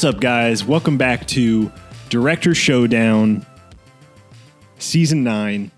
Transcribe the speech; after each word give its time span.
What's 0.00 0.14
up, 0.16 0.22
guys? 0.22 0.64
Welcome 0.64 0.96
back 0.96 1.26
to 1.26 1.70
Director 2.08 2.54
Showdown, 2.54 3.44
Season 4.78 5.22
9, 5.22 5.70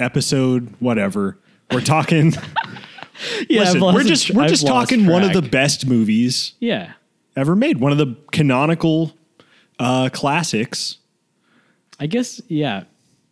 Episode 0.00 0.74
whatever. 0.80 1.38
We're 1.70 1.80
talking. 1.80 2.32
Yeah, 3.48 3.60
listen, 3.60 3.80
we're 3.80 4.02
just 4.02 4.30
we're 4.32 4.42
I've 4.42 4.50
just 4.50 4.66
talking 4.66 5.06
one 5.06 5.22
of 5.22 5.32
the 5.32 5.42
best 5.42 5.86
movies 5.86 6.54
Yeah, 6.58 6.94
ever 7.36 7.54
made. 7.54 7.78
One 7.78 7.92
of 7.92 7.98
the 7.98 8.16
canonical 8.32 9.12
uh, 9.78 10.08
classics. 10.12 10.98
I 12.00 12.08
guess. 12.08 12.40
Yeah. 12.48 12.82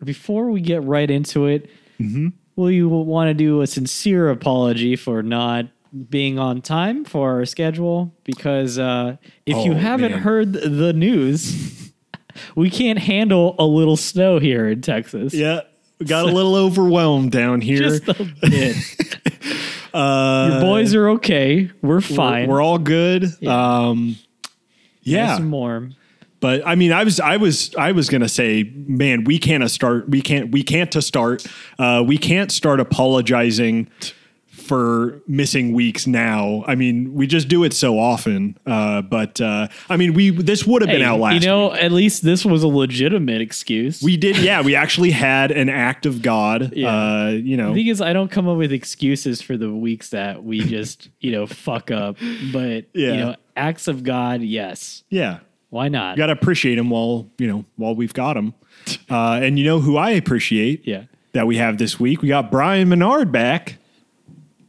Before 0.05 0.49
we 0.49 0.61
get 0.61 0.85
right 0.85 1.11
into 1.11 1.47
it, 1.47 1.69
Mm-hmm. 1.99 2.29
will 2.55 2.71
you 2.71 2.89
want 2.89 3.31
to 3.31 3.35
do 3.35 3.63
a 3.63 3.67
sincere 3.67 4.31
apology 4.31 4.95
for 4.95 5.25
not 5.25 5.67
being 6.09 6.39
on 6.39 6.63
time 6.63 7.05
for 7.05 7.31
our 7.33 7.45
schedule? 7.45 8.15
Because 8.25 8.79
uh, 8.79 9.17
if 9.47 9.57
you 9.65 9.73
Oh, 9.73 9.77
haven't 9.77 10.13
man. 10.13 10.21
heard 10.21 10.53
the 10.53 10.93
news, 10.93 11.93
we 12.55 12.71
can't 12.71 12.99
handle 12.99 13.57
a 13.59 13.67
little 13.67 13.97
snow 13.97 14.39
here 14.39 14.69
in 14.69 14.81
Texas. 14.83 15.35
Yeah, 15.35 15.61
we 15.99 16.07
got 16.07 16.25
a 16.29 16.33
little 16.33 16.55
overwhelmed 16.57 17.33
down 17.33 17.61
here. 17.61 17.79
Just 17.79 18.09
a 18.09 18.15
bit. 18.41 18.77
Your 19.95 20.61
boys 20.61 20.95
are 20.95 21.09
okay. 21.11 21.71
We're 21.83 22.01
fine. 22.01 22.49
We're 22.49 22.63
all 22.63 22.79
good. 22.79 23.25
Um, 23.47 24.17
yeah, 25.03 25.39
Nice 25.39 25.41
warm. 25.41 25.95
But 26.39 26.67
I 26.67 26.75
mean, 26.75 26.93
I 26.93 27.05
was, 27.05 27.21
I 27.21 27.37
was, 27.37 27.75
I 27.77 27.93
was 27.93 28.09
gonna 28.09 28.29
say, 28.29 28.63
man, 28.75 29.25
we 29.25 29.39
can't 29.39 29.69
start. 29.71 30.09
We 30.09 30.23
can't. 30.23 30.51
We 30.53 30.63
can't 30.63 30.91
to 30.93 31.03
start. 31.03 31.45
Uh, 31.79 32.03
we 32.07 32.17
can't 32.17 32.51
start 32.51 32.81
apologizing 32.81 33.91
for 34.71 35.21
missing 35.27 35.73
weeks 35.73 36.07
now. 36.07 36.63
I 36.65 36.77
mean, 36.77 37.13
we 37.13 37.27
just 37.27 37.49
do 37.49 37.65
it 37.65 37.73
so 37.73 37.99
often. 37.99 38.57
Uh, 38.65 39.03
but 39.03 39.41
uh, 39.41 39.67
I 39.89 39.97
mean, 39.97 40.15
we 40.15 40.31
this 40.31 40.65
would 40.65 40.81
have 40.83 40.89
been 40.89 41.01
Hey, 41.01 41.05
out 41.07 41.19
last. 41.19 41.35
you 41.43 41.49
know, 41.49 41.71
week. 41.71 41.83
at 41.83 41.91
least 41.91 42.23
this 42.23 42.45
was 42.45 42.63
a 42.63 42.69
legitimate 42.69 43.41
excuse. 43.41 44.01
we 44.01 44.17
did. 44.17 44.39
Yeah, 44.39 44.63
we 44.63 44.77
actually 44.77 45.11
had 45.11 45.51
an 45.51 45.69
act 45.69 46.07
of 46.07 46.23
God. 46.23 46.73
Yeah. 46.81 46.89
Uh, 46.95 47.29
you 47.31 47.57
know, 47.57 47.71
The 47.75 47.81
thing 47.81 47.87
is, 47.89 48.01
I 48.01 48.13
don't 48.13 48.31
come 48.31 48.49
up 48.49 48.57
with 48.57 48.73
excuses 48.73 49.43
for 49.43 49.57
the 49.57 49.75
weeks 49.75 50.11
that 50.11 50.45
we 50.45 50.61
just, 50.61 51.09
you 51.21 51.33
know, 51.33 51.47
fuck 51.49 51.91
up. 51.91 52.17
But 52.53 52.87
Yeah. 52.95 53.11
you 53.13 53.17
know, 53.17 53.37
acts 53.57 53.89
of 53.89 54.05
God, 54.05 54.41
yes. 54.41 55.03
yeah. 55.11 55.41
Why 55.71 55.89
not? 55.89 56.17
You 56.17 56.23
got 56.23 56.27
to 56.27 56.33
appreciate 56.33 56.77
them 56.77 56.91
while 56.91 57.29
you 57.39 57.49
know 57.49 57.65
while 57.77 57.95
we've 57.97 58.15
got 58.15 58.35
them. 58.35 58.55
Uh, 59.11 59.41
and 59.43 59.59
you 59.59 59.65
know 59.65 59.81
who 59.81 59.97
I 59.97 60.11
appreciate 60.11 60.87
yeah. 60.87 61.05
that 61.33 61.47
we 61.49 61.57
have 61.57 61.77
this 61.79 61.99
week. 62.01 62.23
We 62.23 62.29
got 62.29 62.51
Brian 62.53 62.89
Menard 62.89 63.31
back. 63.33 63.77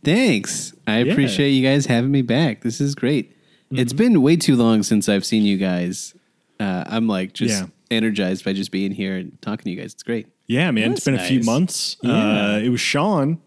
Thanks. 0.03 0.73
I 0.87 1.01
Yeah. 1.03 1.11
appreciate 1.11 1.49
you 1.51 1.63
guys 1.63 1.85
having 1.85 2.11
me 2.11 2.21
back. 2.21 2.61
This 2.61 2.81
is 2.81 2.95
great. 2.95 3.35
It's 3.71 3.93
been 3.93 4.21
way 4.21 4.35
too 4.35 4.55
long 4.57 4.83
since 4.83 5.07
I've 5.07 5.23
seen 5.25 5.43
you 5.43 5.57
guys. 5.57 6.13
Uh, 6.59 6.83
I'm 6.87 7.07
like 7.07 7.33
just 7.33 7.61
Yeah. 7.61 7.67
energized 7.89 8.43
by 8.43 8.53
just 8.53 8.69
being 8.71 8.91
here 8.91 9.15
and 9.15 9.37
talking 9.41 9.63
to 9.63 9.69
you 9.71 9.77
guys. 9.77 9.93
It's 9.93 10.03
great. 10.03 10.27
Yeah, 10.47 10.71
man. 10.71 10.91
it's 10.91 11.05
That's 11.05 11.17
been 11.17 11.25
a 11.25 11.27
few 11.27 11.37
nice. 11.37 11.45
months. 11.45 11.97
Uh, 12.03 12.59
it 12.61 12.67
was 12.69 12.81
Sean, 12.81 13.39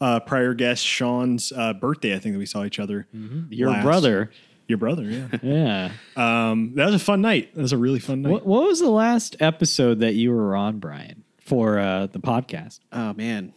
uh, 0.00 0.18
prior 0.20 0.52
guest 0.54 0.84
Sean's 0.84 1.52
uh, 1.54 1.74
birthday. 1.74 2.14
I 2.16 2.18
think 2.18 2.34
that 2.34 2.38
we 2.40 2.46
saw 2.46 2.64
each 2.64 2.80
other. 2.80 3.06
Your 3.50 3.70
last- 3.70 3.84
brother. 3.84 4.30
Your 4.66 4.76
brother, 4.78 5.04
yeah. 5.04 5.28
Yeah. 5.42 6.50
um, 6.50 6.72
that 6.74 6.84
was 6.86 6.94
a 6.94 6.98
fun 6.98 7.20
night. 7.22 7.54
That 7.54 7.62
was 7.62 7.72
a 7.72 7.78
really 7.78 8.00
fun 8.00 8.20
night. 8.22 8.30
what, 8.32 8.44
what 8.46 8.64
was 8.68 8.80
the 8.80 8.90
last 8.90 9.36
episode 9.40 10.00
that 10.00 10.14
you 10.14 10.30
were 10.30 10.54
on, 10.56 10.78
Brian, 10.78 11.22
for 11.40 11.78
uh, 11.78 12.06
the 12.08 12.18
podcast? 12.18 12.80
Oh 12.92 13.14
man, 13.14 13.54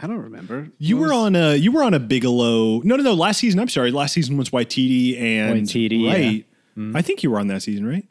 I 0.00 0.06
don't 0.06 0.18
remember. 0.22 0.68
You 0.78 0.96
What 0.96 1.00
were 1.02 1.08
was- 1.08 1.16
on 1.26 1.36
a 1.36 1.54
you 1.56 1.72
were 1.72 1.82
on 1.82 1.94
a 1.94 1.98
Bigelow. 1.98 2.80
No, 2.84 2.96
no, 2.96 3.02
no. 3.02 3.14
Last 3.14 3.38
season. 3.40 3.58
I'm 3.60 3.68
sorry. 3.68 3.90
Last 3.90 4.12
season 4.12 4.36
was 4.36 4.50
Waititi 4.50 5.20
and 5.20 5.56
Waititi, 5.66 6.02
yeah. 6.04 6.12
right. 6.12 6.96
I 6.96 7.02
think 7.02 7.22
you 7.24 7.30
were 7.30 7.40
on 7.40 7.48
that 7.48 7.62
season, 7.62 7.84
right? 7.86 8.06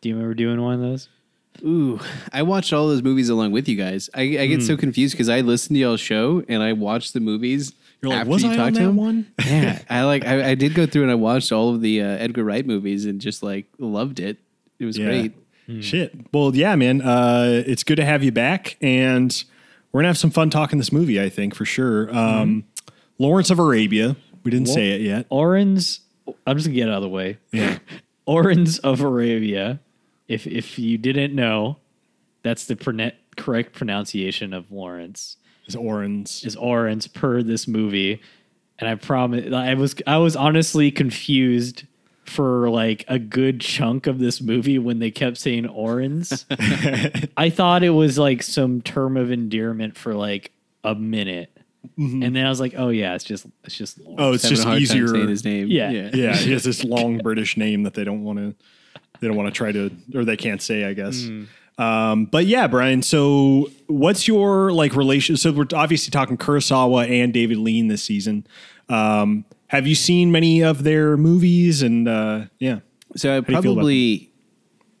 Do 0.00 0.08
you 0.08 0.14
remember 0.16 0.34
doing 0.34 0.60
one 0.60 0.74
of 0.74 0.80
those? 0.80 1.08
Ooh, 1.64 2.00
I 2.32 2.42
watched 2.42 2.72
all 2.72 2.88
those 2.88 3.02
movies 3.02 3.28
along 3.28 3.52
with 3.52 3.68
you 3.68 3.76
guys. 3.76 4.08
I, 4.14 4.22
I 4.22 4.46
get 4.46 4.62
so 4.62 4.76
confused 4.76 5.14
because 5.14 5.28
I 5.28 5.40
listened 5.42 5.76
to 5.76 5.80
y'all's 5.80 6.00
show 6.00 6.42
and 6.48 6.62
I 6.62 6.72
watched 6.72 7.12
the 7.12 7.20
movies. 7.20 7.72
You're 8.00 8.10
like, 8.10 8.20
after 8.20 8.30
was 8.30 8.42
you 8.42 8.50
I 8.50 8.56
talked 8.56 8.66
on 8.68 8.72
to 8.74 8.78
that 8.80 8.84
him. 8.88 8.96
one? 8.96 9.26
Yeah, 9.46 9.82
I 9.90 10.02
like. 10.04 10.24
I, 10.26 10.50
I 10.50 10.54
did 10.54 10.74
go 10.74 10.86
through 10.86 11.02
and 11.02 11.10
I 11.10 11.16
watched 11.16 11.52
all 11.52 11.74
of 11.74 11.82
the 11.82 12.00
uh, 12.02 12.06
Edgar 12.06 12.44
Wright 12.44 12.66
movies 12.66 13.04
and 13.04 13.20
just 13.20 13.42
like 13.42 13.66
loved 13.78 14.18
it. 14.20 14.38
It 14.78 14.86
was 14.86 14.96
great. 14.98 15.34
Shit. 15.80 16.12
Well, 16.32 16.56
yeah, 16.56 16.74
man. 16.74 17.00
Uh, 17.02 17.62
it's 17.66 17.84
good 17.84 17.96
to 17.96 18.04
have 18.04 18.24
you 18.24 18.32
back, 18.32 18.76
and 18.80 19.44
we're 19.92 20.00
gonna 20.00 20.08
have 20.08 20.18
some 20.18 20.30
fun 20.30 20.50
talking 20.50 20.78
this 20.78 20.92
movie. 20.92 21.20
I 21.20 21.28
think 21.28 21.54
for 21.54 21.64
sure. 21.64 22.14
Um, 22.14 22.64
Lawrence 23.18 23.50
of 23.50 23.58
Arabia. 23.58 24.16
We 24.44 24.50
didn't 24.50 24.68
say 24.68 24.92
it 24.92 25.02
yet. 25.02 25.26
Orange. 25.28 26.00
I'm 26.46 26.56
just 26.56 26.66
going 26.66 26.74
to 26.74 26.80
get 26.80 26.88
out 26.88 26.96
of 26.96 27.02
the 27.02 27.08
way. 27.08 27.38
Yeah. 27.52 27.78
Orange 28.26 28.78
of 28.80 29.00
Arabia. 29.00 29.80
If 30.28 30.46
if 30.46 30.78
you 30.78 30.96
didn't 30.96 31.34
know, 31.34 31.76
that's 32.42 32.66
the 32.66 32.76
prone- 32.76 33.12
correct 33.36 33.74
pronunciation 33.74 34.54
of 34.54 34.70
Lawrence. 34.70 35.36
Is 35.66 35.76
Orange. 35.76 36.44
Is 36.44 36.56
Orange 36.56 37.12
per 37.12 37.42
this 37.42 37.68
movie, 37.68 38.22
and 38.78 38.88
I 38.88 38.94
promise 38.94 39.52
I 39.52 39.74
was 39.74 39.94
I 40.06 40.16
was 40.16 40.36
honestly 40.36 40.90
confused 40.90 41.84
for 42.30 42.70
like 42.70 43.04
a 43.08 43.18
good 43.18 43.60
chunk 43.60 44.06
of 44.06 44.18
this 44.18 44.40
movie 44.40 44.78
when 44.78 44.98
they 44.98 45.10
kept 45.10 45.36
saying 45.36 45.66
Orange. 45.66 46.32
I 47.36 47.50
thought 47.50 47.82
it 47.82 47.90
was 47.90 48.18
like 48.18 48.42
some 48.42 48.80
term 48.80 49.16
of 49.16 49.30
endearment 49.30 49.96
for 49.96 50.14
like 50.14 50.52
a 50.84 50.94
minute, 50.94 51.56
and 51.96 52.34
then 52.36 52.46
I 52.46 52.48
was 52.48 52.60
like, 52.60 52.74
oh 52.76 52.88
yeah, 52.88 53.14
it's 53.14 53.24
just 53.24 53.46
it's 53.64 53.76
just 53.76 53.98
Lawrence. 53.98 54.20
Oh, 54.20 54.32
it's 54.32 54.48
just 54.48 54.66
easier. 54.66 55.06
time 55.06 55.14
saying 55.16 55.28
his 55.28 55.44
name. 55.44 55.66
Yeah. 55.68 55.90
Yeah, 55.90 56.10
yeah 56.14 56.36
he 56.36 56.52
has 56.52 56.64
this 56.64 56.84
long 56.84 57.18
British 57.22 57.56
name 57.56 57.82
that 57.82 57.94
they 57.94 58.04
don't 58.04 58.22
want 58.24 58.38
to. 58.38 58.54
They 59.20 59.26
don't 59.26 59.36
want 59.36 59.48
to 59.48 59.56
try 59.56 59.70
to, 59.72 59.90
or 60.14 60.24
they 60.24 60.36
can't 60.36 60.62
say, 60.62 60.84
I 60.84 60.94
guess. 60.94 61.28
Um, 61.76 62.26
but 62.26 62.46
yeah, 62.46 62.66
Brian. 62.68 63.02
So, 63.02 63.70
what's 63.86 64.28
your 64.28 64.72
like 64.72 64.94
relation? 64.94 65.36
So, 65.36 65.52
we're 65.52 65.66
obviously 65.74 66.10
talking 66.10 66.38
Kurosawa 66.38 67.08
and 67.08 67.32
David 67.32 67.58
Lean 67.58 67.88
this 67.88 68.02
season. 68.02 68.46
Um, 68.88 69.44
have 69.70 69.86
you 69.86 69.94
seen 69.94 70.32
many 70.32 70.62
of 70.62 70.82
their 70.82 71.16
movies? 71.16 71.80
And 71.80 72.08
uh, 72.08 72.46
yeah, 72.58 72.80
So 73.14 73.36
I 73.36 73.40
do 73.40 73.52
you 73.52 73.62
feel 73.62 73.72
about 73.72 73.82
probably, 73.82 74.32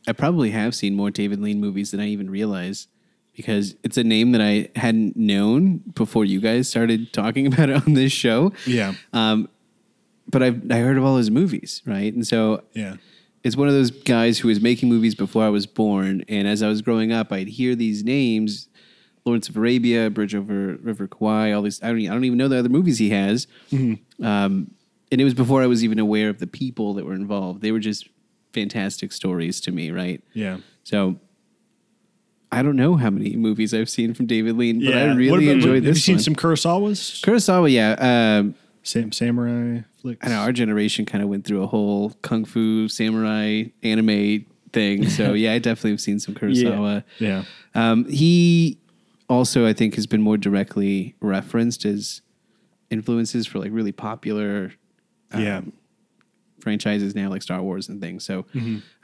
I 0.06 0.12
probably 0.12 0.50
have 0.52 0.76
seen 0.76 0.94
more 0.94 1.10
David 1.10 1.40
Lean 1.40 1.60
movies 1.60 1.90
than 1.90 1.98
I 1.98 2.06
even 2.06 2.30
realize, 2.30 2.86
because 3.34 3.74
it's 3.82 3.96
a 3.96 4.04
name 4.04 4.30
that 4.30 4.40
I 4.40 4.68
hadn't 4.78 5.16
known 5.16 5.78
before 5.94 6.24
you 6.24 6.40
guys 6.40 6.68
started 6.68 7.12
talking 7.12 7.46
about 7.52 7.68
it 7.68 7.84
on 7.84 7.94
this 7.94 8.12
show. 8.12 8.52
yeah, 8.64 8.94
Um, 9.12 9.48
but 10.28 10.40
I've 10.40 10.70
I 10.70 10.76
heard 10.76 10.96
of 10.96 11.04
all 11.04 11.16
his 11.16 11.32
movies, 11.32 11.82
right? 11.84 12.14
And 12.14 12.24
so 12.24 12.62
yeah. 12.72 12.94
it's 13.42 13.56
one 13.56 13.66
of 13.66 13.74
those 13.74 13.90
guys 13.90 14.38
who 14.38 14.46
was 14.46 14.60
making 14.60 14.88
movies 14.88 15.16
before 15.16 15.42
I 15.42 15.48
was 15.48 15.66
born. 15.66 16.22
And 16.28 16.46
as 16.46 16.62
I 16.62 16.68
was 16.68 16.80
growing 16.80 17.10
up, 17.10 17.32
I'd 17.32 17.48
hear 17.48 17.74
these 17.74 18.04
names: 18.04 18.68
Lawrence 19.24 19.48
of 19.48 19.56
Arabia, 19.56 20.08
Bridge 20.10 20.34
over 20.34 20.76
River 20.82 21.06
Kwai. 21.06 21.52
All 21.52 21.62
these 21.62 21.82
I 21.82 21.88
don't 21.88 22.00
I 22.00 22.06
don't 22.14 22.24
even 22.24 22.38
know 22.38 22.48
the 22.48 22.58
other 22.58 22.68
movies 22.68 22.98
he 22.98 23.10
has. 23.10 23.46
Um, 23.72 24.70
and 25.12 25.20
it 25.20 25.24
was 25.24 25.34
before 25.34 25.62
I 25.62 25.66
was 25.66 25.82
even 25.84 25.98
aware 25.98 26.28
of 26.28 26.38
the 26.38 26.46
people 26.46 26.94
that 26.94 27.04
were 27.04 27.14
involved. 27.14 27.62
They 27.62 27.72
were 27.72 27.80
just 27.80 28.08
fantastic 28.52 29.12
stories 29.12 29.60
to 29.62 29.72
me, 29.72 29.90
right? 29.90 30.22
Yeah. 30.34 30.58
So 30.84 31.16
I 32.52 32.62
don't 32.62 32.76
know 32.76 32.96
how 32.96 33.10
many 33.10 33.36
movies 33.36 33.72
I've 33.72 33.88
seen 33.88 34.12
from 34.14 34.26
David 34.26 34.56
Lean, 34.56 34.80
but 34.84 34.94
yeah. 34.94 35.04
I 35.04 35.14
really 35.14 35.46
about- 35.46 35.56
enjoyed 35.56 35.74
Have 35.76 35.84
this 35.84 35.96
you 35.98 36.02
seen 36.02 36.16
one. 36.16 36.22
some 36.24 36.34
Kurosawas? 36.34 37.20
Kurosawa, 37.22 37.70
yeah. 37.70 38.38
Um, 38.40 38.54
Sam, 38.82 39.12
samurai 39.12 39.82
flicks. 40.00 40.26
I 40.26 40.30
know 40.30 40.38
our 40.40 40.52
generation 40.52 41.04
kind 41.06 41.22
of 41.22 41.28
went 41.28 41.44
through 41.44 41.62
a 41.62 41.66
whole 41.66 42.10
kung 42.22 42.44
fu 42.44 42.88
samurai 42.88 43.64
anime 43.82 44.46
thing. 44.72 45.08
So 45.08 45.32
yeah, 45.34 45.52
I 45.52 45.58
definitely 45.58 45.90
have 45.92 46.00
seen 46.00 46.18
some 46.18 46.34
Kurosawa. 46.34 47.04
Yeah. 47.18 47.44
Um, 47.74 48.04
he 48.06 48.79
also, 49.30 49.66
I 49.66 49.72
think, 49.72 49.94
has 49.94 50.06
been 50.06 50.20
more 50.20 50.36
directly 50.36 51.14
referenced 51.20 51.84
as 51.86 52.20
influences 52.90 53.46
for 53.46 53.60
like 53.60 53.70
really 53.72 53.92
popular 53.92 54.72
yeah. 55.34 55.62
franchises 56.58 57.14
now, 57.14 57.30
like 57.30 57.40
Star 57.42 57.62
Wars 57.62 57.88
and 57.88 58.00
things. 58.00 58.24
So 58.24 58.44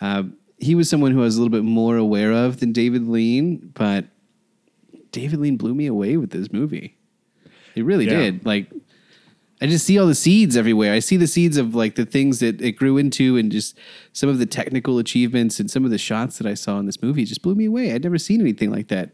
uh, 0.00 0.24
he 0.58 0.74
was 0.74 0.90
someone 0.90 1.12
who 1.12 1.20
I 1.20 1.24
was 1.24 1.36
a 1.36 1.40
little 1.40 1.56
bit 1.56 1.64
more 1.64 1.96
aware 1.96 2.32
of 2.32 2.58
than 2.60 2.72
David 2.72 3.06
Lean, 3.06 3.70
but 3.74 4.06
David 5.12 5.38
Lean 5.40 5.56
blew 5.56 5.74
me 5.74 5.86
away 5.86 6.16
with 6.16 6.30
this 6.30 6.52
movie. 6.52 6.98
He 7.74 7.82
really 7.82 8.06
Yeah. 8.06 8.18
did. 8.18 8.44
Like, 8.44 8.70
I 9.62 9.66
just 9.66 9.86
see 9.86 9.98
all 9.98 10.06
the 10.06 10.14
seeds 10.14 10.56
everywhere. 10.56 10.92
I 10.92 10.98
see 10.98 11.16
the 11.16 11.26
seeds 11.26 11.56
of 11.56 11.74
like 11.74 11.94
the 11.94 12.04
things 12.04 12.40
that 12.40 12.60
it 12.60 12.72
grew 12.72 12.98
into, 12.98 13.36
and 13.36 13.50
just 13.50 13.78
some 14.12 14.28
of 14.28 14.38
the 14.38 14.44
technical 14.44 14.98
achievements 14.98 15.60
and 15.60 15.70
some 15.70 15.84
of 15.84 15.90
the 15.90 15.98
shots 15.98 16.36
that 16.38 16.46
I 16.46 16.54
saw 16.54 16.78
in 16.78 16.84
this 16.86 17.00
movie 17.00 17.24
just 17.24 17.40
blew 17.42 17.54
me 17.54 17.64
away. 17.66 17.92
I'd 17.92 18.02
never 18.02 18.18
seen 18.18 18.40
anything 18.40 18.70
like 18.70 18.88
that. 18.88 19.12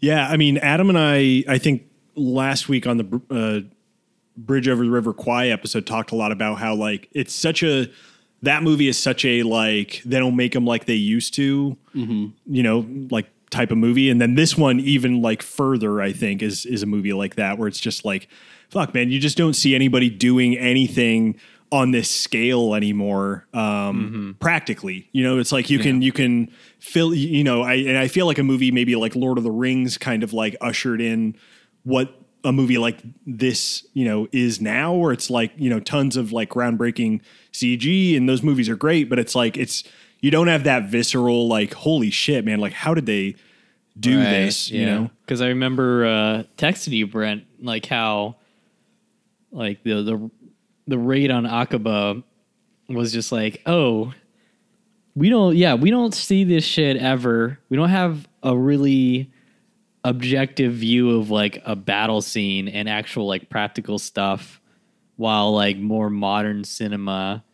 Yeah, 0.00 0.28
I 0.28 0.36
mean, 0.36 0.58
Adam 0.58 0.88
and 0.88 0.98
I, 0.98 1.44
I 1.48 1.58
think 1.58 1.84
last 2.14 2.68
week 2.68 2.86
on 2.86 2.96
the 2.98 3.20
uh, 3.30 3.60
Bridge 4.36 4.68
Over 4.68 4.84
the 4.84 4.90
River 4.90 5.12
Kwai 5.12 5.48
episode 5.48 5.86
talked 5.86 6.10
a 6.12 6.16
lot 6.16 6.32
about 6.32 6.58
how 6.58 6.74
like 6.74 7.08
it's 7.12 7.34
such 7.34 7.62
a 7.62 7.86
that 8.42 8.62
movie 8.62 8.88
is 8.88 8.98
such 8.98 9.24
a 9.24 9.42
like 9.44 10.02
they 10.04 10.18
don't 10.18 10.36
make 10.36 10.52
them 10.52 10.64
like 10.64 10.86
they 10.86 10.94
used 10.94 11.34
to, 11.34 11.76
you 12.46 12.62
know, 12.62 12.86
like 13.10 13.26
type 13.50 13.70
of 13.70 13.78
movie, 13.78 14.08
and 14.10 14.20
then 14.20 14.34
this 14.34 14.56
one 14.56 14.80
even 14.80 15.22
like 15.22 15.42
further, 15.42 16.00
I 16.00 16.12
think 16.12 16.42
is 16.42 16.66
is 16.66 16.82
a 16.82 16.86
movie 16.86 17.12
like 17.12 17.36
that 17.36 17.58
where 17.58 17.68
it's 17.68 17.78
just 17.80 18.04
like, 18.04 18.28
fuck, 18.70 18.94
man, 18.94 19.10
you 19.10 19.20
just 19.20 19.36
don't 19.36 19.54
see 19.54 19.74
anybody 19.74 20.08
doing 20.10 20.56
anything 20.56 21.36
on 21.72 21.90
this 21.90 22.08
scale 22.10 22.74
anymore 22.74 23.46
um 23.54 24.36
practically. 24.38 25.08
You 25.12 25.24
know 25.24 25.38
it's 25.38 25.50
like 25.50 25.70
you 25.70 25.78
can 25.80 26.02
you 26.02 26.12
can 26.12 26.52
fill 26.78 27.12
you 27.14 27.42
know 27.42 27.62
i 27.62 27.74
and 27.74 27.96
i 27.96 28.06
feel 28.08 28.26
like 28.26 28.38
a 28.38 28.42
movie 28.44 28.70
maybe 28.70 28.94
like 28.94 29.16
lord 29.16 29.38
of 29.38 29.44
the 29.44 29.50
rings 29.50 29.96
kind 29.98 30.22
of 30.22 30.32
like 30.32 30.54
ushered 30.60 31.00
in 31.00 31.34
what 31.84 32.14
a 32.44 32.52
movie 32.52 32.76
like 32.76 32.98
this 33.26 33.86
you 33.94 34.04
know 34.04 34.28
is 34.32 34.60
now 34.60 34.92
where 34.92 35.12
it's 35.12 35.30
like 35.30 35.52
you 35.56 35.70
know 35.70 35.80
tons 35.80 36.16
of 36.16 36.30
like 36.32 36.50
groundbreaking 36.50 37.20
cg 37.52 38.16
and 38.16 38.28
those 38.28 38.42
movies 38.42 38.68
are 38.68 38.76
great 38.76 39.08
but 39.08 39.18
it's 39.18 39.34
like 39.34 39.56
it's 39.56 39.82
you 40.20 40.30
don't 40.30 40.48
have 40.48 40.64
that 40.64 40.90
visceral 40.90 41.48
like 41.48 41.72
holy 41.72 42.10
shit 42.10 42.44
man 42.44 42.58
like 42.60 42.72
how 42.74 42.92
did 42.94 43.06
they 43.06 43.34
do 43.98 44.18
Right, 44.18 44.30
this 44.30 44.70
you 44.70 44.86
know? 44.86 45.10
Because 45.20 45.40
I 45.40 45.48
remember 45.48 46.04
uh, 46.06 46.42
texting 46.56 46.92
you, 46.92 47.06
Brent, 47.06 47.44
like 47.60 47.84
how, 47.84 48.36
like 49.50 49.82
the 49.84 50.02
the 50.02 50.30
the 50.86 50.98
raid 50.98 51.30
on 51.30 51.44
Aqaba 51.44 52.22
was 52.88 53.12
just 53.12 53.32
like, 53.32 53.62
oh, 53.66 54.12
we 55.14 55.28
don't, 55.28 55.56
yeah, 55.56 55.74
we 55.74 55.90
don't 55.90 56.14
see 56.14 56.44
this 56.44 56.64
shit 56.64 56.96
ever. 56.96 57.58
We 57.68 57.76
don't 57.76 57.90
have 57.90 58.26
a 58.42 58.56
really 58.56 59.30
objective 60.04 60.72
view 60.72 61.18
of 61.18 61.30
like 61.30 61.62
a 61.64 61.76
battle 61.76 62.22
scene 62.22 62.68
and 62.68 62.88
actual 62.88 63.26
like 63.26 63.48
practical 63.50 63.98
stuff, 63.98 64.60
while 65.16 65.52
like 65.52 65.76
more 65.76 66.10
modern 66.10 66.64
cinema 66.64 67.44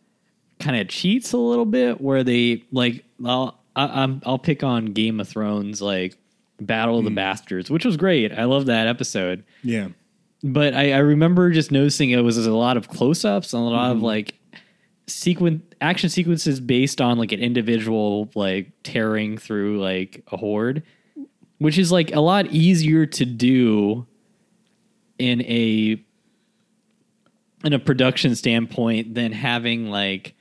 kind 0.59 0.77
of 0.77 0.87
cheats 0.87 1.33
a 1.33 1.37
little 1.37 1.65
bit, 1.65 2.01
where 2.01 2.23
they 2.23 2.63
like, 2.71 3.03
I'll 3.25 3.59
I, 3.75 4.03
I'm 4.03 4.21
I'll 4.25 4.39
pick 4.39 4.63
on 4.63 4.87
Game 4.87 5.19
of 5.19 5.27
Thrones 5.27 5.81
like. 5.81 6.15
Battle 6.61 6.97
of 6.97 7.05
the 7.05 7.09
hmm. 7.09 7.15
Bastards, 7.15 7.69
which 7.69 7.85
was 7.85 7.95
great. 7.95 8.33
I 8.33 8.43
love 8.43 8.65
that 8.65 8.85
episode 8.85 9.45
yeah 9.63 9.87
but 10.43 10.73
I, 10.73 10.93
I 10.93 10.97
remember 10.99 11.51
just 11.51 11.71
noticing 11.71 12.11
it 12.11 12.21
was 12.21 12.37
a 12.45 12.51
lot 12.51 12.77
of 12.77 12.87
close-ups 12.87 13.53
and 13.53 13.61
a 13.61 13.65
lot 13.65 13.91
of 13.91 13.97
mm-hmm. 13.97 14.05
like 14.05 14.35
sequence 15.07 15.63
action 15.81 16.09
sequences 16.09 16.59
based 16.59 17.01
on 17.01 17.17
like 17.17 17.31
an 17.31 17.39
individual 17.39 18.29
like 18.35 18.71
tearing 18.83 19.37
through 19.37 19.79
like 19.79 20.23
a 20.31 20.37
horde 20.37 20.83
which 21.57 21.77
is 21.77 21.91
like 21.91 22.13
a 22.13 22.19
lot 22.19 22.45
easier 22.47 23.05
to 23.05 23.25
do 23.25 24.05
in 25.17 25.41
a 25.41 26.03
in 27.63 27.73
a 27.73 27.79
production 27.79 28.35
standpoint 28.35 29.13
than 29.15 29.31
having 29.31 29.89
like 29.89 30.35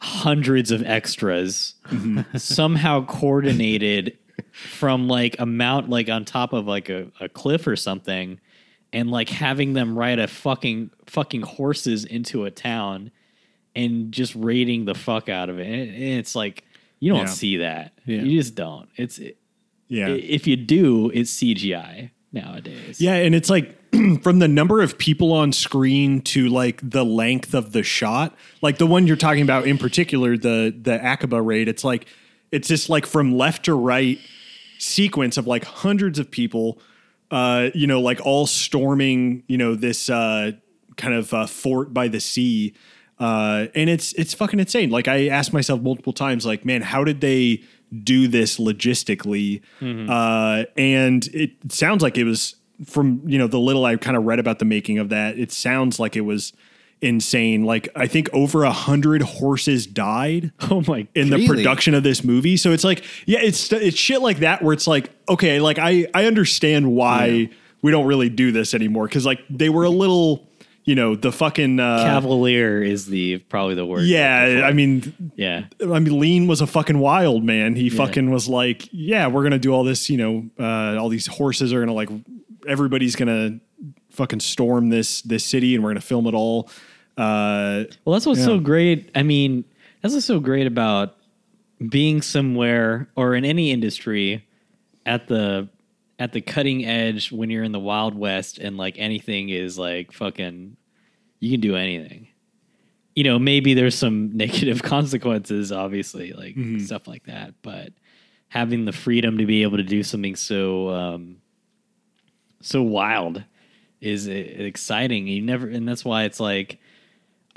hundreds 0.00 0.70
of 0.70 0.82
extras 0.84 1.74
mm-hmm. 1.88 2.22
somehow 2.36 3.04
coordinated 3.04 4.16
from 4.52 5.08
like 5.08 5.36
a 5.38 5.46
mount 5.46 5.88
like 5.88 6.08
on 6.08 6.24
top 6.24 6.52
of 6.52 6.66
like 6.66 6.88
a, 6.88 7.10
a 7.20 7.28
cliff 7.28 7.66
or 7.66 7.76
something 7.76 8.40
and 8.92 9.10
like 9.10 9.28
having 9.28 9.72
them 9.74 9.98
ride 9.98 10.18
a 10.18 10.26
fucking 10.26 10.90
fucking 11.06 11.42
horses 11.42 12.04
into 12.04 12.44
a 12.44 12.50
town 12.50 13.10
and 13.76 14.12
just 14.12 14.34
raiding 14.34 14.84
the 14.84 14.94
fuck 14.94 15.28
out 15.28 15.48
of 15.48 15.58
it. 15.60 15.64
And 15.88 16.18
it's 16.18 16.34
like 16.34 16.64
you 16.98 17.12
don't 17.12 17.20
Yeah. 17.22 17.26
see 17.26 17.56
that. 17.58 17.92
Yeah. 18.04 18.22
You 18.22 18.38
just 18.38 18.54
don't. 18.54 18.88
It's 18.96 19.18
yeah 19.88 20.08
if 20.08 20.46
you 20.46 20.56
do, 20.56 21.10
it's 21.14 21.30
CGI 21.36 22.10
nowadays. 22.32 23.00
Yeah, 23.00 23.14
and 23.14 23.34
it's 23.34 23.50
like 23.50 23.76
from 24.22 24.38
the 24.38 24.48
number 24.48 24.80
of 24.82 24.98
people 24.98 25.32
on 25.32 25.52
screen 25.52 26.20
to 26.22 26.48
like 26.48 26.80
the 26.88 27.04
length 27.04 27.54
of 27.54 27.72
the 27.72 27.82
shot, 27.82 28.34
like 28.62 28.78
the 28.78 28.86
one 28.86 29.06
you're 29.06 29.16
talking 29.16 29.42
about 29.42 29.66
in 29.66 29.78
particular, 29.78 30.36
the 30.36 30.74
the 30.80 30.98
Aqaba 30.98 31.44
raid, 31.44 31.68
it's 31.68 31.84
like 31.84 32.06
it's 32.52 32.68
just 32.68 32.88
like 32.88 33.06
from 33.06 33.36
left 33.36 33.64
to 33.66 33.74
right 33.74 34.18
sequence 34.78 35.36
of 35.36 35.46
like 35.46 35.64
hundreds 35.64 36.18
of 36.18 36.30
people 36.30 36.78
uh, 37.30 37.70
you 37.74 37.86
know, 37.86 38.00
like 38.00 38.20
all 38.24 38.46
storming, 38.46 39.42
you 39.46 39.58
know, 39.58 39.74
this 39.74 40.08
uh 40.10 40.52
kind 40.96 41.14
of 41.14 41.32
uh, 41.32 41.46
fort 41.46 41.94
by 41.94 42.08
the 42.08 42.20
sea. 42.20 42.74
Uh, 43.18 43.66
and 43.74 43.90
it's 43.90 44.12
it's 44.14 44.32
fucking 44.34 44.58
insane. 44.58 44.90
Like 44.90 45.08
I 45.08 45.28
asked 45.28 45.52
myself 45.52 45.80
multiple 45.82 46.12
times, 46.12 46.46
like, 46.46 46.64
man, 46.64 46.82
how 46.82 47.04
did 47.04 47.20
they 47.20 47.62
do 48.02 48.28
this 48.28 48.58
logistically? 48.58 49.60
Uh, 50.10 50.64
and 50.76 51.26
it 51.34 51.72
sounds 51.72 52.02
like 52.02 52.16
it 52.16 52.24
was 52.24 52.56
from 52.86 53.20
you 53.26 53.38
know 53.38 53.46
the 53.46 53.58
little 53.58 53.84
I 53.84 53.96
kind 53.96 54.16
of 54.16 54.24
read 54.24 54.38
about 54.38 54.58
the 54.58 54.64
making 54.64 54.98
of 54.98 55.10
that. 55.10 55.38
It 55.38 55.52
sounds 55.52 56.00
like 56.00 56.16
it 56.16 56.22
was 56.22 56.52
insane. 57.02 57.64
Like 57.64 57.88
I 57.96 58.06
think 58.06 58.28
over 58.32 58.64
a 58.64 58.72
hundred 58.72 59.22
horses 59.22 59.86
died 59.86 60.52
Oh 60.70 60.82
my 60.86 61.06
in 61.14 61.30
the 61.30 61.46
production 61.46 61.94
of 61.94 62.02
this 62.02 62.22
movie. 62.24 62.56
So 62.56 62.72
it's 62.72 62.84
like, 62.84 63.04
yeah, 63.26 63.40
it's 63.42 63.72
it's 63.72 63.96
shit 63.98 64.20
like 64.20 64.38
that 64.38 64.62
where 64.62 64.72
it's 64.72 64.86
like, 64.86 65.10
okay, 65.28 65.60
like 65.60 65.78
I 65.78 66.06
I 66.14 66.26
understand 66.26 66.92
why 66.92 67.50
we 67.82 67.90
don't 67.90 68.06
really 68.06 68.28
do 68.28 68.52
this 68.52 68.74
anymore 68.74 69.06
because 69.06 69.24
like 69.24 69.40
they 69.48 69.70
were 69.70 69.84
a 69.84 69.90
little, 69.90 70.46
you 70.84 70.94
know, 70.94 71.14
the 71.16 71.32
fucking 71.32 71.80
uh, 71.80 72.02
Cavalier 72.04 72.82
is 72.82 73.06
the 73.06 73.38
probably 73.38 73.74
the 73.74 73.86
word. 73.86 74.02
yeah. 74.04 74.62
I 74.64 74.72
mean, 74.72 75.32
Yeah. 75.36 75.64
I 75.80 75.98
mean, 76.00 76.18
Lean 76.18 76.46
was 76.46 76.60
a 76.60 76.66
fucking 76.66 76.98
wild 76.98 77.44
man. 77.44 77.74
He 77.76 77.88
fucking 77.88 78.30
was 78.30 78.48
like, 78.48 78.88
yeah, 78.92 79.26
we're 79.28 79.42
gonna 79.42 79.58
do 79.58 79.72
all 79.72 79.84
this. 79.84 80.10
You 80.10 80.18
know, 80.18 80.50
uh, 80.58 80.98
all 81.00 81.08
these 81.08 81.26
horses 81.26 81.72
are 81.72 81.80
gonna 81.80 81.94
like, 81.94 82.10
everybody's 82.68 83.16
gonna 83.16 83.60
fucking 84.10 84.40
storm 84.40 84.90
this 84.90 85.22
this 85.22 85.44
city, 85.44 85.74
and 85.74 85.82
we're 85.84 85.90
gonna 85.90 86.00
film 86.00 86.26
it 86.26 86.34
all. 86.34 86.68
Uh, 87.20 87.84
Well, 88.04 88.14
that's 88.14 88.26
what's 88.26 88.42
so 88.42 88.58
great. 88.58 89.10
I 89.14 89.22
mean, 89.22 89.64
that's 90.00 90.14
what's 90.14 90.26
so 90.26 90.40
great 90.40 90.66
about 90.66 91.16
being 91.88 92.22
somewhere 92.22 93.08
or 93.16 93.34
in 93.34 93.44
any 93.44 93.70
industry 93.70 94.46
at 95.06 95.28
the 95.28 95.68
at 96.18 96.32
the 96.32 96.40
cutting 96.40 96.84
edge 96.84 97.32
when 97.32 97.48
you're 97.50 97.64
in 97.64 97.72
the 97.72 97.78
wild 97.80 98.14
west 98.14 98.58
and 98.58 98.76
like 98.76 98.94
anything 98.98 99.48
is 99.48 99.78
like 99.78 100.12
fucking 100.12 100.76
you 101.40 101.50
can 101.50 101.60
do 101.60 101.76
anything. 101.76 102.28
You 103.14 103.24
know, 103.24 103.38
maybe 103.38 103.74
there's 103.74 103.94
some 103.96 104.36
negative 104.36 104.82
consequences 104.82 105.72
obviously, 105.72 106.32
like 106.32 106.54
stuff 106.80 107.06
like 107.06 107.24
that, 107.24 107.54
but 107.62 107.92
having 108.48 108.84
the 108.84 108.92
freedom 108.92 109.38
to 109.38 109.46
be 109.46 109.62
able 109.62 109.76
to 109.76 109.82
do 109.82 110.02
something 110.02 110.34
so 110.36 110.88
um 110.88 111.36
so 112.62 112.82
wild 112.82 113.42
is 114.00 114.26
uh, 114.28 114.32
exciting. 114.32 115.26
You 115.26 115.42
never 115.42 115.66
and 115.68 115.86
that's 115.88 116.04
why 116.04 116.24
it's 116.24 116.40
like 116.40 116.78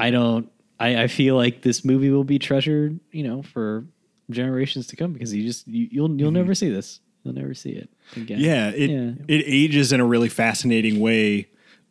I 0.07 0.12
don't. 0.12 0.50
I, 0.79 1.03
I 1.03 1.07
feel 1.07 1.36
like 1.36 1.62
this 1.62 1.86
movie 1.86 2.10
will 2.10 2.24
be 2.24 2.39
treasured, 2.39 3.00
you 3.12 3.24
know, 3.24 3.41
for 3.43 3.86
generations 4.29 4.88
to 4.88 4.95
come 4.95 5.13
because 5.13 5.33
you 5.33 5.43
just 5.45 5.67
you, 5.67 5.88
you'll 5.91 6.12
you'll 6.19 6.31
never 6.31 6.53
see 6.55 6.69
this. 6.69 7.00
You'll 7.24 7.36
never 7.36 7.53
see 7.53 7.69
it 7.72 7.89
again. 8.17 8.39
Yeah, 8.39 8.69
it 8.69 8.89
Yeah. 8.89 9.12
it 9.27 9.43
ages 9.48 9.93
in 9.93 10.00
a 10.00 10.05
really 10.05 10.29
fascinating 10.29 11.00
way. 11.00 11.48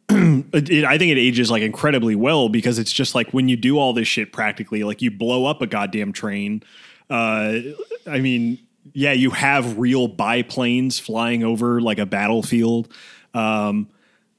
It- 0.55 0.69
it- 0.69 0.85
I 0.85 0.99
think 0.99 1.11
it 1.13 1.19
ages 1.19 1.51
like 1.51 1.63
incredibly 1.63 2.15
well 2.15 2.51
because 2.51 2.79
it's 2.79 2.93
just 2.93 3.15
like 3.15 3.31
when 3.33 3.49
you 3.49 3.57
do 3.57 3.79
all 3.79 3.95
this 3.95 4.07
shit 4.09 4.31
practically, 4.33 4.85
like 4.85 5.01
you 5.01 5.11
blow 5.11 5.47
up 5.47 5.63
a 5.63 5.67
goddamn 5.67 6.13
train. 6.13 6.63
Uh, 7.09 7.61
I 8.07 8.19
mean, 8.21 8.59
yeah, 8.93 9.13
you 9.13 9.31
have 9.31 9.79
real 9.79 10.09
biplanes 10.09 10.99
flying 10.99 11.43
over 11.45 11.81
like 11.81 11.99
a 11.99 12.05
battlefield. 12.05 12.93
Um, 13.33 13.89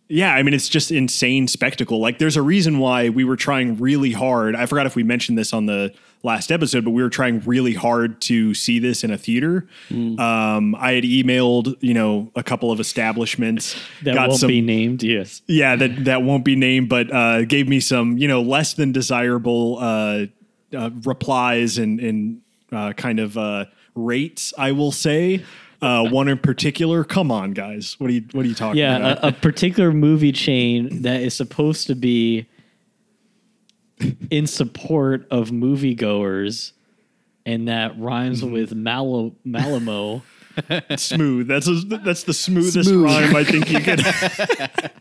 yeah, 0.08 0.34
I 0.34 0.44
mean, 0.44 0.54
it's 0.54 0.70
just 0.70 0.92
insane 0.92 1.48
spectacle. 1.48 2.00
Like, 2.00 2.20
there's 2.20 2.38
a 2.38 2.42
reason 2.42 2.80
why 2.80 3.10
we 3.10 3.24
were 3.24 3.36
trying 3.36 3.78
really 3.78 4.12
hard. 4.12 4.56
I 4.56 4.66
forgot 4.66 4.86
if 4.86 4.96
we 4.96 5.04
mentioned 5.04 5.38
this 5.38 5.54
on 5.54 5.66
the 5.66 5.94
last 6.24 6.52
episode, 6.52 6.86
but 6.86 6.92
we 6.92 7.02
were 7.04 7.10
trying 7.10 7.40
really 7.42 7.74
hard 7.74 8.22
to 8.22 8.54
see 8.54 8.80
this 8.80 9.04
in 9.04 9.12
a 9.12 9.18
theater. 9.18 9.68
Um, 9.92 10.76
I 10.76 10.94
had 10.94 11.04
emailed, 11.04 11.76
you 11.82 11.94
know, 11.94 12.32
a 12.36 12.44
couple 12.44 12.72
of 12.72 12.80
establishments. 12.80 13.76
that 14.04 14.14
got 14.16 14.30
won't 14.30 14.40
some- 14.42 14.48
be 14.48 14.62
named. 14.62 15.04
Yes. 15.04 15.42
yeah, 15.48 15.76
that 15.76 16.06
that 16.06 16.24
won't 16.24 16.46
be 16.46 16.56
named, 16.56 16.90
but 16.90 17.12
uh, 17.14 17.44
gave 17.44 17.68
me 17.68 17.80
some, 17.80 18.18
you 18.18 18.28
know, 18.28 18.42
less 18.42 18.74
than 18.74 18.92
desirable 18.92 19.78
uh, 19.80 20.26
uh, 20.74 20.90
replies 21.04 21.78
and 21.78 22.00
and 22.00 22.42
uh, 22.72 22.94
kind 22.94 23.20
of 23.20 23.38
uh, 23.38 23.66
rates, 23.96 24.54
I 24.58 24.72
will 24.72 24.92
say. 24.92 25.44
Uh, 25.84 26.10
one 26.10 26.28
in 26.28 26.38
particular. 26.38 27.04
Come 27.04 27.32
on, 27.32 27.52
guys. 27.52 27.96
What 28.00 28.10
are 28.10 28.14
you 28.14 28.24
What 28.32 28.46
are 28.46 28.48
you 28.50 28.56
talking 28.56 28.80
Yeah, 28.80 28.98
about? 28.98 29.24
a, 29.24 29.28
a 29.28 29.32
particular 29.34 29.92
movie 29.92 30.32
chain 30.32 31.02
that 31.04 31.22
is 31.22 31.34
supposed 31.34 31.88
to 31.88 31.96
be 31.96 32.48
in 34.30 34.48
support 34.48 35.28
of 35.32 35.50
moviegoers, 35.52 36.72
and 37.46 37.68
that 37.68 37.98
rhymes 38.00 38.42
Mm-hmm. 38.42 38.54
with 38.54 38.74
Malo, 38.76 39.36
Malamo. 39.46 40.22
smooth. 41.00 41.48
That's 41.48 41.68
a, 41.68 41.74
that's 42.04 42.24
the 42.24 42.34
smoothest 42.34 42.88
Smooth. 42.88 43.06
rhyme 43.06 43.36
I 43.36 43.44
think 43.44 43.72
you 43.72 43.80
could. 43.80 44.02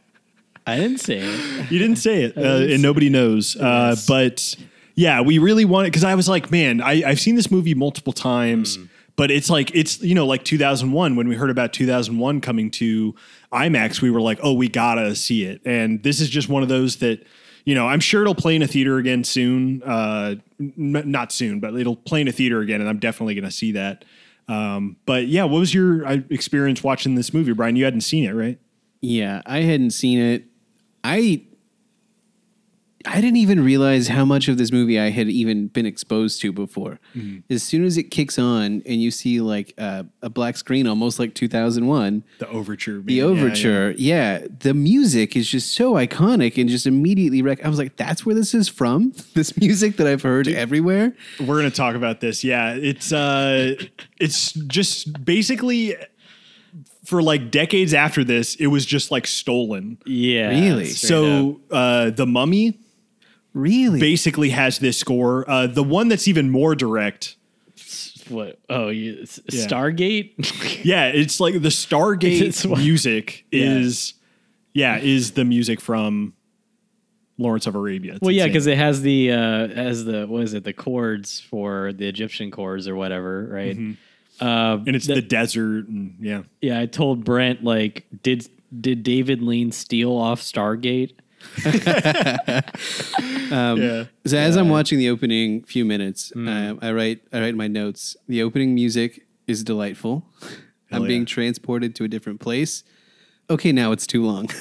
I 0.67 0.77
didn't 0.77 0.99
say 0.99 1.19
it. 1.19 1.71
You 1.71 1.79
didn't 1.79 1.97
say 1.97 2.23
it, 2.23 2.37
uh, 2.39 2.73
and 2.73 2.81
nobody 2.81 3.09
knows. 3.11 3.57
Uh, 3.57 3.97
but 4.09 4.55
yeah, 4.95 5.21
we 5.21 5.39
really 5.39 5.65
wanted 5.65 5.89
because 5.89 6.05
I 6.05 6.15
was 6.15 6.29
like, 6.29 6.51
man, 6.51 6.81
I, 6.81 7.03
I've 7.05 7.21
seen 7.21 7.35
this 7.35 7.51
movie 7.51 7.75
multiple 7.75 8.13
times, 8.13 8.79
but 9.17 9.31
it's 9.31 9.51
like 9.51 9.75
it's 9.75 10.01
you 10.03 10.15
know 10.15 10.27
like 10.27 10.45
2001 10.45 11.17
when 11.17 11.29
we 11.29 11.37
heard 11.37 11.51
about 11.51 11.73
2001 11.73 12.41
coming 12.41 12.71
to 12.73 13.15
IMAX, 13.53 14.01
we 14.01 14.11
were 14.11 14.21
like, 14.21 14.39
oh, 14.43 14.53
we 14.55 14.69
gotta 14.69 15.15
see 15.15 15.45
it, 15.45 15.61
and 15.65 16.03
this 16.03 16.21
is 16.21 16.29
just 16.29 16.49
one 16.49 16.63
of 16.63 16.69
those 16.69 16.97
that. 16.97 17.25
You 17.65 17.77
know, 17.77 17.87
I'm 17.87 18.01
sure 18.01 18.23
it'll 18.23 18.35
play 18.35 18.57
in 18.57 18.63
a 18.63 18.67
theater 18.67 18.99
again 18.99 19.23
soon. 19.23 19.85
Uh, 19.85 20.35
not 20.59 21.31
soon, 21.31 21.61
but 21.61 21.77
it'll 21.77 21.95
play 21.95 22.21
in 22.21 22.27
a 22.27 22.33
theater 22.33 22.59
again, 22.59 22.81
and 22.81 22.91
I'm 22.91 22.99
definitely 22.99 23.35
to 23.45 23.53
see 23.53 23.71
that. 23.71 24.05
Um, 24.49 24.97
but 25.07 25.29
yeah, 25.29 25.45
what 25.45 25.61
was 25.61 25.73
your 25.73 26.05
uh, 26.05 26.19
experience 26.29 26.83
watching 26.83 27.15
this 27.15 27.33
movie, 27.33 27.53
Brian? 27.53 27.77
You 27.77 27.85
hadn't 27.85 28.01
seen 28.01 28.25
it, 28.25 28.33
right? 28.33 28.59
Yeah, 29.01 29.43
I 29.47 29.61
hadn't 29.61 29.91
seen 29.91 30.19
it. 30.19 30.45
I 31.05 31.45
I 33.07 33.21
didn't 33.21 33.37
even 33.37 33.65
realize 33.65 34.09
how 34.09 34.25
much 34.25 34.49
of 34.49 34.59
this 34.59 34.71
movie 34.73 34.99
I 34.99 35.11
had 35.11 35.29
even 35.29 35.69
been 35.69 35.87
exposed 35.87 36.41
to 36.43 36.53
before. 36.53 36.99
As 37.51 37.63
soon 37.63 37.85
as 37.85 37.97
it 37.99 38.05
kicks 38.11 38.39
on 38.39 38.83
and 38.87 39.01
you 39.03 39.11
see 39.11 39.41
like 39.41 39.75
uh, 39.79 40.05
a 40.23 40.31
black 40.31 40.57
screen, 40.57 40.87
almost 40.87 41.19
like 41.19 41.35
2001, 41.35 42.25
The 42.39 42.49
overture. 42.49 42.95
man. 42.95 43.07
the 43.07 43.15
Yeah, 43.15 43.25
yeah. 43.25 43.31
overture, 43.31 43.91
yeah, 43.99 44.47
the 44.61 44.75
music 44.75 45.37
is 45.37 45.49
just 45.49 45.73
so 45.75 45.95
iconic 45.95 46.59
and 46.61 46.69
just 46.69 46.87
immediately. 46.87 47.43
Rec- 47.43 47.65
I 47.65 47.69
was 47.69 47.79
like, 47.79 47.97
"That's 47.97 48.25
where 48.27 48.35
this 48.35 48.55
is 48.55 48.69
from." 48.69 49.13
This 49.35 49.57
music 49.57 49.97
that 49.97 50.07
I've 50.07 50.23
heard 50.23 50.47
everywhere. 50.49 51.15
We're 51.41 51.57
gonna 51.57 51.71
talk 51.71 51.95
about 51.95 52.21
this. 52.21 52.45
Yeah, 52.45 52.75
it's 52.75 53.13
uh, 53.13 53.75
it's 54.21 54.53
just 54.53 55.25
basically 55.25 55.97
for 57.05 57.23
like 57.23 57.51
decades 57.51 57.93
after 57.95 58.23
this, 58.25 58.55
it 58.57 58.69
was 58.69 58.87
just 58.87 59.11
like 59.11 59.27
stolen. 59.27 59.99
Yeah, 60.07 60.49
Really? 60.51 60.85
straight. 60.87 61.09
So 61.09 61.61
uh, 61.71 62.11
the 62.11 62.27
Mummy 62.27 62.79
Really? 63.55 64.01
basically 64.01 64.51
has 64.51 64.79
this 64.79 64.97
score. 64.99 65.49
Uh, 65.49 65.67
the 65.67 65.83
one 65.83 66.09
that's 66.09 66.27
even 66.29 66.51
more 66.51 66.75
direct. 66.75 67.37
what? 68.29 68.59
Oh, 68.71 68.89
you, 68.89 69.27
Yeah. 69.51 69.67
Stargate. 69.67 70.33
Yeah, 70.85 71.07
it's 71.07 71.39
like 71.39 71.55
the 71.55 71.69
Stargate 71.69 72.79
music 72.79 73.45
Yeah. 73.53 73.77
is. 73.79 74.15
Yeah, 74.75 74.97
is 74.99 75.33
the 75.33 75.45
music 75.45 75.81
from 75.81 76.33
Lawrence 77.39 77.67
of 77.67 77.75
Arabia. 77.75 78.13
It's 78.15 78.21
well, 78.23 78.31
yeah, 78.31 78.47
because 78.47 78.67
it 78.67 78.79
has 78.79 79.03
the 79.03 79.33
uh, 79.33 79.69
has 79.69 80.05
the 80.05 80.27
what 80.27 80.43
is 80.45 80.55
it? 80.55 80.65
The 80.65 80.73
chords 80.73 81.41
for 81.41 81.93
the 81.93 82.07
Egyptian 82.09 82.51
chords 82.51 82.89
or 82.89 82.95
whatever, 82.95 83.49
right? 83.51 83.77
Mm-hmm. 83.77 84.45
Uh, 84.45 84.77
and 84.87 84.97
it's 84.97 85.07
the 85.07 85.21
desert, 85.23 85.89
and 85.89 86.17
yeah. 86.21 86.43
yeah, 86.61 86.81
I 86.81 86.87
told 86.87 87.25
Brent 87.25 87.63
like, 87.63 88.07
did 88.23 88.49
did 88.81 89.03
David 89.03 89.43
Lean 89.43 89.73
steal 89.73 90.13
off 90.17 90.41
Stargate? 90.41 91.13
Yeah. 93.51 94.05
So 94.27 94.37
as 94.37 94.57
I'm 94.57 94.69
watching 94.69 94.99
the 94.99 95.09
opening 95.11 95.63
few 95.65 95.85
minutes, 95.85 96.33
Hmm. 96.35 96.49
uh, 96.49 96.75
I 96.81 96.93
write 96.93 97.21
I 97.33 97.41
write 97.41 97.55
my 97.55 97.69
notes. 97.69 98.17
The 98.29 98.43
opening 98.43 98.75
music 98.75 99.27
is 99.47 99.63
delightful. 99.65 100.25
I'm 100.91 101.03
yeah. 101.03 101.09
being 101.09 101.25
transported 101.27 101.95
to 101.97 102.05
a 102.05 102.09
different 102.09 102.41
place. 102.41 102.85
Okay, 103.51 103.73
now 103.73 103.93
it's 103.93 104.07
too 104.07 104.23
long. 104.25 104.49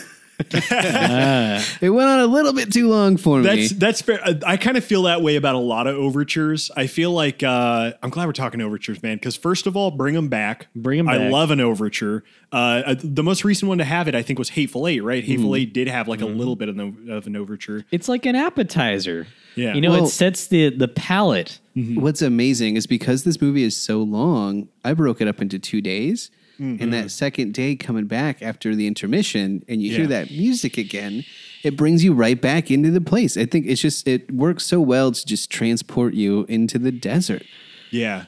Ah. 0.72 1.66
it 1.82 1.90
went 1.90 2.10
on 2.10 2.20
a 2.20 2.28
little 2.28 2.54
bit 2.54 2.72
too 2.72 2.90
long 2.90 3.18
for 3.18 3.40
me. 3.40 3.44
That's 3.44 3.72
that's 3.74 4.02
fair. 4.02 4.20
I, 4.24 4.40
I 4.46 4.58
kind 4.58 4.78
of 4.78 4.84
feel 4.84 5.04
that 5.04 5.22
way 5.22 5.36
about 5.36 5.56
a 5.56 5.60
lot 5.60 5.88
of 5.88 5.96
overtures. 5.96 6.72
I 6.76 6.88
feel 6.88 7.12
like 7.12 7.44
uh, 7.44 7.94
I'm 8.02 8.10
glad 8.10 8.26
we're 8.28 8.34
talking 8.34 8.62
overtures, 8.62 9.02
man. 9.04 9.18
Because 9.18 9.36
first 9.36 9.68
of 9.68 9.76
all, 9.76 9.92
bring 9.92 10.16
them 10.16 10.28
back. 10.30 10.68
Bring 10.76 11.00
'em 11.00 11.10
I 11.10 11.18
back. 11.18 11.28
I 11.28 11.30
love 11.30 11.52
an 11.52 11.60
overture. 11.60 12.24
Uh, 12.54 12.82
uh, 12.86 12.96
the 13.02 13.24
most 13.24 13.44
recent 13.46 13.70
one 13.70 13.78
to 13.78 13.86
have 13.86 14.08
it, 14.08 14.16
I 14.16 14.22
think, 14.24 14.38
was 14.40 14.50
Hateful 14.50 14.88
Eight. 14.88 15.02
Right? 15.02 15.24
Mm-hmm. 15.24 15.32
Hateful 15.32 15.56
Eight 15.56 15.74
did 15.74 15.88
have 15.88 16.08
like 16.08 16.22
a 16.22 16.26
little 16.26 16.56
bit 16.56 16.70
of, 16.70 16.78
an- 16.78 17.08
of 17.10 17.28
an 17.28 17.36
overture. 17.36 17.86
It's 17.92 18.08
like 18.10 18.26
an 18.26 18.36
appetizer. 18.36 19.28
Yeah. 19.56 19.74
you 19.74 19.82
know, 19.82 19.92
Well- 19.92 20.06
it 20.06 20.10
sets 20.10 20.48
the 20.48 20.70
the 20.70 20.88
palate. 20.88 21.60
What's 21.74 22.22
amazing 22.22 22.76
is 22.76 22.86
because 22.86 23.24
this 23.24 23.42
movie 23.42 23.64
is 23.64 23.78
so 23.78 24.00
long, 24.04 24.68
I 24.84 24.94
broke 24.94 25.22
it 25.22 25.28
up 25.30 25.42
into 25.42 25.58
two 25.58 25.80
days. 25.80 26.30
And 26.60 26.94
that 26.94 27.10
second 27.10 27.54
day 27.54 27.76
coming 27.76 28.06
back 28.06 28.42
after 28.42 28.76
the 28.76 28.86
intermission 28.86 29.64
and 29.68 29.82
you 29.82 29.96
hear 29.96 30.08
that 30.08 30.30
music 30.30 30.78
again, 30.78 31.24
it 31.64 31.76
brings 31.76 32.04
you 32.04 32.14
right 32.14 32.40
back 32.40 32.70
into 32.70 32.92
the 32.92 33.02
place. 33.02 33.36
I 33.36 33.46
think 33.46 33.66
it's 33.66 33.82
just, 33.82 34.08
it 34.08 34.32
works 34.32 34.66
so 34.66 34.80
well 34.80 35.12
to 35.12 35.26
just 35.26 35.50
transport 35.50 36.14
you 36.14 36.46
into 36.48 36.78
the 36.78 36.92
desert. 36.92 37.44
Yeah, 37.90 38.26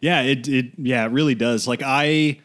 yeah. 0.00 0.22
It 0.22 0.48
it 0.48 0.72
yeah, 0.78 1.04
it 1.04 1.12
really 1.12 1.34
does. 1.34 1.68
Like 1.68 1.82
I, 1.84 2.40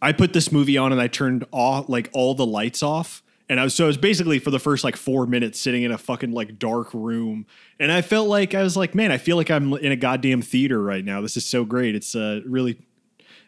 I 0.00 0.12
put 0.12 0.32
this 0.32 0.50
movie 0.50 0.76
on 0.76 0.90
and 0.90 1.00
I 1.00 1.06
turned 1.06 1.46
off 1.52 1.88
like 1.88 2.10
all 2.12 2.34
the 2.34 2.46
lights 2.46 2.82
off. 2.82 3.22
And 3.48 3.60
I 3.60 3.64
was 3.64 3.74
so 3.74 3.84
I 3.84 3.86
was 3.88 3.98
basically 3.98 4.38
for 4.38 4.50
the 4.50 4.58
first 4.58 4.82
like 4.82 4.96
four 4.96 5.26
minutes 5.26 5.60
sitting 5.60 5.82
in 5.82 5.92
a 5.92 5.98
fucking 5.98 6.32
like 6.32 6.58
dark 6.58 6.94
room, 6.94 7.44
and 7.78 7.92
I 7.92 8.00
felt 8.00 8.28
like 8.28 8.54
I 8.54 8.62
was 8.62 8.78
like, 8.78 8.94
man, 8.94 9.12
I 9.12 9.18
feel 9.18 9.36
like 9.36 9.50
I'm 9.50 9.74
in 9.74 9.92
a 9.92 9.96
goddamn 9.96 10.40
theater 10.40 10.82
right 10.82 11.04
now. 11.04 11.20
This 11.20 11.36
is 11.36 11.44
so 11.44 11.64
great. 11.64 11.94
It's 11.94 12.14
uh 12.14 12.40
really, 12.46 12.78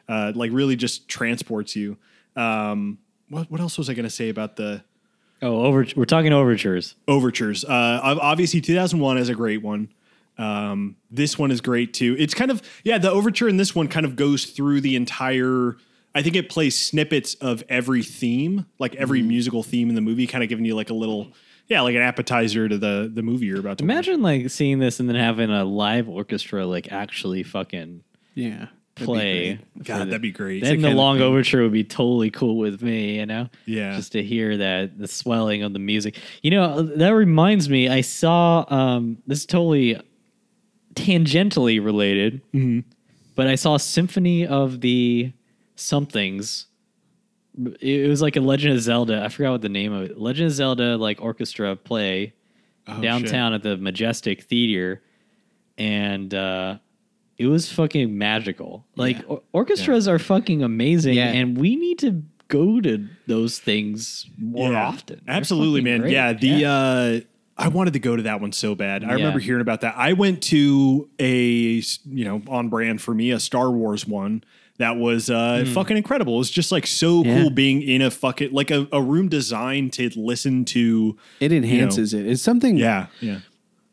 uh 0.08 0.32
like 0.34 0.50
really 0.52 0.76
just 0.76 1.08
transports 1.08 1.74
you. 1.76 1.96
Um, 2.36 2.98
what 3.28 3.50
what 3.50 3.60
else 3.60 3.78
was 3.78 3.88
I 3.88 3.94
gonna 3.94 4.10
say 4.10 4.28
about 4.28 4.56
the 4.56 4.82
Oh, 5.42 5.64
over, 5.66 5.84
we're 5.94 6.04
talking 6.06 6.32
overtures. 6.32 6.94
overtures. 7.06 7.64
Uh, 7.66 8.00
obviously, 8.02 8.62
2001 8.62 9.18
is 9.18 9.28
a 9.28 9.34
great 9.34 9.60
one. 9.62 9.90
Um, 10.38 10.96
this 11.10 11.38
one 11.38 11.50
is 11.50 11.60
great 11.60 11.92
too. 11.92 12.16
It's 12.18 12.32
kind 12.34 12.50
of 12.50 12.62
yeah, 12.82 12.98
the 12.98 13.10
overture 13.10 13.48
in 13.48 13.56
this 13.56 13.74
one 13.74 13.88
kind 13.88 14.06
of 14.06 14.16
goes 14.16 14.46
through 14.46 14.80
the 14.80 14.96
entire. 14.96 15.76
I 16.14 16.22
think 16.22 16.36
it 16.36 16.48
plays 16.48 16.78
snippets 16.78 17.34
of 17.36 17.62
every 17.68 18.02
theme, 18.02 18.66
like 18.78 18.94
every 18.94 19.20
musical 19.22 19.62
theme 19.62 19.88
in 19.88 19.94
the 19.96 20.00
movie, 20.00 20.26
kind 20.26 20.42
of 20.44 20.48
giving 20.48 20.64
you 20.64 20.74
like 20.76 20.90
a 20.90 20.94
little, 20.94 21.32
yeah, 21.66 21.80
like 21.82 21.94
an 21.96 22.02
appetizer 22.02 22.68
to 22.68 22.78
the 22.78 23.10
the 23.12 23.22
movie 23.22 23.46
you're 23.46 23.60
about 23.60 23.78
to 23.78 23.84
watch. 23.84 23.90
Imagine 23.90 24.22
like 24.22 24.48
seeing 24.50 24.78
this 24.78 24.98
and 24.98 25.08
then 25.08 25.16
having 25.16 25.50
a 25.50 25.64
live 25.64 26.08
orchestra 26.08 26.64
like 26.66 26.90
actually 26.92 27.42
fucking 27.42 28.02
Yeah. 28.34 28.68
Play. 28.94 29.58
God, 29.82 30.00
the- 30.02 30.04
that'd 30.06 30.22
be 30.22 30.30
great. 30.30 30.62
Then 30.62 30.80
the 30.82 30.90
long 30.90 31.16
thing. 31.16 31.24
overture 31.26 31.62
would 31.62 31.72
be 31.72 31.84
totally 31.84 32.30
cool 32.30 32.56
with 32.58 32.80
me, 32.82 33.16
you 33.18 33.26
know? 33.26 33.48
Yeah. 33.66 33.96
Just 33.96 34.12
to 34.12 34.22
hear 34.22 34.56
that, 34.58 34.98
the 34.98 35.08
swelling 35.08 35.62
of 35.62 35.72
the 35.72 35.78
music. 35.78 36.18
You 36.42 36.52
know, 36.52 36.82
that 36.82 37.10
reminds 37.14 37.68
me, 37.68 37.88
I 37.88 38.00
saw, 38.02 38.64
um, 38.72 39.18
this 39.26 39.40
is 39.40 39.46
totally 39.46 40.00
tangentially 40.94 41.84
related, 41.84 42.40
Mm-hmm. 42.52 42.80
but 43.34 43.46
I 43.48 43.54
saw 43.56 43.76
Symphony 43.76 44.46
of 44.46 44.80
the 44.80 45.32
Somethings. 45.76 46.66
It 47.80 48.08
was 48.08 48.22
like 48.22 48.36
a 48.36 48.40
Legend 48.40 48.74
of 48.74 48.80
Zelda. 48.80 49.22
I 49.24 49.28
forgot 49.28 49.52
what 49.52 49.62
the 49.62 49.68
name 49.68 49.92
of 49.92 50.10
it. 50.10 50.18
Legend 50.20 50.46
of 50.48 50.52
Zelda, 50.52 50.96
like 50.96 51.20
orchestra 51.22 51.74
play 51.76 52.32
Oh, 52.86 53.00
downtown 53.00 53.54
at 53.54 53.62
the 53.62 53.76
Majestic 53.78 54.42
Theater, 54.42 55.00
and 55.78 56.34
uh, 56.34 56.76
it 57.38 57.46
was 57.46 57.70
fucking 57.72 58.16
magical. 58.16 58.84
Like 58.96 59.18
or- 59.26 59.42
orchestras 59.52 60.06
are 60.08 60.18
fucking 60.18 60.62
amazing, 60.62 61.14
Yeah. 61.14 61.32
and 61.32 61.56
we 61.58 61.76
need 61.76 61.98
to 62.00 62.22
go 62.48 62.80
to 62.80 63.08
those 63.26 63.58
things 63.58 64.26
more 64.38 64.72
Yeah, 64.72 64.86
often. 64.86 65.20
They're 65.26 65.34
Absolutely, 65.36 65.80
man. 65.80 66.00
great. 66.00 66.12
Yeah, 66.12 66.32
the 66.32 66.64
uh 66.64 67.20
I 67.56 67.68
wanted 67.68 67.92
to 67.92 68.00
go 68.00 68.16
to 68.16 68.22
that 68.22 68.40
one 68.40 68.50
so 68.52 68.74
bad. 68.74 69.04
I 69.04 69.12
remember 69.12 69.38
hearing 69.38 69.60
about 69.60 69.80
that. 69.82 69.94
I 69.96 70.12
went 70.12 70.42
to 70.44 71.08
a 71.20 71.82
you 72.04 72.24
know 72.24 72.42
on 72.48 72.68
brand 72.68 73.00
for 73.00 73.14
me 73.14 73.30
a 73.30 73.38
Star 73.40 73.70
Wars 73.70 74.06
one 74.06 74.42
that 74.78 74.96
was 74.96 75.30
uh 75.30 75.64
fucking 75.72 75.96
incredible. 75.96 76.34
It 76.34 76.38
was 76.38 76.50
just 76.50 76.72
like 76.72 76.86
so 76.86 77.24
Yeah. 77.24 77.40
cool 77.40 77.50
being 77.50 77.80
in 77.82 78.02
a 78.02 78.10
fucking 78.10 78.52
like 78.52 78.70
a, 78.72 78.88
a 78.92 79.00
room 79.00 79.28
designed 79.28 79.92
to 79.94 80.10
listen 80.16 80.64
to. 80.66 81.16
It 81.40 81.52
enhances 81.52 82.12
it. 82.12 82.26
It's 82.26 82.42
something. 82.42 82.76
Yeah, 82.76 83.06
yeah. 83.20 83.38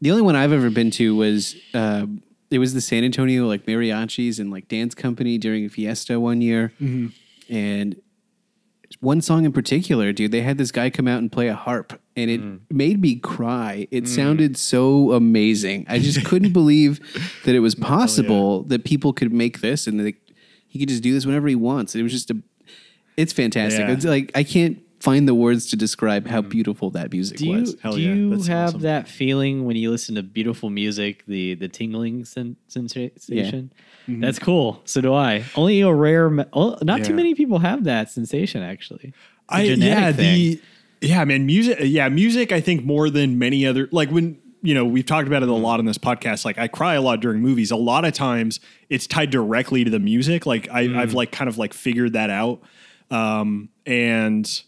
The 0.01 0.09
only 0.09 0.23
one 0.23 0.35
I've 0.35 0.51
ever 0.51 0.71
been 0.71 0.89
to 0.91 1.15
was 1.15 1.55
uh, 1.75 2.07
it 2.51 2.59
was 2.59 2.73
the 2.73 2.81
San 2.81 3.03
Antonio 3.03 3.47
like 3.47 3.65
mariachis 3.65 4.39
and 4.39 4.51
like 4.51 4.67
dance 4.67 4.93
company 4.93 5.37
during 5.37 5.65
a 5.65 5.69
Fiesta 5.69 6.19
one 6.19 6.41
year, 6.41 6.73
mm-hmm. 6.79 7.07
and 7.53 7.95
one 8.99 9.21
song 9.21 9.45
in 9.45 9.53
particular, 9.53 10.11
dude, 10.11 10.31
they 10.31 10.41
had 10.41 10.57
this 10.57 10.71
guy 10.71 10.89
come 10.89 11.07
out 11.07 11.19
and 11.19 11.31
play 11.31 11.47
a 11.47 11.55
harp, 11.55 11.99
and 12.15 12.29
it 12.29 12.41
mm. 12.41 12.59
made 12.69 13.01
me 13.01 13.15
cry. 13.15 13.87
It 13.89 14.03
mm. 14.03 14.07
sounded 14.07 14.57
so 14.57 15.13
amazing. 15.13 15.85
I 15.87 15.99
just 15.99 16.25
couldn't 16.25 16.51
believe 16.53 16.99
that 17.45 17.55
it 17.55 17.59
was 17.59 17.75
oh, 17.75 17.83
possible 17.83 18.63
that 18.63 18.83
people 18.83 19.13
could 19.13 19.31
make 19.31 19.61
this 19.61 19.87
and 19.87 19.99
that 19.99 20.15
he 20.67 20.79
could 20.79 20.89
just 20.89 21.03
do 21.03 21.13
this 21.13 21.25
whenever 21.25 21.47
he 21.47 21.55
wants. 21.55 21.95
It 21.95 22.03
was 22.03 22.11
just 22.11 22.31
a, 22.31 22.37
it's 23.17 23.33
fantastic. 23.33 23.87
Yeah. 23.87 23.91
It's 23.91 24.05
like 24.05 24.31
I 24.35 24.43
can't 24.43 24.79
find 25.01 25.27
the 25.27 25.33
words 25.35 25.69
to 25.71 25.75
describe 25.75 26.27
how 26.27 26.41
beautiful 26.41 26.89
that 26.91 27.11
music 27.11 27.37
Do 27.39 27.47
you 27.47 27.59
was. 27.59 27.75
Hell 27.81 27.93
do 27.93 28.01
yeah, 28.01 28.13
you 28.13 28.29
that's 28.29 28.47
have 28.47 28.69
awesome. 28.69 28.81
that 28.81 29.07
feeling 29.07 29.65
when 29.65 29.75
you 29.75 29.89
listen 29.91 30.15
to 30.15 30.23
beautiful 30.23 30.69
music, 30.69 31.23
the 31.25 31.55
the 31.55 31.67
tingling 31.67 32.25
sen- 32.25 32.55
sensation? 32.67 33.71
That's 34.07 34.39
cool. 34.39 34.81
So 34.85 35.01
do 35.01 35.13
I. 35.13 35.43
Only 35.55 35.81
a 35.81 35.93
rare, 35.93 36.29
me- 36.29 36.45
oh, 36.53 36.77
not 36.81 36.97
too 36.97 37.03
Mm-hmm. 37.03 37.15
Many 37.15 37.35
people 37.35 37.59
have 37.59 37.83
that 37.85 38.09
sensation. 38.11 38.61
Actually, 38.61 39.13
It's 39.13 39.15
a 39.49 39.55
I 39.55 39.65
genetic 39.65 39.87
yeah 39.97 40.11
thing. 40.11 40.35
the 40.39 40.61
yeah 41.07 41.25
man 41.25 41.45
music 41.45 41.77
yeah 41.81 42.09
music 42.09 42.51
I 42.51 42.61
think 42.61 42.83
more 42.85 43.09
than 43.09 43.39
many 43.39 43.65
other 43.65 43.89
like 43.91 44.09
when 44.11 44.37
you 44.61 44.75
know 44.75 44.85
we've 44.85 45.05
talked 45.05 45.27
about 45.27 45.41
it 45.41 45.49
a 45.49 45.53
lot 45.53 45.79
on 45.79 45.85
this 45.85 45.97
podcast 45.97 46.45
like 46.45 46.59
I 46.59 46.67
cry 46.67 46.93
a 46.93 47.01
lot 47.01 47.21
during 47.21 47.41
movies 47.41 47.71
a 47.71 47.75
lot 47.75 48.05
of 48.05 48.13
times 48.13 48.59
it's 48.89 49.07
tied 49.07 49.31
directly 49.31 49.83
to 49.83 49.89
the 49.89 49.97
music 49.99 50.45
like 50.45 50.69
I, 50.69 50.85
Mm. 50.85 50.97
I've 50.97 51.13
like 51.15 51.31
kind 51.31 51.47
of 51.47 51.57
like 51.57 51.73
figured 51.73 52.13
that 52.13 52.29
out 52.29 52.61
um 53.09 53.69
and 53.87 54.61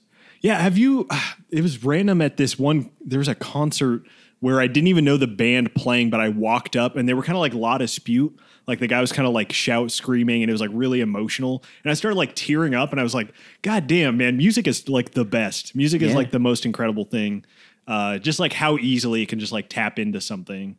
yeah 0.43 0.59
have 0.59 0.77
you 0.77 1.07
it 1.49 1.61
was 1.61 1.83
random 1.83 2.21
at 2.21 2.37
this 2.37 2.59
one 2.59 2.91
there 3.03 3.17
was 3.19 3.27
a 3.27 3.35
concert 3.35 4.03
where 4.39 4.59
I 4.59 4.67
didn't 4.67 4.87
even 4.87 5.05
know 5.05 5.15
the 5.15 5.25
band 5.25 5.73
playing 5.73 6.09
but 6.11 6.19
I 6.19 6.27
walked 6.29 6.75
up 6.75 6.95
and 6.97 7.07
they 7.07 7.13
were 7.13 7.23
kind 7.23 7.37
of 7.37 7.39
like 7.39 7.53
La 7.53 7.77
Dispute. 7.77 8.37
Like 8.67 8.79
the 8.79 8.87
guy 8.87 8.99
was 8.99 9.13
kind 9.13 9.25
of 9.25 9.33
like 9.33 9.53
shout 9.53 9.89
screaming 9.89 10.43
and 10.43 10.49
it 10.49 10.51
was 10.53 10.59
like 10.59 10.69
really 10.73 10.99
emotional. 10.99 11.63
And 11.83 11.89
i 11.91 11.93
started 11.93 12.17
like 12.17 12.35
tearing 12.35 12.75
up 12.75 12.91
and 12.91 12.99
i 12.99 13.03
was 13.03 13.13
like 13.13 13.33
god 13.61 13.87
damn 13.87 14.17
man 14.17 14.35
music 14.37 14.67
is 14.67 14.87
like 14.89 15.11
the 15.11 15.23
best. 15.25 15.75
Music 15.75 16.01
is 16.01 16.09
Yeah. 16.11 16.17
like 16.17 16.31
the 16.31 16.39
most 16.39 16.65
incredible 16.65 17.05
thing. 17.05 17.45
Uh 17.87 18.17
just 18.17 18.37
like 18.39 18.51
how 18.51 18.77
easily 18.77 19.21
it 19.23 19.29
can 19.29 19.39
just 19.39 19.53
like 19.53 19.69
tap 19.69 19.97
into 19.97 20.19
something. 20.19 20.75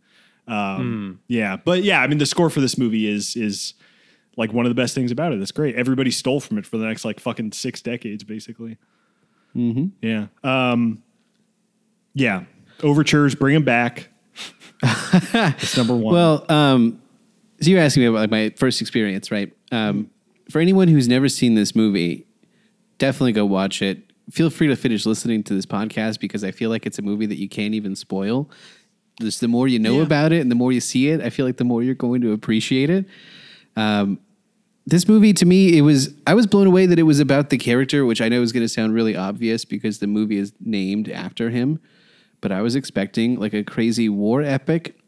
Um 0.46 1.20
yeah 1.26 1.56
but 1.56 1.82
yeah 1.82 2.02
i 2.02 2.06
mean 2.06 2.18
the 2.18 2.26
score 2.26 2.50
for 2.50 2.60
this 2.60 2.76
movie 2.76 3.06
is 3.08 3.34
is 3.34 3.72
like 4.36 4.52
one 4.52 4.66
of 4.66 4.70
the 4.70 4.74
best 4.74 4.94
things 4.94 5.10
about 5.10 5.32
it. 5.32 5.40
It's 5.40 5.52
great. 5.52 5.74
Everybody 5.74 6.10
stole 6.10 6.40
from 6.40 6.58
it 6.58 6.66
for 6.66 6.76
the 6.76 6.84
next 6.84 7.04
like 7.06 7.18
fucking 7.18 7.52
six 7.52 7.80
decades 7.80 8.24
basically 8.24 8.76
mm-hmm. 9.56 9.86
yeah 10.02 10.26
um 10.42 11.02
yeah 12.14 12.44
overtures 12.82 13.34
bring 13.34 13.54
them 13.54 13.64
back 13.64 14.08
it's 14.82 15.76
number 15.76 15.94
one 15.94 16.12
Well, 16.14 16.44
um, 16.50 17.00
so 17.60 17.70
you're 17.70 17.80
asking 17.80 18.02
me 18.02 18.06
about 18.08 18.18
like, 18.18 18.30
my 18.30 18.52
first 18.56 18.82
experience, 18.82 19.30
right? 19.30 19.50
Um, 19.72 20.10
for 20.50 20.60
anyone 20.60 20.88
who's 20.88 21.08
never 21.08 21.28
seen 21.30 21.54
this 21.54 21.74
movie, 21.74 22.26
definitely 22.98 23.32
go 23.32 23.46
watch 23.46 23.80
it. 23.80 24.02
Feel 24.30 24.50
free 24.50 24.66
to 24.66 24.76
finish 24.76 25.06
listening 25.06 25.42
to 25.44 25.54
this 25.54 25.64
podcast 25.64 26.20
because 26.20 26.44
I 26.44 26.50
feel 26.50 26.68
like 26.68 26.84
it's 26.84 26.98
a 26.98 27.02
movie 27.02 27.24
that 27.26 27.38
you 27.38 27.48
can't 27.48 27.72
even 27.74 27.96
spoil. 27.96 28.50
Just 29.20 29.40
the 29.40 29.48
more 29.48 29.66
you 29.68 29.78
know 29.78 29.98
Yeah. 29.98 30.02
about 30.02 30.32
it 30.32 30.40
and 30.42 30.50
the 30.50 30.54
more 30.56 30.72
you 30.72 30.80
see 30.80 31.08
it, 31.08 31.22
I 31.22 31.30
feel 31.30 31.46
like 31.46 31.56
the 31.56 31.64
more 31.64 31.82
you're 31.82 31.94
going 31.94 32.20
to 32.20 32.32
appreciate 32.32 32.90
it. 32.90 33.06
Um, 33.76 34.18
this 34.86 35.08
movie 35.08 35.32
to 35.32 35.46
me, 35.46 35.78
it 35.78 35.80
was 35.80 36.14
I 36.26 36.34
was 36.34 36.46
blown 36.46 36.66
away 36.66 36.86
that 36.86 36.98
it 36.98 37.04
was 37.04 37.20
about 37.20 37.50
the 37.50 37.58
character, 37.58 38.04
which 38.04 38.20
I 38.20 38.28
know 38.28 38.42
is 38.42 38.52
going 38.52 38.64
to 38.64 38.68
sound 38.68 38.94
really 38.94 39.16
obvious 39.16 39.64
because 39.64 39.98
the 39.98 40.06
movie 40.06 40.38
is 40.38 40.52
named 40.60 41.08
after 41.08 41.50
him. 41.50 41.80
But 42.40 42.52
I 42.52 42.60
was 42.60 42.76
expecting 42.76 43.40
like 43.40 43.54
a 43.54 43.64
crazy 43.64 44.08
war 44.08 44.42
epic, 44.42 44.98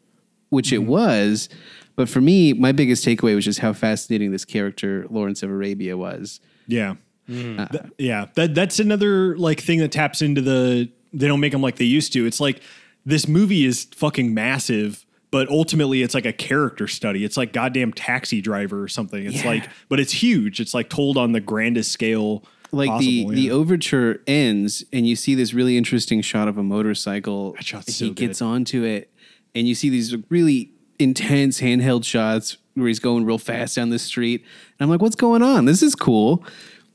which 0.49 0.73
it 0.73 0.81
mm-hmm. 0.81 0.91
was. 0.91 1.49
But 1.95 2.09
for 2.09 2.21
me, 2.21 2.53
my 2.53 2.73
biggest 2.73 3.05
takeaway 3.05 3.35
was 3.35 3.45
just 3.45 3.59
how 3.59 3.73
fascinating 3.73 4.33
this 4.33 4.45
character 4.45 5.07
Lawrence 5.11 5.43
of 5.43 5.51
Arabia 5.51 5.97
was. 5.97 6.41
Yeah. 6.67 6.97
Mm. 7.29 7.61
Uh, 7.61 7.67
Th- 7.67 7.85
yeah. 7.99 8.27
That 8.35 8.55
that's 8.55 8.79
another 8.79 9.37
like 9.37 9.61
thing 9.61 9.79
that 9.81 9.93
taps 9.93 10.23
into 10.23 10.41
the 10.41 10.91
they 11.13 11.29
don't 11.29 11.41
make 11.41 11.53
them 11.53 11.63
like 11.63 11.77
they 11.77 11.85
used 11.85 12.13
to. 12.15 12.27
It's 12.27 12.41
like 12.41 12.61
this 13.05 13.29
movie 13.29 13.65
is 13.65 13.85
fucking 13.95 14.35
massive, 14.35 15.06
but 15.31 15.49
ultimately 15.49 16.03
it's 16.03 16.15
like 16.15 16.27
a 16.27 16.33
character 16.33 16.87
study. 16.89 17.25
It's 17.25 17.37
like 17.37 17.53
goddamn 17.53 17.93
taxi 17.93 18.41
driver 18.41 18.83
or 18.83 18.89
something. 18.89 19.25
It's 19.27 19.43
Yeah. 19.43 19.49
like 19.51 19.69
but 19.89 20.01
it's 20.01 20.13
huge. 20.13 20.61
It's 20.61 20.73
like 20.75 20.89
told 20.89 21.17
on 21.17 21.33
the 21.33 21.41
grandest 21.41 21.93
scale 21.93 22.45
Like 22.73 22.99
the 23.01 23.23
possible, 23.25 23.31
the 23.35 23.41
yeah. 23.43 23.53
overture 23.53 24.21
ends, 24.27 24.85
and 24.93 25.07
you 25.07 25.17
see 25.17 25.35
this 25.35 25.53
really 25.55 25.77
interesting 25.77 26.21
shot 26.23 26.49
of 26.49 26.59
a 26.59 26.63
motorcycle. 26.63 27.53
That 27.53 27.65
shot's 27.65 27.87
he 27.99 28.09
so 28.09 28.13
gets 28.13 28.39
good. 28.41 28.45
onto 28.47 28.83
it, 28.85 29.11
and 29.55 29.67
you 29.69 29.75
see 29.75 29.89
these 29.89 30.15
really 30.31 30.71
intense 30.99 31.61
handheld 31.61 32.05
shots 32.05 32.57
where 32.75 32.89
he's 32.89 32.99
going 33.01 33.25
real 33.25 33.39
fast 33.39 33.77
down 33.77 33.91
the 33.91 33.99
street. 33.99 34.43
And 34.79 34.85
I'm 34.85 34.91
like, 34.91 35.01
what's 35.01 35.17
going 35.17 35.43
on? 35.43 35.65
This 35.65 35.83
is 35.83 35.95
cool. 35.95 36.45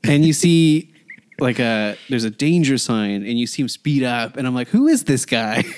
And 0.04 0.24
you 0.24 0.32
see 0.32 0.92
like 1.40 1.58
a 1.58 1.96
there's 2.08 2.24
a 2.24 2.30
danger 2.30 2.78
sign, 2.78 3.24
and 3.26 3.38
you 3.38 3.46
see 3.46 3.62
him 3.62 3.68
speed 3.68 4.02
up, 4.02 4.36
and 4.36 4.46
I'm 4.46 4.54
like, 4.54 4.68
who 4.68 4.88
is 4.88 5.04
this 5.04 5.24
guy? 5.26 5.64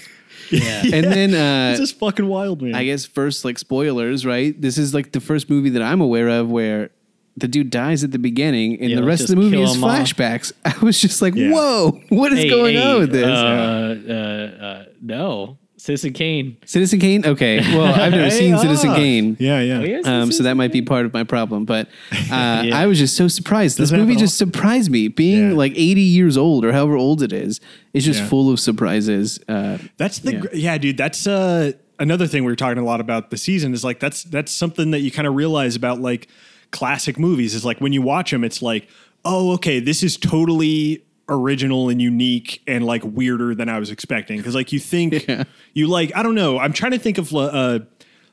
yeah. 0.50 0.82
and 0.92 1.04
then 1.04 1.34
uh, 1.34 1.70
It's 1.72 1.80
just 1.80 1.98
fucking 1.98 2.26
wild, 2.26 2.62
man. 2.62 2.74
I 2.74 2.84
guess 2.84 3.04
first, 3.06 3.44
like 3.44 3.58
spoilers, 3.58 4.24
right? 4.26 4.58
This 4.60 4.78
is 4.78 4.94
like 4.94 5.12
the 5.12 5.20
first 5.20 5.48
movie 5.50 5.70
that 5.70 5.82
I'm 5.82 6.00
aware 6.00 6.28
of 6.28 6.50
where 6.50 6.90
the 7.36 7.48
dude 7.48 7.70
dies 7.70 8.04
at 8.04 8.12
the 8.12 8.18
beginning, 8.18 8.80
and 8.80 8.90
Yeah, 8.90 8.96
the 8.96 9.04
rest 9.04 9.22
of 9.22 9.28
the 9.30 9.36
movie 9.36 9.60
is 9.60 9.74
him 9.74 9.82
off. 9.84 9.90
flashbacks. 9.90 10.52
I 10.64 10.76
was 10.84 11.00
just 11.00 11.20
like, 11.20 11.34
Yeah. 11.34 11.50
"Whoa, 11.52 12.00
what 12.08 12.32
is 12.32 12.38
Hey, 12.40 12.48
going 12.50 12.76
hey, 12.76 12.92
on 12.92 13.00
with 13.00 13.10
this?" 13.12 13.26
Uh, 13.26 13.96
uh, 14.08 14.64
uh, 14.64 14.84
no, 15.02 15.58
Citizen 15.76 16.12
Kane. 16.12 16.56
Citizen 16.64 16.98
Kane. 17.00 17.26
Okay, 17.26 17.58
well, 17.76 17.84
I've 17.92 18.12
never 18.12 18.24
Hey, 18.30 18.30
seen 18.30 18.54
ah. 18.54 18.58
Citizen 18.62 18.94
Kane. 18.94 19.36
Yeah, 19.40 19.60
yeah. 19.60 19.78
Oh, 19.78 19.84
yes, 19.84 20.06
Um, 20.06 20.32
so 20.32 20.42
that 20.44 20.54
might 20.54 20.72
be 20.72 20.80
part 20.82 21.04
of 21.04 21.12
my 21.12 21.24
problem, 21.24 21.64
but 21.64 21.88
uh, 22.12 22.62
Yeah. 22.66 22.70
I 22.78 22.86
was 22.86 22.98
just 22.98 23.16
so 23.16 23.28
surprised. 23.28 23.76
This 23.76 23.90
Doesn't 23.90 24.00
movie 24.00 24.16
just 24.16 24.38
surprised 24.38 24.90
me. 24.90 25.08
Being 25.08 25.50
Yeah. 25.50 25.56
like 25.56 25.72
80 25.76 26.00
years 26.00 26.36
old 26.36 26.64
or 26.64 26.72
however 26.72 26.96
old 26.96 27.22
it 27.22 27.32
is, 27.32 27.60
it's 27.92 28.04
just 28.04 28.20
Yeah. 28.20 28.28
full 28.28 28.50
of 28.50 28.60
surprises. 28.60 29.40
Uh, 29.48 29.78
That's 29.96 30.20
the 30.20 30.32
Yeah. 30.32 30.40
yeah, 30.44 30.48
yeah 30.72 30.78
dude. 30.78 30.96
That's 30.96 31.26
uh, 31.26 31.72
another 31.98 32.26
thing 32.26 32.44
we 32.44 32.52
were 32.52 32.56
talking 32.56 32.78
a 32.78 32.84
lot 32.84 33.00
about 33.00 33.30
the 33.30 33.36
season 33.36 33.74
is 33.74 33.84
like 33.84 34.00
that's 34.00 34.24
that's 34.24 34.52
something 34.52 34.90
that 34.92 35.00
you 35.00 35.10
kind 35.10 35.26
of 35.28 35.34
realize 35.34 35.76
about 35.76 36.00
like 36.00 36.28
classic 36.70 37.18
movies 37.18 37.54
is 37.54 37.64
like 37.64 37.80
when 37.80 37.92
you 37.92 38.00
watch 38.02 38.30
them, 38.30 38.42
it's 38.44 38.62
like 38.62 38.88
oh 39.24 39.52
okay, 39.54 39.80
this 39.80 40.02
is 40.02 40.16
totally 40.16 41.02
original 41.28 41.88
and 41.88 42.02
unique 42.02 42.62
and 42.66 42.84
like 42.84 43.02
weirder 43.04 43.54
than 43.54 43.68
I 43.68 43.78
was 43.78 43.90
expecting 43.90 44.36
because 44.36 44.54
like 44.54 44.72
you 44.72 44.78
think 44.78 45.24
Yeah. 45.28 45.44
you 45.72 45.86
like 45.88 46.14
I 46.14 46.22
don't 46.22 46.34
know. 46.34 46.58
I'm 46.58 46.72
trying 46.72 46.92
to 46.92 46.98
think 46.98 47.18
of 47.18 47.34
uh, 47.34 47.80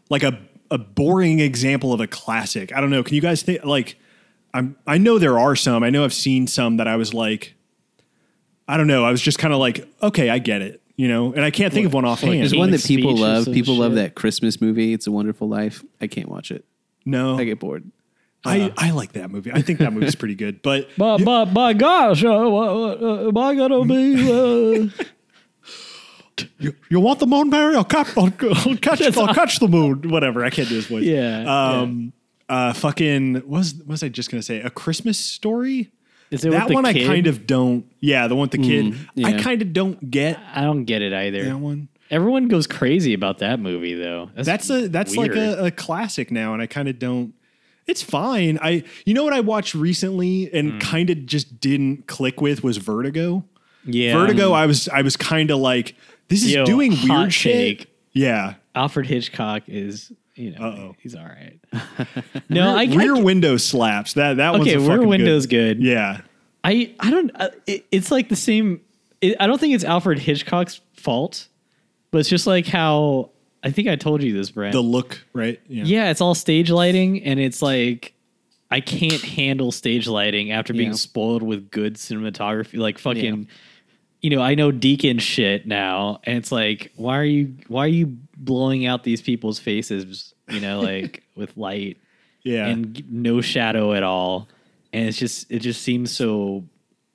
like 0.10 0.24
a 0.24 0.40
a 0.70 0.78
boring 0.78 1.40
example 1.40 1.94
of 1.94 2.00
a 2.02 2.08
classic. 2.08 2.74
I 2.76 2.82
don't 2.82 2.90
know. 2.90 3.04
Can 3.04 3.16
you 3.16 3.22
guys 3.22 3.42
think 3.44 3.64
like 3.66 3.98
I'm 4.54 4.76
I 4.86 4.98
know 4.98 5.20
there 5.20 5.40
are 5.40 5.56
some. 5.56 5.84
I 5.84 5.90
know 5.90 6.04
I've 6.04 6.14
seen 6.14 6.48
some 6.48 6.78
that 6.78 6.88
I 6.88 6.96
was 6.98 7.14
like 7.14 7.56
I 8.68 8.78
don't 8.78 8.88
know. 8.88 9.04
I 9.04 9.12
was 9.12 9.22
just 9.22 9.38
kind 9.40 9.54
of 9.54 9.60
like, 9.60 9.86
okay, 10.02 10.30
I 10.30 10.40
get 10.40 10.62
it, 10.62 10.82
you 10.96 11.08
know. 11.10 11.34
And 11.34 11.44
I 11.44 11.52
can't 11.52 11.74
think 11.74 11.88
of 11.88 11.94
one 11.94 12.06
offhand. 12.06 12.40
there's 12.40 12.56
one 12.56 12.72
that 12.72 12.84
people 12.86 13.18
love. 13.18 13.46
some 13.46 13.54
People 13.54 13.76
love 13.76 13.96
that 13.96 14.16
Christmas 14.16 14.62
movie. 14.62 14.94
It's 14.94 15.08
a 15.08 15.12
Wonderful 15.12 15.50
Life. 15.50 15.84
I 16.00 16.08
can't 16.08 16.30
watch 16.30 16.52
it. 16.52 16.64
no, 17.06 17.38
I 17.38 17.44
get 17.44 17.60
bored. 17.60 17.90
I, 18.44 18.74
I 18.78 18.92
like 18.92 19.14
that 19.14 19.30
movie. 19.30 19.52
I 19.54 19.62
think 19.62 19.80
that 19.80 19.94
movie's 19.94 20.16
pretty 20.16 20.36
good. 20.36 20.62
But 20.62 20.90
But 20.98 21.24
but 21.24 21.46
my 21.54 21.74
gosh, 21.74 22.24
uh, 22.24 22.30
uh, 22.30 23.28
am 23.28 23.38
I 23.38 23.56
gonna 23.56 23.86
be? 23.86 24.32
Uh, 24.32 25.04
you, 26.60 26.76
you 26.90 27.00
want 27.00 27.20
the 27.20 27.28
moon, 27.28 27.50
Mary? 27.50 27.76
I'll 27.76 27.84
catch, 27.84 28.18
I'll, 28.18 28.26
I'll 28.26 28.78
catch, 28.78 29.02
I'll 29.18 29.34
catch 29.34 29.60
the 29.60 29.68
moon. 29.68 30.10
Whatever. 30.10 30.44
I 30.44 30.50
can't 30.50 30.68
do 30.68 30.76
his 30.76 30.88
voice. 30.88 31.04
Yeah, 31.04 31.80
Um. 31.80 32.14
Uh. 32.50 32.74
Fucking. 32.74 33.36
What 33.36 33.48
was 33.48 33.74
what 33.76 33.88
was 33.88 34.04
I 34.04 34.10
just 34.10 34.32
gonna 34.32 34.42
say? 34.42 34.62
A 34.62 34.70
Christmas 34.70 35.20
story. 35.20 35.92
is 36.32 36.44
it 36.44 36.52
that 36.52 36.70
one 36.70 36.86
kid? 36.86 37.04
I 37.04 37.08
kind 37.08 37.28
of 37.28 37.46
don't. 37.46 37.86
Yeah, 38.00 38.28
the 38.28 38.36
one 38.36 38.50
with 38.50 38.52
the 38.52 38.58
kid. 38.58 38.96
I 39.24 39.32
yeah. 39.32 39.42
kind 39.42 39.62
of 39.62 39.72
don't 39.74 40.10
get 40.10 40.40
I 40.54 40.62
don't 40.64 40.86
get 40.86 41.02
it 41.02 41.14
either. 41.14 41.44
that 41.46 41.58
one. 41.60 41.90
Everyone 42.10 42.50
goes 42.50 42.68
crazy 42.68 43.14
about 43.14 43.38
that 43.38 43.60
movie 43.60 43.94
though. 43.94 44.30
That's 44.36 44.70
a 44.70 44.90
that's 44.90 45.16
weird. 45.16 45.36
like 45.36 45.38
a, 45.38 45.66
a 45.68 45.72
classic 45.72 46.30
now, 46.30 46.54
and 46.54 46.62
I 46.62 46.66
kind 46.66 46.90
of 46.90 47.00
don't. 47.00 47.34
It's 47.92 48.02
fine. 48.02 48.58
I 48.62 48.84
you 49.06 49.14
know 49.14 49.26
what 49.26 49.34
I 49.34 49.42
watched 49.42 49.76
recently 49.76 50.52
and 50.54 50.80
kind 50.82 51.10
of 51.10 51.26
just 51.26 51.60
didn't 51.60 52.08
click 52.08 52.40
with 52.40 52.64
was 52.64 52.78
Vertigo. 52.78 53.44
yeah. 53.86 54.14
Vertigo. 54.18 54.54
I 54.54 54.66
was 54.66 54.88
I 54.88 55.02
was 55.02 55.18
kind 55.18 55.52
of 55.52 55.60
like 55.60 55.96
this 56.30 56.42
is 56.42 56.54
Yo, 56.54 56.66
doing 56.66 56.94
weird 57.04 57.34
shit. 57.34 57.80
take. 57.80 57.96
Yeah. 58.14 58.54
Alfred 58.74 59.08
Hitchcock 59.08 59.64
is 59.68 60.14
you 60.36 60.52
know 60.52 60.66
Uh-oh. 60.66 60.96
he's 61.00 61.16
all 61.16 61.26
right. 61.26 61.60
no, 62.50 62.76
I, 62.76 62.84
I 62.84 62.86
Rear 62.86 63.22
window 63.22 63.58
slaps. 63.58 64.14
That 64.14 64.38
that 64.38 64.54
one's 64.54 64.62
okay. 64.68 64.76
a 64.76 64.80
Rear 64.80 65.06
Window's 65.06 65.46
good. 65.46 65.80
good. 65.80 65.86
Yeah. 65.86 66.22
I 66.64 66.96
I 67.00 67.12
don't. 67.12 67.32
Uh, 67.36 67.50
it, 67.68 67.86
it's 67.92 68.10
like 68.10 68.30
the 68.30 68.38
same. 68.38 68.80
It, 69.20 69.36
I 69.40 69.48
don't 69.48 69.60
think 69.60 69.76
it's 69.76 69.84
Alfred 69.84 70.20
Hitchcock's 70.20 70.80
fault, 70.94 71.50
but 72.12 72.20
it's 72.20 72.30
just 72.30 72.48
like 72.48 72.68
how 72.68 73.32
I 73.63 73.71
think 73.71 73.88
I 73.88 73.95
told 73.95 74.24
you 74.24 74.34
this, 74.34 74.52
Brent. 74.52 74.74
The 74.74 74.82
look, 74.82 75.21
right? 75.34 75.60
yeah, 75.67 76.10
it's 76.10 76.21
all 76.21 76.34
stage 76.36 76.69
lighting, 76.69 77.24
and 77.24 77.39
it's 77.39 77.62
like 77.62 78.13
I 78.71 78.80
can't 78.80 79.21
handle 79.21 79.71
stage 79.71 80.08
lighting 80.08 80.52
after 80.52 80.74
being 80.74 80.89
Yeah. 80.89 80.95
spoiled 80.95 81.43
with 81.43 81.69
good 81.71 81.95
cinematography. 81.95 82.78
Like 82.80 82.97
fucking, 82.97 83.47
you 84.21 84.30
know, 84.30 84.41
I 84.41 84.56
know 84.56 84.71
Deacon 84.71 85.19
shit 85.19 85.67
now, 85.67 86.21
and 86.24 86.38
it's 86.38 86.52
like, 86.52 86.91
why 86.95 87.17
are 87.19 87.24
you 87.26 87.56
why 87.67 87.86
are 87.86 87.88
you 87.89 88.17
blowing 88.38 88.86
out 88.86 89.04
these 89.04 89.21
people's 89.21 89.60
faces? 89.60 90.34
You 90.50 90.60
know, 90.60 90.80
like 90.91 91.24
with 91.36 91.56
light 91.58 91.97
Yeah. 92.43 92.67
and 92.67 93.04
no 93.12 93.41
shadow 93.41 93.93
at 93.93 94.04
all, 94.04 94.47
and 94.93 95.08
it's 95.08 95.17
just 95.17 95.52
it 95.52 95.60
just 95.60 95.82
seems 95.84 96.12
so 96.12 96.63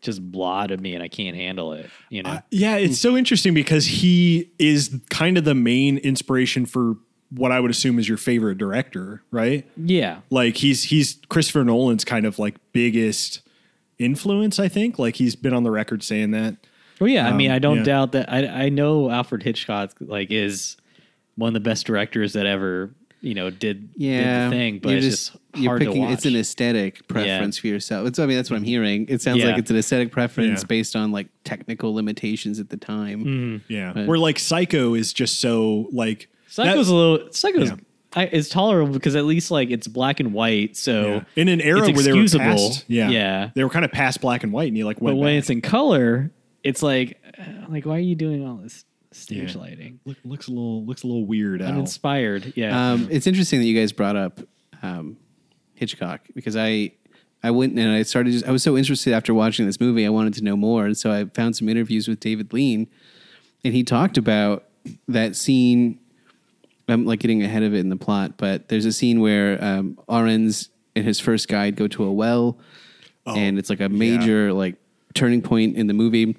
just 0.06 0.22
blah 0.32 0.66
to 0.66 0.76
me, 0.76 0.94
and 0.94 1.02
I 1.02 1.08
can't 1.08 1.36
handle 1.36 1.72
it. 1.74 1.90
You 2.08 2.22
know, 2.22 2.30
Uh, 2.30 2.40
yeah, 2.50 2.76
it's 2.76 2.98
so 2.98 3.16
interesting 3.16 3.52
because 3.54 3.84
he 3.86 4.50
is 4.58 4.98
kind 5.10 5.36
of 5.36 5.44
the 5.44 5.54
main 5.54 5.98
inspiration 5.98 6.64
for 6.66 6.94
what 7.30 7.52
I 7.52 7.58
would 7.60 7.70
assume 7.70 7.98
is 7.98 8.08
your 8.08 8.18
favorite 8.18 8.56
director, 8.56 9.22
right? 9.30 9.68
yeah, 9.76 10.20
Like 10.30 10.56
he's 10.56 10.84
he's 10.84 11.18
Christopher 11.28 11.64
Nolan's 11.64 12.04
kind 12.04 12.24
of 12.24 12.38
like 12.38 12.54
biggest 12.72 13.42
influence. 13.98 14.58
I 14.58 14.68
think 14.68 14.98
like 14.98 15.16
he's 15.16 15.36
been 15.36 15.52
on 15.52 15.62
the 15.64 15.70
record 15.70 16.02
saying 16.02 16.30
that. 16.32 16.56
Well, 17.00 17.08
yeah, 17.10 17.28
I 17.28 17.32
mean, 17.32 17.50
Um, 17.50 17.56
I 17.56 17.58
don't 17.58 17.76
yeah. 17.78 17.82
doubt 17.84 18.12
that. 18.12 18.32
I 18.32 18.46
I 18.66 18.68
know 18.68 19.10
Alfred 19.10 19.42
Hitchcock 19.42 19.92
like 20.00 20.30
is 20.30 20.76
one 21.34 21.48
of 21.48 21.54
the 21.54 21.60
best 21.68 21.86
directors 21.86 22.32
that 22.34 22.46
ever 22.46 22.94
you 23.20 23.34
know 23.34 23.50
did, 23.50 23.88
Yeah, 23.96 24.44
did 24.44 24.52
the 24.52 24.56
thing, 24.56 24.78
but 24.78 24.88
you're 24.90 24.98
it's 24.98 25.06
just 25.06 25.32
just 25.32 25.38
you're 25.56 25.78
picking. 25.78 25.94
to 25.94 26.00
watch. 26.00 26.12
It's 26.12 26.26
an 26.26 26.36
aesthetic 26.36 27.06
preference 27.08 27.58
for 27.58 27.66
yourself. 27.66 28.06
It's, 28.08 28.18
I 28.18 28.26
mean, 28.26 28.36
that's 28.36 28.50
what 28.50 28.56
I'm 28.56 28.64
hearing. 28.64 29.06
It 29.08 29.22
sounds 29.22 29.38
Yeah. 29.38 29.46
like 29.46 29.58
it's 29.58 29.70
an 29.70 29.76
aesthetic 29.76 30.12
preference 30.12 30.60
Yeah. 30.62 30.66
based 30.66 30.94
on 30.96 31.12
like 31.12 31.28
technical 31.44 31.94
limitations 31.94 32.58
at 32.60 32.68
the 32.70 32.76
time. 32.76 33.24
Mm. 33.24 33.60
Yeah, 33.68 33.92
Right. 33.94 34.06
where 34.06 34.18
like 34.18 34.38
Psycho 34.38 34.94
is 34.94 35.12
just 35.12 35.40
so 35.40 35.88
like 35.92 36.28
Psycho's 36.48 36.86
that- 36.88 36.92
a 36.92 36.96
little 36.96 37.32
Psycho's 37.32 37.68
Yeah. 37.70 37.76
I, 38.14 38.22
it's 38.32 38.48
tolerable 38.48 38.94
because 38.94 39.14
at 39.14 39.26
least 39.26 39.50
like 39.50 39.70
it's 39.70 39.86
black 39.86 40.20
and 40.20 40.32
white, 40.32 40.74
so 40.76 41.06
yeah. 41.06 41.24
in 41.42 41.48
an 41.48 41.60
era 41.60 41.80
where 41.92 42.02
they 42.02 42.12
were 42.14 42.26
past, 42.26 42.84
yeah, 42.88 43.10
Yeah. 43.10 43.50
they 43.54 43.62
were 43.62 43.68
kind 43.68 43.84
of 43.84 43.92
past 43.92 44.22
black 44.22 44.42
and 44.42 44.52
white, 44.54 44.68
and 44.68 44.78
you 44.78 44.86
like 44.86 44.98
but 45.00 45.16
when 45.16 45.34
back. 45.34 45.38
it's 45.40 45.50
in 45.50 45.60
color, 45.60 46.30
it's 46.64 46.82
like 46.82 47.18
uh, 47.38 47.42
like 47.68 47.84
why 47.84 47.96
are 47.96 48.00
you 48.00 48.14
doing 48.14 48.46
all 48.46 48.56
this 48.56 48.86
stage 49.12 49.54
Yeah. 49.54 49.60
lighting? 49.60 50.00
Look, 50.06 50.16
looks 50.24 50.48
a 50.48 50.50
little 50.50 50.82
looks 50.86 51.02
a 51.02 51.06
little 51.06 51.26
weird. 51.26 51.60
Al. 51.60 51.72
Uninspired, 51.72 52.54
yeah. 52.56 52.92
Um, 52.92 53.08
it's 53.10 53.26
interesting 53.26 53.60
that 53.60 53.66
you 53.66 53.78
guys 53.78 53.92
brought 53.92 54.16
up 54.16 54.40
um, 54.82 55.18
Hitchcock 55.76 56.20
because 56.34 56.56
I 56.56 56.92
I 57.42 57.50
went 57.50 57.78
and 57.78 57.90
I 57.92 58.02
started. 58.02 58.32
Just, 58.32 58.46
I 58.46 58.50
was 58.50 58.62
so 58.62 58.76
interested 58.76 59.12
after 59.12 59.32
watching 59.34 59.66
this 59.66 59.80
movie. 59.80 60.04
I 60.06 60.08
wanted 60.08 60.34
to 60.34 60.42
know 60.42 60.56
more, 60.56 60.86
and 60.86 60.96
so 60.96 61.12
I 61.12 61.26
found 61.26 61.54
some 61.56 61.68
interviews 61.68 62.08
with 62.08 62.18
David 62.20 62.52
Lean, 62.52 62.88
and 63.64 63.74
he 63.74 63.82
talked 63.84 64.16
about 64.18 64.64
that 65.08 65.36
scene. 65.36 65.98
I'm 66.88 67.04
like 67.04 67.18
getting 67.20 67.42
ahead 67.42 67.62
of 67.62 67.74
it 67.74 67.78
in 67.80 67.88
the 67.88 67.96
plot, 67.96 68.36
but 68.36 68.68
there's 68.68 68.84
a 68.84 68.92
scene 68.92 69.20
where 69.20 69.62
um, 69.62 69.98
Arends 70.08 70.68
and 70.94 71.04
his 71.04 71.18
first 71.20 71.48
guide 71.48 71.76
go 71.76 71.88
to 71.88 72.04
a 72.04 72.12
well, 72.12 72.58
and 73.26 73.58
it's 73.58 73.68
like 73.70 73.80
a 73.80 73.88
major 73.88 74.52
like 74.52 74.76
turning 75.14 75.42
point 75.42 75.76
in 75.76 75.88
the 75.88 75.94
movie. 75.94 76.36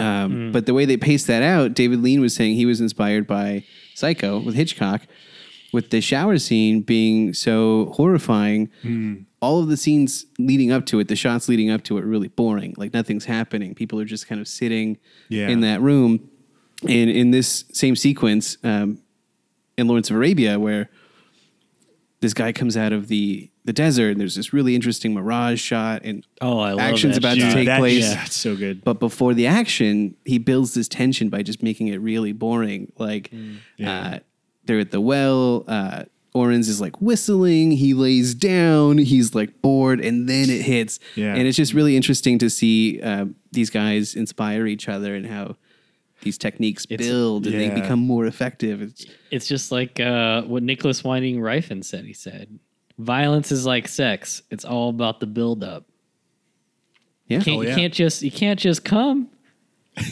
Um, 0.00 0.50
But 0.52 0.66
the 0.66 0.74
way 0.74 0.84
they 0.86 0.96
paced 0.96 1.26
that 1.28 1.42
out, 1.42 1.74
David 1.74 2.02
Lean 2.02 2.20
was 2.20 2.34
saying 2.34 2.56
he 2.56 2.66
was 2.66 2.80
inspired 2.80 3.26
by 3.26 3.64
Psycho 3.94 4.40
with 4.40 4.54
Hitchcock, 4.54 5.02
with 5.76 5.90
the 5.90 6.00
shower 6.00 6.38
scene 6.38 6.80
being 6.80 7.34
so 7.34 7.92
horrifying. 7.94 8.70
All 9.42 9.60
of 9.62 9.68
the 9.68 9.76
scenes 9.76 10.24
leading 10.38 10.72
up 10.72 10.86
to 10.86 10.98
it, 11.00 11.08
the 11.08 11.14
shots 11.14 11.48
leading 11.50 11.70
up 11.70 11.84
to 11.84 11.98
it, 11.98 12.04
are 12.04 12.06
really 12.06 12.28
boring. 12.28 12.72
Like 12.78 12.94
nothing's 12.94 13.26
happening. 13.26 13.74
People 13.74 14.00
are 14.00 14.06
just 14.06 14.26
kind 14.26 14.40
of 14.40 14.48
sitting 14.48 14.96
Yeah. 15.28 15.48
in 15.48 15.60
that 15.60 15.82
room. 15.82 16.30
And 16.82 17.10
in 17.10 17.30
this 17.30 17.66
same 17.72 17.94
sequence, 17.94 18.56
um, 18.64 19.00
in 19.76 19.86
Lawrence 19.86 20.08
of 20.10 20.16
Arabia, 20.16 20.58
where 20.58 20.88
this 22.20 22.32
guy 22.32 22.52
comes 22.52 22.76
out 22.76 22.92
of 22.94 23.08
the 23.08 23.50
the 23.66 23.72
desert, 23.72 24.12
and 24.12 24.20
there's 24.20 24.36
this 24.36 24.52
really 24.52 24.74
interesting 24.76 25.12
mirage 25.12 25.60
shot, 25.60 26.02
and 26.04 26.24
oh, 26.40 26.60
I 26.60 26.70
love 26.70 26.80
action's 26.80 27.16
that 27.16 27.24
about 27.24 27.34
to 27.34 27.52
take 27.52 27.66
that, 27.66 27.80
place. 27.80 28.04
Yeah, 28.04 28.24
it's 28.24 28.36
so 28.36 28.54
good. 28.56 28.82
But 28.84 29.00
before 29.00 29.34
the 29.34 29.46
action, 29.48 30.14
he 30.24 30.38
builds 30.38 30.72
this 30.74 30.86
tension 30.88 31.28
by 31.28 31.42
just 31.42 31.62
making 31.64 31.88
it 31.88 31.98
really 32.00 32.32
boring. 32.32 32.92
Like 32.96 33.30
uh, 33.84 34.20
they're 34.66 34.80
at 34.80 34.90
the 34.90 35.00
well. 35.00 35.64
Uh, 35.66 36.04
Oren's 36.34 36.68
is 36.68 36.80
like 36.82 37.00
whistling. 37.00 37.70
He 37.70 37.94
lays 37.94 38.34
down. 38.34 38.98
He's 38.98 39.34
like 39.34 39.62
bored, 39.62 40.00
and 40.00 40.28
then 40.28 40.50
it 40.50 40.60
hits. 40.62 40.98
Yeah. 41.14 41.34
And 41.34 41.46
it's 41.48 41.56
just 41.56 41.72
really 41.72 41.96
interesting 41.96 42.38
to 42.40 42.50
see 42.50 43.00
uh, 43.00 43.26
these 43.52 43.70
guys 43.70 44.14
inspire 44.14 44.66
each 44.66 44.86
other 44.88 45.14
and 45.14 45.26
how 45.26 45.56
these 46.22 46.36
techniques 46.36 46.86
It's- 46.90 47.06
build 47.08 47.46
and 47.46 47.54
yeah. 47.54 47.68
they 47.74 47.80
become 47.80 48.00
more 48.00 48.26
effective. 48.26 48.82
It's, 48.82 49.06
It's 49.30 49.46
just 49.46 49.72
like 49.72 49.98
uh, 49.98 50.42
what 50.42 50.62
Nicolas 50.62 51.02
Winding 51.02 51.36
Refn 51.38 51.82
said. 51.82 52.04
He 52.04 52.12
said, 52.12 52.58
"Violence 52.98 53.50
is 53.50 53.64
like 53.64 53.88
sex. 53.88 54.42
It's 54.50 54.64
all 54.66 54.90
about 54.90 55.20
the 55.20 55.26
build 55.26 55.64
up. 55.64 55.84
yeah. 57.28 57.40
Can't, 57.40 57.58
Oh, 57.58 57.62
yeah. 57.62 57.70
You 57.70 57.76
can't 57.76 57.94
just 57.94 58.22
you 58.22 58.30
can't 58.30 58.58
just 58.60 58.84
come. 58.84 59.28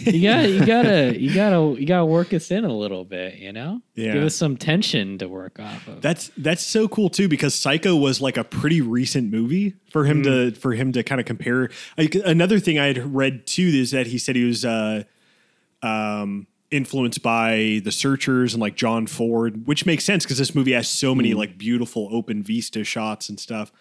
You 0.05 0.23
got 0.23 0.49
you 0.51 0.65
gotta 0.67 1.21
you 1.21 1.35
gotta 1.35 1.79
you 1.81 1.87
gotta 1.87 2.07
work 2.07 2.33
us 2.33 2.51
in 2.51 2.65
a 2.65 2.73
little 2.73 3.05
bit. 3.05 3.37
You 3.39 3.53
know, 3.53 3.81
Yeah. 3.95 4.15
give 4.15 4.23
us 4.23 4.35
some 4.35 4.57
tension 4.57 5.19
to 5.19 5.29
work 5.29 5.61
off 5.61 5.87
of. 5.89 6.01
That's 6.01 6.31
that's 6.39 6.63
so 6.65 6.89
cool 6.89 7.11
too 7.11 7.29
because 7.29 7.55
Psycho 7.55 7.95
was 7.97 8.21
like 8.21 8.37
a 8.37 8.45
pretty 8.45 8.81
recent 8.81 9.31
movie 9.31 9.75
for 9.91 10.05
him 10.05 10.23
to 10.23 10.53
for 10.53 10.73
him 10.73 10.93
to 10.93 11.03
kind 11.03 11.21
of 11.21 11.27
compare. 11.27 11.69
Like, 11.99 12.15
another 12.15 12.59
thing 12.61 12.79
I 12.79 12.87
had 12.87 13.15
read 13.15 13.47
too 13.47 13.63
is 13.67 13.91
that 13.91 14.07
he 14.07 14.17
said 14.19 14.37
he 14.37 14.45
was 14.45 14.65
uh, 14.65 15.05
um, 15.83 16.47
influenced 16.75 17.23
by 17.23 17.81
The 17.85 17.93
Searchers 17.93 18.53
and 18.55 18.61
like 18.61 18.75
John 18.77 19.07
Ford, 19.07 19.67
which 19.67 19.87
makes 19.87 20.05
sense 20.05 20.25
because 20.25 20.39
this 20.39 20.55
movie 20.55 20.73
has 20.73 20.89
so 20.89 21.15
many 21.15 21.33
like 21.35 21.57
beautiful 21.57 22.09
open 22.11 22.43
vista 22.43 22.85
shots 22.85 23.29
and 23.29 23.39
stuff. 23.39 23.73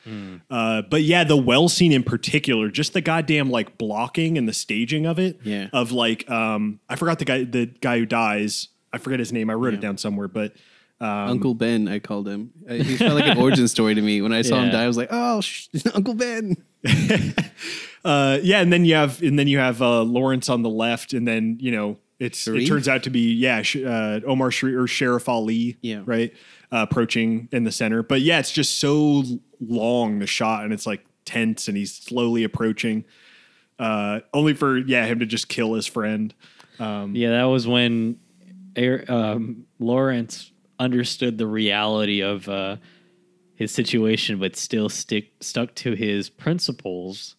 Uh, 0.50 0.82
but 0.84 1.04
yeah, 1.04 1.24
the 1.24 1.38
well 1.38 1.68
scene 1.70 1.92
in 1.92 2.04
particular, 2.04 2.70
just 2.70 2.94
the 2.94 3.02
goddamn 3.02 3.50
like 3.50 3.78
blocking 3.78 4.38
and 4.38 4.48
the 4.48 4.54
staging 4.54 5.06
of 5.06 5.20
it. 5.20 5.40
Yeah. 5.44 5.68
Of 5.74 5.92
like, 5.92 6.30
um, 6.30 6.80
I 6.88 6.96
forgot 6.96 7.20
the 7.20 7.26
guy 7.26 7.44
the 7.44 7.66
guy 7.66 7.98
who 8.00 8.06
dies. 8.06 8.70
I 8.94 9.00
forget 9.00 9.20
his 9.20 9.34
name. 9.34 9.50
I 9.50 9.54
wrote 9.54 9.74
it 9.74 9.82
down 9.82 9.98
somewhere, 9.98 10.28
but. 10.28 10.54
Um, 11.02 11.10
Uncle 11.10 11.54
Ben, 11.54 11.90
I 11.90 12.00
called 12.00 12.30
him. 12.30 12.52
Uh, 12.70 12.76
He 12.76 12.96
felt 12.96 13.16
like 13.16 13.26
an 13.26 13.38
origin 13.38 13.68
story 13.68 13.94
to 13.94 14.02
me. 14.02 14.22
When 14.22 14.32
I 14.32 14.42
saw 14.42 14.62
him 14.62 14.70
die, 14.72 14.84
I 14.84 14.88
was 14.88 14.96
like, 14.96 15.10
"Oh, 15.12 15.42
sh- 15.42 15.68
Uncle 15.94 16.14
Ben." 16.14 16.56
Uh, 18.06 18.38
yeah, 18.44 18.60
and 18.60 18.72
then 18.72 18.84
you 18.84 18.96
have 18.96 19.22
and 19.22 19.40
then 19.40 19.48
you 19.48 19.60
have 19.60 19.82
uh, 19.82 20.02
Lawrence 20.04 20.50
on 20.50 20.62
the 20.62 20.70
left, 20.70 21.14
and 21.14 21.26
then 21.26 21.58
you 21.62 21.72
know 21.72 21.98
it's 22.24 22.48
it 22.48 22.66
turns 22.66 22.88
out 22.88 23.04
to 23.04 23.10
be 23.10 23.34
yeah 23.34 23.64
uh, 23.86 24.20
Omar 24.26 24.52
Sharif 24.52 24.76
or 24.76 24.84
Sherif 24.88 25.28
Ali, 25.28 25.78
Yeah. 25.82 26.04
right, 26.06 26.34
uh, 26.72 26.86
approaching 26.90 27.50
in 27.52 27.64
the 27.64 27.72
center. 27.72 28.04
But 28.04 28.22
yeah, 28.22 28.40
it's 28.40 28.52
just 28.52 28.80
so 28.80 29.24
long 29.60 30.20
the 30.20 30.28
shot, 30.28 30.64
and 30.64 30.74
it's 30.74 30.86
like 30.88 31.06
tense, 31.26 31.68
and 31.68 31.76
he's 31.78 31.94
slowly 31.94 32.44
approaching, 32.44 33.06
uh, 33.80 34.22
only 34.34 34.54
for 34.54 34.78
yeah 34.78 35.06
him 35.06 35.20
to 35.20 35.26
just 35.26 35.48
kill 35.50 35.74
his 35.74 35.88
friend. 35.88 36.34
yeah, 36.80 37.32
that 37.32 37.44
was 37.46 37.68
when 37.68 38.18
Air, 38.76 39.06
um, 39.08 39.66
Lawrence 39.80 40.52
understood 40.80 41.38
the 41.38 41.48
reality 41.48 42.22
of 42.22 42.50
uh, 42.50 42.78
his 43.56 43.72
situation, 43.72 44.40
but 44.40 44.56
still 44.56 44.90
stick 44.90 45.32
stuck 45.40 45.74
to 45.76 45.94
his 45.94 46.30
principles, 46.30 47.36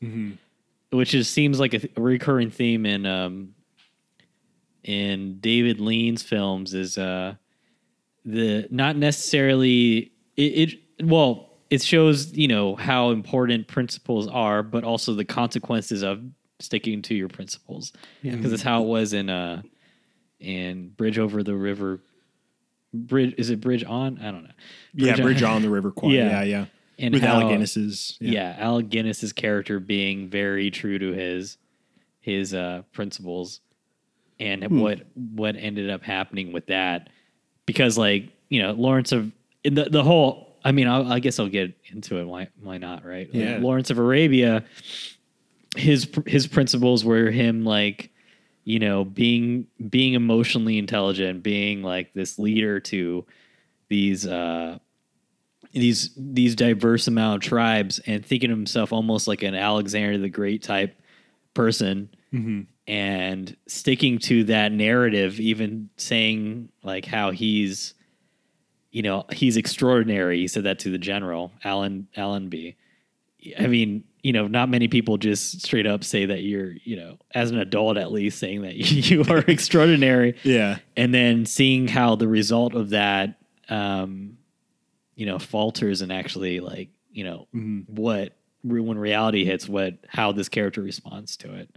which 0.90 1.14
is 1.14 1.28
seems 1.28 1.58
like 1.58 1.74
a, 1.74 1.78
th- 1.80 1.92
a 1.96 2.00
recurring 2.00 2.50
theme 2.50 2.86
in 2.86 3.04
um, 3.04 3.53
in 4.84 5.38
David 5.40 5.80
Lean's 5.80 6.22
films. 6.22 6.74
Is 6.74 6.96
uh, 6.96 7.34
the 8.24 8.68
not 8.70 8.96
necessarily 8.96 10.12
it, 10.36 10.42
it 10.42 11.04
well 11.04 11.50
it 11.70 11.82
shows 11.82 12.32
you 12.36 12.48
know 12.48 12.76
how 12.76 13.10
important 13.10 13.66
principles 13.66 14.28
are 14.28 14.62
but 14.62 14.84
also 14.84 15.14
the 15.14 15.24
consequences 15.24 16.02
of 16.02 16.22
sticking 16.60 17.02
to 17.02 17.14
your 17.14 17.28
principles 17.28 17.92
because 18.22 18.52
it's 18.52 18.62
how 18.62 18.82
it 18.82 18.86
was 18.86 19.12
in 19.12 19.28
uh 19.28 19.60
in 20.38 20.88
bridge 20.90 21.18
over 21.18 21.42
the 21.42 21.54
river 21.54 22.00
bridge 22.92 23.34
is 23.36 23.50
it 23.50 23.60
bridge 23.60 23.84
on 23.84 24.18
i 24.20 24.30
don't 24.30 24.44
know 24.44 24.50
yeah, 24.94 25.16
Bridge 25.16 25.42
on 25.42 25.62
the 25.62 25.70
River 25.70 25.90
Kwai. 25.96 26.12
Yeah. 26.12 26.30
Yeah, 26.30 26.42
yeah, 26.42 26.64
and 26.98 27.14
with 27.14 27.22
how, 27.22 27.40
Alec 27.40 27.48
Guinness's. 27.48 28.16
yeah. 28.20 28.56
Alec 28.58 28.88
Guinness's 28.88 29.32
character 29.32 29.80
being 29.80 30.28
very 30.28 30.70
true 30.70 30.98
to 30.98 31.12
his 31.12 31.58
his 32.20 32.54
uh, 32.54 32.82
principles, 32.92 33.60
and 34.44 34.62
Hmm. 34.64 34.80
what 34.80 35.00
what 35.14 35.56
ended 35.56 35.90
up 35.90 36.02
happening 36.02 36.52
with 36.52 36.66
that, 36.66 37.08
because 37.66 37.96
like 37.98 38.28
you 38.48 38.60
know 38.62 38.72
Lawrence 38.72 39.12
of 39.12 39.30
the 39.64 39.84
the 39.90 40.02
whole. 40.02 40.42
I 40.66 40.72
mean, 40.72 40.88
I'll, 40.88 41.12
I 41.12 41.18
guess 41.18 41.38
I'll 41.38 41.50
get 41.50 41.74
into 41.92 42.16
it. 42.18 42.24
Why 42.24 42.48
why 42.62 42.78
not? 42.78 43.04
Right? 43.04 43.26
Like, 43.32 43.42
Yeah. 43.42 43.58
Lawrence 43.58 43.90
of 43.90 43.98
Arabia. 43.98 44.64
His 45.76 46.08
his 46.26 46.46
principles 46.46 47.04
were 47.04 47.30
him 47.30 47.64
like 47.64 48.10
you 48.64 48.78
know 48.78 49.04
being 49.04 49.66
being 49.90 50.14
emotionally 50.14 50.78
intelligent 50.78 51.42
being 51.42 51.82
like 51.82 52.14
this 52.14 52.38
leader 52.38 52.80
to 52.80 53.26
these 53.88 54.26
uh 54.26 54.78
these 55.72 56.10
these 56.16 56.54
diverse 56.54 57.08
amount 57.08 57.42
of 57.44 57.48
tribes 57.48 57.98
and 58.06 58.24
thinking 58.24 58.50
of 58.52 58.56
himself 58.56 58.92
almost 58.92 59.26
like 59.28 59.42
an 59.42 59.54
Alexander 59.56 60.16
the 60.16 60.28
Great 60.30 60.62
type 60.62 60.94
person 61.54 62.08
and 62.86 63.56
sticking 63.66 64.18
to 64.18 64.44
that 64.44 64.72
narrative, 64.72 65.40
even 65.40 65.90
saying 65.96 66.70
like 66.82 67.04
how 67.04 67.30
he's 67.30 67.94
you 68.90 69.02
know, 69.02 69.24
he's 69.32 69.56
extraordinary. 69.56 70.38
He 70.38 70.46
said 70.46 70.64
that 70.64 70.78
to 70.80 70.90
the 70.90 70.98
general, 70.98 71.50
Alan 71.64 72.06
Allenby. 72.16 72.76
I 73.58 73.66
mean, 73.66 74.04
you 74.22 74.32
know, 74.32 74.46
not 74.46 74.68
many 74.68 74.86
people 74.86 75.18
just 75.18 75.62
straight 75.62 75.86
up 75.86 76.04
say 76.04 76.26
that 76.26 76.44
you're, 76.44 76.74
you 76.84 76.96
know, 76.96 77.18
as 77.34 77.50
an 77.50 77.58
adult 77.58 77.96
at 77.96 78.12
least 78.12 78.38
saying 78.38 78.62
that 78.62 78.74
you 78.76 79.24
are 79.28 79.38
extraordinary. 79.38 80.36
Yeah, 80.44 80.78
and 80.96 81.12
then 81.12 81.44
seeing 81.44 81.88
how 81.88 82.14
the 82.14 82.28
result 82.28 82.74
of 82.74 82.90
that 82.90 83.38
um 83.68 84.36
you 85.16 85.26
know 85.26 85.38
falters 85.38 86.02
and 86.02 86.12
actually 86.12 86.60
like 86.60 86.90
you 87.12 87.24
know 87.24 87.48
what 87.86 88.36
when 88.62 88.98
reality 88.98 89.44
hits 89.44 89.68
what 89.68 89.94
how 90.08 90.32
this 90.32 90.48
character 90.48 90.82
responds 90.82 91.36
to 91.36 91.54
it 91.54 91.70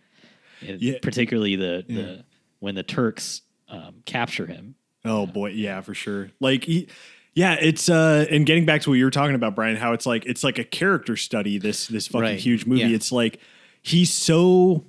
Yeah. 0.62 0.98
particularly 1.02 1.56
the 1.56 1.86
the 1.88 2.26
when 2.60 2.76
the 2.76 2.84
turks 2.84 3.42
um 3.70 3.96
capture 4.06 4.46
him 4.48 4.76
Oh 5.06 5.26
boy, 5.26 5.52
yeah, 5.52 5.80
for 5.80 5.94
sure. 5.94 6.32
Like, 6.42 6.66
he, 6.66 6.90
yeah, 7.34 7.56
it's 7.62 7.88
uh, 7.88 8.26
and 8.30 8.46
getting 8.46 8.66
back 8.66 8.82
to 8.82 8.90
what 8.90 8.96
you 8.96 9.06
were 9.06 9.12
talking 9.12 9.36
about, 9.36 9.56
Brian, 9.56 9.78
how 9.78 9.94
it's 9.94 10.06
like 10.06 10.26
it's 10.26 10.44
like 10.44 10.58
a 10.60 10.66
character 10.66 11.16
study. 11.16 11.58
This 11.60 11.88
this 11.88 12.08
fucking 12.08 12.22
Right, 12.22 12.40
huge 12.40 12.66
movie. 12.66 12.82
yeah. 12.82 12.88
It's 12.96 13.10
like 13.12 13.40
he's 13.82 14.12
so 14.12 14.84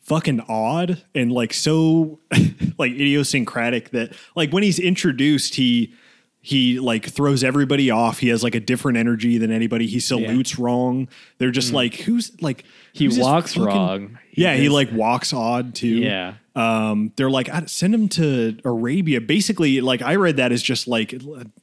fucking 0.00 0.40
odd 0.48 1.02
and 1.14 1.30
like 1.30 1.52
so 1.52 2.18
like 2.78 2.92
idiosyncratic 2.92 3.90
that 3.90 4.14
like 4.34 4.50
when 4.52 4.62
he's 4.64 4.78
introduced 4.80 5.54
he 5.56 5.92
he 6.52 6.78
like 6.78 7.04
throws 7.16 7.42
everybody 7.42 7.90
off 7.90 8.20
he 8.20 8.28
has 8.28 8.42
like 8.44 8.54
a 8.54 8.60
different 8.60 8.96
energy 8.96 9.36
than 9.36 9.50
anybody 9.50 9.86
he 9.88 9.98
salutes 9.98 10.58
wrong 10.60 11.08
they're 11.38 11.50
just 11.50 11.72
like 11.72 11.94
who's 12.06 12.30
like 12.40 12.62
Mm. 12.62 12.98
He 12.98 13.04
who's 13.06 13.18
walks 13.18 13.52
fucking- 13.54 13.66
wrong. 13.66 14.18
He 14.30 14.42
yeah 14.42 14.54
he 14.54 14.68
like 14.68 14.90
walks 14.92 15.32
odd 15.34 15.74
too 15.74 15.98
Yeah. 16.10 16.34
um 16.54 17.12
they're 17.16 17.28
like 17.38 17.48
send 17.68 17.92
him 17.94 18.08
to 18.10 18.56
arabia 18.64 19.20
basically 19.20 19.80
like 19.80 20.00
i 20.02 20.14
read 20.14 20.36
that 20.36 20.52
as 20.52 20.62
just 20.62 20.86
like 20.88 21.14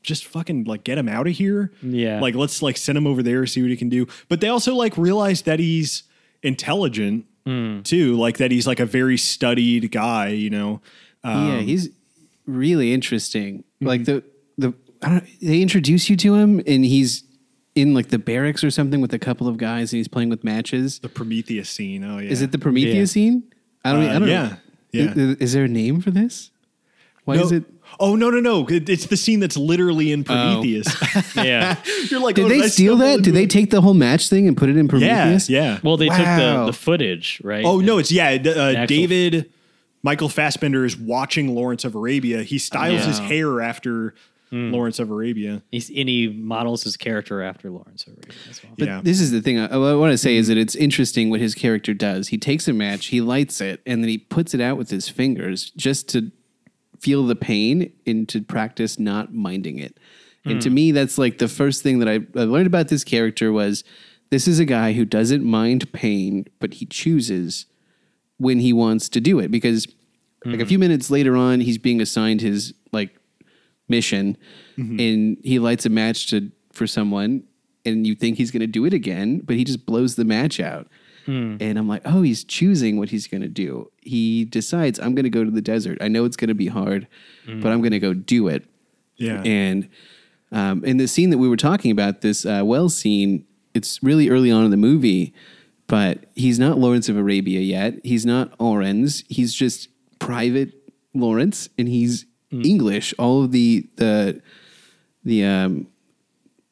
just 0.04 0.26
fucking 0.26 0.66
like 0.66 0.84
get 0.84 0.98
him 0.98 1.08
out 1.10 1.26
of 1.28 1.34
here 1.34 1.72
Yeah. 1.82 2.20
like 2.20 2.36
let's 2.36 2.62
like 2.62 2.78
send 2.78 2.98
him 2.98 3.08
over 3.08 3.24
there 3.24 3.46
see 3.48 3.62
what 3.62 3.72
he 3.72 3.78
can 3.78 3.90
do 3.90 4.06
but 4.30 4.42
they 4.42 4.48
also 4.50 4.76
like 4.76 4.98
realize 4.98 5.42
that 5.44 5.60
he's 5.60 6.04
intelligent 6.44 7.26
Mm. 7.46 7.84
too 7.84 8.16
like 8.16 8.38
that 8.38 8.52
he's 8.52 8.66
like 8.68 8.80
a 8.80 8.86
very 8.86 9.18
studied 9.18 9.92
guy 9.92 10.28
you 10.30 10.50
know 10.50 10.82
Um, 11.26 11.48
yeah, 11.48 11.60
he's 11.62 11.90
really 12.46 12.94
interesting. 12.94 13.60
Mm-hmm. 13.60 13.88
Like 13.88 14.06
the 14.06 14.14
the 14.14 14.24
I 15.04 15.10
don't, 15.10 15.24
they 15.42 15.62
introduce 15.62 16.10
you 16.10 16.16
to 16.18 16.36
him, 16.36 16.62
and 16.66 16.86
he's 16.86 17.24
in 17.76 17.94
like 17.94 18.10
the 18.10 18.20
barracks 18.20 18.64
or 18.64 18.70
something 18.72 19.02
with 19.02 19.14
a 19.14 19.20
couple 19.20 19.48
of 19.48 19.58
guys, 19.58 19.92
and 19.94 19.98
he's 19.98 20.08
playing 20.08 20.30
with 20.30 20.44
matches. 20.44 21.00
the 21.00 21.10
prometheus 21.10 21.70
scene 21.70 22.04
oh 22.04 22.20
yeah 22.20 22.30
Is 22.30 22.42
it 22.42 22.52
the 22.52 22.60
Prometheus 22.60 22.96
Yeah. 22.96 23.06
scene? 23.14 23.44
I 23.84 23.92
don't. 23.94 24.04
Uh, 24.06 24.16
I 24.16 24.20
don't 24.20 24.28
yeah, 24.30 24.48
know. 24.48 24.56
yeah. 24.92 25.14
Is, 25.16 25.38
is 25.38 25.54
there 25.54 25.64
a 25.66 25.68
name 25.68 26.00
for 26.02 26.12
this? 26.12 26.52
Why 27.26 27.36
no, 27.38 27.44
is 27.44 27.52
it? 27.52 27.64
oh 28.00 28.16
no 28.16 28.30
no 28.30 28.40
no 28.40 28.66
It- 28.68 28.90
it's 28.90 29.06
the 29.08 29.18
scene 29.18 29.40
that's 29.40 29.56
literally 29.56 30.12
in 30.12 30.24
prometheus 30.24 30.88
Yeah. 31.36 31.78
you're 32.10 32.20
like 32.20 32.36
Did 32.36 32.46
oh, 32.46 32.50
they 32.50 32.62
I 32.64 32.68
steal 32.68 32.98
that? 32.98 33.22
Did 33.22 33.34
they 33.36 33.46
take 33.48 33.70
the 33.70 33.82
whole 33.82 33.94
match 33.94 34.30
thing 34.30 34.48
and 34.48 34.58
put 34.58 34.70
it 34.70 34.78
in 34.78 34.88
Prometheus? 34.88 35.50
yeah 35.50 35.80
Well, 35.84 35.96
they 35.98 36.08
took 36.10 36.18
the, 36.18 36.64
the 36.68 36.74
footage, 36.74 37.40
right? 37.44 37.64
Oh 37.66 37.80
no, 37.80 37.98
it's 38.00 38.12
yeah. 38.12 38.32
Uh, 38.32 38.86
David 38.86 39.52
Michael 40.02 40.28
Fassbender 40.28 40.84
is 40.86 40.98
watching 40.98 41.56
Lawrence 41.56 41.86
of 41.86 41.96
Arabia. 41.96 42.44
He 42.44 42.58
styles 42.58 43.06
his 43.06 43.20
Yeah. 43.20 43.28
hair 43.28 43.62
after 43.62 44.14
Mm. 44.54 44.72
Lawrence 44.72 45.00
of 45.00 45.10
Arabia. 45.10 45.64
He's, 45.72 45.90
and 45.90 46.08
he 46.08 46.28
models 46.28 46.84
his 46.84 46.96
character 46.96 47.42
after 47.42 47.72
Lawrence 47.72 48.06
of 48.06 48.14
Arabia 48.14 48.36
as 48.48 48.64
well. 48.64 48.74
But 48.78 48.88
Yeah. 48.88 49.02
this 49.04 49.20
is 49.20 49.32
the 49.32 49.42
thing 49.42 49.58
I, 49.58 49.66
I 49.66 49.96
want 49.96 50.12
to 50.12 50.18
say 50.18 50.36
is 50.36 50.48
that 50.48 50.58
it's 50.58 50.76
interesting 50.76 51.32
what 51.32 51.40
his 51.40 51.56
character 51.56 51.96
does. 51.96 52.28
He 52.28 52.38
takes 52.38 52.68
a 52.68 52.74
match, 52.74 53.08
he 53.08 53.20
lights 53.20 53.62
it, 53.62 53.82
and 53.88 54.04
then 54.04 54.10
he 54.10 54.20
puts 54.20 54.54
it 54.54 54.62
out 54.62 54.78
with 54.78 54.92
his 54.92 55.10
fingers 55.10 55.72
just 55.72 56.08
to 56.10 56.32
feel 57.00 57.26
the 57.26 57.36
pain 57.36 57.92
and 58.06 58.30
to 58.30 58.44
practice 58.44 59.00
not 59.00 59.34
minding 59.34 59.80
it. 59.80 59.98
And 60.46 60.62
to 60.62 60.70
hmm. 60.70 60.76
me, 60.76 60.92
that's 60.92 61.18
like 61.18 61.38
the 61.38 61.48
first 61.48 61.82
thing 61.82 62.00
that 62.00 62.08
I, 62.08 62.20
I 62.40 62.44
learned 62.44 62.68
about 62.68 62.90
this 62.90 63.04
character 63.04 63.52
was 63.52 63.84
this 64.30 64.48
is 64.48 64.60
a 64.60 64.66
guy 64.66 64.94
who 64.94 65.06
doesn't 65.06 65.44
mind 65.44 65.92
pain, 65.94 66.46
but 66.60 66.76
he 66.76 66.86
chooses 66.86 67.66
when 68.38 68.60
he 68.60 68.74
wants 68.74 69.10
to 69.10 69.22
do 69.22 69.40
it 69.40 69.50
because 69.50 69.88
like 70.46 70.60
a 70.60 70.64
hmm. 70.64 70.68
few 70.68 70.80
minutes 70.80 71.10
later 71.10 71.38
on 71.38 71.62
he's 71.62 71.78
being 71.78 72.02
assigned 72.02 72.42
his 72.42 72.74
like 72.92 73.16
mission 73.88 74.38
and 74.78 75.38
he 75.44 75.60
lights 75.60 75.86
a 75.86 75.90
match 75.90 76.28
to 76.30 76.52
for 76.72 76.88
someone 76.88 77.44
and 77.86 78.08
you 78.08 78.16
think 78.16 78.38
he's 78.38 78.50
going 78.50 78.62
to 78.62 78.68
do 78.68 78.86
it 78.86 78.94
again 78.94 79.40
but 79.40 79.56
he 79.56 79.64
just 79.64 79.86
blows 79.86 80.16
the 80.16 80.26
match 80.26 80.60
out. 80.60 80.88
And 81.62 81.78
i'm 81.78 81.88
like 81.88 82.02
oh 82.06 82.22
he's 82.22 82.44
choosing 82.44 82.98
what 82.98 83.10
he's 83.10 83.28
going 83.28 83.42
to 83.42 83.48
do. 83.48 83.92
He 84.02 84.46
decides 84.46 85.00
i'm 85.00 85.16
going 85.16 85.24
to 85.24 85.30
go 85.30 85.44
to 85.44 85.52
the 85.52 85.62
desert. 85.62 85.98
I 86.02 86.08
know 86.08 86.26
it's 86.26 86.36
going 86.38 86.50
to 86.50 86.56
be 86.56 86.68
hard 86.68 87.08
but 87.62 87.72
i'm 87.72 87.82
going 87.82 87.92
to 87.92 88.00
go 88.00 88.14
do 88.14 88.48
it. 88.48 88.66
Yeah, 89.18 89.42
and 89.46 89.90
um, 90.52 90.84
in 90.86 90.98
the 90.98 91.08
scene 91.08 91.30
that 91.32 91.38
we 91.38 91.48
were 91.48 91.58
talking 91.58 91.92
about, 91.92 92.22
this 92.22 92.46
uh, 92.46 92.62
well 92.64 92.90
scene, 92.90 93.46
it's 93.74 94.02
really 94.04 94.30
early 94.30 94.52
on 94.52 94.64
in 94.66 94.72
the 94.72 94.78
movie, 94.78 95.34
but 95.88 96.26
he's 96.36 96.60
not 96.60 96.78
Lawrence 96.78 97.10
of 97.10 97.18
Arabia 97.18 97.60
yet. 97.60 97.96
He's 98.04 98.26
not 98.26 98.58
Orenz. 98.60 99.24
He's 99.30 99.54
just 99.54 99.90
Private 100.20 100.74
Lawrence, 101.14 101.70
and 101.78 101.88
he's 101.88 102.26
English. 102.54 103.14
All 103.18 103.44
of 103.44 103.52
the 103.52 103.88
the 103.96 104.42
the 105.24 105.44
um, 105.46 105.88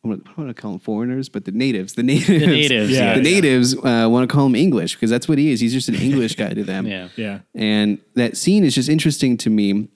I 0.04 0.08
don't 0.08 0.38
want 0.38 0.56
to 0.56 0.60
call 0.60 0.72
them 0.72 0.80
foreigners, 0.80 1.30
but 1.30 1.46
the 1.46 1.52
natives, 1.52 1.94
the 1.94 2.04
natives, 2.14 2.28
the 2.28 2.48
natives, 2.48 2.92
yeah. 2.92 3.16
the 3.16 3.22
natives 3.22 3.76
uh, 3.76 4.08
want 4.10 4.28
to 4.28 4.34
call 4.34 4.48
him 4.48 4.56
English 4.56 4.96
because 4.96 5.10
that's 5.10 5.28
what 5.28 5.38
he 5.38 5.52
is. 5.52 5.60
He's 5.60 5.74
just 5.74 5.90
an 5.90 5.96
English 5.96 6.36
guy 6.36 6.54
to 6.54 6.64
them. 6.64 6.88
Yeah. 6.92 7.10
yeah, 7.16 7.40
And 7.54 8.00
that 8.16 8.36
scene 8.36 8.64
is 8.64 8.74
just 8.76 8.90
interesting 8.90 9.38
to 9.38 9.50
me. 9.50 9.90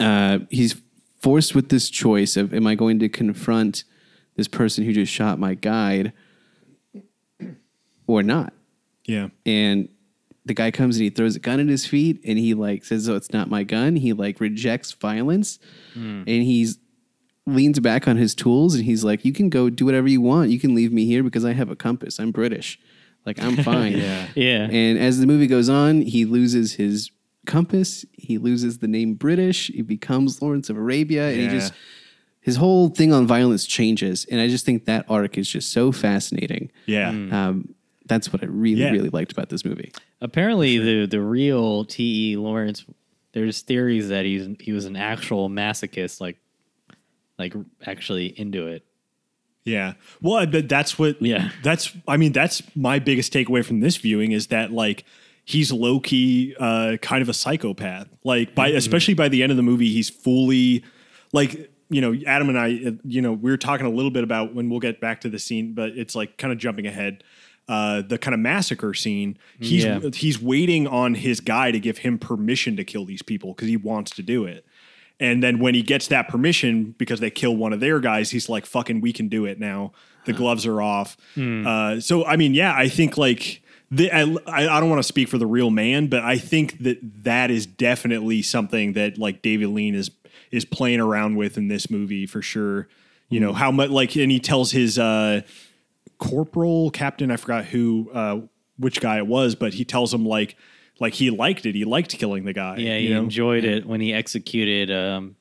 Uh, 0.00 0.40
he's 0.50 0.80
forced 1.20 1.54
with 1.54 1.68
this 1.68 1.90
choice 1.90 2.36
of 2.36 2.54
am 2.54 2.66
I 2.66 2.74
going 2.74 2.98
to 3.00 3.08
confront 3.08 3.84
this 4.36 4.48
person 4.48 4.84
who 4.84 4.92
just 4.92 5.12
shot 5.12 5.38
my 5.38 5.54
guide 5.54 6.12
or 8.06 8.22
not? 8.22 8.52
yeah, 9.04 9.28
And 9.44 9.88
the 10.46 10.54
guy 10.54 10.70
comes 10.70 10.96
and 10.96 11.02
he 11.04 11.10
throws 11.10 11.36
a 11.36 11.40
gun 11.40 11.60
at 11.60 11.66
his 11.68 11.84
feet 11.84 12.20
and 12.24 12.38
he 12.38 12.54
like 12.54 12.84
says, 12.84 13.08
"Oh, 13.08 13.16
it's 13.16 13.32
not 13.32 13.50
my 13.50 13.62
gun." 13.64 13.96
He 13.96 14.12
like 14.14 14.40
rejects 14.40 14.92
violence 14.92 15.58
and 15.94 16.26
he's 16.26 16.78
leans 17.46 17.78
back 17.80 18.08
on 18.08 18.16
his 18.16 18.34
tools 18.34 18.74
and 18.74 18.84
he's 18.84 19.04
like, 19.04 19.24
"You 19.24 19.32
can 19.32 19.48
go 19.50 19.68
do 19.70 19.84
whatever 19.84 20.08
you 20.08 20.20
want. 20.20 20.50
You 20.50 20.58
can 20.58 20.74
leave 20.74 20.92
me 20.92 21.04
here 21.04 21.22
because 21.22 21.44
I 21.44 21.52
have 21.52 21.70
a 21.70 21.76
compass. 21.76 22.18
I'm 22.18 22.30
British. 22.32 22.78
Like 23.24 23.42
I'm 23.42 23.56
fine." 23.72 23.92
yeah. 23.98 24.28
Yeah. 24.34 24.68
And 24.70 24.98
as 24.98 25.18
the 25.20 25.26
movie 25.26 25.46
goes 25.46 25.68
on, 25.68 26.02
he 26.02 26.24
loses 26.24 26.74
his 26.74 27.10
compass. 27.46 28.04
He 28.12 28.38
loses 28.38 28.78
the 28.78 28.88
name 28.88 29.14
British. 29.14 29.68
He 29.68 29.82
becomes 29.82 30.40
Lawrence 30.42 30.70
of 30.70 30.76
Arabia, 30.76 31.28
and 31.30 31.40
he 31.40 31.48
just 31.48 31.72
his 32.40 32.56
whole 32.56 32.88
thing 32.90 33.12
on 33.12 33.26
violence 33.26 33.66
changes. 33.66 34.24
And 34.30 34.40
I 34.40 34.48
just 34.48 34.64
think 34.64 34.84
that 34.84 35.04
arc 35.08 35.36
is 35.38 35.48
just 35.48 35.72
so 35.72 35.90
fascinating. 35.92 36.70
yeah. 36.86 37.08
Um, 37.10 37.74
that's 38.06 38.32
what 38.32 38.42
I 38.42 38.46
really, 38.46 38.80
Yeah. 38.82 38.90
really 38.90 39.10
liked 39.10 39.32
about 39.32 39.48
this 39.48 39.64
movie. 39.64 39.92
Apparently, 40.20 40.78
the 40.78 41.06
the 41.06 41.20
real 41.20 41.84
T. 41.84 42.32
E. 42.32 42.36
Lawrence. 42.36 42.84
There's 43.32 43.60
theories 43.60 44.08
that 44.08 44.24
he's 44.24 44.48
he 44.60 44.72
was 44.72 44.86
an 44.86 44.96
actual 44.96 45.50
masochist, 45.50 46.20
like 46.20 46.38
like 47.38 47.54
actually 47.84 48.26
into 48.38 48.66
it. 48.66 48.84
Yeah. 49.64 49.94
Well, 50.22 50.36
I 50.36 50.46
but 50.46 50.68
that's 50.68 50.98
what. 50.98 51.20
Yeah. 51.20 51.50
That's. 51.62 51.92
I 52.08 52.16
mean, 52.16 52.32
that's 52.32 52.62
my 52.76 52.98
biggest 52.98 53.32
takeaway 53.32 53.64
from 53.64 53.80
this 53.80 53.96
viewing 53.96 54.32
is 54.32 54.46
that 54.48 54.72
like 54.72 55.04
he's 55.44 55.72
low 55.72 56.00
key, 56.00 56.54
uh, 56.58 56.96
kind 57.02 57.20
of 57.22 57.28
a 57.28 57.34
psychopath. 57.34 58.08
Like 58.24 58.54
by 58.54 58.68
especially 58.68 59.14
by 59.14 59.28
the 59.28 59.42
end 59.42 59.50
of 59.50 59.56
the 59.56 59.62
movie, 59.62 59.92
he's 59.92 60.08
fully 60.08 60.84
like 61.32 61.70
you 61.90 62.00
know 62.00 62.14
Adam 62.26 62.48
and 62.48 62.58
I. 62.58 62.80
uh, 62.86 62.90
You 63.04 63.20
know, 63.22 63.32
we 63.32 63.50
were 63.50 63.56
talking 63.58 63.86
a 63.86 63.90
little 63.90 64.10
bit 64.12 64.24
about 64.24 64.54
when 64.54 64.70
we'll 64.70 64.80
get 64.80 65.00
back 65.00 65.20
to 65.22 65.28
the 65.28 65.38
scene, 65.38 65.74
but 65.74 65.90
it's 65.90 66.14
like 66.14 66.38
kind 66.38 66.52
of 66.52 66.58
jumping 66.58 66.86
ahead. 66.86 67.22
Uh, 67.68 68.00
the 68.00 68.16
kind 68.16 68.32
of 68.32 68.38
massacre 68.38 68.94
scene. 68.94 69.36
He's 69.58 69.84
Yeah. 69.84 69.98
he's 70.14 70.40
waiting 70.40 70.86
on 70.86 71.14
his 71.14 71.40
guy 71.40 71.72
to 71.72 71.80
give 71.80 71.98
him 71.98 72.16
permission 72.16 72.76
to 72.76 72.84
kill 72.84 73.04
these 73.04 73.22
people 73.22 73.54
because 73.54 73.66
he 73.68 73.76
wants 73.76 74.12
to 74.12 74.22
do 74.22 74.44
it. 74.44 74.64
And 75.18 75.42
then 75.42 75.58
when 75.58 75.74
he 75.74 75.82
gets 75.82 76.06
that 76.08 76.28
permission 76.28 76.94
because 76.98 77.18
they 77.20 77.30
kill 77.30 77.56
one 77.56 77.72
of 77.72 77.80
their 77.80 77.98
guys, 77.98 78.30
he's 78.30 78.48
like, 78.48 78.66
"Fucking, 78.66 79.00
we 79.00 79.12
can 79.12 79.26
do 79.28 79.46
it 79.46 79.58
now." 79.58 79.92
The 80.26 80.32
gloves 80.32 80.64
are 80.66 80.80
off. 80.80 81.16
Uh, 81.36 81.98
so 82.00 82.24
I 82.24 82.36
mean, 82.36 82.54
yeah, 82.54 82.72
I 82.76 82.88
think 82.88 83.16
like 83.18 83.62
the, 83.90 84.10
I, 84.12 84.22
I 84.76 84.80
don't 84.80 84.90
want 84.90 84.98
to 85.00 85.06
speak 85.08 85.28
for 85.28 85.38
the 85.38 85.46
real 85.46 85.70
man, 85.70 86.06
but 86.08 86.22
I 86.22 86.36
think 86.38 86.82
that 86.84 86.98
that 87.24 87.50
is 87.50 87.66
definitely 87.66 88.42
something 88.42 88.92
that 88.92 89.18
like 89.18 89.42
David 89.42 89.68
Lean 89.70 89.94
is 89.94 90.10
is 90.52 90.64
playing 90.64 91.00
around 91.00 91.34
with 91.36 91.56
in 91.56 91.66
this 91.68 91.90
movie 91.90 92.26
for 92.26 92.42
sure. 92.42 92.86
You 93.28 93.40
know 93.40 93.52
how 93.52 93.72
much 93.72 93.90
like, 93.90 94.14
and 94.16 94.30
he 94.30 94.38
tells 94.38 94.70
his 94.70 94.98
uh, 95.00 95.40
corporal 96.18 96.90
captain, 96.90 97.30
I 97.30 97.36
forgot 97.36 97.64
who, 97.66 98.10
uh, 98.12 98.40
which 98.78 99.00
guy 99.00 99.16
it 99.18 99.26
was, 99.26 99.54
but 99.54 99.74
he 99.74 99.84
tells 99.84 100.12
him 100.12 100.24
like, 100.26 100.56
like 101.00 101.14
he 101.14 101.30
liked 101.30 101.66
it. 101.66 101.74
He 101.74 101.84
liked 101.84 102.16
killing 102.18 102.44
the 102.44 102.52
guy. 102.52 102.76
Yeah, 102.78 102.98
he 102.98 103.10
know? 103.10 103.22
enjoyed 103.22 103.64
it 103.64 103.86
when 103.86 104.00
he 104.00 104.12
executed 104.14 104.90
um, 104.90 105.36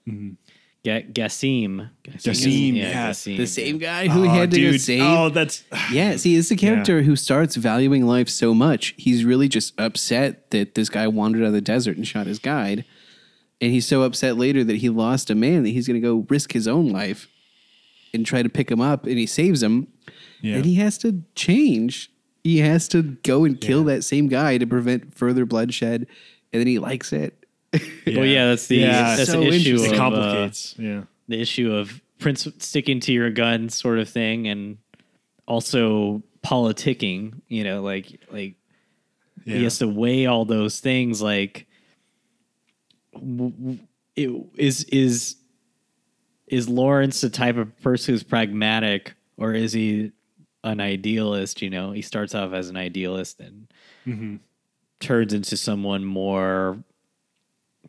Ga- 0.83 1.05
Gassim. 1.11 1.89
Gassim, 2.03 2.75
yeah. 2.75 3.09
Gassim. 3.09 3.37
The 3.37 3.47
same 3.47 3.77
guy 3.77 4.07
who 4.07 4.25
Oh, 4.25 4.29
had 4.29 4.51
to 4.51 4.61
go 4.61 4.71
dude. 4.71 4.81
save. 4.81 5.01
Oh, 5.01 5.29
that's 5.29 5.63
Yeah, 5.91 6.15
see, 6.17 6.35
it's 6.35 6.49
the 6.49 6.55
character 6.55 7.01
who 7.03 7.15
starts 7.15 7.55
valuing 7.55 8.05
life 8.05 8.29
so 8.29 8.53
much. 8.53 8.93
He's 8.97 9.23
really 9.25 9.47
just 9.47 9.79
upset 9.79 10.51
that 10.51 10.75
this 10.75 10.89
guy 10.89 11.07
wandered 11.07 11.41
out 11.43 11.47
of 11.47 11.53
the 11.53 11.61
desert 11.61 11.95
and 11.97 12.05
shot 12.07 12.27
his 12.27 12.39
guide. 12.39 12.85
And 13.61 13.71
he's 13.71 13.87
so 13.87 14.03
upset 14.03 14.37
later 14.37 14.63
that 14.65 14.77
he 14.77 14.89
lost 14.89 15.29
a 15.29 15.35
man 15.35 15.63
that 15.63 15.69
he's 15.69 15.87
going 15.87 15.99
to 15.99 16.05
go 16.05 16.25
risk 16.29 16.51
his 16.51 16.67
own 16.67 16.89
life 16.89 17.29
and 18.13 18.25
try 18.25 18.43
to 18.43 18.49
pick 18.49 18.69
him 18.69 18.81
up. 18.81 19.05
And 19.05 19.17
he 19.17 19.25
saves 19.25 19.63
him. 19.63 19.87
Yeah. 20.41 20.55
And 20.57 20.65
he 20.65 20.75
has 20.75 20.97
to 20.99 21.21
change. 21.35 22.11
He 22.43 22.59
has 22.59 22.87
to 22.89 23.01
go 23.01 23.43
and 23.45 23.59
kill 23.59 23.83
that 23.85 24.03
same 24.03 24.27
guy 24.27 24.57
to 24.57 24.67
prevent 24.67 25.13
further 25.13 25.45
bloodshed. 25.45 26.07
And 26.53 26.59
then 26.59 26.67
he 26.67 26.79
likes 26.79 27.11
it. 27.13 27.45
Well, 28.07 28.25
yeah, 28.25 28.47
that's 28.49 28.67
the 28.67 28.77
Yeah, 28.77 29.15
that's 29.15 29.31
so 29.31 29.39
the 29.41 29.47
issue. 29.47 29.73
interesting. 29.73 29.93
it 29.93 29.93
Of, 29.93 29.93
uh, 29.93 29.97
complicates. 29.97 30.75
yeah. 30.77 31.03
the 31.27 31.41
issue 31.41 31.73
of 31.73 32.01
prince 32.19 32.47
sticking 32.59 32.99
to 33.01 33.11
your 33.11 33.29
gun 33.31 33.67
sort 33.69 33.99
of 33.99 34.07
thing 34.07 34.47
and 34.47 34.77
also 35.47 36.23
politicking 36.43 37.41
you 37.49 37.63
know 37.65 37.81
like 37.81 38.21
like 38.31 38.55
Yeah. 39.43 39.57
he 39.57 39.63
has 39.63 39.79
to 39.79 39.87
weigh 39.87 40.25
all 40.27 40.45
those 40.45 40.79
things 40.79 41.21
like 41.21 41.67
w- 43.13 43.51
w- 43.51 43.79
it 44.15 44.29
is 44.55 44.83
is 44.85 45.35
is 46.47 46.69
lawrence 46.69 47.21
the 47.21 47.29
type 47.29 47.57
of 47.57 47.75
person 47.81 48.13
who's 48.13 48.23
pragmatic 48.23 49.15
or 49.37 49.53
is 49.53 49.73
he 49.73 50.11
an 50.65 50.81
idealist. 50.81 51.61
You 51.61 51.69
know, 51.69 51.91
he 51.91 52.01
starts 52.01 52.35
off 52.35 52.51
as 52.51 52.69
an 52.69 52.75
idealist 52.75 53.39
and 53.39 53.67
turns 54.99 55.33
into 55.33 55.55
someone 55.55 56.03
more 56.03 56.83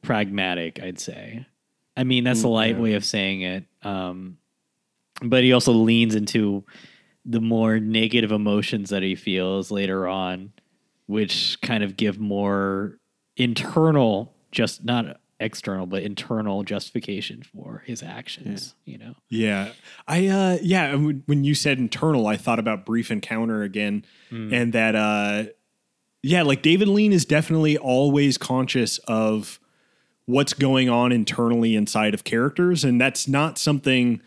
pragmatic. 0.03 0.81
I'd 0.81 1.01
say. 1.01 1.47
I 1.97 2.05
mean, 2.05 2.25
that's 2.25 2.43
a 2.43 2.49
light 2.49 2.79
way 2.79 2.93
of 2.93 3.05
saying 3.05 3.41
it. 3.41 3.65
Um, 3.83 4.37
but 5.23 5.43
he 5.43 5.53
also 5.53 5.73
leans 5.73 6.15
into 6.15 6.63
the 7.25 7.41
more 7.41 7.81
negative 7.81 8.33
emotions 8.33 8.91
that 8.91 9.03
he 9.03 9.15
feels 9.15 9.71
later 9.71 10.07
on, 10.07 10.53
which 11.07 11.59
kind 11.63 11.83
of 11.83 11.97
give 11.97 12.19
more 12.21 12.99
internal, 13.37 14.35
just 14.53 14.85
not 14.85 15.21
external, 15.39 15.87
but 15.87 16.03
internal 16.03 16.63
justification 16.63 17.43
for 17.43 17.83
his 17.87 18.03
actions. 18.03 18.75
You 18.85 18.99
know, 18.99 19.15
Yeah. 19.29 19.73
I 20.09 20.27
uh 20.29 20.59
yeah, 20.63 20.95
when- 20.95 21.45
you 21.45 21.55
said 21.55 21.79
internal, 21.79 22.27
I 22.27 22.37
thought 22.37 22.59
about 22.59 22.87
brief 22.87 23.11
encounter 23.11 23.63
again 23.63 24.05
and 24.31 24.73
that 24.73 24.95
uh 24.97 25.45
yeah, 26.23 26.43
like 26.43 26.63
David 26.63 26.89
Lean 26.89 27.13
is 27.13 27.25
definitely 27.25 27.77
always 27.77 28.39
conscious 28.39 28.99
of 29.07 29.61
what's 30.25 30.53
going 30.55 30.89
on 30.89 31.13
internally 31.13 31.77
inside 31.77 32.15
of 32.15 32.25
characters 32.25 32.83
and 32.83 33.01
that's 33.01 33.29
not 33.29 33.59
something 33.59 34.21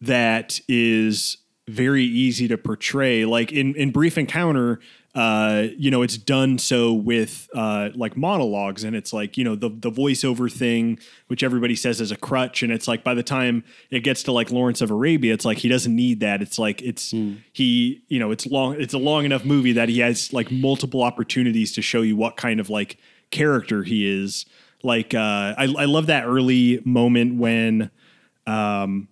that 0.00 0.60
is 0.68 1.38
very 1.68 2.04
easy 2.04 2.48
to 2.48 2.58
portray. 2.58 3.24
Like 3.24 3.52
in 3.52 3.74
in 3.76 3.90
Brief 3.92 4.18
Encounter, 4.18 4.80
uh, 5.14 5.66
you 5.76 5.90
know, 5.90 6.00
it's 6.00 6.16
done 6.16 6.56
so 6.56 6.92
with 6.92 7.48
uh, 7.54 7.90
like 7.94 8.16
monologues, 8.16 8.82
and 8.82 8.96
it's 8.96 9.12
like 9.12 9.36
you 9.36 9.44
know 9.44 9.54
the 9.54 9.68
the 9.68 9.90
voiceover 9.90 10.50
thing, 10.50 10.98
which 11.26 11.42
everybody 11.42 11.76
says 11.76 12.00
is 12.00 12.10
a 12.10 12.16
crutch, 12.16 12.62
and 12.62 12.72
it's 12.72 12.88
like 12.88 13.04
by 13.04 13.12
the 13.12 13.22
time 13.22 13.62
it 13.90 14.00
gets 14.00 14.22
to 14.22 14.32
like 14.32 14.50
Lawrence 14.50 14.80
of 14.80 14.90
Arabia, 14.90 15.34
it's 15.34 15.44
like 15.44 15.58
he 15.58 15.68
doesn't 15.68 15.94
need 15.94 16.20
that. 16.20 16.40
It's 16.40 16.58
like 16.58 16.80
it's 16.80 17.10
he, 17.52 18.02
you 18.08 18.18
know, 18.18 18.30
it's 18.30 18.46
long, 18.46 18.80
it's 18.80 18.94
a 18.94 18.98
long 18.98 19.26
enough 19.26 19.44
movie 19.44 19.72
that 19.72 19.90
he 19.90 19.98
has 19.98 20.32
like 20.32 20.50
multiple 20.50 21.02
opportunities 21.02 21.72
to 21.72 21.82
show 21.82 22.00
you 22.00 22.16
what 22.16 22.38
kind 22.38 22.58
of 22.58 22.70
like 22.70 22.96
character 23.30 23.82
he 23.82 24.08
is. 24.08 24.46
Like 24.82 25.12
uh, 25.12 25.54
I, 25.58 25.74
I 25.78 25.84
love 25.84 26.06
that 26.06 26.24
early 26.24 26.80
moment 26.86 27.36
when 27.38 27.90
um, 28.46 29.08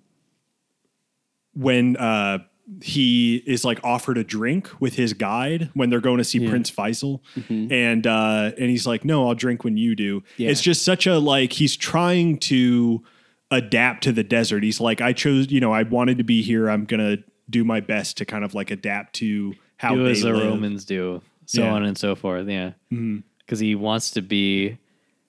when 1.52 1.96
uh 1.98 2.38
he 2.82 3.42
is 3.46 3.64
like 3.64 3.80
offered 3.82 4.16
a 4.16 4.24
drink 4.24 4.70
with 4.80 4.94
his 4.94 5.12
guide 5.12 5.70
when 5.74 5.90
they're 5.90 6.00
going 6.00 6.18
to 6.18 6.24
see 6.24 6.48
Prince 6.48 6.70
Faisal 6.70 7.20
mm-hmm. 7.36 7.72
and 7.72 8.06
uh 8.06 8.52
and 8.58 8.70
he's 8.70 8.86
like 8.86 9.04
no 9.04 9.28
I'll 9.28 9.34
drink 9.34 9.64
when 9.64 9.76
you 9.76 9.96
do. 9.96 10.22
Yeah. 10.36 10.50
It's 10.50 10.60
just 10.60 10.84
such 10.84 11.06
a 11.06 11.18
like 11.18 11.52
he's 11.52 11.76
trying 11.76 12.38
to 12.38 13.02
adapt 13.50 14.04
to 14.04 14.12
the 14.12 14.22
desert. 14.22 14.62
He's 14.62 14.80
like 14.80 15.00
I 15.00 15.12
chose, 15.12 15.50
you 15.50 15.60
know, 15.60 15.72
I 15.72 15.82
wanted 15.82 16.18
to 16.18 16.24
be 16.24 16.42
here. 16.42 16.70
I'm 16.70 16.84
going 16.84 17.00
to 17.00 17.22
do 17.48 17.64
my 17.64 17.80
best 17.80 18.16
to 18.18 18.24
kind 18.24 18.44
of 18.44 18.54
like 18.54 18.70
adapt 18.70 19.14
to 19.14 19.54
how 19.76 19.94
do 19.94 20.04
they 20.04 20.12
as 20.12 20.22
the 20.22 20.32
live. 20.32 20.46
Romans 20.46 20.84
do, 20.84 21.20
so 21.46 21.62
Yeah. 21.62 21.72
on 21.72 21.84
and 21.84 21.98
so 21.98 22.14
forth. 22.14 22.46
Yeah, 22.48 22.72
mm-hmm. 22.92 23.18
because 23.38 23.58
he 23.58 23.74
wants 23.74 24.12
to 24.12 24.22
be, 24.22 24.78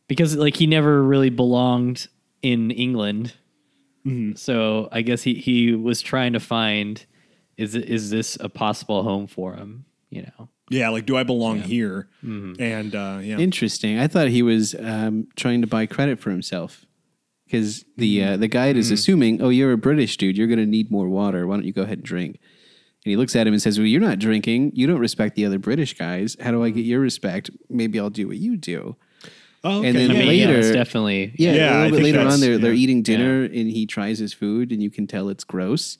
because 0.07 0.35
like 0.35 0.55
he 0.55 0.67
never 0.67 1.01
really 1.01 1.29
belonged 1.31 2.07
in 2.41 2.69
England. 2.69 3.33
Mm-hmm. 4.05 4.35
So 4.35 4.89
I 4.91 5.01
guess 5.01 5.23
he 5.23 5.35
he 5.35 5.73
was 5.73 6.01
trying 6.01 6.33
to 6.33 6.39
find 6.39 7.03
is 7.57 7.75
it- 7.75 7.89
is 7.89 8.09
this 8.09 8.37
a 8.39 8.49
possible 8.49 9.03
home 9.03 9.27
for 9.27 9.53
him? 9.55 9.85
You 10.09 10.23
know, 10.23 10.49
Yeah, 10.69 10.89
like 10.89 11.05
do 11.05 11.15
I 11.15 11.23
belong 11.23 11.59
here? 11.61 12.07
And 12.21 12.93
uh 12.95 13.19
yeah. 13.21 13.37
Interesting. 13.39 13.97
I 13.99 14.07
thought 14.07 14.27
he 14.27 14.41
was 14.41 14.75
um, 14.75 15.27
trying 15.35 15.61
to 15.61 15.67
buy 15.67 15.85
credit 15.85 16.19
for 16.19 16.29
himself 16.31 16.85
because 17.45 17.85
the 17.97 18.23
uh, 18.23 18.37
the 18.37 18.47
guide 18.49 18.75
is 18.77 18.91
assuming, 18.91 19.41
oh, 19.41 19.49
you're 19.49 19.71
a 19.71 19.77
British 19.77 20.17
dude. 20.17 20.37
You're 20.37 20.47
going 20.47 20.59
to 20.59 20.65
need 20.65 20.91
more 20.91 21.07
water. 21.09 21.47
Why 21.47 21.55
don't 21.55 21.65
you 21.65 21.73
go 21.73 21.83
ahead 21.83 21.99
and 21.99 22.03
drink? 22.05 22.39
And 23.03 23.09
he 23.09 23.15
looks 23.17 23.35
at 23.35 23.47
him 23.47 23.53
and 23.53 23.61
says, 23.61 23.77
"Well, 23.79 23.87
you're 23.87 24.01
not 24.01 24.19
drinking. 24.19 24.73
You 24.75 24.85
don't 24.85 24.99
respect 24.99 25.35
the 25.35 25.45
other 25.45 25.59
British 25.59 25.97
guys. 25.97 26.35
How 26.39 26.51
do 26.51 26.63
I 26.63 26.69
get 26.69 26.85
your 26.85 26.99
respect? 26.99 27.49
Maybe 27.69 27.99
I'll 27.99 28.09
do 28.09 28.27
what 28.27 28.37
you 28.37 28.57
do." 28.57 28.95
Oh, 29.63 29.79
okay. 29.79 29.87
and 29.89 29.97
then 29.97 30.11
I 30.11 30.13
mean, 30.15 30.27
later- 30.27 30.51
yeah, 30.53 30.57
it's 30.57 30.71
definitely 30.71 31.33
Yeah, 31.37 31.53
Yeah, 31.53 31.73
a 31.73 31.79
I 31.79 31.83
little 31.85 31.97
bit 31.99 32.03
later 32.03 32.19
on, 32.27 32.39
they're 32.41 32.57
they're 32.57 32.73
eating 32.73 33.01
dinner 33.01 33.43
and 33.43 33.69
he 33.71 33.85
tries 33.85 34.19
his 34.19 34.33
food 34.33 34.71
and 34.71 34.81
you 34.83 34.89
can 34.89 35.05
tell 35.07 35.29
it's 35.29 35.43
gross. 35.43 35.97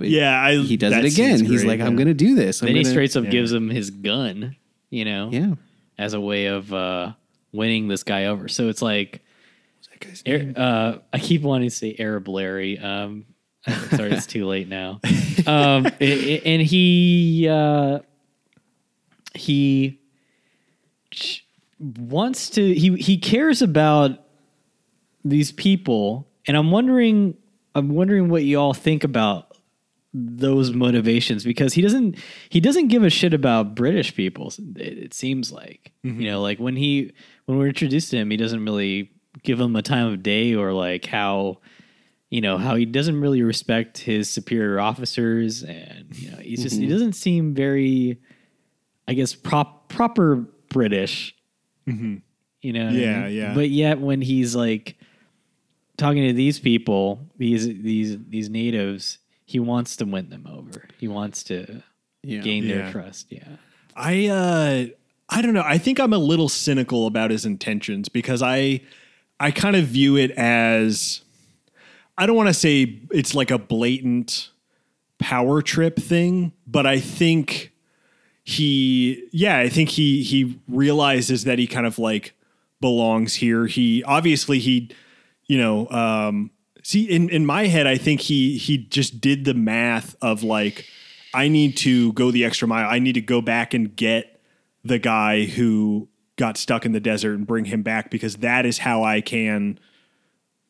But 0.00 0.08
Yeah, 0.08 0.42
I, 0.42 0.56
he 0.56 0.76
does 0.78 0.94
it 0.94 1.04
again. 1.04 1.44
He's 1.44 1.62
great, 1.62 1.78
like, 1.78 1.86
"I'm 1.86 1.94
going 1.94 2.08
to 2.08 2.14
do 2.14 2.34
this." 2.34 2.62
I'm 2.62 2.66
Then 2.66 2.76
he 2.76 2.82
gonna- 2.84 2.92
straight 2.92 3.14
up 3.16 3.24
yeah. 3.24 3.30
gives 3.30 3.52
him 3.52 3.68
his 3.68 3.90
gun. 3.90 4.56
You 4.88 5.04
know, 5.04 5.28
Yeah. 5.30 5.54
as 5.98 6.14
a 6.14 6.20
way 6.20 6.46
of 6.46 6.72
uh, 6.72 7.12
winning 7.52 7.86
this 7.86 8.02
guy 8.02 8.24
over. 8.24 8.48
So 8.48 8.68
it's 8.70 8.80
like, 8.82 9.20
Ar- 10.26 10.52
uh, 10.56 10.98
I 11.12 11.18
keep 11.18 11.42
wanting 11.42 11.68
to 11.68 11.74
say 11.74 11.94
Arab 11.98 12.26
Larry. 12.28 12.78
Um, 12.78 13.26
sorry, 13.90 14.10
it's 14.12 14.26
too 14.26 14.46
late 14.46 14.66
now. 14.68 15.00
Um, 15.46 15.86
i- 15.86 15.94
i- 16.00 16.42
and 16.44 16.60
he 16.62 17.46
uh, 17.48 18.00
he 19.34 20.00
wants 21.78 22.50
to. 22.50 22.74
He 22.74 22.96
he 22.96 23.18
cares 23.18 23.62
about 23.62 24.18
these 25.24 25.52
people, 25.52 26.26
and 26.46 26.56
I'm 26.56 26.70
wondering. 26.70 27.36
I'm 27.74 27.90
wondering 27.90 28.28
what 28.28 28.42
you 28.42 28.58
all 28.58 28.74
think 28.74 29.04
about 29.04 29.49
those 30.12 30.72
motivations 30.72 31.44
because 31.44 31.74
he 31.74 31.82
doesn't 31.82 32.16
he 32.48 32.60
doesn't 32.60 32.88
give 32.88 33.04
a 33.04 33.10
shit 33.10 33.32
about 33.32 33.74
British 33.74 34.14
people. 34.14 34.52
It, 34.76 34.98
it 34.98 35.14
seems 35.14 35.52
like 35.52 35.92
you 36.02 36.12
mm-hmm. 36.12 36.24
know, 36.24 36.42
like 36.42 36.58
when 36.58 36.76
he 36.76 37.12
when 37.46 37.58
we're 37.58 37.68
introduced 37.68 38.10
to 38.10 38.16
him, 38.16 38.30
he 38.30 38.36
doesn't 38.36 38.64
really 38.64 39.12
give 39.42 39.60
him 39.60 39.76
a 39.76 39.82
time 39.82 40.08
of 40.08 40.22
day 40.22 40.54
or 40.54 40.72
like 40.72 41.06
how 41.06 41.58
you 42.30 42.40
know 42.40 42.58
how 42.58 42.76
he 42.76 42.84
doesn't 42.84 43.20
really 43.20 43.42
respect 43.42 43.98
his 43.98 44.30
superior 44.30 44.80
officers, 44.80 45.62
and 45.62 46.06
you 46.16 46.30
know 46.30 46.38
he's 46.38 46.62
just 46.62 46.76
he 46.76 46.82
mm-hmm. 46.82 46.92
doesn't 46.92 47.12
seem 47.14 47.54
very, 47.54 48.20
I 49.08 49.14
guess 49.14 49.34
prop 49.34 49.88
proper 49.88 50.46
British. 50.68 51.34
Mm-hmm. 51.88 52.16
You 52.62 52.72
know, 52.72 52.84
what 52.84 52.94
I 52.94 52.96
Yeah, 52.96 53.22
mean? 53.22 53.36
yeah. 53.36 53.54
But 53.54 53.70
yet 53.70 54.00
when 54.00 54.20
he's 54.20 54.54
like 54.54 54.96
talking 55.96 56.26
to 56.28 56.32
these 56.32 56.60
people, 56.60 57.26
these 57.36 57.66
these 57.66 58.16
these 58.28 58.48
natives, 58.48 59.18
he 59.50 59.58
wants 59.58 59.96
to 59.96 60.04
win 60.04 60.30
them 60.30 60.46
over. 60.48 60.84
He 60.98 61.08
wants 61.08 61.42
to 61.44 61.82
Yeah. 62.22 62.40
gain 62.40 62.62
Yeah. 62.64 62.74
their 62.76 62.92
trust. 62.92 63.26
Yeah. 63.30 63.56
I 63.96 64.26
uh 64.28 64.86
I 65.28 65.42
don't 65.42 65.54
know. 65.54 65.64
I 65.64 65.78
think 65.78 65.98
I'm 66.00 66.12
a 66.12 66.18
little 66.18 66.48
cynical 66.48 67.06
about 67.06 67.30
his 67.30 67.44
intentions 67.44 68.08
because 68.08 68.42
I 68.42 68.80
I 69.40 69.50
kind 69.50 69.74
of 69.76 69.86
view 69.86 70.16
it 70.16 70.30
as 70.32 71.22
I 72.18 72.26
don't 72.26 72.36
want 72.36 72.48
to 72.48 72.54
say 72.54 72.98
it's 73.10 73.34
like 73.34 73.50
a 73.50 73.58
blatant 73.58 74.50
power 75.18 75.62
trip 75.62 75.98
thing, 75.98 76.52
but 76.66 76.86
I 76.86 77.00
think 77.00 77.72
he 78.44 79.28
yeah, 79.32 79.58
I 79.58 79.68
think 79.68 79.88
he 79.90 80.22
he 80.22 80.58
realizes 80.68 81.44
that 81.44 81.58
he 81.58 81.66
kind 81.66 81.86
of 81.86 81.98
like 81.98 82.34
belongs 82.80 83.34
here. 83.34 83.66
He 83.66 84.02
obviously 84.04 84.58
he 84.58 84.90
you 85.46 85.58
know 85.58 85.88
um 85.90 86.50
see 86.82 87.04
in 87.04 87.28
in 87.28 87.44
my 87.46 87.66
head 87.66 87.86
I 87.86 87.96
think 87.96 88.20
he 88.20 88.56
he 88.58 88.78
just 88.78 89.20
did 89.20 89.44
the 89.44 89.54
math 89.54 90.14
of 90.22 90.42
like 90.42 90.86
I 91.32 91.48
need 91.48 91.76
to 91.78 92.12
go 92.14 92.30
the 92.30 92.44
extra 92.44 92.66
mile. 92.66 92.88
I 92.88 92.98
need 92.98 93.12
to 93.12 93.20
go 93.20 93.40
back 93.40 93.72
and 93.74 93.94
get 93.94 94.40
the 94.84 94.98
guy 94.98 95.44
who 95.44 96.08
got 96.36 96.56
stuck 96.56 96.84
in 96.86 96.92
the 96.92 97.00
desert 97.00 97.34
and 97.34 97.46
bring 97.46 97.66
him 97.66 97.82
back 97.82 98.10
because 98.10 98.36
that 98.36 98.64
is 98.66 98.78
how 98.78 99.02
I 99.04 99.20
can 99.20 99.78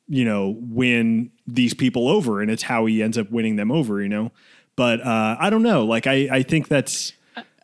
you 0.08 0.24
know 0.24 0.56
win 0.58 1.30
these 1.46 1.72
people 1.74 2.08
over 2.08 2.42
and 2.42 2.50
it's 2.50 2.64
how 2.64 2.86
he 2.86 3.02
ends 3.02 3.16
up 3.16 3.30
winning 3.30 3.56
them 3.56 3.70
over, 3.70 4.02
you 4.02 4.08
know. 4.08 4.32
But 4.76 5.00
uh 5.00 5.36
I 5.38 5.50
don't 5.50 5.62
know. 5.62 5.84
Like 5.84 6.06
I 6.06 6.28
I 6.30 6.42
think 6.42 6.68
that's 6.68 7.12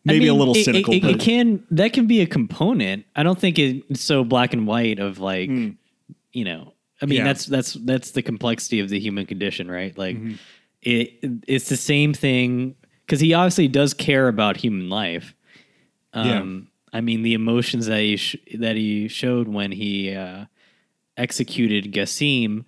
maybe 0.04 0.26
I 0.26 0.28
a 0.28 0.30
mean, 0.32 0.38
little 0.38 0.56
it- 0.56 0.64
cynical 0.64 0.94
It, 0.94 1.04
it, 1.04 1.10
it 1.16 1.20
can 1.20 1.64
that 1.72 1.92
can 1.92 2.06
be 2.06 2.20
a 2.20 2.26
component. 2.26 3.04
I 3.16 3.22
don't 3.24 3.38
think 3.38 3.58
it's 3.58 4.00
so 4.00 4.22
black 4.24 4.52
and 4.52 4.66
white 4.66 4.98
of 5.00 5.18
like 5.18 5.48
you 5.50 6.44
know. 6.44 6.72
I 7.00 7.06
mean. 7.06 7.18
Yeah. 7.18 7.24
that's 7.24 7.46
that's 7.46 7.72
that's 7.74 8.10
the 8.12 8.22
complexity 8.22 8.80
of 8.80 8.88
the 8.88 8.98
human 9.00 9.26
condition, 9.26 9.70
right? 9.70 9.96
Like 9.96 10.16
Mm-hmm. 10.16 10.34
it 10.82 11.10
it's 11.46 11.68
the 11.68 11.76
same 11.76 12.14
thing 12.14 12.74
because 13.04 13.20
he 13.20 13.34
obviously 13.34 13.68
does 13.68 13.94
care 13.94 14.28
about 14.28 14.56
human 14.56 14.88
life. 14.88 15.34
Um, 16.12 16.68
I 16.92 17.00
mean 17.02 17.22
the 17.22 17.34
emotions 17.34 17.86
that 17.86 18.00
he 18.00 18.16
sh- 18.16 18.36
that 18.58 18.76
he 18.76 19.08
showed 19.08 19.48
when 19.48 19.72
he 19.72 20.14
uh, 20.14 20.46
executed 21.16 21.92
Gassim 21.92 22.64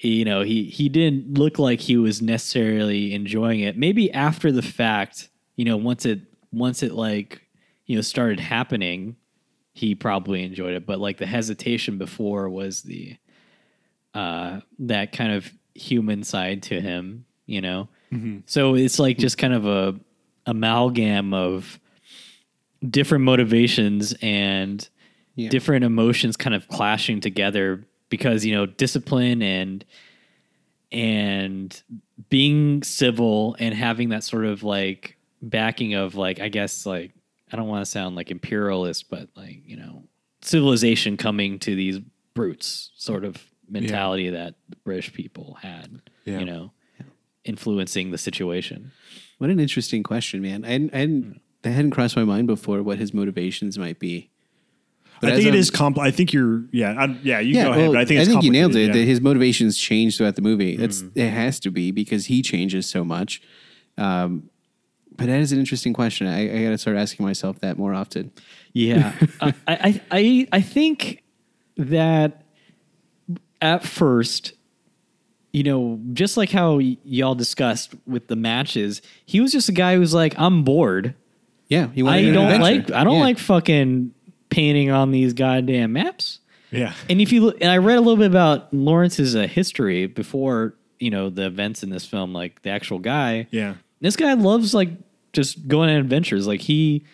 you 0.00 0.24
know 0.24 0.42
he 0.42 0.64
he 0.64 0.88
didn't 0.88 1.38
look 1.38 1.58
like 1.58 1.78
he 1.80 1.96
was 1.96 2.20
necessarily 2.20 3.14
enjoying 3.14 3.60
it 3.60 3.76
maybe 3.76 4.12
after 4.12 4.50
the 4.50 4.60
fact 4.62 5.28
you 5.56 5.64
know 5.64 5.76
once 5.76 6.04
it 6.04 6.20
once 6.52 6.82
it 6.82 6.92
like 6.92 7.40
you 7.86 7.94
know 7.94 8.02
started 8.02 8.40
happening 8.40 9.14
he 9.74 9.94
probably 9.94 10.42
enjoyed 10.42 10.74
it 10.74 10.84
but 10.86 10.98
like 10.98 11.18
the 11.18 11.26
hesitation 11.26 11.98
before 11.98 12.48
was 12.50 12.82
the 12.82 13.16
uh 14.14 14.60
that 14.78 15.12
kind 15.12 15.32
of 15.32 15.50
human 15.74 16.22
side 16.22 16.62
to 16.62 16.80
him 16.80 17.24
you 17.46 17.60
know 17.60 17.88
so 18.46 18.74
it's 18.74 18.98
like 18.98 19.16
just 19.16 19.38
kind 19.38 19.54
of 19.54 19.64
a 19.66 19.98
amalgam 20.46 21.32
of 21.32 21.80
different 22.88 23.24
motivations 23.24 24.14
and 24.20 24.88
Yeah. 25.34 25.48
different 25.48 25.82
emotions 25.84 26.36
kind 26.36 26.54
of 26.54 26.68
clashing 26.68 27.20
together 27.20 27.86
because 28.10 28.44
you 28.44 28.54
know 28.54 28.66
discipline 28.66 29.40
and 29.40 29.84
and 30.90 31.82
being 32.28 32.82
civil 32.82 33.56
and 33.58 33.74
having 33.74 34.10
that 34.10 34.24
sort 34.24 34.44
of 34.44 34.62
like 34.62 35.16
backing 35.40 35.94
of 35.94 36.14
like 36.14 36.38
I 36.40 36.48
guess 36.48 36.84
like 36.84 37.12
I 37.50 37.56
don't 37.56 37.68
want 37.68 37.84
to 37.84 37.90
sound 37.90 38.16
like 38.16 38.30
imperialist, 38.30 39.08
but 39.10 39.28
like 39.36 39.62
you 39.66 39.76
know 39.76 40.04
civilization 40.42 41.16
coming 41.16 41.58
to 41.60 41.74
these 41.74 41.98
brutes 42.34 42.90
sort 42.96 43.24
of 43.24 43.42
mentality 43.72 44.28
that 44.30 44.54
the 44.68 44.76
British 44.84 45.12
people 45.12 45.56
had. 45.62 46.00
Yeah. 46.24 46.38
You 46.40 46.44
know, 46.44 46.72
influencing 47.44 48.10
the 48.10 48.18
situation. 48.18 48.92
What 49.38 49.50
an 49.50 49.58
interesting 49.58 50.02
question, 50.02 50.42
man. 50.42 50.64
I 50.64 50.68
hadn't, 50.72 50.94
I 50.94 50.98
hadn't 50.98 51.40
that 51.62 51.70
hadn't 51.72 51.90
crossed 51.92 52.16
my 52.16 52.24
mind 52.24 52.46
before 52.46 52.82
what 52.82 52.98
his 52.98 53.12
motivations 53.14 53.78
might 53.78 53.98
be. 53.98 54.30
But 55.20 55.30
I 55.30 55.34
think 55.36 55.46
it 55.46 55.50
I'm- 55.50 55.58
is 55.58 55.70
compl- 55.70 56.00
I 56.00 56.10
think 56.10 56.32
you're 56.32 56.64
yeah 56.72 56.92
I, 56.98 57.06
yeah 57.22 57.38
you 57.40 57.54
Yeah, 57.54 57.64
go 57.64 57.70
ahead. 57.70 57.82
well, 57.82 57.92
But 57.92 58.00
I 58.00 58.04
think 58.04 58.20
it's 58.20 58.44
you 58.44 58.50
nailed 58.50 58.72
it. 58.72 58.86
complicated, 58.86 58.94
That 58.94 59.04
his 59.08 59.20
motivations 59.20 59.76
change 59.78 60.16
throughout 60.16 60.34
the 60.36 60.42
movie. 60.42 60.76
That's 60.76 61.02
Mm-hmm. 61.02 61.18
it 61.18 61.30
has 61.30 61.60
to 61.60 61.70
be 61.70 61.90
because 61.92 62.26
he 62.26 62.42
changes 62.42 62.86
so 62.88 63.04
much. 63.04 63.40
Um, 63.98 64.50
but 65.16 65.26
that 65.26 65.38
is 65.40 65.52
an 65.52 65.58
interesting 65.60 65.92
question. 65.92 66.26
I, 66.26 66.40
I 66.60 66.64
got 66.64 66.70
to 66.70 66.78
start 66.78 66.96
asking 66.96 67.24
myself 67.26 67.60
that 67.60 67.76
more 67.78 67.92
often. 67.94 68.32
Yeah, 68.72 69.12
I, 69.40 69.54
I, 69.68 70.00
I, 70.10 70.48
I 70.52 70.60
think 70.60 71.22
that 71.76 72.41
at 73.62 73.84
first, 73.84 74.52
you 75.52 75.62
know, 75.62 76.00
just 76.12 76.36
like 76.36 76.50
how 76.50 76.76
y- 76.78 76.96
y'all 77.04 77.34
discussed 77.34 77.94
with 78.06 78.26
the 78.28 78.36
matches, 78.36 79.02
he 79.26 79.40
was 79.40 79.52
just 79.52 79.68
a 79.68 79.72
guy 79.72 79.96
who's 79.96 80.12
like, 80.14 80.34
I'm 80.38 80.64
bored. 80.64 81.14
Yeah, 81.68 81.88
he 81.88 82.02
wanted 82.02 82.24
I 82.24 82.28
an 82.28 82.34
don't 82.34 82.44
adventure. 82.52 82.62
like, 82.88 82.90
I 82.92 83.04
don't 83.04 83.16
Yeah. 83.16 83.20
like 83.22 83.38
fucking 83.38 84.12
painting 84.50 84.90
on 84.90 85.10
these 85.10 85.32
goddamn 85.32 85.92
maps. 85.94 86.40
yeah 86.70 86.92
And 87.08 87.20
if 87.20 87.32
you 87.32 87.42
look, 87.42 87.58
and 87.60 87.70
I 87.70 87.78
read 87.78 87.96
a 87.96 88.00
little 88.00 88.16
bit 88.16 88.26
about 88.30 88.72
Lawrence's 88.74 89.34
uh, 89.36 89.46
history 89.46 90.06
before, 90.06 90.74
you 90.98 91.10
know, 91.10 91.30
the 91.30 91.46
events 91.46 91.82
in 91.82 91.90
this 91.90 92.04
film, 92.06 92.32
like 92.32 92.62
the 92.62 92.70
actual 92.70 92.98
guy. 92.98 93.46
yeah 93.50 93.74
This 94.00 94.16
guy 94.16 94.34
loves 94.34 94.74
like 94.74 94.90
just 95.32 95.66
going 95.68 95.88
on 95.90 95.96
adventures. 95.96 96.46
Like 96.46 96.60
he 96.60 97.04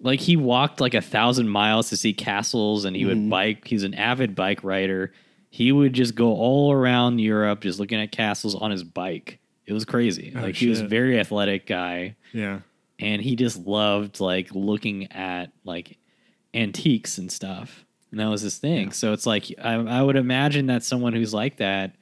like 0.00 0.20
he 0.20 0.36
walked 0.36 0.80
like 0.80 0.94
a 0.94 1.00
thousand 1.00 1.48
miles 1.48 1.88
to 1.90 1.96
see 1.96 2.12
castles 2.12 2.84
and 2.84 2.94
he 2.96 3.02
Mm-hmm. 3.02 3.08
would 3.22 3.30
bike. 3.30 3.66
He's 3.66 3.82
an 3.82 3.94
avid 3.94 4.34
bike 4.36 4.62
rider. 4.62 5.12
He 5.50 5.72
would 5.72 5.92
just 5.92 6.14
go 6.14 6.34
all 6.34 6.72
around 6.72 7.18
Europe 7.18 7.60
just 7.60 7.80
looking 7.80 8.00
at 8.00 8.12
castles 8.12 8.54
on 8.54 8.70
his 8.70 8.84
bike. 8.84 9.38
It 9.66 9.72
was 9.72 9.84
crazy. 9.84 10.32
Oh, 10.36 10.40
like 10.40 10.54
he 10.54 10.68
was 10.68 10.80
a 10.80 10.86
very 10.86 11.18
athletic 11.20 11.66
guy 11.66 12.16
yeah 12.32 12.60
and 12.98 13.22
he 13.22 13.36
just 13.36 13.66
loved 13.66 14.20
like 14.20 14.48
looking 14.54 15.10
at 15.12 15.52
like 15.64 15.98
antiques 16.54 17.18
and 17.18 17.30
stuff. 17.30 17.84
And 18.10 18.18
that 18.20 18.28
was 18.28 18.40
his 18.40 18.58
thing. 18.58 18.92
So 18.92 19.12
it's 19.12 19.26
like 19.26 19.46
I, 19.62 19.74
I 19.74 20.02
would 20.02 20.16
imagine 20.16 20.66
that 20.66 20.82
someone 20.82 21.12
who's 21.12 21.34
like 21.34 21.58
that, 21.58 21.94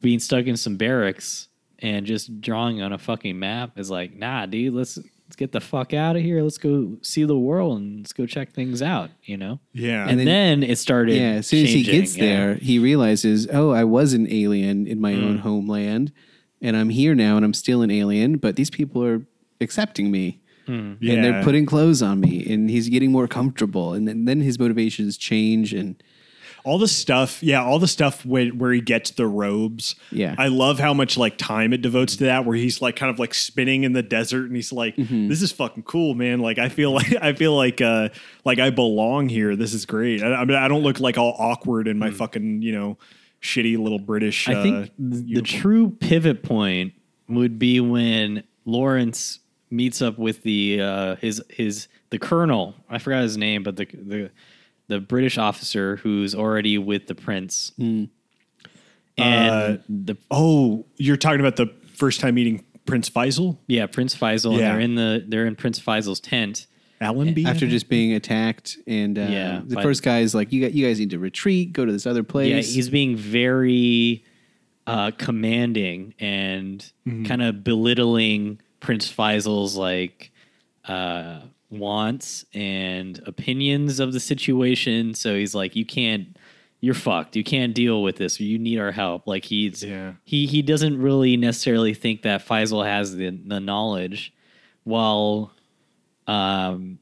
being 0.00 0.20
stuck 0.20 0.46
in 0.46 0.56
some 0.56 0.76
barracks 0.76 1.48
and 1.80 2.06
just 2.06 2.40
drawing 2.40 2.80
on 2.80 2.92
a 2.92 2.98
fucking 2.98 3.38
map 3.38 3.78
is 3.78 3.90
like, 3.90 4.14
nah, 4.14 4.46
dude, 4.46 4.72
let's 4.72 4.98
let's 5.32 5.38
get 5.38 5.52
the 5.52 5.60
fuck 5.62 5.94
out 5.94 6.14
of 6.14 6.20
here. 6.22 6.42
Let's 6.42 6.58
go 6.58 6.98
see 7.00 7.24
the 7.24 7.38
world 7.38 7.78
and 7.80 8.00
let's 8.00 8.12
go 8.12 8.26
check 8.26 8.52
things 8.52 8.82
out. 8.82 9.08
You 9.24 9.38
know. 9.38 9.60
yeah 9.72 10.06
And, 10.06 10.18
then- 10.18 10.26
then, 10.26 10.62
it 10.62 10.76
started. 10.76 11.16
Yeah, 11.16 11.36
as 11.40 11.46
soon 11.46 11.64
as 11.64 11.70
he 11.72 11.82
gets 11.82 12.14
yeah. 12.18 12.24
there, 12.24 12.54
he 12.56 12.78
realizes, 12.78 13.48
oh, 13.50 13.70
I 13.70 13.84
was 13.84 14.12
an 14.12 14.30
alien 14.30 14.86
in 14.86 15.00
my 15.00 15.14
Mm. 15.14 15.24
own 15.24 15.38
homeland, 15.38 16.12
and 16.60 16.76
I'm 16.76 16.90
here 16.90 17.14
now, 17.14 17.36
and 17.36 17.46
I'm 17.46 17.54
still 17.54 17.80
an 17.80 17.90
alien, 17.90 18.36
but 18.36 18.56
these 18.56 18.68
people 18.68 19.02
are 19.02 19.22
accepting 19.60 20.10
me. 20.10 20.40
yeah 20.68 20.74
and 21.14 21.24
they're 21.24 21.42
putting 21.42 21.64
clothes 21.66 22.02
on 22.02 22.20
me 22.20 22.44
and 22.52 22.70
he's 22.70 22.88
getting 22.88 23.10
more 23.10 23.26
comfortable 23.26 23.94
and 23.94 24.06
then, 24.06 24.26
then 24.26 24.40
his 24.42 24.58
motivations 24.60 25.16
change 25.16 25.74
and 25.74 26.00
all 26.64 26.78
the 26.78 26.86
stuff 26.88 27.42
yeah 27.42 27.62
all 27.62 27.78
the 27.78 27.88
stuff 27.88 28.24
where, 28.24 28.46
where 28.50 28.72
he 28.72 28.80
gets 28.80 29.10
the 29.12 29.26
robes 29.26 29.94
Yeah. 30.10 30.34
i 30.38 30.46
love 30.48 30.78
how 30.78 30.94
much 30.94 31.16
like 31.16 31.36
time 31.36 31.72
it 31.72 31.82
devotes 31.82 32.16
to 32.16 32.24
that 32.24 32.44
where 32.44 32.56
he's 32.56 32.80
like 32.80 32.94
kind 32.96 33.10
of 33.10 33.18
like 33.18 33.34
spinning 33.34 33.82
in 33.84 33.92
the 33.94 34.02
desert 34.02 34.46
and 34.46 34.54
he's 34.56 34.72
like 34.72 34.96
Mm-hmm. 34.96 35.28
this 35.28 35.42
is 35.42 35.50
fucking 35.52 35.82
cool 35.82 36.14
man 36.14 36.38
like 36.40 36.58
i 36.58 36.68
feel 36.68 36.92
like 36.98 37.12
i 37.20 37.32
feel 37.32 37.56
like 37.56 37.80
uh 37.80 38.10
like 38.44 38.58
i 38.60 38.70
belong 38.70 39.28
here 39.28 39.56
this 39.56 39.74
is 39.74 39.86
great 39.86 40.22
i, 40.22 40.32
I 40.32 40.44
mean 40.44 40.56
i 40.56 40.68
don't 40.68 40.82
look 40.82 41.00
like 41.00 41.18
all 41.18 41.34
awkward 41.38 41.88
in 41.88 41.98
my 41.98 42.10
fucking 42.10 42.62
you 42.62 42.72
know 42.72 42.96
shitty 43.40 43.76
little 43.78 43.98
british 43.98 44.46
Mm. 44.46 44.54
I 44.54 44.58
uh, 44.58 44.62
think 44.62 44.76
th- 44.76 44.92
the 44.98 45.16
uniform. 45.28 45.44
true 45.60 45.90
pivot 45.90 46.42
point 46.44 46.92
would 47.28 47.58
be 47.58 47.80
when 47.80 48.44
Lawrence 48.64 49.40
meets 49.70 50.00
up 50.02 50.18
with 50.18 50.42
the 50.42 50.80
uh, 50.80 51.16
his 51.16 51.42
his 51.48 51.88
the 52.10 52.18
colonel. 52.18 52.74
I 52.90 52.98
forgot 52.98 53.22
his 53.22 53.36
name, 53.36 53.62
but 53.62 53.76
the 53.76 53.86
the 53.86 54.30
the 54.92 55.00
British 55.00 55.38
officer 55.38 55.96
who's 55.96 56.34
already 56.34 56.78
with 56.78 57.06
the 57.06 57.14
prince. 57.14 57.72
Hmm. 57.76 58.04
And 59.18 59.50
Uh, 59.50 59.76
the 59.88 60.16
oh 60.30 60.86
you're 60.96 61.16
talking 61.18 61.40
about 61.40 61.56
the 61.56 61.66
first 61.94 62.20
time 62.20 62.34
meeting 62.34 62.64
prince 62.86 63.08
faisal 63.10 63.58
yeah, 63.68 63.86
Prince 63.86 64.14
Faisal. 64.14 64.58
Yeah. 64.58 64.58
And 64.58 64.60
they're 64.74 64.80
in 64.80 64.94
the 64.94 65.24
they're 65.28 65.46
in 65.46 65.54
Prince 65.56 65.78
Faisal's 65.78 66.20
tent. 66.20 66.66
allenby 67.00 67.44
after 67.44 67.66
just 67.66 67.88
being 67.88 68.12
attacked 68.14 68.78
and 68.86 69.18
uh, 69.18 69.22
Yeah, 69.22 69.60
the 69.64 69.74
but- 69.76 69.82
first 69.82 70.02
guy 70.02 70.20
is 70.20 70.34
like 70.34 70.52
you 70.52 70.62
got 70.62 70.72
you 70.72 70.86
guys 70.86 70.98
need 70.98 71.10
to 71.10 71.18
retreat 71.18 71.72
go 71.72 71.84
to 71.84 71.92
this 71.92 72.06
other 72.06 72.22
place 72.22 72.48
Yeah, 72.50 72.74
he's 72.74 72.88
being 72.88 73.16
very 73.16 74.24
uh, 74.86 75.10
commanding 75.16 76.14
and 76.18 76.90
kind 77.24 77.42
of 77.42 77.62
belittling 77.62 78.60
Prince 78.80 79.12
Faisal's 79.12 79.76
like 79.76 80.32
uh, 80.88 81.40
wants 81.72 82.44
and 82.54 83.20
opinions 83.26 83.98
of 83.98 84.12
the 84.12 84.20
situation. 84.20 85.14
So 85.14 85.34
he's 85.34 85.54
like, 85.54 85.74
"You 85.74 85.84
can't, 85.86 86.36
you're 86.80 86.94
fucked. 86.94 87.34
You 87.34 87.42
can't 87.44 87.74
deal 87.74 88.02
with 88.02 88.16
this. 88.16 88.38
You 88.38 88.58
need 88.58 88.78
our 88.78 88.92
help." 88.92 89.26
Like 89.26 89.44
he's 89.44 89.82
Yeah. 89.82 90.12
he 90.24 90.46
he 90.46 90.62
doesn't 90.62 90.98
really 91.00 91.36
necessarily 91.36 91.94
think 91.94 92.22
that 92.22 92.46
Faisal 92.46 92.84
has 92.86 93.16
the 93.16 93.30
the 93.30 93.60
knowledge, 93.60 94.32
while 94.84 95.52
um 96.26 96.98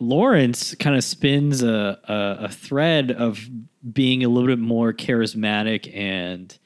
Lawrence 0.00 0.74
kind 0.74 0.96
of 0.96 1.04
spins 1.04 1.62
a, 1.62 1.98
a, 2.08 2.44
a 2.46 2.48
thread 2.48 3.12
of 3.12 3.48
being 3.92 4.24
a 4.24 4.28
little 4.28 4.48
bit 4.48 4.58
more 4.58 4.92
charismatic 4.92 5.94
and 5.96 6.58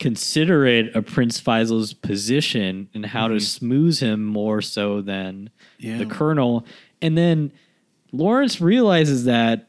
considerate 0.00 0.96
of 0.96 1.06
Prince 1.06 1.40
Faisal's 1.40 1.92
position 1.92 2.88
and 2.94 3.06
how 3.06 3.28
to 3.28 3.38
smooth 3.38 4.00
him 4.00 4.24
more 4.24 4.60
so 4.60 5.00
than 5.00 5.50
Yeah. 5.78 5.98
the 5.98 6.06
colonel. 6.06 6.66
And 7.00 7.16
then 7.16 7.52
Lawrence 8.10 8.60
realizes 8.60 9.24
that 9.26 9.68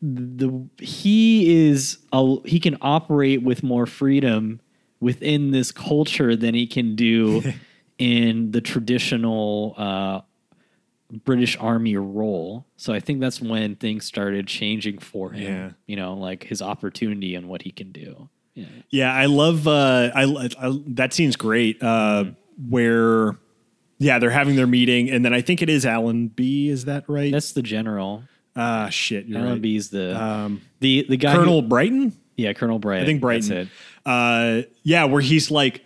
the 0.00 0.66
he 0.78 1.68
is 1.68 1.98
a, 2.12 2.36
he 2.46 2.58
can 2.58 2.78
operate 2.80 3.42
with 3.42 3.62
more 3.62 3.84
freedom 3.84 4.60
within 5.00 5.50
this 5.50 5.72
culture 5.72 6.34
than 6.36 6.54
he 6.54 6.66
can 6.66 6.94
do 6.96 7.42
in 7.98 8.52
the 8.52 8.60
traditional 8.62 9.74
uh, 9.76 10.20
British 11.24 11.56
Army 11.58 11.96
role. 11.96 12.64
So 12.76 12.94
I 12.94 13.00
think 13.00 13.20
that's 13.20 13.40
when 13.42 13.76
things 13.76 14.06
started 14.06 14.46
changing 14.46 15.00
for 15.00 15.32
him. 15.32 15.42
Yeah. 15.52 15.70
You 15.86 15.96
know, 15.96 16.14
like 16.14 16.44
his 16.44 16.62
opportunity 16.62 17.34
and 17.34 17.48
what 17.48 17.62
he 17.62 17.72
can 17.72 17.92
do. 17.92 18.30
Yeah. 18.60 18.66
Yeah, 18.90 19.12
I 19.14 19.26
love 19.26 19.66
uh 19.68 20.10
I, 20.14 20.48
I 20.60 20.78
that 20.88 21.12
scene's 21.12 21.36
great. 21.36 21.82
Uh 21.82 22.24
where 22.68 23.36
yeah, 23.98 24.18
they're 24.18 24.30
having 24.30 24.56
their 24.56 24.66
meeting 24.66 25.10
and 25.10 25.24
then 25.24 25.32
I 25.34 25.40
think 25.40 25.62
it 25.62 25.68
is 25.68 25.84
Allenby, 25.86 26.68
is 26.68 26.84
that 26.86 27.04
right? 27.08 27.32
That's 27.32 27.52
the 27.52 27.62
general. 27.62 28.24
ah 28.56 28.88
shit, 28.88 29.26
you're 29.26 29.38
Alan 29.38 29.52
right. 29.52 29.62
B's 29.62 29.90
the 29.90 30.20
Um 30.20 30.60
the 30.80 31.06
the 31.08 31.16
guy. 31.16 31.32
who- 31.32 31.38
Colonel 31.38 31.62
Brighton? 31.62 32.12
yeah, 32.36 32.52
Colonel 32.52 32.78
Brighton. 32.78 33.02
I 33.04 33.06
think 33.06 33.20
Brighton. 33.20 33.70
Uh 34.06 34.62
yeah, 34.82 35.04
where 35.04 35.20
he's 35.22 35.50
like 35.50 35.84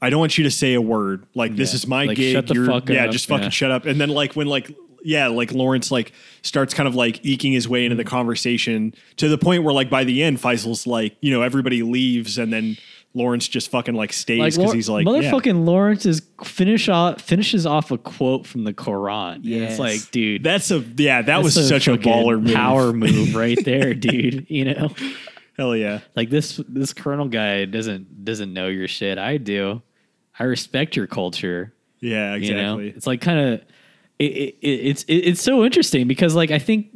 I 0.00 0.10
don't 0.10 0.18
want 0.18 0.36
you 0.36 0.44
to 0.44 0.50
say 0.50 0.74
a 0.74 0.80
word. 0.80 1.26
Like 1.34 1.54
this 1.54 1.74
is 1.74 1.86
my 1.86 2.06
Like, 2.06 2.16
gig. 2.16 2.32
shut 2.34 2.48
the 2.48 2.54
You're- 2.54 2.66
fuck 2.66 2.88
yeah, 2.88 3.04
up. 3.04 3.12
just 3.12 3.28
fucking 3.28 3.44
Yeah. 3.44 3.50
shut 3.50 3.70
up. 3.70 3.86
And 3.86 4.00
then 4.00 4.08
like 4.08 4.34
when 4.34 4.48
like 4.48 4.74
yeah, 5.04 5.28
like 5.28 5.52
Lawrence 5.52 5.90
like 5.90 6.12
starts 6.42 6.74
kind 6.74 6.88
of 6.88 6.94
like 6.94 7.24
eking 7.24 7.52
his 7.52 7.68
way 7.68 7.84
into 7.84 7.96
the 7.96 8.04
conversation 8.04 8.94
to 9.16 9.28
the 9.28 9.38
point 9.38 9.64
where 9.64 9.74
like 9.74 9.90
by 9.90 10.04
the 10.04 10.22
end 10.22 10.38
Faisal's 10.38 10.86
like, 10.86 11.16
you 11.20 11.30
know, 11.32 11.42
everybody 11.42 11.82
leaves 11.82 12.38
and 12.38 12.52
then 12.52 12.76
Lawrence 13.14 13.46
just 13.46 13.70
fucking 13.70 13.94
like 13.94 14.10
stays 14.12 14.38
because 14.56 14.58
Law- 14.58 14.72
he's 14.72 14.88
like 14.88 15.04
yeah. 15.06 15.12
motherfucking 15.12 15.66
Lawrence 15.66 16.06
is 16.06 16.22
finish 16.44 16.88
off 16.88 17.20
finishes 17.20 17.66
off 17.66 17.90
a 17.90 17.98
quote 17.98 18.46
from 18.46 18.64
the 18.64 18.72
Quran. 18.72 19.34
And 19.36 19.44
Yes. 19.44 19.70
It's 19.72 19.78
like, 19.78 20.10
dude, 20.12 20.42
That's 20.42 20.70
a 20.70 20.78
yeah, 20.96 21.20
that 21.20 21.26
that's 21.26 21.44
was 21.56 21.68
such 21.68 21.88
a 21.88 21.98
baller 21.98 22.42
move. 22.42 22.54
power 22.54 22.92
move 22.94 23.34
right 23.34 23.62
there, 23.64 23.92
dude. 23.92 24.46
You 24.48 24.64
know, 24.74 24.94
Hell 25.58 25.76
yeah. 25.76 26.00
like 26.16 26.30
this 26.30 26.58
this 26.68 26.94
Colonel 26.94 27.28
guy 27.28 27.66
doesn't 27.66 28.24
doesn't 28.24 28.52
know 28.54 28.68
your 28.68 28.88
shit. 28.88 29.18
I 29.18 29.36
do. 29.36 29.82
I 30.38 30.44
respect 30.44 30.96
your 30.96 31.06
culture. 31.06 31.74
Yeah, 32.00 32.34
You 32.34 32.54
know, 32.54 32.78
exactly. 32.78 32.88
it's 32.96 33.06
like 33.06 33.20
kind 33.20 33.38
of 33.54 33.60
it, 34.24 34.56
it, 34.60 34.66
it's 34.66 35.02
it, 35.04 35.14
it's 35.14 35.42
so 35.42 35.64
interesting 35.64 36.06
because 36.06 36.34
like 36.34 36.50
I 36.50 36.58
think 36.58 36.88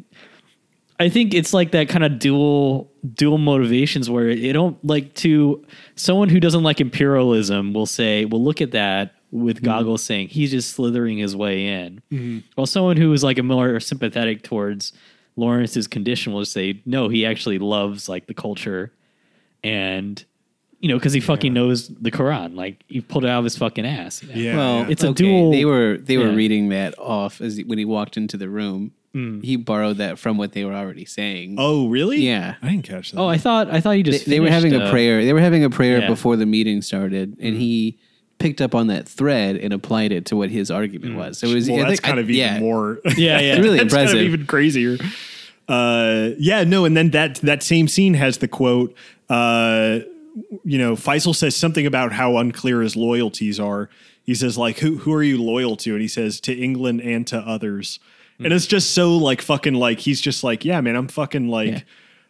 I 0.99 1.09
think 1.09 1.35
it's 1.35 1.53
like 1.53 1.73
that 1.73 1.89
kind 1.89 2.05
of 2.05 2.19
dual 2.19 2.91
dual 3.15 3.39
motivations 3.39 4.09
where 4.09 4.29
it 4.29 4.53
don't 4.53 4.83
like 4.85 5.15
to 5.17 5.65
someone 5.95 6.29
who 6.29 6.41
doesn't 6.41 6.63
like 6.63 6.81
imperialism 6.81 7.73
will 7.73 7.87
say, 7.87 8.25
well, 8.25 8.43
look 8.43 8.61
at 8.61 8.71
that 8.73 9.15
with 9.31 9.57
mm-hmm. 9.57 9.67
goggles 9.67 10.03
saying 10.03 10.29
he's 10.29 10.51
just 10.51 10.73
slithering 10.73 11.19
his 11.19 11.37
way 11.37 11.67
in. 11.67 12.03
Mm-hmm. 12.11 12.39
Well, 12.57 12.67
someone 12.67 12.97
who 12.97 13.13
is 13.13 13.23
like 13.23 13.39
a 13.39 13.43
more 13.43 13.81
sympathetic 13.81 14.43
towards 14.43 14.93
Lawrence's 15.37 15.87
condition 15.87 16.33
will 16.33 16.45
say, 16.45 16.81
no, 16.87 17.09
he 17.09 17.27
actually 17.27 17.59
loves 17.59 18.09
like 18.09 18.27
the 18.27 18.35
culture 18.35 18.93
and 19.63 20.25
you 20.81 20.89
know, 20.89 20.97
because 20.99 21.13
he 21.13 21.21
fucking 21.21 21.53
knows 21.55 21.89
the 21.89 22.11
Quran. 22.11 22.55
Like 22.55 22.83
he 22.87 23.01
pulled 23.01 23.25
it 23.25 23.29
out 23.31 23.39
of 23.39 23.45
his 23.45 23.57
fucking 23.57 23.87
ass. 23.87 24.23
you 24.23 24.29
know? 24.29 24.35
Yeah. 24.41 24.57
Well, 24.57 24.79
yeah. 24.81 24.87
It's 24.91 25.03
a 25.05 25.09
okay, 25.09 25.25
dual- 25.25 25.51
They 25.51 25.65
were 25.65 25.97
they 25.99 26.19
were 26.19 26.29
yeah. 26.29 26.35
reading 26.37 26.69
that 26.71 26.99
off 26.99 27.41
as 27.41 27.57
he, 27.57 27.65
when 27.65 27.79
he 27.79 27.85
walked 27.85 28.17
into 28.17 28.37
the 28.37 28.49
room. 28.49 28.93
He 29.43 29.57
borrowed 29.57 29.97
that 29.97 30.19
from 30.19 30.37
what 30.37 30.53
they 30.53 30.63
were 30.67 30.75
already 30.75 31.07
saying. 31.07 31.57
Oh, 31.59 31.89
really? 31.89 32.19
Yeah. 32.19 32.57
I 32.61 32.69
didn't 32.69 32.85
catch 32.85 33.13
that. 33.13 33.19
Oh, 33.19 33.27
I 33.27 33.39
thought 33.39 33.71
I 33.71 33.81
thought 33.81 33.93
you 33.93 34.03
just 34.03 34.27
they 34.27 34.41
were 34.41 34.51
having 34.51 34.75
a 34.75 34.81
uh, 34.85 34.91
prayer. 34.91 35.25
They 35.25 35.33
were 35.33 35.41
having 35.41 35.65
a 35.65 35.71
prayer 35.71 36.01
yeah. 36.03 36.07
before 36.07 36.37
the 36.37 36.45
meeting 36.45 36.83
started, 36.83 37.35
and 37.41 37.57
he 37.57 37.99
picked 38.39 38.61
up 38.61 38.75
on 38.75 38.89
that 38.89 39.09
thread 39.09 39.57
and 39.57 39.73
applied 39.73 40.13
it 40.13 40.27
to 40.27 40.37
what 40.37 40.51
his 40.51 40.71
argument 40.71 41.17
was. 41.17 41.39
So 41.39 41.47
it 41.47 41.55
was. 41.55 41.71
well, 41.71 41.79
I 41.79 41.89
that's 41.89 41.93
think- 41.93 42.03
kind 42.03 42.19
I- 42.19 42.23
of 42.25 42.29
even 42.31 42.55
yeah. 42.57 42.61
more. 42.61 42.99
Yeah, 43.17 43.41
yeah. 43.41 43.57
Really 43.57 43.79
that's 43.79 43.95
kind 43.95 44.07
of 44.07 44.11
impressive. 44.11 44.21
even 44.21 44.47
crazier. 44.47 44.99
Uh, 45.67 46.31
yeah, 46.39 46.65
no, 46.65 46.85
and 46.85 46.95
then 46.95 47.11
that 47.13 47.37
that 47.37 47.63
same 47.63 47.89
scene 47.89 48.13
has 48.13 48.37
the 48.37 48.49
quote. 48.49 48.95
Uh, 49.31 50.01
you 50.65 50.79
know, 50.79 50.95
Faisal 50.97 51.35
says 51.35 51.57
something 51.57 51.87
about 51.87 52.13
how 52.13 52.37
unclear 52.37 52.83
his 52.83 52.97
loyalties 52.97 53.59
are. 53.61 53.89
He 54.23 54.35
says 54.35 54.59
like, 54.59 54.79
"Who 54.81 54.99
who 54.99 55.13
are 55.13 55.23
you 55.23 55.41
loyal 55.43 55.77
to?" 55.79 55.93
And 55.93 56.01
he 56.03 56.09
says, 56.09 56.41
"To 56.43 56.53
England 56.55 57.01
and 57.01 57.27
to 57.29 57.39
others." 57.39 57.99
And 58.39 58.53
it's 58.53 58.67
just 58.67 58.91
so 58.93 59.17
like 59.17 59.41
fucking 59.41 59.75
like 59.75 60.01
he's 60.01 60.21
just 60.21 60.45
like, 60.45 60.65
"Yeah, 60.65 60.81
man, 60.81 60.97
I'm 60.97 61.09
fucking 61.09 61.49
like." 61.49 61.69
Yeah. 61.71 61.81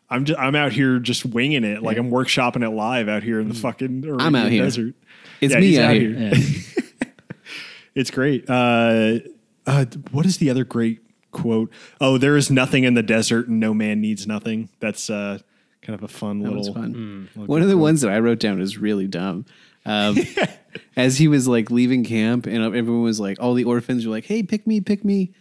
I'm 0.08 0.24
just, 0.24 0.38
I'm 0.38 0.54
out 0.54 0.70
here 0.70 1.00
just 1.00 1.26
winging 1.26 1.64
it, 1.64 1.82
like 1.82 1.96
I'm 1.98 2.12
workshopping 2.12 2.62
it 2.64 2.70
live 2.70 3.08
out 3.08 3.24
here 3.24 3.40
in 3.40 3.48
the 3.48 3.56
fucking 3.56 4.02
Mm. 4.02 4.16
I'm 4.20 4.36
out 4.36 4.52
here. 4.52 4.62
desert. 4.62 4.94
It's 5.40 5.52
Yeah, 5.52 5.58
me 5.58 5.78
out 5.80 5.84
out 5.90 5.96
here. 5.96 6.10
here. 6.14 6.32
Yeah. 6.34 6.62
It's 7.96 8.10
great. 8.10 8.48
Uh, 8.48 9.18
uh, 9.66 9.86
what 10.12 10.26
is 10.26 10.36
the 10.38 10.50
other 10.50 10.64
great 10.64 11.00
quote? 11.32 11.72
Oh, 12.00 12.18
there 12.18 12.36
is 12.36 12.50
nothing 12.50 12.84
in 12.84 12.94
the 12.94 13.02
desert, 13.02 13.48
and 13.48 13.58
no 13.58 13.72
man 13.74 14.00
needs 14.00 14.26
nothing. 14.26 14.68
That's 14.80 15.08
uh, 15.10 15.38
kind 15.86 15.94
of 15.98 16.02
a 16.02 16.08
fun 16.08 16.40
That 16.40 16.48
little. 16.52 16.58
was 16.58 16.68
fun. 16.68 17.28
little 17.36 17.46
One 17.46 17.62
of 17.62 17.68
the 17.68 17.74
quote. 17.74 17.82
ones 17.82 18.00
that 18.02 18.10
I 18.10 18.18
wrote 18.18 18.40
down 18.40 18.60
is 18.60 18.76
really 18.78 19.06
dumb. 19.06 19.44
Um, 19.84 20.18
as 20.96 21.18
he 21.18 21.28
was 21.28 21.46
like 21.46 21.70
leaving 21.70 22.04
camp, 22.04 22.46
and 22.46 22.56
everyone 22.62 23.02
was 23.02 23.20
like, 23.20 23.40
all 23.40 23.54
the 23.54 23.64
orphans 23.64 24.04
were 24.04 24.10
like, 24.12 24.24
"Hey, 24.24 24.42
pick 24.42 24.66
me, 24.66 24.80
pick 24.80 25.04
me, 25.04 25.32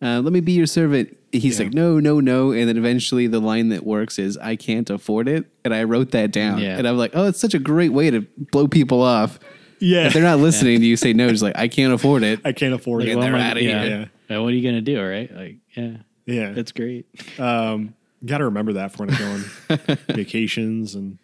uh, 0.00 0.20
let 0.20 0.32
me 0.32 0.40
be 0.40 0.52
your 0.52 0.66
servant." 0.66 1.16
He's 1.30 1.58
Yeah. 1.58 1.66
like, 1.66 1.74
"No, 1.74 2.00
no, 2.00 2.18
no," 2.20 2.52
and 2.52 2.68
then 2.68 2.76
eventually 2.78 3.26
the 3.26 3.40
line 3.40 3.68
that 3.68 3.84
works 3.84 4.18
is, 4.18 4.38
"I 4.38 4.56
can't 4.56 4.88
afford 4.88 5.28
it," 5.28 5.44
and 5.64 5.74
I 5.74 5.84
wrote 5.84 6.10
that 6.12 6.32
down, 6.32 6.58
Yeah. 6.60 6.78
and 6.78 6.88
I'm 6.88 6.96
like, 6.96 7.10
"Oh, 7.14 7.26
it's 7.28 7.38
such 7.40 7.54
a 7.54 7.58
great 7.58 7.92
way 7.92 8.10
to 8.10 8.22
blow 8.50 8.66
people 8.66 9.02
off." 9.02 9.38
Yeah, 9.78 10.06
If 10.06 10.12
they're 10.14 10.22
not 10.22 10.38
listening 10.38 10.78
to 10.80 10.86
you 10.86 10.96
say 10.96 11.12
no, 11.12 11.28
just 11.28 11.42
like, 11.42 11.58
"I 11.58 11.68
can't 11.68 11.92
afford 11.92 12.22
it." 12.22 12.40
I 12.44 12.52
can't 12.52 12.72
afford 12.72 13.02
Like, 13.02 13.10
it. 13.12 13.16
what 13.16 13.22
they're 13.22 13.34
am 13.34 13.40
I- 13.40 13.50
outta 13.50 13.62
yeah. 13.64 13.84
here. 13.84 14.10
Yeah, 14.30 14.38
What 14.38 14.52
are 14.52 14.56
you 14.56 14.62
gonna 14.62 14.80
do, 14.80 15.02
right? 15.02 15.34
Like, 15.34 15.56
yeah, 15.76 15.96
Yeah, 16.24 16.52
that's 16.52 16.72
great. 16.72 17.06
um, 17.38 17.94
got 18.24 18.38
to 18.38 18.44
remember 18.44 18.74
that 18.74 18.92
for 18.92 19.04
when 19.06 19.14
I 19.14 19.18
go 19.18 19.26
on 19.26 19.98
vacations 20.14 20.94
and 20.94 21.18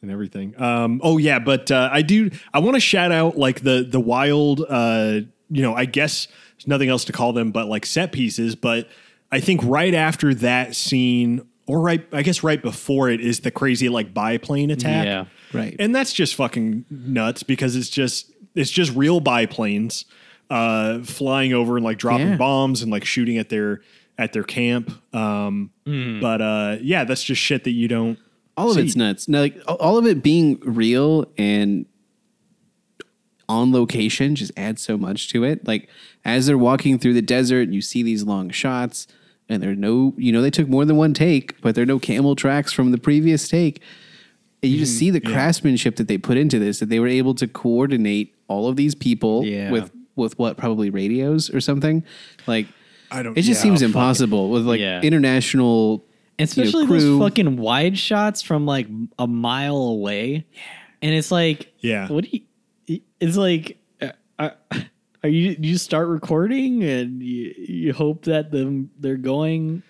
and 0.00 0.10
everything. 0.10 0.60
Um, 0.60 1.00
oh 1.04 1.18
yeah, 1.18 1.38
but 1.38 1.70
uh, 1.70 1.88
I 1.92 2.02
do. 2.02 2.30
I 2.52 2.58
want 2.58 2.74
to 2.74 2.80
shout 2.80 3.12
out 3.12 3.36
like 3.36 3.60
the 3.62 3.86
the 3.88 4.00
wild. 4.00 4.64
Uh, 4.68 5.20
you 5.50 5.62
know, 5.62 5.74
I 5.74 5.84
guess 5.84 6.28
there's 6.56 6.66
nothing 6.66 6.88
else 6.88 7.04
to 7.06 7.12
call 7.12 7.32
them, 7.32 7.50
but 7.52 7.66
like 7.68 7.84
set 7.86 8.10
pieces. 8.12 8.54
But 8.56 8.88
I 9.30 9.40
think 9.40 9.60
right 9.64 9.94
after 9.94 10.34
that 10.34 10.74
scene, 10.74 11.46
or 11.66 11.80
right, 11.80 12.04
I 12.12 12.22
guess 12.22 12.42
right 12.42 12.60
before 12.60 13.10
it 13.10 13.20
is 13.20 13.40
the 13.40 13.50
crazy 13.50 13.88
like 13.88 14.12
biplane 14.14 14.70
attack. 14.70 15.04
Yeah. 15.06 15.24
Right. 15.52 15.76
and 15.78 15.94
that's 15.94 16.14
just 16.14 16.34
fucking 16.34 16.86
nuts 16.90 17.42
because 17.42 17.76
it's 17.76 17.90
just 17.90 18.32
it's 18.54 18.70
just 18.70 18.90
real 18.96 19.20
biplanes 19.20 20.06
uh, 20.48 21.00
flying 21.00 21.52
over 21.52 21.76
and 21.76 21.84
like 21.84 21.98
dropping 21.98 22.28
Yeah. 22.30 22.36
bombs 22.36 22.80
and 22.82 22.90
like 22.90 23.04
shooting 23.04 23.36
at 23.36 23.50
their 23.50 23.82
at 24.22 24.32
their 24.32 24.44
camp. 24.44 24.90
Um, 25.14 25.70
But 25.84 26.40
uh, 26.40 26.76
yeah, 26.80 27.04
that's 27.04 27.22
just 27.22 27.40
shit 27.40 27.64
that 27.64 27.72
you 27.72 27.88
don't. 27.88 28.18
all 28.56 28.70
of 28.70 28.76
see. 28.76 28.82
it's 28.82 28.96
nuts. 28.96 29.28
Now, 29.28 29.40
like 29.40 29.58
all 29.66 29.96
of 29.98 30.06
it 30.06 30.22
being 30.22 30.58
real 30.64 31.26
and 31.36 31.86
on 33.48 33.72
location 33.72 34.34
just 34.34 34.52
adds 34.56 34.80
so 34.82 34.96
much 34.96 35.28
to 35.30 35.44
it. 35.44 35.66
Like 35.66 35.88
as 36.24 36.46
they're 36.46 36.56
walking 36.58 36.98
through 36.98 37.14
the 37.14 37.22
desert, 37.22 37.68
you 37.70 37.80
see 37.82 38.02
these 38.02 38.22
long 38.24 38.50
shots, 38.50 39.06
and 39.48 39.62
there 39.62 39.70
are 39.70 39.76
no, 39.76 40.14
you 40.16 40.32
know, 40.32 40.40
they 40.40 40.50
took 40.50 40.68
more 40.68 40.84
than 40.84 40.96
one 40.96 41.12
take, 41.12 41.60
but 41.60 41.74
there 41.74 41.82
are 41.82 41.86
no 41.86 41.98
camel 41.98 42.34
tracks 42.36 42.72
from 42.72 42.92
the 42.92 42.98
previous 42.98 43.48
take. 43.48 43.82
And 44.62 44.70
you 44.70 44.78
just 44.78 44.96
see 44.96 45.10
the 45.10 45.20
craftsmanship 45.20 45.96
that 45.96 46.06
they 46.06 46.16
put 46.16 46.36
into 46.36 46.60
this. 46.60 46.78
That 46.78 46.88
they 46.88 47.00
were 47.00 47.08
able 47.08 47.34
to 47.34 47.48
coordinate 47.48 48.32
all 48.46 48.68
of 48.68 48.76
these 48.76 48.94
people 48.94 49.44
Yeah. 49.44 49.72
with 49.72 49.90
with 50.14 50.38
what 50.38 50.56
probably 50.56 50.88
radios 50.88 51.50
or 51.50 51.60
something. 51.60 52.04
Like 52.46 52.68
I 53.12 53.22
don't. 53.22 53.36
it 53.36 53.42
just 53.42 53.58
yeah, 53.60 53.62
seems 53.62 53.80
fuck. 53.80 53.86
impossible 53.86 54.50
with 54.50 54.64
like 54.66 54.80
Yeah. 54.80 55.00
international. 55.02 56.04
And 56.38 56.48
especially 56.48 56.82
you 56.82 56.88
know, 56.88 56.92
those 56.94 57.02
crew. 57.04 57.18
fucking 57.20 57.56
wide 57.56 57.98
shots 57.98 58.42
from 58.42 58.66
like 58.66 58.88
a 59.18 59.26
mile 59.26 59.76
away. 59.76 60.46
Yeah. 60.52 60.60
And 61.02 61.14
it's 61.14 61.30
like, 61.30 61.72
Yeah. 61.80 62.08
what 62.08 62.24
do 62.24 62.30
you, 62.86 63.00
it's 63.20 63.36
like, 63.36 63.78
uh, 64.00 64.10
uh, 64.38 64.50
are 65.22 65.28
you, 65.28 65.56
you 65.60 65.76
start 65.78 66.08
recording 66.08 66.82
and 66.84 67.22
you, 67.22 67.54
you 67.58 67.92
hope 67.92 68.24
that 68.24 68.50
them, 68.50 68.90
they're 68.98 69.16
going, 69.16 69.82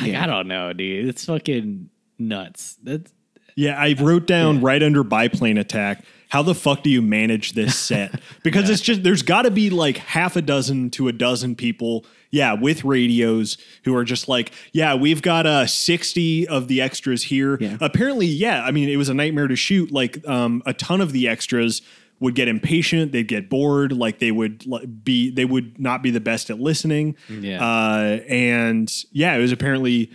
like, 0.00 0.14
I 0.14 0.26
don't 0.26 0.46
know, 0.46 0.72
dude. 0.72 1.08
It's 1.08 1.24
fucking 1.24 1.88
nuts. 2.18 2.76
That's, 2.82 3.12
Yeah, 3.56 3.76
I 3.78 3.94
wrote 3.98 4.26
down 4.26 4.60
right 4.60 4.82
under 4.82 5.02
biplane 5.02 5.58
attack. 5.58 6.04
How 6.28 6.42
the 6.42 6.54
fuck 6.54 6.82
do 6.82 6.90
you 6.90 7.02
manage 7.02 7.52
this 7.52 7.78
set? 7.78 8.20
Because 8.42 8.70
it's 8.70 8.80
just 8.80 9.02
there's 9.02 9.22
got 9.22 9.42
to 9.42 9.50
be 9.50 9.70
like 9.70 9.96
half 9.96 10.36
a 10.36 10.42
dozen 10.42 10.90
to 10.90 11.08
a 11.08 11.12
dozen 11.12 11.56
people, 11.56 12.04
yeah, 12.30 12.52
with 12.52 12.84
radios 12.84 13.58
who 13.84 13.94
are 13.96 14.04
just 14.04 14.28
like, 14.28 14.52
yeah, 14.72 14.94
we've 14.94 15.20
got 15.20 15.46
uh 15.46 15.66
60 15.66 16.46
of 16.46 16.68
the 16.68 16.80
extras 16.80 17.24
here. 17.24 17.58
Yeah. 17.60 17.76
Apparently, 17.80 18.26
yeah, 18.26 18.62
I 18.64 18.70
mean, 18.70 18.88
it 18.88 18.96
was 18.96 19.08
a 19.08 19.14
nightmare 19.14 19.48
to 19.48 19.56
shoot. 19.56 19.90
Like 19.90 20.26
um 20.28 20.62
a 20.64 20.72
ton 20.74 21.00
of 21.00 21.10
the 21.12 21.26
extras 21.26 21.82
would 22.20 22.36
get 22.36 22.46
impatient, 22.46 23.10
they'd 23.12 23.26
get 23.28 23.50
bored, 23.50 23.92
like 23.92 24.20
they 24.20 24.30
would 24.30 24.64
like, 24.64 25.04
be 25.04 25.30
they 25.30 25.44
would 25.44 25.80
not 25.80 26.02
be 26.02 26.10
the 26.10 26.20
best 26.20 26.50
at 26.50 26.60
listening. 26.60 27.16
Yeah. 27.28 27.64
Uh 27.64 28.20
and 28.28 28.92
yeah, 29.10 29.34
it 29.34 29.40
was 29.40 29.50
apparently 29.50 30.10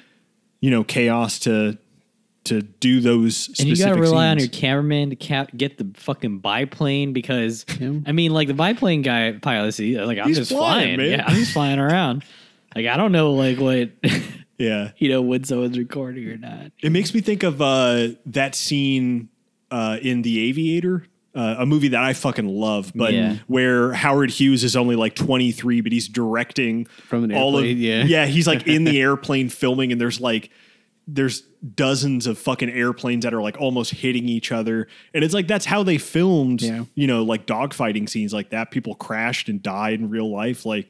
you 0.62 0.70
know, 0.70 0.84
chaos 0.84 1.39
to 1.39 1.78
to 2.46 2.62
do 2.64 3.02
those 3.02 3.48
and 3.60 3.60
you 3.70 3.76
gotta 3.76 3.92
specific 3.94 4.02
rely 4.02 4.28
on 4.30 4.39
your 4.39 4.48
cameraman 4.48 5.12
to 5.12 5.16
cap, 5.16 5.52
get 5.56 5.78
the 5.78 5.88
fucking 5.96 6.39
biplane 6.39 7.14
because 7.14 7.66
Yeah. 7.80 8.00
I 8.08 8.12
mean, 8.14 8.32
like 8.34 8.48
the 8.48 8.54
biplane 8.56 9.04
guy 9.04 9.34
pilot, 9.34 9.76
he, 9.76 10.00
like 10.00 10.18
I'm 10.18 10.28
He's 10.28 10.38
just 10.38 10.52
flying, 10.52 10.96
flying, 10.96 10.98
man. 10.98 11.20
yeah, 11.20 11.24
I'm 11.28 11.36
just 11.36 11.54
flying 11.54 11.80
around. 11.80 12.24
Like 12.74 12.86
I 12.88 12.96
don't 12.96 13.12
know, 13.12 13.34
like 13.34 13.60
what 13.60 13.89
Yeah. 14.58 14.92
you 14.98 15.10
know 15.10 15.22
when 15.22 15.44
someone's 15.44 15.78
recording 15.78 16.26
or 16.30 16.38
not. 16.38 16.72
It 16.82 16.92
makes 16.94 17.14
me 17.14 17.20
think 17.20 17.44
of 17.44 17.62
uh, 17.62 18.10
that 18.28 18.56
scene 18.56 19.28
uh, 19.70 19.98
in 20.02 20.22
The 20.22 20.48
Aviator, 20.48 21.06
uh, 21.36 21.56
a 21.60 21.66
movie 21.66 21.89
that 21.89 22.02
I 22.02 22.14
fucking 22.14 22.48
love, 22.48 22.94
but 22.96 23.14
Yeah. 23.14 23.36
where 23.48 23.92
Howard 23.92 24.30
Hughes 24.30 24.64
is 24.64 24.78
only 24.78 24.96
like 24.96 25.16
23, 25.16 25.82
but 25.82 25.92
he's 25.92 26.08
directing 26.08 26.86
From 26.86 27.26
an 27.26 27.34
all 27.34 27.58
of 27.58 27.66
airplane, 27.66 27.78
yeah. 27.80 28.04
yeah. 28.06 28.26
He's 28.26 28.48
like 28.48 28.66
in 28.68 28.86
the 28.86 29.02
airplane 29.02 29.50
filming, 29.50 29.92
and 29.92 30.00
there's 30.00 30.22
like 30.22 30.50
there's 31.14 31.41
dozens 31.76 32.26
of 32.28 32.38
fucking 32.38 32.70
airplanes 32.70 33.24
that 33.24 33.34
are 33.34 33.41
like 33.41 33.59
almost 33.59 33.91
hitting 33.91 34.30
each 34.30 34.51
other, 34.51 34.88
and 35.14 35.24
it's 35.24 35.34
like 35.34 35.47
that's 35.47 35.66
how 35.66 35.84
they 35.84 35.97
filmed, 35.97 36.62
Yeah. 36.62 36.86
you 36.95 37.07
know, 37.07 37.24
like 37.24 37.45
dogfighting 37.45 38.07
scenes 38.09 38.34
like 38.34 38.51
that. 38.51 38.72
People 38.72 38.95
crashed 38.95 39.49
and 39.49 39.62
died 39.62 39.99
in 39.99 40.09
real 40.09 40.32
life, 40.32 40.66
like. 40.66 40.89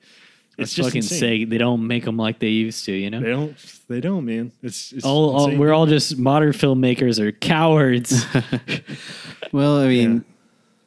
It's 0.57 0.71
It's 0.71 0.75
just 0.75 0.89
fucking 0.89 0.97
insane. 1.03 1.19
sick. 1.43 1.49
They 1.49 1.57
don't 1.57 1.87
make 1.87 2.03
them 2.03 2.17
like 2.17 2.39
they 2.39 2.49
used 2.49 2.83
to, 2.85 2.91
you 2.91 3.09
know. 3.09 3.21
They 3.21 3.29
don't. 3.29 3.55
They 3.87 4.01
don't, 4.01 4.25
man. 4.25 4.51
It's, 4.61 4.91
it's 4.91 5.05
all, 5.05 5.29
all 5.35 5.55
we're 5.55 5.71
all 5.73 5.85
just 5.87 6.17
modern 6.17 6.51
filmmakers 6.51 7.19
are 7.19 7.31
cowards. 7.31 8.25
Well, 9.51 9.77
I 9.79 9.87
mean, 9.87 10.23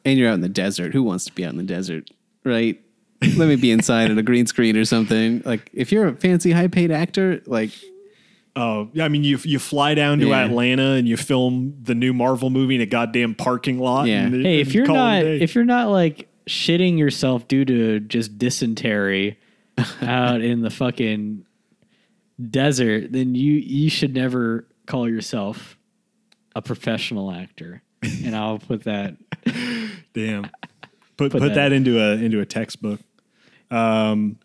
and 0.05 0.17
you're 0.19 0.29
out 0.29 0.35
in 0.35 0.41
the 0.41 0.49
desert. 0.49 0.93
Who 0.93 1.03
wants 1.03 1.25
to 1.25 1.33
be 1.33 1.45
out 1.45 1.51
in 1.51 1.57
the 1.57 1.63
desert, 1.63 2.09
right? 2.43 2.79
Let 3.21 3.47
me 3.47 3.55
be 3.55 3.71
inside 3.71 4.11
at 4.11 4.17
a 4.17 4.23
green 4.23 4.45
screen 4.47 4.77
or 4.77 4.85
something. 4.85 5.41
Like, 5.45 5.69
if 5.73 5.91
you're 5.91 6.07
a 6.07 6.13
fancy, 6.15 6.51
high 6.51 6.67
paid 6.67 6.91
actor, 6.91 7.41
like, 7.45 7.71
Oh, 8.57 8.89
yeah. 8.93 9.03
I 9.05 9.09
mean, 9.09 9.23
you 9.25 9.37
you 9.43 9.59
fly 9.59 9.95
down 9.95 10.19
to 10.19 10.27
Yeah. 10.27 10.45
Atlanta 10.45 10.91
and 10.93 11.07
you 11.07 11.17
film 11.17 11.75
the 11.83 11.93
new 11.95 12.13
Marvel 12.13 12.49
movie 12.49 12.75
in 12.75 12.81
a 12.81 12.85
goddamn 12.85 13.35
parking 13.35 13.79
lot. 13.79 14.07
Yeah. 14.07 14.23
and- 14.27 14.45
hey, 14.45 14.59
if 14.61 14.73
you're 14.73 14.85
call 14.85 14.95
it 14.95 14.99
a 14.99 15.23
not 15.23 15.25
if 15.25 15.55
you're 15.55 15.65
not 15.65 15.89
like 15.89 16.29
shitting 16.47 16.97
yourself 16.97 17.47
due 17.47 17.65
to 17.65 17.99
just 17.99 18.37
dysentery 18.37 19.37
out 20.01 20.41
in 20.41 20.61
the 20.61 20.69
fucking 20.69 21.45
desert, 22.49 23.11
then 23.11 23.35
you 23.35 23.53
you 23.53 23.89
should 23.89 24.13
never 24.13 24.65
call 24.85 25.09
yourself 25.09 25.77
a 26.55 26.61
professional 26.61 27.31
actor. 27.31 27.81
And 28.23 28.35
I'll 28.35 28.59
put 28.59 28.83
that 28.83 29.15
damn, 30.13 30.43
put 31.17 31.31
put, 31.31 31.31
Put 31.31 31.39
that, 31.41 31.55
that- 31.55 31.71
into 31.73 31.99
a 31.99 32.13
into 32.17 32.39
a 32.39 32.45
textbook. 32.45 32.99
Um, 33.75 34.39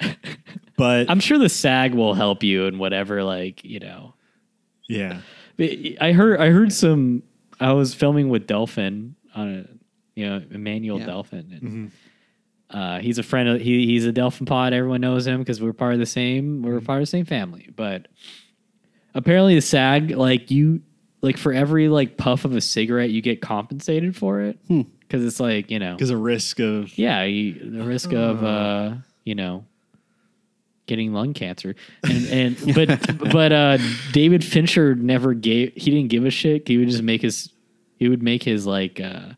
but 0.77 1.09
I'm 1.11 1.21
sure 1.21 1.39
the 1.39 1.49
SAG 1.49 1.95
will 1.95 2.15
help 2.15 2.43
you 2.43 2.65
in 2.67 2.79
whatever 2.79 3.23
like, 3.23 3.65
you 3.65 3.81
know. 3.81 4.15
yeah, 4.89 5.21
I 5.59 6.13
heard 6.13 6.41
I 6.41 6.51
heard 6.51 6.73
some. 6.73 7.23
I 7.61 7.73
was 7.73 7.95
filming 7.95 8.29
with 8.31 8.47
Delphin 8.47 9.15
on 9.35 9.49
a, 9.67 10.19
you 10.19 10.27
know, 10.27 10.43
Emmanuel 10.51 10.99
Yeah. 10.99 11.07
Delphin. 11.07 11.59
And, 11.63 11.93
uh, 12.71 12.99
he's 13.01 13.19
a 13.19 13.23
friend. 13.23 13.49
Of, 13.49 13.61
he 13.61 13.87
he's 13.87 14.07
a 14.07 14.13
Delphin 14.13 14.47
pod. 14.47 14.73
Everyone 14.73 15.01
knows 15.01 15.27
him 15.27 15.39
because 15.41 15.61
we're 15.61 15.73
part 15.75 15.93
of 15.93 15.99
the 16.01 16.07
same. 16.07 16.63
We're 16.63 16.81
part 16.81 16.99
of 16.99 17.03
the 17.03 17.11
same 17.11 17.25
family. 17.27 17.69
But 17.75 18.09
apparently, 19.15 19.55
the 19.55 19.61
SAG 19.61 20.13
like 20.13 20.51
you 20.51 20.81
like 21.21 21.37
for 21.37 21.53
every 21.53 21.89
like 21.89 22.17
puff 22.17 22.45
of 22.45 22.55
a 22.57 22.61
cigarette, 22.61 23.11
you 23.11 23.21
get 23.23 23.41
compensated 23.43 24.17
for 24.17 24.41
it 24.41 24.59
because 24.69 25.25
it's 25.25 25.41
like 25.41 25.71
you 25.71 25.79
know, 25.79 25.95
Because 25.95 26.11
a 26.11 26.17
risk 26.17 26.61
of 26.61 26.97
yeah, 26.97 27.25
you, 27.25 27.71
the 27.73 27.85
risk 27.85 28.13
of 28.13 28.43
uh, 28.43 28.95
you 29.25 29.35
know 29.35 29.65
getting 30.87 31.13
lung 31.13 31.33
cancer. 31.35 31.77
And 32.03 32.57
and 32.59 32.75
but 32.75 33.19
but 33.33 33.53
uh 33.53 33.79
David 34.13 34.45
Fincher 34.45 34.95
never 34.95 35.35
gave 35.35 35.73
he 35.77 35.91
didn't 35.91 36.09
give 36.09 36.25
a 36.25 36.31
shit. 36.31 36.67
He 36.67 36.79
would 36.79 36.89
just 36.89 37.03
make 37.03 37.23
his 37.23 37.51
he 37.97 38.09
would 38.09 38.23
make 38.23 38.43
his 38.43 38.67
like 38.67 39.01
uh 39.01 39.35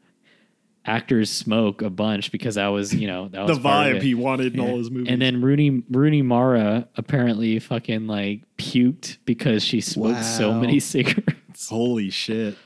actors 0.85 1.31
smoke 1.31 1.81
a 1.81 1.91
bunch 1.91 2.33
because 2.33 2.57
that 2.57 2.67
was 2.69 2.93
you 2.95 3.07
know 3.07 3.29
that 3.29 3.47
the 3.47 3.53
was 3.53 3.59
of 3.59 3.63
vibe 3.63 4.03
he 4.03 4.15
wanted 4.15 4.55
in 4.55 4.61
all 4.61 4.79
his 4.79 4.91
movies. 4.91 5.09
and 5.13 5.23
then 5.23 5.41
Rooney 5.41 5.83
Rooney 5.91 6.23
Mara 6.23 6.89
apparently 6.97 7.59
fucking 7.61 8.07
like 8.09 8.41
puked 8.59 9.19
because 9.25 9.63
she 9.63 9.81
smoked 9.81 10.25
so 10.25 10.53
many 10.55 10.81
cigarettes. 10.93 11.69
Holy 11.69 12.11
shit. 12.11 12.57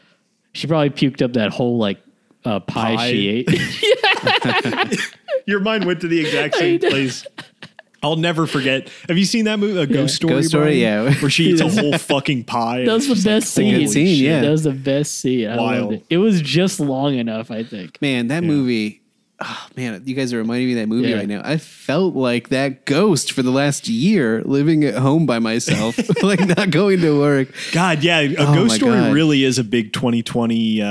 she 0.53 0.67
probably 0.67 0.91
puked 0.91 1.21
up 1.23 1.35
that 1.35 1.51
whole 1.51 1.77
like 1.77 2.01
uh, 2.47 2.61
pie, 2.61 2.97
Pie? 2.97 3.11
she 3.11 3.29
ate 3.29 3.49
Your 5.47 5.61
mind 5.61 5.85
went 5.85 6.01
to 6.01 6.09
the 6.09 6.21
exact 6.21 6.57
same 6.57 6.81
place. 6.81 7.25
I'll 8.03 8.17
never 8.17 8.47
forget. 8.47 8.89
Have 9.09 9.19
you 9.19 9.25
seen 9.25 9.47
that 9.47 9.59
movie, 9.59 9.81
A 9.81 9.87
Ghost 9.87 10.17
Story? 10.17 10.35
Ghost 10.35 10.49
Story, 10.51 10.64
Brian? 10.81 11.07
yeah. 11.07 11.14
Where 11.21 11.31
she 11.31 11.45
eats 11.51 11.61
a 11.61 11.69
whole 11.81 11.97
fucking 11.99 12.45
pie. 12.45 12.85
That 12.85 12.93
was 12.93 13.09
the 13.09 13.29
best 13.29 13.53
scene. 13.55 13.75
good 13.75 13.89
scene, 13.91 14.23
yeah. 14.23 14.43
That 14.43 14.51
was 14.51 14.64
the 14.64 14.73
best 14.73 15.19
scene. 15.21 15.49
I 15.49 15.57
Wild. 15.57 15.81
loved 15.83 15.93
it. 15.95 16.07
It 16.11 16.19
was 16.19 16.41
just 16.41 16.79
long 16.79 17.14
enough, 17.14 17.51
I 17.51 17.64
think. 17.64 18.01
Man, 18.03 18.29
that 18.29 18.45
movie. 18.45 19.03
Oh 19.39 19.66
man, 19.76 20.01
you 20.07 20.14
guys 20.14 20.32
are 20.32 20.39
reminding 20.39 20.66
me 20.68 20.72
of 20.72 20.78
that 20.78 20.89
movie 20.89 21.09
Yeah. 21.11 21.16
right 21.16 21.28
now. 21.28 21.43
I 21.45 21.59
felt 21.59 22.14
like 22.14 22.49
that 22.49 22.87
ghost 22.87 23.32
for 23.32 23.43
the 23.43 23.51
last 23.51 23.87
year, 23.87 24.43
living 24.47 24.82
at 24.84 24.95
home 24.95 25.26
by 25.26 25.39
myself, 25.41 25.99
like 26.22 26.41
not 26.41 26.70
going 26.70 27.01
to 27.01 27.18
work. 27.18 27.49
God, 27.72 28.03
yeah, 28.03 28.20
A 28.20 28.34
Oh 28.39 28.55
Ghost 28.55 28.76
Story 28.76 28.93
God. 28.99 29.12
really 29.12 29.45
is 29.45 29.59
a 29.59 29.64
big 29.64 29.93
2020 29.93 30.80
uh, 30.80 30.87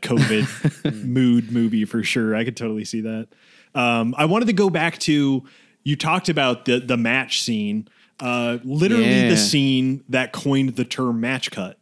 COVID 0.00 1.04
mood 1.04 1.52
movie 1.52 1.84
for 1.84 2.02
sure. 2.02 2.34
I 2.34 2.44
could 2.44 2.56
totally 2.56 2.86
see 2.86 3.02
that. 3.02 3.28
Um, 3.74 4.14
I 4.16 4.24
wanted 4.24 4.46
to 4.46 4.54
go 4.54 4.70
back 4.70 4.98
to 5.00 5.44
you 5.84 5.96
talked 5.96 6.28
about 6.30 6.64
the 6.64 6.80
the 6.80 6.96
match 6.96 7.42
scene, 7.42 7.86
uh, 8.18 8.58
literally 8.64 9.04
Yeah. 9.24 9.28
the 9.28 9.36
scene 9.36 10.04
that 10.08 10.32
coined 10.32 10.76
the 10.76 10.84
term 10.86 11.20
match 11.20 11.50
cut. 11.50 11.76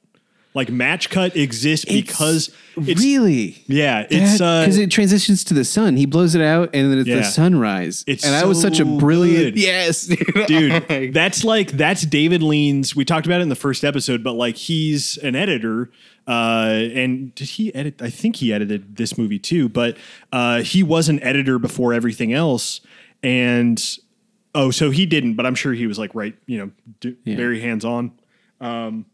Like 0.54 0.70
match 0.70 1.10
cut 1.10 1.36
exists 1.36 1.84
because 1.84 2.50
it's 2.76 3.00
really, 3.00 3.62
yeah, 3.66 4.06
it's 4.10 4.40
uh, 4.40 4.62
because 4.62 4.78
it 4.78 4.90
transitions 4.90 5.44
to 5.44 5.54
the 5.54 5.64
sun. 5.64 5.96
He 5.96 6.06
blows 6.06 6.34
it 6.34 6.40
out, 6.40 6.70
and 6.74 6.90
then 6.90 6.98
it's 6.98 7.08
Yeah. 7.08 7.16
the 7.16 7.24
sunrise. 7.24 8.02
It's 8.06 8.24
and 8.24 8.32
that 8.32 8.48
was 8.48 8.60
such 8.60 8.80
a 8.80 8.84
brilliant. 8.84 9.54
good. 9.54 9.60
Yes, 9.62 10.06
dude 10.46 11.12
that's 11.12 11.44
like 11.44 11.72
that's 11.72 12.02
david 12.02 12.42
lean's 12.42 12.96
we 12.96 13.04
talked 13.04 13.26
about 13.26 13.40
it 13.40 13.42
in 13.42 13.48
the 13.50 13.54
first 13.54 13.84
episode 13.84 14.22
but 14.24 14.32
like 14.32 14.56
he's 14.56 15.16
an 15.18 15.34
editor 15.36 15.90
uh 16.26 16.70
and 16.94 17.34
did 17.34 17.48
he 17.48 17.74
edit 17.74 18.00
i 18.00 18.08
think 18.10 18.36
he 18.36 18.52
edited 18.52 18.96
this 18.96 19.18
movie 19.18 19.38
too 19.38 19.68
but 19.68 19.96
uh 20.32 20.62
he 20.62 20.82
was 20.82 21.08
an 21.08 21.22
editor 21.22 21.58
before 21.58 21.92
everything 21.92 22.32
else 22.32 22.80
and 23.22 23.98
oh 24.54 24.70
so 24.70 24.90
he 24.90 25.04
didn't 25.06 25.34
but 25.34 25.44
i'm 25.44 25.54
sure 25.54 25.72
he 25.72 25.86
was 25.86 25.98
like 25.98 26.14
right 26.14 26.36
you 26.46 26.58
know 26.58 26.70
d- 27.00 27.16
Yeah. 27.24 27.36
very 27.36 27.60
hands-on 27.60 28.12
um 28.60 29.04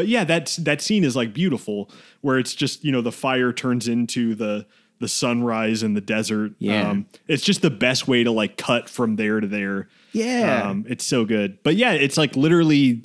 but 0.00 0.08
yeah 0.08 0.24
that's 0.24 0.56
that 0.56 0.80
scene 0.80 1.04
is 1.04 1.14
like 1.14 1.34
beautiful 1.34 1.90
where 2.22 2.38
it's 2.38 2.54
just 2.54 2.82
you 2.84 2.90
know 2.90 3.02
the 3.02 3.12
fire 3.12 3.52
turns 3.52 3.86
into 3.86 4.34
the 4.34 4.64
the 4.98 5.08
sunrise 5.08 5.82
in 5.82 5.92
the 5.94 6.00
desert 6.00 6.52
Yeah. 6.58 6.88
um 6.90 7.06
it's 7.28 7.42
just 7.42 7.60
the 7.60 7.68
best 7.70 8.08
way 8.08 8.24
to 8.24 8.30
like 8.30 8.56
cut 8.56 8.88
from 8.88 9.16
there 9.16 9.40
to 9.40 9.46
there 9.46 9.88
Yeah. 10.12 10.68
um, 10.70 10.84
it's 10.88 11.04
so 11.04 11.24
good. 11.24 11.58
But 11.62 11.76
yeah, 11.76 11.92
it's 11.92 12.16
like 12.16 12.34
literally 12.34 13.02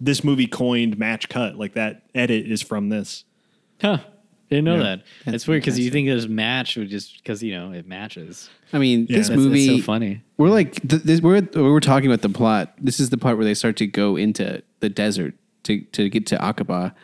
this 0.00 0.22
movie 0.24 0.46
coined 0.46 0.98
match 0.98 1.28
cut. 1.28 1.56
Like 1.56 1.74
that 1.74 2.02
edit 2.14 2.46
is 2.46 2.62
from 2.62 2.88
this. 2.90 3.24
Huh. 3.80 3.98
Didn't 4.50 4.64
know 4.64 4.76
Yeah. 4.76 4.82
that. 4.82 5.02
That's 5.24 5.34
it's 5.34 5.46
weird 5.48 5.62
because 5.62 5.78
you 5.78 5.86
fantastic. 5.90 6.06
think 6.06 6.22
this 6.22 6.28
match 6.28 6.76
would 6.76 6.88
just 6.90 7.16
because 7.18 7.42
you 7.42 7.52
know 7.56 7.72
it 7.72 7.86
matches. 7.86 8.48
I 8.72 8.78
mean, 8.78 9.06
Yeah. 9.08 9.18
this 9.18 9.28
That's- 9.28 9.28
That's, 9.28 9.38
movie. 9.38 9.66
that's 9.66 9.80
so 9.80 9.84
funny. 9.84 10.22
We're 10.38 10.50
like 10.50 10.88
th- 10.88 11.02
this, 11.02 11.20
we're 11.20 11.42
we're 11.54 11.80
talking 11.80 12.08
about 12.10 12.22
the 12.22 12.28
plot. 12.40 12.74
This 12.80 12.98
is 13.00 13.10
the 13.10 13.18
part 13.18 13.36
where 13.36 13.44
they 13.44 13.54
start 13.54 13.76
to 13.78 13.86
go 13.86 14.16
into 14.16 14.62
the 14.80 14.88
desert 14.88 15.34
to 15.66 15.80
to 15.92 16.08
get 16.08 16.26
to 16.26 16.36
Aqaba, 16.38 16.94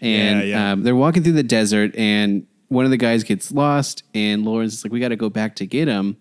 and 0.00 0.40
Yeah, 0.40 0.44
yeah. 0.44 0.72
Um, 0.72 0.82
they're 0.82 0.96
walking 0.96 1.22
through 1.22 1.32
the 1.34 1.42
desert, 1.42 1.94
and 1.96 2.46
one 2.68 2.84
of 2.84 2.90
the 2.90 2.96
guys 2.96 3.24
gets 3.24 3.50
lost, 3.52 4.02
and 4.14 4.44
Lawrence 4.44 4.74
is 4.74 4.84
like, 4.84 4.92
"We 4.92 5.00
got 5.00 5.08
to 5.08 5.16
go 5.16 5.28
back 5.30 5.56
to 5.56 5.66
get 5.66 5.88
him." 5.88 6.16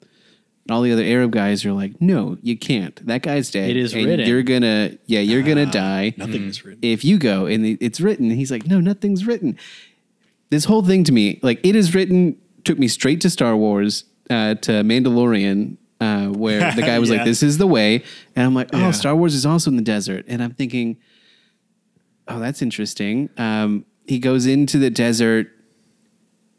And 0.69 0.75
all 0.75 0.81
the 0.81 0.91
other 0.91 1.03
Arab 1.03 1.31
guys 1.31 1.65
are 1.65 1.71
like, 1.73 2.01
"No, 2.01 2.37
you 2.41 2.57
can't. 2.57 2.95
That 3.07 3.21
guy's 3.21 3.49
dead. 3.51 3.69
It 3.69 3.77
is 3.77 3.93
and 3.93 4.05
written." 4.05 4.27
You're 4.27 4.43
gonna, 4.43 4.91
yeah, 5.05 5.21
you're 5.21 5.41
gonna 5.43 5.65
Ah, 5.67 5.71
die. 5.71 6.13
Nothing 6.17 6.43
is 6.45 6.65
written. 6.65 6.79
if 6.81 7.05
you 7.05 7.17
go 7.17 7.45
and 7.45 7.77
it's 7.81 7.99
written 8.01 8.29
he's 8.29 8.51
like 8.51 8.67
no 8.67 8.79
nothing's 8.79 9.25
written 9.25 9.57
this 10.49 10.65
whole 10.65 10.81
thing 10.83 11.03
to 11.05 11.11
me 11.11 11.39
like 11.43 11.59
it 11.63 11.75
is 11.75 11.93
written 11.95 12.37
took 12.63 12.77
me 12.79 12.87
straight 12.87 13.21
to 13.21 13.29
star 13.29 13.55
wars 13.55 14.03
uh, 14.29 14.55
to 14.55 14.71
mandalorian 14.83 15.77
uh, 16.01 16.27
where 16.27 16.71
the 16.75 16.81
guy 16.81 16.99
was 16.99 17.09
Yeah. 17.11 17.17
like 17.17 17.25
this 17.25 17.41
is 17.43 17.57
the 17.57 17.67
way 17.67 18.03
and 18.35 18.45
i'm 18.45 18.53
like 18.53 18.69
oh 18.73 18.77
Yeah. 18.79 18.91
star 18.91 19.15
wars 19.15 19.33
is 19.33 19.45
also 19.45 19.69
in 19.71 19.77
the 19.77 19.83
desert 19.83 20.25
and 20.27 20.41
i'm 20.43 20.53
thinking 20.53 20.97
oh 22.27 22.39
that's 22.39 22.61
interesting 22.61 23.29
um, 23.37 23.85
he 24.05 24.19
goes 24.19 24.45
into 24.45 24.77
the 24.77 24.89
desert 24.89 25.47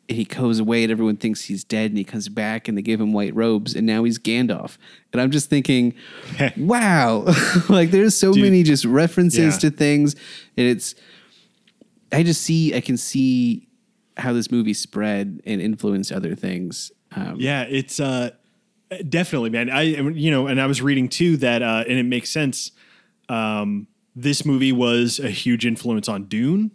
and 0.08 0.16
he 0.16 0.24
goes 0.24 0.58
away 0.58 0.82
and 0.84 0.90
everyone 0.92 1.16
thinks 1.16 1.42
he's 1.42 1.64
dead 1.64 1.90
and 1.90 1.98
he 1.98 2.04
comes 2.04 2.28
back 2.30 2.66
and 2.66 2.78
they 2.78 2.82
give 2.82 2.98
him 3.00 3.12
white 3.12 3.34
robes 3.34 3.74
and 3.74 3.86
now 3.86 4.04
he's 4.04 4.18
Gandalf. 4.18 4.78
And 5.12 5.20
I'm 5.20 5.30
just 5.30 5.50
thinking, 5.50 5.92
wow, 6.56 7.26
like 7.68 7.90
there's 7.90 8.14
so 8.16 8.32
Dude. 8.32 8.42
many 8.42 8.62
just 8.62 8.86
references 8.86 9.56
Yeah. 9.62 9.68
to 9.68 9.76
things. 9.76 10.14
And 10.56 10.66
it's, 10.66 10.94
I 12.10 12.22
just 12.22 12.40
see, 12.40 12.74
I 12.74 12.80
can 12.80 12.96
see 12.96 13.68
how 14.16 14.32
this 14.32 14.50
movie 14.50 14.72
spread 14.72 15.42
and 15.44 15.60
influenced 15.60 16.10
other 16.10 16.34
things. 16.34 16.90
Um, 17.14 17.36
Yeah, 17.38 17.64
it's 17.68 18.00
uh 18.00 18.30
definitely, 19.10 19.50
man. 19.50 19.68
I 19.68 19.82
you 19.82 20.30
know, 20.30 20.46
and 20.46 20.58
I 20.58 20.64
was 20.66 20.80
reading 20.80 21.10
too 21.10 21.36
that 21.38 21.62
uh 21.62 21.84
and 21.86 21.98
it 21.98 22.04
makes 22.06 22.30
sense. 22.30 22.72
Um 23.28 23.88
this 24.22 24.44
movie 24.44 24.72
was 24.72 25.18
a 25.18 25.30
huge 25.30 25.64
influence 25.64 26.08
on 26.08 26.24
Dune. 26.24 26.70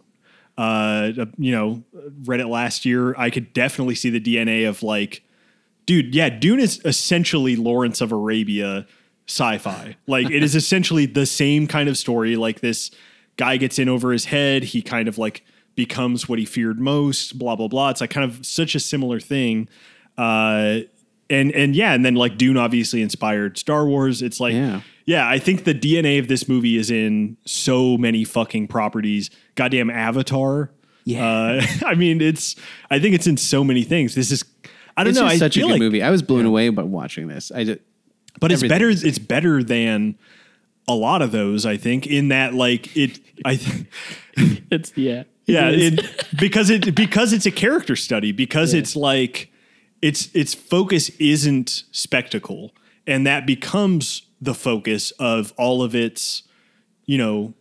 Uh 0.56 1.12
you 1.36 1.52
know, 1.52 1.82
read 2.24 2.40
it 2.40 2.46
last 2.46 2.84
year. 2.84 3.14
I 3.18 3.30
could 3.30 3.52
definitely 3.52 3.94
see 3.96 4.10
the 4.10 4.20
DNA 4.20 4.68
of 4.68 4.82
like 4.82 5.22
dude, 5.86 6.14
yeah, 6.14 6.30
Dune 6.30 6.60
is 6.60 6.80
essentially 6.84 7.56
Lawrence 7.56 8.00
of 8.00 8.12
Arabia 8.12 8.86
sci-fi. 9.26 9.96
Like 10.06 10.30
it 10.30 10.42
is 10.42 10.54
essentially 10.62 11.06
the 11.06 11.26
same 11.26 11.66
kind 11.66 11.88
of 11.88 11.98
story. 11.98 12.36
Like 12.36 12.60
this 12.60 12.90
guy 13.36 13.56
gets 13.56 13.78
in 13.78 13.88
over 13.88 14.12
his 14.12 14.26
head, 14.26 14.62
he 14.64 14.80
kind 14.80 15.08
of 15.08 15.18
like 15.18 15.44
becomes 15.74 16.28
what 16.28 16.38
he 16.38 16.44
feared 16.44 16.78
most, 16.78 17.36
blah 17.38 17.56
blah 17.56 17.68
blah. 17.68 17.90
It's 17.90 18.00
like 18.00 18.10
kind 18.10 18.30
of 18.30 18.46
such 18.46 18.74
a 18.74 18.80
similar 18.80 19.18
thing. 19.20 19.68
Uh 20.16 20.80
and 21.28 21.50
and 21.52 21.74
yeah, 21.74 21.94
and 21.94 22.04
then 22.04 22.14
like 22.14 22.38
Dune 22.38 22.56
obviously 22.56 23.02
inspired 23.02 23.58
Star 23.58 23.86
Wars. 23.86 24.22
It's 24.22 24.38
like 24.38 24.54
Yeah. 24.54 24.82
Yeah, 25.06 25.28
I 25.28 25.38
think 25.38 25.64
the 25.64 25.74
DNA 25.74 26.18
of 26.18 26.28
this 26.28 26.48
movie 26.48 26.76
is 26.76 26.90
in 26.90 27.36
so 27.44 27.96
many 27.98 28.24
fucking 28.24 28.68
properties. 28.68 29.30
Goddamn 29.54 29.90
Avatar. 29.90 30.70
Yeah. 31.04 31.26
Uh, 31.26 31.66
I 31.86 31.94
mean, 31.94 32.20
it's. 32.20 32.56
I 32.90 32.98
think 32.98 33.14
it's 33.14 33.26
in 33.26 33.36
so 33.36 33.62
many 33.64 33.82
things. 33.82 34.14
This 34.14 34.30
is. 34.30 34.44
I 34.96 35.04
don't 35.04 35.10
it's 35.10 35.18
know. 35.18 35.24
just 35.26 35.34
I 35.34 35.38
such 35.38 35.56
a 35.56 35.60
good 35.60 35.70
like, 35.72 35.78
movie. 35.80 36.02
I 36.02 36.10
was 36.10 36.22
blown 36.22 36.46
away 36.46 36.68
by 36.70 36.82
watching 36.84 37.26
this. 37.28 37.50
I 37.52 37.64
just, 37.64 37.80
but 38.40 38.50
it's 38.52 38.60
everything. 38.62 38.74
better. 38.74 38.88
It's 38.90 39.18
better 39.18 39.62
than 39.62 40.16
a 40.86 40.94
lot 40.94 41.20
of 41.22 41.32
those. 41.32 41.66
I 41.66 41.76
think 41.76 42.06
in 42.06 42.28
that 42.28 42.54
like 42.54 42.96
it. 42.96 43.18
I. 43.44 43.58
It's 44.70 44.92
yeah. 44.96 45.22
yeah, 45.46 45.68
It 45.68 45.78
is. 45.78 45.92
it, 45.92 46.26
because 46.40 46.68
it 46.68 46.94
because 46.96 47.32
it's 47.32 47.46
a 47.46 47.52
character 47.52 47.94
study 47.94 48.32
because 48.32 48.72
Yeah. 48.74 48.80
it's 48.80 48.96
like 48.96 49.52
its 50.02 50.28
its 50.34 50.54
focus 50.54 51.10
isn't 51.20 51.84
spectacle 51.92 52.72
and 53.06 53.24
that 53.28 53.46
becomes 53.46 54.22
the 54.44 54.54
focus 54.54 55.10
of 55.12 55.52
all 55.56 55.82
of 55.82 55.94
its 55.94 56.42
you 57.06 57.18
know 57.18 57.54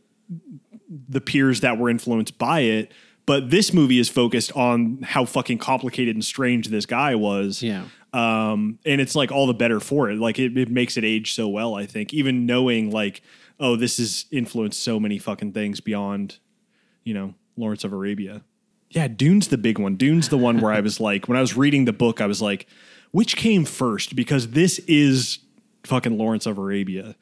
the 1.10 1.22
peers 1.22 1.62
that 1.62 1.78
were 1.78 1.90
influenced 1.90 2.38
by 2.38 2.62
it 2.62 2.92
but 3.26 3.50
this 3.50 3.74
movie 3.74 4.00
is 4.00 4.10
focused 4.10 4.52
on 4.56 5.00
how 5.02 5.26
fucking 5.26 5.58
complicated 5.58 6.16
and 6.16 6.24
strange 6.24 6.68
this 6.68 6.86
guy 6.86 7.16
was 7.16 7.64
yeah. 7.64 7.86
um, 8.12 8.80
and 8.86 9.00
it's 9.00 9.16
like 9.16 9.32
all 9.32 9.48
the 9.48 9.54
better 9.54 9.80
for 9.80 10.10
it. 10.10 10.18
Like 10.18 10.40
it, 10.40 10.58
it 10.58 10.70
makes 10.70 10.98
it 10.98 11.06
age 11.06 11.34
so 11.34 11.48
well. 11.48 11.76
I 11.76 11.86
think 11.86 12.14
even 12.14 12.46
knowing 12.46 12.92
like, 12.92 13.22
oh, 13.60 13.76
this 13.76 13.98
has 13.98 14.26
influenced 14.32 14.82
so 14.82 15.00
many 15.00 15.18
fucking 15.20 15.54
things 15.54 15.80
beyond, 15.80 16.40
you 17.04 17.14
know, 17.14 17.34
Lawrence 17.56 17.84
of 17.84 17.94
Arabia. 17.94 18.44
Yeah, 18.90 19.08
Dune's 19.08 19.48
the 19.48 19.58
big 19.58 19.80
one. 19.80 19.96
Dune's 19.96 20.30
the 20.30 20.38
one 20.38 20.60
where 20.60 20.74
I 20.74 20.82
was 20.82 21.00
like, 21.00 21.28
when 21.28 21.38
I 21.38 21.42
was 21.42 21.56
reading 21.56 21.86
the 21.86 21.94
book, 21.94 22.20
I 22.20 22.28
was 22.28 22.42
like, 22.42 22.68
which 23.12 23.38
came 23.38 23.64
first? 23.64 24.16
Because 24.16 24.50
this 24.50 24.80
is 24.80 25.40
fucking 25.86 26.18
Lawrence 26.18 26.46
of 26.46 26.58
Arabia. 26.58 27.16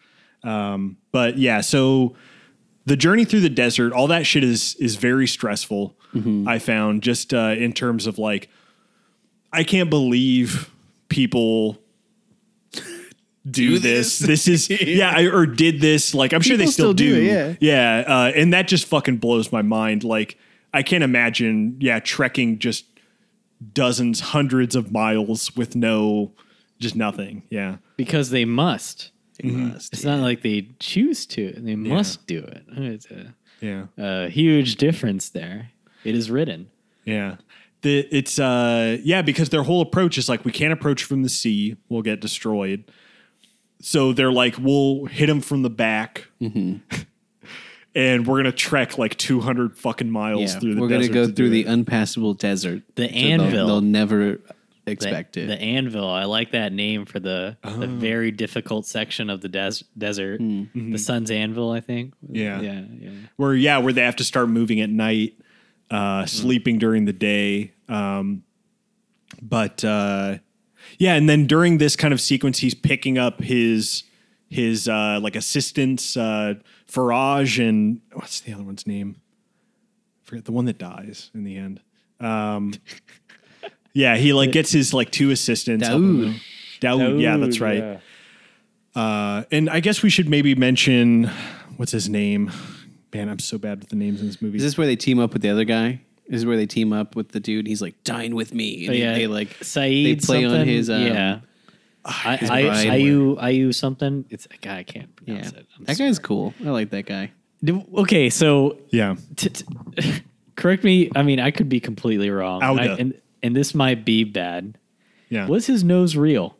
Um, 0.43 0.97
but 1.11 1.37
yeah, 1.37 1.61
so 1.61 2.15
the 2.85 2.97
journey 2.97 3.25
through 3.25 3.41
the 3.41 3.49
desert, 3.49 3.93
all 3.93 4.07
that 4.07 4.25
shit 4.25 4.43
is 4.43 4.75
is 4.75 4.95
very 4.95 5.27
stressful. 5.27 5.95
I 6.45 6.59
found 6.59 7.03
just 7.03 7.33
uh, 7.33 7.55
in 7.57 7.71
terms 7.71 8.05
of 8.05 8.19
like, 8.19 8.49
I 9.53 9.63
can't 9.63 9.89
believe 9.89 10.69
people 11.07 11.77
do, 13.49 13.79
this. 13.79 14.19
This 14.19 14.47
is 14.47 14.69
yeah, 14.81 15.13
I, 15.15 15.27
or 15.27 15.45
did 15.45 15.79
this. 15.79 16.13
Like 16.13 16.33
I'm 16.33 16.41
sure 16.41 16.57
they 16.57 16.65
still, 16.65 16.87
still 16.87 16.93
do 16.93 17.15
do. 17.15 17.31
it, 17.31 17.57
yeah, 17.61 18.03
uh, 18.05 18.31
and 18.35 18.53
that 18.53 18.67
just 18.67 18.87
fucking 18.87 19.17
blows 19.17 19.51
my 19.51 19.61
mind. 19.61 20.03
Like 20.03 20.37
I 20.73 20.83
can't 20.83 21.03
imagine, 21.03 21.77
yeah, 21.79 21.99
trekking 21.99 22.59
just 22.59 22.85
dozens, 23.73 24.19
hundreds 24.19 24.75
of 24.75 24.91
miles 24.91 25.55
with 25.55 25.75
no, 25.75 26.33
just 26.79 26.95
nothing. 26.95 27.43
Yeah. 27.49 27.77
Because 28.05 28.29
they 28.31 28.45
must. 28.45 29.11
They 29.41 29.49
must, 29.49 29.93
It's 29.93 30.03
yeah. 30.03 30.15
not 30.15 30.23
like 30.23 30.41
they 30.41 30.69
choose 30.79 31.25
to; 31.27 31.53
they 31.57 31.75
must 31.75 32.27
do 32.27 32.39
it. 32.39 32.63
It's 32.77 33.05
a, 33.09 33.33
Yeah. 33.61 33.85
a 33.97 34.29
huge 34.29 34.75
difference 34.75 35.29
there. 35.29 35.71
It 36.03 36.15
is 36.15 36.29
written. 36.31 36.69
Yeah. 37.05 37.37
The, 37.81 38.07
it's 38.15 38.37
uh 38.37 38.97
yeah 39.03 39.23
because 39.23 39.49
their 39.49 39.63
whole 39.63 39.81
approach 39.81 40.19
is 40.19 40.29
like 40.29 40.45
we 40.45 40.51
can't 40.51 40.71
approach 40.71 41.03
from 41.03 41.23
the 41.23 41.29
sea 41.29 41.77
we'll 41.89 42.03
get 42.03 42.21
destroyed 42.21 42.83
so 43.81 44.13
they're 44.13 44.31
like 44.31 44.55
we'll 44.59 45.05
hit 45.05 45.25
them 45.25 45.41
from 45.41 45.63
the 45.63 45.69
back 45.71 46.27
and 47.95 48.27
we're 48.27 48.37
gonna 48.37 48.51
trek 48.51 48.97
like 48.99 49.17
200 49.17 49.75
fucking 49.77 50.11
miles 50.11 50.53
Yeah, 50.53 50.59
through 50.59 50.75
the 50.75 50.81
we're 50.81 50.87
gonna 50.89 50.99
desert 51.07 51.13
go 51.13 51.25
to 51.27 51.33
through 51.33 51.49
the 51.49 51.61
it. 51.61 51.67
unpassable 51.67 52.35
desert. 52.35 52.83
The 52.95 53.07
they'll- 53.07 53.41
anvil. 53.41 53.67
They'll, 53.67 53.81
never 53.81 54.39
The, 55.33 55.41
it. 55.41 55.47
the 55.47 55.59
anvil. 55.59 56.09
I 56.09 56.25
like 56.25 56.51
that 56.51 56.73
name 56.73 57.05
for 57.05 57.19
the 57.19 57.57
the 57.63 57.87
very 57.87 58.31
difficult 58.31 58.85
section 58.85 59.29
of 59.29 59.41
the 59.41 59.47
des- 59.49 59.83
desert. 59.97 60.41
The 60.41 60.97
sun's 60.97 61.31
anvil, 61.31 61.71
I 61.71 61.79
think. 61.79 62.13
Yeah. 62.29 62.59
yeah, 62.61 62.81
yeah. 62.99 63.09
where 63.37 63.53
yeah 63.53 63.77
where 63.77 63.93
they 63.93 64.01
have 64.03 64.17
to 64.17 64.23
start 64.23 64.49
moving 64.49 64.79
at 64.81 64.89
night 64.89 65.33
uh 65.89 66.25
sleeping 66.25 66.79
during 66.79 67.03
the 67.05 67.11
day 67.13 67.73
um 67.89 68.43
but 69.41 69.83
uh 69.83 70.37
yeah 70.99 71.15
and 71.15 71.27
then 71.27 71.45
during 71.47 71.79
this 71.79 71.95
kind 71.97 72.13
of 72.13 72.21
sequence 72.21 72.59
he's 72.59 72.73
picking 72.73 73.17
up 73.17 73.41
his 73.41 74.03
his 74.49 74.87
uh 74.87 75.19
like 75.21 75.35
assistants 75.35 76.15
uh 76.15 76.53
Faraj 76.89 77.59
and 77.67 77.99
what's 78.13 78.39
the 78.39 78.53
other 78.53 78.63
one's 78.63 78.87
name 78.87 79.17
I 80.23 80.25
forget 80.29 80.45
the 80.45 80.51
one 80.53 80.63
that 80.65 80.77
dies 80.77 81.29
in 81.33 81.43
the 81.43 81.57
end 81.57 81.81
um 82.21 82.73
yeah 83.93 84.15
he 84.17 84.33
like 84.33 84.51
gets 84.51 84.71
his 84.71 84.93
like 84.93 85.11
two 85.11 85.31
assistants 85.31 85.87
Daoud. 85.87 86.39
Daoud, 86.79 87.21
yeah 87.21 87.37
that's 87.37 87.59
right 87.59 87.99
uh, 88.95 89.43
and 89.51 89.69
I 89.69 89.79
guess 89.79 90.03
we 90.03 90.09
should 90.09 90.27
maybe 90.29 90.53
mention 90.55 91.29
what's 91.77 91.91
his 91.91 92.09
name. 92.09 92.51
Man, 93.13 93.29
I'm 93.29 93.39
so 93.39 93.57
bad 93.57 93.79
with 93.79 93.89
the 93.89 93.95
names 93.95 94.21
in 94.21 94.27
this 94.27 94.41
movie. 94.41 94.57
Is 94.57 94.63
this 94.63 94.77
where 94.77 94.87
they 94.87 94.95
team 94.95 95.19
up 95.19 95.33
with 95.33 95.41
the 95.41 95.49
other 95.49 95.63
guy? 95.63 96.01
Is 96.25 96.31
this 96.31 96.39
is 96.41 96.45
where 96.45 96.57
they 96.57 96.65
team 96.65 96.93
up 96.93 97.15
with 97.15 97.29
the 97.29 97.39
dude. 97.39 97.67
He's 97.67 97.81
like, 97.81 98.01
"Dine 98.03 98.35
with 98.35 98.53
me." 98.53 98.85
And 98.85 98.93
Oh, 98.95 98.97
yeah, 98.97 99.13
they 99.13 99.27
like 99.27 99.63
Saeed. 99.63 100.19
they 100.19 100.25
play 100.25 100.45
on 100.45 100.51
something? 100.51 100.67
his, 100.67 100.89
um, 100.89 101.01
yeah. 101.07 101.39
I, 102.03 102.35
his 102.37 102.49
I, 102.49 102.61
bride 102.63 103.01
Iu, 103.01 103.39
Iu 103.41 103.71
something. 103.71 104.25
It's 104.29 104.45
a 104.45 104.57
guy 104.57 104.79
I 104.79 104.83
can't 104.83 105.09
yeah, 105.25 105.35
pronounce 105.35 105.53
it. 105.53 105.67
I'm 105.77 105.85
that 105.85 105.97
guy's 105.97 106.19
cool. 106.19 106.53
I 106.65 106.69
like 106.69 106.89
that 106.91 107.05
guy. 107.05 107.31
Okay, 107.95 108.29
so 108.29 108.77
yeah, 108.89 109.15
t- 109.35 109.49
t- 109.49 110.21
correct 110.55 110.83
me. 110.83 111.11
I 111.15 111.21
mean, 111.23 111.39
I 111.39 111.51
could 111.51 111.69
be 111.69 111.79
completely 111.79 112.29
wrong. 112.29 112.63
and 112.63 112.79
I- 112.79 112.85
and 112.95 113.20
and 113.43 113.55
this 113.55 113.73
might 113.75 114.05
be 114.05 114.23
bad. 114.23 114.77
yeah. 115.29 115.47
Was 115.47 115.65
his 115.67 115.83
nose 115.83 116.15
real? 116.15 116.57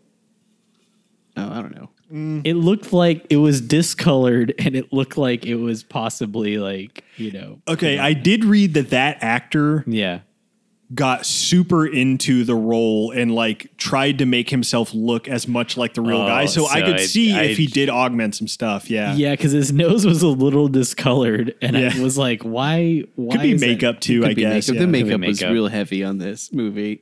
Oh, 1.38 1.50
I 1.50 1.62
don't 1.62 1.76
know. 1.76 1.90
Mm. 2.12 2.42
It 2.46 2.56
looked 2.56 2.92
like 2.92 3.26
it 3.30 3.38
was 3.38 3.62
discolored, 3.62 4.54
and 4.60 4.76
it 4.76 4.92
looked 4.92 5.18
like 5.18 5.46
it 5.46 5.56
was 5.56 5.84
possibly 5.84 6.58
like 6.58 7.04
you 7.18 7.32
know. 7.32 7.62
Okay, 7.68 7.98
I 8.00 8.14
did 8.14 8.44
read 8.44 8.74
that 8.74 8.90
that 8.90 9.18
actor 9.22 9.84
Yeah. 9.88 10.20
Got 10.94 11.26
super 11.26 11.86
into 11.88 12.44
the 12.44 12.56
role 12.56 13.12
and 13.12 13.34
like 13.34 13.76
tried 13.78 14.18
to 14.18 14.26
make 14.26 14.50
himself 14.50 14.94
look 14.94 15.28
as 15.30 15.48
much 15.48 15.78
like 15.78 15.94
the 15.94 16.02
real 16.02 16.18
Oh, 16.22 16.28
guy. 16.28 16.46
So, 16.48 16.68
I 16.68 16.82
could 16.82 16.96
I- 16.96 17.06
see 17.06 17.34
I- 17.34 17.44
if 17.44 17.58
he 17.58 17.66
did 17.68 17.90
augment 17.90 18.36
some 18.36 18.48
stuff. 18.48 18.90
Yeah, 18.90 19.16
Yeah, 19.16 19.32
because 19.32 19.54
his 19.54 19.72
nose 19.72 20.06
was 20.06 20.22
a 20.22 20.28
little 20.28 20.68
discolored, 20.68 21.56
and 21.62 21.78
Yeah. 21.78 21.92
I 21.96 22.00
was 22.02 22.18
like, 22.18 22.44
"Why? 22.44 23.04
Why 23.16 23.36
could 23.38 23.42
be 23.44 23.52
is 23.54 23.62
that- 23.62 23.68
makeup 23.68 24.00
too. 24.02 24.24
I 24.26 24.30
Could 24.30 24.36
be 24.36 24.42
guess 24.42 24.68
makeup. 24.68 24.68
yeah. 24.68 24.80
The 24.80 24.86
Could 24.86 24.92
be 24.92 25.04
makeup 25.04 25.28
was 25.28 25.42
real 25.44 25.68
heavy 25.68 26.04
on 26.04 26.18
this 26.18 26.52
movie. 26.52 27.02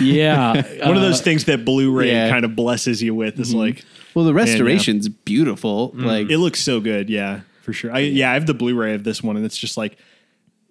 Yeah, 0.00 0.54
One 0.86 0.96
of 0.96 1.02
uh, 1.02 1.06
those 1.06 1.20
things 1.20 1.44
that 1.44 1.64
Blu-ray 1.64 2.10
yeah. 2.10 2.28
kind 2.30 2.44
of 2.44 2.54
blesses 2.54 3.02
you 3.02 3.14
with. 3.14 3.38
Is 3.40 3.54
like 3.54 3.84
Well, 4.14 4.24
the 4.24 4.34
restoration's 4.34 5.08
beautiful. 5.08 5.92
Like 5.94 6.30
it 6.30 6.38
looks 6.38 6.60
so 6.60 6.80
good. 6.80 7.08
Yeah, 7.08 7.40
for 7.62 7.72
sure. 7.72 7.92
I, 7.92 8.00
yeah, 8.00 8.30
I 8.30 8.34
have 8.34 8.46
the 8.46 8.54
Blu-ray 8.54 8.94
of 8.94 9.04
this 9.04 9.22
one, 9.22 9.36
and 9.36 9.44
it's 9.46 9.56
just 9.56 9.76
like, 9.76 9.96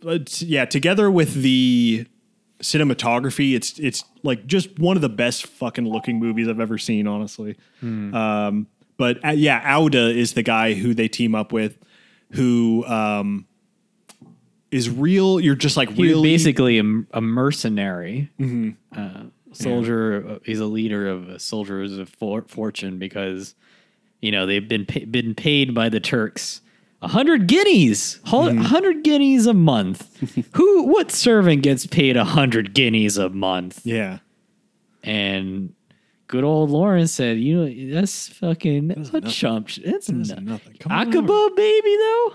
it's, 0.04 0.42
yeah, 0.42 0.66
together 0.66 1.10
with 1.12 1.34
the 1.42 2.06
cinematography, 2.62 3.54
it's 3.56 3.78
it's 3.80 4.04
like 4.24 4.46
just 4.48 4.80
one 4.80 4.96
of 4.96 5.02
the 5.02 5.10
best 5.10 5.46
fucking 5.48 5.86
looking 5.88 6.20
movies 6.20 6.48
I've 6.48 6.60
ever 6.60 6.78
seen. 6.78 7.08
Honestly, 7.08 7.56
um, 7.82 8.68
but 8.98 9.24
uh, 9.26 9.30
yeah, 9.32 9.78
Auda 9.78 10.10
is 10.10 10.34
the 10.34 10.44
guy 10.44 10.74
who 10.74 10.94
they 10.94 11.08
team 11.08 11.36
up 11.36 11.52
with, 11.52 11.78
who 12.32 12.86
um, 12.86 13.46
is 14.72 14.90
real. 14.90 15.40
You're 15.40 15.56
just 15.56 15.78
like 15.78 15.90
he 15.90 16.02
was 16.04 16.12
really 16.12 16.30
basically 16.30 16.80
a, 16.80 16.84
a 17.14 17.22
mercenary 17.22 18.30
uh, 18.96 19.24
soldier. 19.54 20.26
uh, 20.28 20.40
He's 20.46 20.60
a 20.60 20.66
leader 20.66 21.08
of 21.10 21.42
soldiers 21.42 21.98
of 21.98 22.10
for- 22.10 22.46
fortune 22.48 23.00
because 23.00 23.56
you 24.22 24.32
know 24.32 24.46
they've 24.46 24.68
been 24.68 24.86
been 25.10 25.36
paid 25.36 25.74
by 25.74 25.90
the 25.90 26.00
Turks. 26.00 26.62
A 27.04 27.08
hundred 27.08 27.48
guineas, 27.48 28.20
a 28.26 28.54
hundred 28.64 29.04
guineas 29.04 29.48
a 29.48 29.54
month. 29.56 30.08
Who, 30.56 30.84
what 30.84 31.12
servant 31.12 31.64
gets 31.64 31.88
paid 31.88 32.16
a 32.16 32.24
hundred 32.24 32.74
guineas 32.76 33.18
a 33.18 33.30
month? 33.30 33.82
yeah. 33.86 34.20
And 35.04 35.74
good 36.28 36.44
old 36.44 36.70
Lawrence 36.70 37.12
said, 37.12 37.40
"You 37.40 37.66
know, 37.66 37.96
that's 37.96 38.28
fucking 38.30 38.90
that's 38.90 39.10
a 39.10 39.14
nothing. 39.14 39.30
chump. 39.32 39.70
That's 39.84 40.08
That's 40.08 40.30
no- 40.30 40.36
nothing. 40.42 40.76
Come 40.80 40.92
on 40.92 41.12
Aqaba, 41.12 41.56
baby, 41.56 41.96
though. 41.98 42.34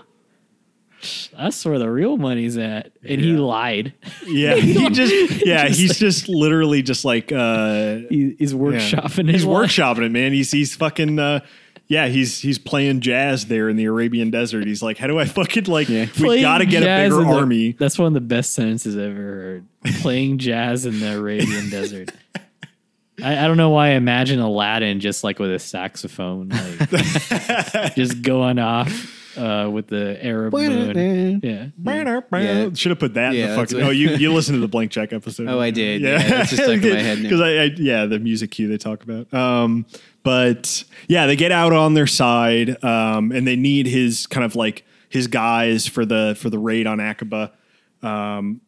That's 1.37 1.63
where 1.63 1.79
the 1.79 1.89
real 1.89 2.17
money's 2.17 2.57
at." 2.57 2.91
And 3.07 3.21
he 3.21 3.33
lied. 3.37 3.93
Yeah, 4.25 4.55
he 4.57 4.89
just 4.89 5.45
yeah, 5.45 5.67
he's 5.69 5.97
just 5.97 6.27
literally 6.27 6.81
just 6.81 7.05
like 7.05 7.31
uh 7.31 7.99
He, 8.09 8.35
he's 8.37 8.51
Yeah. 8.51 8.59
workshopping. 8.59 9.25
He's 9.27 9.35
his 9.35 9.45
lie. 9.45 9.61
workshopping 9.65 10.05
it, 10.07 10.11
man. 10.11 10.33
He's 10.33 10.51
he's 10.51 10.75
fucking 10.75 11.19
uh 11.19 11.39
yeah, 11.87 12.07
he's 12.07 12.39
he's 12.39 12.57
playing 12.59 12.99
jazz 13.01 13.45
there 13.45 13.69
in 13.69 13.75
the 13.77 13.85
Arabian 13.85 14.29
desert. 14.29 14.67
He's 14.67 14.81
like, 14.83 14.97
how 14.97 15.07
do 15.07 15.17
I 15.19 15.25
fucking 15.25 15.65
like 15.65 15.87
Yeah. 15.89 16.07
we 16.19 16.41
gotta 16.41 16.65
get 16.65 16.83
a 16.83 16.85
jazz 16.85 17.09
bigger 17.11 17.21
in 17.23 17.27
the- 17.29 17.33
army. 17.35 17.71
That's 17.73 17.97
one 17.97 18.07
of 18.07 18.13
the 18.13 18.21
best 18.21 18.53
sentences 18.53 18.95
I've 18.97 19.03
ever 19.11 19.15
heard. 19.21 19.65
Playing 20.01 20.37
jazz 20.37 20.85
in 20.85 20.99
the 20.99 21.17
Arabian 21.17 21.69
desert. 21.71 22.11
I, 23.23 23.45
I 23.45 23.47
don't 23.47 23.57
know 23.57 23.69
why 23.71 23.87
I 23.87 23.91
imagine 23.91 24.39
Aladdin 24.39 24.99
just 24.99 25.23
like 25.23 25.39
with 25.39 25.51
a 25.51 25.59
saxophone, 25.59 26.49
like 26.49 26.89
just 27.95 28.21
going 28.21 28.59
off 28.59 29.13
uh, 29.37 29.69
with 29.71 29.87
the 29.87 30.23
Arab 30.23 30.53
moon. 30.53 31.39
Yeah. 31.43 31.67
Yeah. 31.83 32.69
Should 32.73 32.89
have 32.91 32.99
put 32.99 33.13
that 33.15 33.33
Yeah, 33.33 33.43
in 33.45 33.49
the 33.51 33.55
fucking. 33.55 33.77
what- 33.79 33.87
Oh, 33.87 33.89
you 33.91 34.09
you 34.17 34.33
listened 34.35 34.57
to 34.57 34.59
the 34.59 34.67
blank 34.67 34.91
check 34.91 35.13
episode? 35.13 35.47
Oh, 35.47 35.59
I 35.59 35.71
did. 35.71 36.01
Yeah, 36.01 36.17
that's 36.17 36.49
just 36.51 36.63
stuck 36.63 36.81
in 36.83 36.89
my 36.93 36.99
head 36.99 37.17
now. 37.19 37.23
because 37.23 37.41
I, 37.41 37.49
I 37.49 37.63
yeah 37.77 38.05
the 38.05 38.19
music 38.19 38.51
cue 38.51 38.67
they 38.67 38.77
talk 38.77 39.03
about. 39.03 39.33
Um, 39.33 39.85
but 40.27 40.83
yeah, 41.07 41.25
they 41.25 41.37
get 41.37 41.53
out 41.53 41.71
on 41.71 41.93
their 41.93 42.05
side, 42.05 42.83
um, 42.83 43.31
and 43.31 43.47
they 43.47 43.55
need 43.55 43.87
his 43.87 44.27
kind 44.27 44.43
of 44.43 44.57
like 44.57 44.83
his 45.07 45.27
guys 45.27 45.87
for 45.87 46.05
the 46.05 46.35
for 46.37 46.49
the 46.49 46.59
raid 46.59 46.85
on 46.85 46.97
Aqaba. 46.97 47.51
Um, 48.03 48.59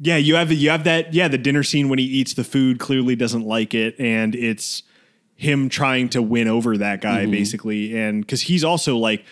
yeah, 0.00 0.16
you 0.16 0.36
have 0.36 0.50
you 0.50 0.70
have 0.70 0.84
that 0.84 1.12
yeah 1.12 1.28
the 1.28 1.36
dinner 1.36 1.62
scene 1.64 1.90
when 1.90 1.98
he 1.98 2.06
eats 2.06 2.32
the 2.32 2.44
food 2.44 2.78
clearly 2.78 3.14
doesn't 3.14 3.44
like 3.44 3.74
it, 3.74 3.94
and 4.00 4.34
it's 4.34 4.84
him 5.36 5.68
trying 5.68 6.08
to 6.08 6.22
win 6.22 6.48
over 6.48 6.78
that 6.78 7.02
guy 7.02 7.24
Mm-hmm. 7.24 7.30
basically, 7.32 7.94
and 7.94 8.22
because 8.22 8.40
he's 8.40 8.64
also 8.64 8.96
like 8.96 9.22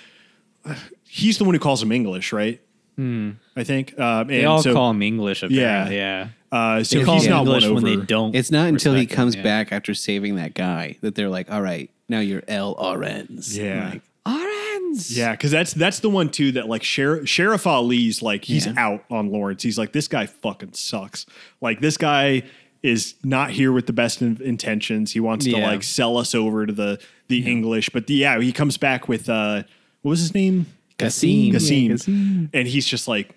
he's 1.08 1.38
the 1.38 1.44
one 1.44 1.54
who 1.54 1.60
calls 1.60 1.82
him 1.82 1.92
English, 1.92 2.34
right? 2.34 2.60
I 2.98 3.64
think. 3.64 3.98
Um, 3.98 4.28
They 4.28 4.44
all 4.44 4.62
so, 4.62 4.74
call 4.74 4.90
him 4.90 5.00
English. 5.00 5.42
Apparently. 5.42 5.96
Yeah. 5.96 6.28
Uh, 6.53 6.84
so 6.84 6.98
he's 6.98 7.26
not 7.26 7.46
English 7.46 7.64
won 7.64 7.74
when 7.76 7.84
over. 7.86 7.96
they 8.00 8.05
don't. 8.07 8.36
It's 8.36 8.50
not 8.50 8.68
until 8.68 8.92
he 8.92 9.00
respect 9.00 9.12
him, 9.12 9.16
comes 9.16 9.36
yeah. 9.36 9.42
back 9.42 9.72
after 9.72 9.94
saving 9.94 10.36
that 10.36 10.53
guy 10.53 10.98
that 11.00 11.14
they're 11.14 11.30
like, 11.30 11.50
all 11.50 11.62
right, 11.62 11.90
now 12.11 12.20
you're 12.20 12.42
El 12.46 12.74
Aurens. 12.78 13.57
Yeah. 13.57 13.90
Like, 13.90 14.03
Orange. 14.26 15.11
Yeah, 15.11 15.32
because 15.32 15.50
that's 15.50 15.72
that's 15.72 16.00
the 16.00 16.11
one 16.11 16.28
too 16.28 16.53
that 16.53 16.68
like 16.68 16.82
Sher- 16.82 17.22
Sherif 17.22 17.66
Ali's 17.66 18.22
like 18.22 18.44
he's 18.44 18.66
Yeah. 18.66 18.74
out 18.76 19.05
on 19.11 19.30
Lawrence. 19.32 19.62
He's 19.62 19.78
like 19.78 19.92
this 19.92 20.07
guy 20.09 20.26
fucking 20.26 20.74
sucks. 20.74 21.26
Like 21.61 21.80
this 21.80 21.96
guy 21.96 22.42
is 22.82 23.14
not 23.24 23.50
here 23.50 23.72
with 23.72 23.86
the 23.86 23.92
best 23.92 24.20
in- 24.22 24.40
intentions. 24.42 25.12
He 25.12 25.20
wants 25.20 25.46
to 25.46 25.57
like 25.57 25.82
sell 25.82 26.16
us 26.18 26.34
over 26.34 26.66
to 26.66 26.72
the 26.72 27.00
the 27.28 27.50
English. 27.50 27.88
But 27.90 28.07
the, 28.07 28.14
yeah, 28.14 28.38
he 28.40 28.53
comes 28.53 28.76
back 28.76 29.09
with 29.09 29.28
uh 29.28 29.62
what 30.03 30.11
was 30.11 30.20
his 30.20 30.34
name? 30.34 30.66
Kasim. 30.98 31.53
Kasim. 31.53 31.76
Yeah, 31.84 31.88
Kasim. 31.92 32.50
And 32.53 32.68
he's 32.68 32.86
just 32.86 33.09
like, 33.09 33.34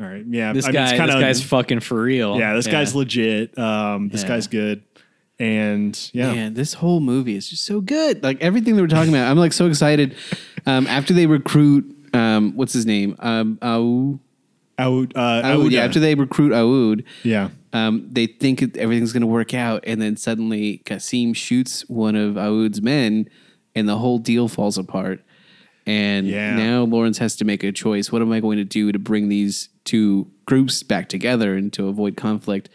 all 0.00 0.06
right, 0.06 0.24
yeah. 0.28 0.52
This 0.52 0.66
I 0.66 0.70
mean, 0.72 0.82
it's 0.82 0.92
guy. 0.92 0.96
kinda- 0.98 1.12
This 1.14 1.22
guy's 1.22 1.42
fucking 1.42 1.80
for 1.80 2.02
real. 2.02 2.38
yeah, 2.38 2.54
this 2.54 2.66
guy's 2.66 2.94
legit. 2.94 3.56
Um, 3.58 4.08
this 4.08 4.22
Yeah. 4.22 4.28
guy's 4.28 4.46
good. 4.48 4.82
And 5.38 5.98
yeah, 6.12 6.32
Man, 6.32 6.54
this 6.54 6.74
whole 6.74 7.00
movie 7.00 7.34
is 7.36 7.48
just 7.50 7.64
so 7.64 7.80
good. 7.80 8.22
Like 8.22 8.40
everything 8.40 8.76
they 8.76 8.82
were 8.82 8.88
talking 8.88 9.12
about, 9.12 9.28
I'm 9.30 9.36
like 9.38 9.52
so 9.52 9.66
excited. 9.66 10.14
Um, 10.66 10.86
after 10.86 11.12
they 11.12 11.26
recruit, 11.26 11.84
um, 12.14 12.56
what's 12.56 12.72
his 12.72 12.86
name? 12.86 13.16
Um, 13.18 13.58
Aoud. 13.60 14.18
out, 14.78 15.12
uh, 15.14 15.42
Aoud, 15.44 15.70
yeah, 15.72 15.84
after 15.84 16.00
they 16.00 16.14
recruit 16.14 16.52
Aoud, 16.52 17.04
yeah. 17.22 17.50
um, 17.74 18.08
they 18.10 18.24
think 18.26 18.62
everything's 18.78 19.12
going 19.12 19.20
to 19.20 19.26
work 19.26 19.52
out, 19.52 19.84
and 19.86 20.00
then 20.00 20.16
suddenly 20.16 20.78
Kasim 20.86 21.34
shoots 21.34 21.86
one 21.86 22.16
of 22.16 22.36
Aoud's 22.36 22.80
men, 22.80 23.28
and 23.74 23.86
the 23.86 23.98
whole 23.98 24.16
deal 24.16 24.48
falls 24.48 24.78
apart. 24.78 25.20
And 25.86 26.26
Yeah. 26.26 26.56
now 26.56 26.84
Lawrence 26.84 27.18
has 27.18 27.36
to 27.36 27.44
make 27.44 27.62
a 27.62 27.70
choice. 27.70 28.10
What 28.10 28.22
am 28.22 28.32
I 28.32 28.40
going 28.40 28.56
to 28.56 28.64
do 28.64 28.90
to 28.90 28.98
bring 28.98 29.28
these 29.28 29.68
two 29.84 30.30
groups 30.46 30.82
back 30.82 31.08
together 31.08 31.54
and 31.54 31.72
to 31.74 31.88
avoid 31.88 32.16
conflict? 32.16 32.68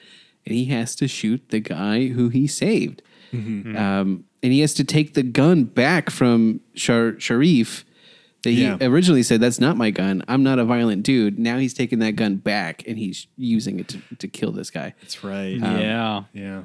And 0.46 0.56
he 0.56 0.66
has 0.66 0.96
to 0.96 1.08
shoot 1.08 1.50
the 1.50 1.60
guy 1.60 2.08
who 2.08 2.30
he 2.30 2.48
saved. 2.48 3.02
Mm-hmm. 3.34 3.76
Um, 3.78 4.24
and 4.42 4.52
he 4.54 4.62
has 4.62 4.74
to 4.76 4.84
take 4.84 5.14
the 5.14 5.22
gun 5.24 5.66
back 5.66 6.10
from 6.10 6.62
Shar- 6.74 7.20
Sharif 7.20 7.86
that 8.44 8.52
he 8.52 8.64
Yeah. 8.64 8.78
originally 8.82 9.22
said, 9.22 9.42
That's 9.42 9.60
not 9.60 9.76
my 9.78 9.92
gun. 9.92 10.24
I'm 10.28 10.42
not 10.44 10.58
a 10.60 10.66
violent 10.66 11.04
dude. 11.04 11.38
Now 11.38 11.58
he's 11.58 11.74
taking 11.74 12.00
that 12.00 12.16
gun 12.16 12.38
back 12.38 12.84
and 12.88 12.98
he's 12.98 13.28
using 13.38 13.80
it 13.82 13.90
to, 13.90 14.00
to 14.18 14.28
kill 14.28 14.52
this 14.54 14.72
guy. 14.72 14.94
That's 15.02 15.24
right. 15.24 15.58
yeah, 15.58 16.24
yeah. 16.34 16.64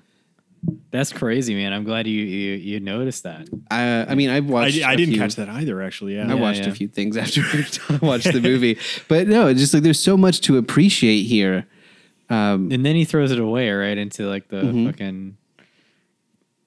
That's 0.91 1.13
crazy, 1.13 1.55
man. 1.55 1.73
I'm 1.73 1.85
glad 1.85 2.07
you 2.07 2.21
you, 2.23 2.53
you 2.55 2.81
noticed 2.81 3.25
that. 3.25 3.49
I, 3.71 4.07
I 4.07 4.15
mean, 4.15 4.31
I've 4.31 4.47
I, 4.49 4.53
watched. 4.53 4.83
I 4.83 4.93
a 4.93 4.97
didn't 4.97 5.15
few- 5.15 5.21
catch 5.23 5.35
that 5.37 5.49
either, 5.49 5.83
actually. 5.83 6.15
Yeah. 6.17 6.25
I 6.25 6.35
Yeah, 6.35 6.41
watched 6.41 6.61
yeah. 6.63 6.69
a 6.69 6.73
few 6.75 6.89
things 6.89 7.17
after 7.25 7.41
I 7.43 7.99
watched 8.03 8.33
the 8.33 8.41
movie, 8.51 8.79
but 9.09 9.27
no, 9.29 9.49
it's 9.49 9.61
just 9.61 9.75
like 9.75 9.83
there's 9.83 10.01
so 10.01 10.17
much 10.17 10.41
to 10.43 10.57
appreciate 10.59 11.23
here. 11.23 11.67
Um, 12.31 12.71
And 12.73 12.85
then 12.87 12.95
he 12.97 13.05
throws 13.05 13.31
it 13.33 13.39
away 13.39 13.71
right 13.71 13.99
into 13.99 14.27
like 14.29 14.49
the 14.49 14.63
Mhm. 14.63 14.87
fucking. 14.87 15.37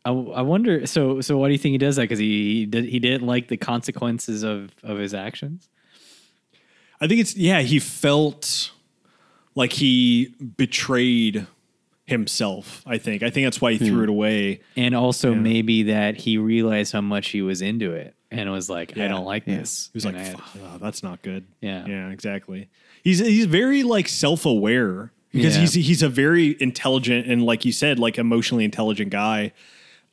I, 0.05 0.09
I 0.11 0.41
wonder. 0.41 0.85
So 0.87 1.19
so 1.21 1.37
why 1.37 1.47
do 1.47 1.53
you 1.53 1.57
think 1.57 1.71
he 1.73 1.77
does 1.77 1.95
that? 1.97 2.03
Because 2.03 2.19
he 2.19 2.59
he, 2.59 2.65
did, 2.65 2.85
he 2.85 2.99
didn't 2.99 3.25
like 3.27 3.47
the 3.47 3.57
consequences 3.57 4.43
of 4.43 4.71
of 4.83 4.97
his 4.99 5.13
actions. 5.13 5.67
I 7.01 7.07
think 7.07 7.19
it's 7.21 7.35
yeah, 7.35 7.61
he 7.61 7.79
felt 7.79 8.71
like 9.55 9.73
he 9.73 10.33
betrayed 10.57 11.47
himself, 12.07 12.81
I 12.87 12.97
think. 12.97 13.21
I 13.21 13.29
think 13.29 13.45
that's 13.45 13.61
why 13.61 13.73
he 13.73 13.87
threw 13.87 14.03
it 14.03 14.09
away. 14.09 14.61
and 14.75 14.95
also 14.95 15.33
Yeah. 15.33 15.39
maybe 15.39 15.83
that 15.83 16.15
he 16.17 16.37
realized 16.37 16.93
how 16.93 17.01
much 17.01 17.29
he 17.29 17.41
was 17.41 17.61
into 17.61 17.91
it 17.91 18.15
and 18.31 18.49
was 18.51 18.69
like, 18.69 18.97
I 18.97 19.07
don't 19.07 19.25
like 19.25 19.43
Yeah. 19.45 19.57
this. 19.59 19.89
He 19.93 19.97
was 19.97 20.05
like, 20.05 20.15
And 20.15 20.23
I 20.23 20.27
had- 20.29 20.39
oh, 20.63 20.77
that's 20.81 21.03
not 21.03 21.21
good. 21.21 21.45
Yeah. 21.61 21.85
Yeah, 21.85 22.09
exactly. 22.09 22.69
He's 23.03 23.19
he's 23.19 23.45
very 23.45 23.83
like 23.83 24.07
self-aware 24.07 25.11
because 25.31 25.55
Yeah. 25.55 25.61
he's 25.61 25.73
he's 25.73 26.01
a 26.01 26.09
very 26.09 26.55
intelligent 26.61 27.27
and 27.27 27.43
like 27.45 27.63
you 27.65 27.71
said, 27.71 27.99
like 27.99 28.17
emotionally 28.17 28.63
intelligent 28.65 29.11
guy. 29.11 29.51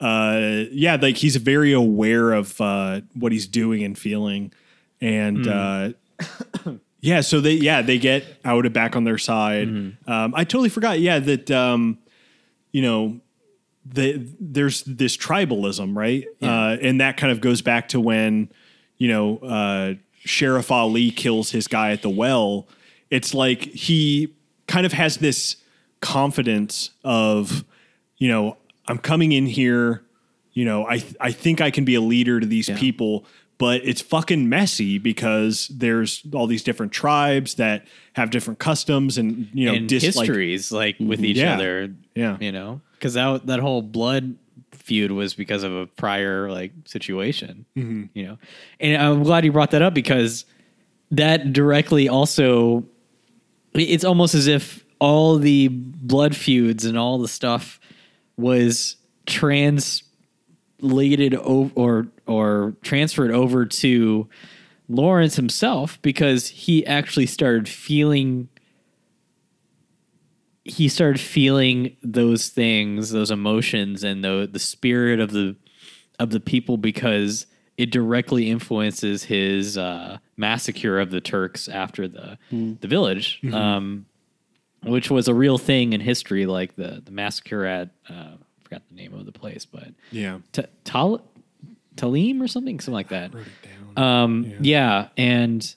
Uh 0.00 0.64
yeah, 0.72 0.96
like 1.00 1.16
he's 1.18 1.36
very 1.36 1.72
aware 1.72 2.32
of 2.32 2.60
uh 2.60 3.02
what 3.14 3.30
he's 3.32 3.46
doing 3.46 3.82
and 3.84 3.96
feeling. 3.96 4.52
And 5.00 5.46
uh 5.46 5.92
yeah, 7.04 7.20
so 7.20 7.40
they 7.40 7.52
yeah, 7.52 7.82
they 7.82 7.98
get 7.98 8.24
out 8.44 8.66
of 8.66 8.72
back 8.72 8.96
on 8.96 9.04
their 9.04 9.18
side. 9.18 9.68
Um 10.06 10.34
I 10.34 10.44
totally 10.44 10.68
forgot, 10.70 11.00
yeah, 11.00 11.18
that 11.18 11.50
um 11.50 11.98
you 12.72 12.82
know 12.82 13.20
the, 13.86 14.26
there's 14.40 14.82
this 14.84 15.16
tribalism, 15.16 15.94
right? 15.96 16.24
Uh, 16.40 16.76
and 16.80 17.00
that 17.00 17.16
kind 17.16 17.30
of 17.30 17.42
goes 17.42 17.60
back 17.60 17.88
to 17.88 18.00
when, 18.00 18.48
you 18.96 19.08
know, 19.08 19.36
uh, 19.38 19.94
Sherif 20.26 20.70
Ali 20.70 21.10
kills 21.10 21.50
his 21.50 21.68
guy 21.68 21.92
at 21.92 22.00
the 22.00 22.08
well. 22.08 22.66
It's 23.10 23.34
like 23.34 23.60
he 23.62 24.34
kind 24.66 24.86
of 24.86 24.92
has 24.94 25.18
this 25.18 25.56
confidence 26.00 26.90
of, 27.04 27.64
you 28.16 28.28
know, 28.28 28.56
I'm 28.88 28.98
coming 28.98 29.32
in 29.32 29.46
here, 29.46 30.02
you 30.52 30.64
know, 30.64 30.86
I 30.86 31.04
I 31.20 31.30
think 31.32 31.60
I 31.60 31.70
can 31.70 31.84
be 31.84 31.94
a 31.94 32.00
leader 32.00 32.40
to 32.40 32.46
these 32.46 32.70
people, 32.78 33.26
but 33.58 33.80
it's 33.84 34.00
fucking 34.00 34.48
messy 34.48 34.98
because 34.98 35.68
there's 35.68 36.22
all 36.34 36.46
these 36.46 36.62
different 36.62 36.92
tribes 36.92 37.54
that 37.54 37.86
have 38.14 38.30
different 38.30 38.58
customs 38.58 39.16
and 39.18 39.48
you 39.52 39.66
know 39.66 39.74
and 39.74 39.88
dislike 39.88 40.26
histories 40.26 40.72
like 40.72 40.96
with 40.98 41.24
each 41.24 41.36
Yeah. 41.36 41.54
other. 41.54 41.94
Yeah. 42.14 42.36
You 42.40 42.52
know, 42.52 42.80
because 42.94 43.14
that, 43.14 43.46
that 43.46 43.60
whole 43.60 43.82
blood 43.82 44.36
feud 44.72 45.10
was 45.12 45.34
because 45.34 45.62
of 45.62 45.72
a 45.74 45.86
prior 45.86 46.50
like 46.50 46.72
situation, 46.84 47.64
Mm-hmm. 47.76 48.04
you 48.14 48.26
know, 48.26 48.38
and 48.80 49.00
I'm 49.00 49.22
glad 49.22 49.44
you 49.44 49.52
brought 49.52 49.70
that 49.70 49.82
up 49.82 49.94
because 49.94 50.44
that 51.10 51.52
directly 51.52 52.08
also, 52.08 52.84
it's 53.72 54.04
almost 54.04 54.34
as 54.34 54.46
if 54.46 54.84
all 54.98 55.38
the 55.38 55.68
blood 55.68 56.34
feuds 56.36 56.84
and 56.84 56.98
all 56.98 57.18
the 57.18 57.28
stuff 57.28 57.78
was 58.36 58.96
translated 60.80 61.34
over 61.34 61.72
or 61.74 62.06
or 62.26 62.74
transferred 62.82 63.30
over 63.30 63.64
to 63.66 64.28
Lawrence 64.88 65.36
himself 65.36 66.00
because 66.02 66.48
he 66.48 66.86
actually 66.86 67.26
started 67.26 67.68
feeling 67.68 68.48
he 70.64 70.88
started 70.88 71.20
feeling 71.20 71.94
those 72.02 72.48
things, 72.48 73.10
those 73.10 73.30
emotions 73.30 74.02
and 74.02 74.24
the 74.24 74.48
the 74.50 74.58
spirit 74.58 75.20
of 75.20 75.30
the 75.32 75.56
of 76.18 76.30
the 76.30 76.40
people 76.40 76.76
because 76.76 77.46
it 77.76 77.90
directly 77.90 78.50
influences 78.50 79.24
his 79.24 79.76
uh, 79.76 80.18
massacre 80.36 81.00
of 81.00 81.10
the 81.10 81.20
Turks 81.20 81.68
after 81.68 82.06
the 82.08 82.38
the 82.80 82.88
village, 82.88 83.40
um, 83.52 84.06
which 84.84 85.10
was 85.10 85.28
a 85.28 85.34
real 85.34 85.58
thing 85.58 85.92
in 85.92 86.00
history, 86.00 86.46
like 86.46 86.76
the 86.76 87.02
the 87.04 87.10
massacre 87.10 87.64
at 87.64 87.90
uh, 88.08 88.36
forgot 88.64 88.82
the 88.88 88.94
name 88.96 89.14
of 89.14 89.24
the 89.26 89.32
place, 89.32 89.64
but 89.64 89.88
Yeah. 90.10 90.38
T- 90.52 90.62
Tal- 90.84 91.24
Talim 91.96 92.40
or 92.40 92.48
something, 92.48 92.80
something 92.80 92.94
like 92.94 93.08
that. 93.10 93.32
Um, 93.96 94.52
yeah. 94.60 95.08
and 95.16 95.74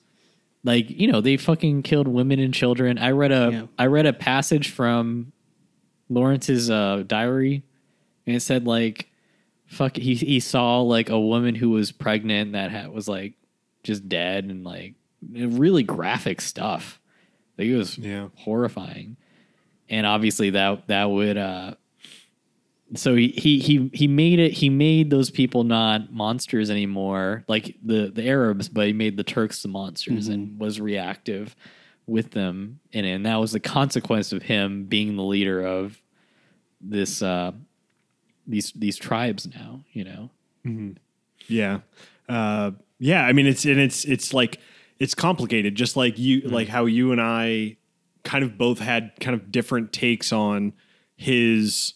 like 0.64 0.90
you 0.90 1.12
know, 1.12 1.22
they 1.22 1.38
fucking 1.38 1.84
killed 1.84 2.08
women 2.08 2.40
and 2.40 2.54
children. 2.54 2.98
I 2.98 3.12
read 3.12 3.32
a 3.32 3.68
I 3.78 3.84
Yeah. 3.84 3.90
read 3.90 4.06
a 4.08 4.14
passage 4.14 4.70
from 4.72 5.32
Lawrence's 6.10 6.70
uh, 6.70 7.04
diary, 7.06 7.64
and 8.26 8.36
it 8.36 8.40
said 8.42 8.66
like, 8.66 9.10
fuck, 9.68 9.96
he 9.98 10.16
he 10.16 10.40
saw 10.40 10.82
like 10.82 11.10
a 11.10 11.20
woman 11.20 11.54
who 11.56 11.70
was 11.70 11.92
pregnant 11.92 12.54
that 12.54 12.72
had, 12.72 12.90
was 12.90 13.08
like 13.08 13.34
just 13.84 14.10
dead 14.10 14.46
and 14.46 14.64
like 14.64 14.96
really 15.32 15.84
graphic 15.84 16.42
stuff. 16.42 17.00
Like 17.58 17.68
it 17.68 17.76
was 17.78 17.98
Yeah. 17.98 18.30
horrifying, 18.36 19.18
and 19.90 20.06
obviously 20.08 20.50
that 20.52 20.88
that 20.88 21.06
would 21.12 21.38
uh 21.38 21.76
so 22.96 23.16
he, 23.16 23.30
he 23.30 23.60
he 23.60 23.90
he 23.94 24.08
made 24.08 24.40
it 24.40 24.54
he 24.54 24.70
made 24.70 25.10
those 25.10 25.30
people 25.30 25.64
not 25.64 26.12
monsters 26.12 26.70
anymore 26.70 27.44
like 27.48 27.76
the 27.84 28.10
the 28.14 28.26
arabs 28.28 28.70
but 28.70 28.88
he 28.88 28.94
made 28.94 29.18
the 29.18 29.24
turks 29.24 29.62
the 29.62 29.68
monsters 29.68 30.28
and 30.34 30.60
was 30.60 30.80
reactive 30.80 31.56
with 32.06 32.32
them 32.32 32.80
and, 32.94 33.06
and 33.06 33.26
that 33.26 33.36
was 33.36 33.52
the 33.52 33.60
consequence 33.60 34.32
of 34.32 34.44
him 34.44 34.86
being 34.86 35.18
the 35.18 35.24
leader 35.24 35.62
of 35.66 36.02
this 36.80 37.22
uh 37.22 37.52
these 38.48 38.72
these 38.74 38.96
tribes 38.96 39.48
now 39.48 39.82
you 39.92 40.04
know 40.06 40.30
Yeah. 41.48 41.80
Uh, 42.28 42.72
yeah. 43.00 43.26
I 43.26 43.32
mean, 43.32 43.48
it's, 43.48 43.64
and 43.64 43.80
it's, 43.80 44.04
it's 44.04 44.34
like, 44.34 44.60
it's 45.00 45.16
complicated, 45.16 45.76
just 45.76 45.96
like 45.96 46.18
you, 46.20 46.42
like 46.42 46.68
how 46.68 46.86
you 46.86 47.14
and 47.14 47.22
I 47.22 47.78
kind 48.24 48.44
of 48.44 48.58
both 48.58 48.80
had 48.80 49.12
kind 49.22 49.34
of 49.34 49.50
different 49.50 49.94
takes 49.94 50.34
on 50.34 50.74
his, 51.16 51.94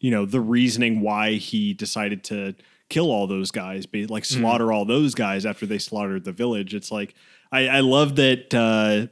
you 0.00 0.10
know, 0.10 0.24
the 0.24 0.40
reasoning 0.40 1.00
why 1.00 1.32
he 1.32 1.74
decided 1.74 2.24
to 2.24 2.54
kill 2.88 3.10
all 3.10 3.26
those 3.26 3.50
guys, 3.50 3.86
be 3.86 4.06
like 4.06 4.22
mm-hmm. 4.22 4.40
slaughter 4.40 4.72
all 4.72 4.84
those 4.84 5.14
guys 5.14 5.44
after 5.44 5.66
they 5.66 5.78
slaughtered 5.78 6.24
the 6.24 6.32
village. 6.32 6.74
It's 6.74 6.90
like, 6.90 7.14
I, 7.52 7.68
I 7.68 7.80
love 7.80 8.16
that, 8.16 8.54
uh, 8.54 9.08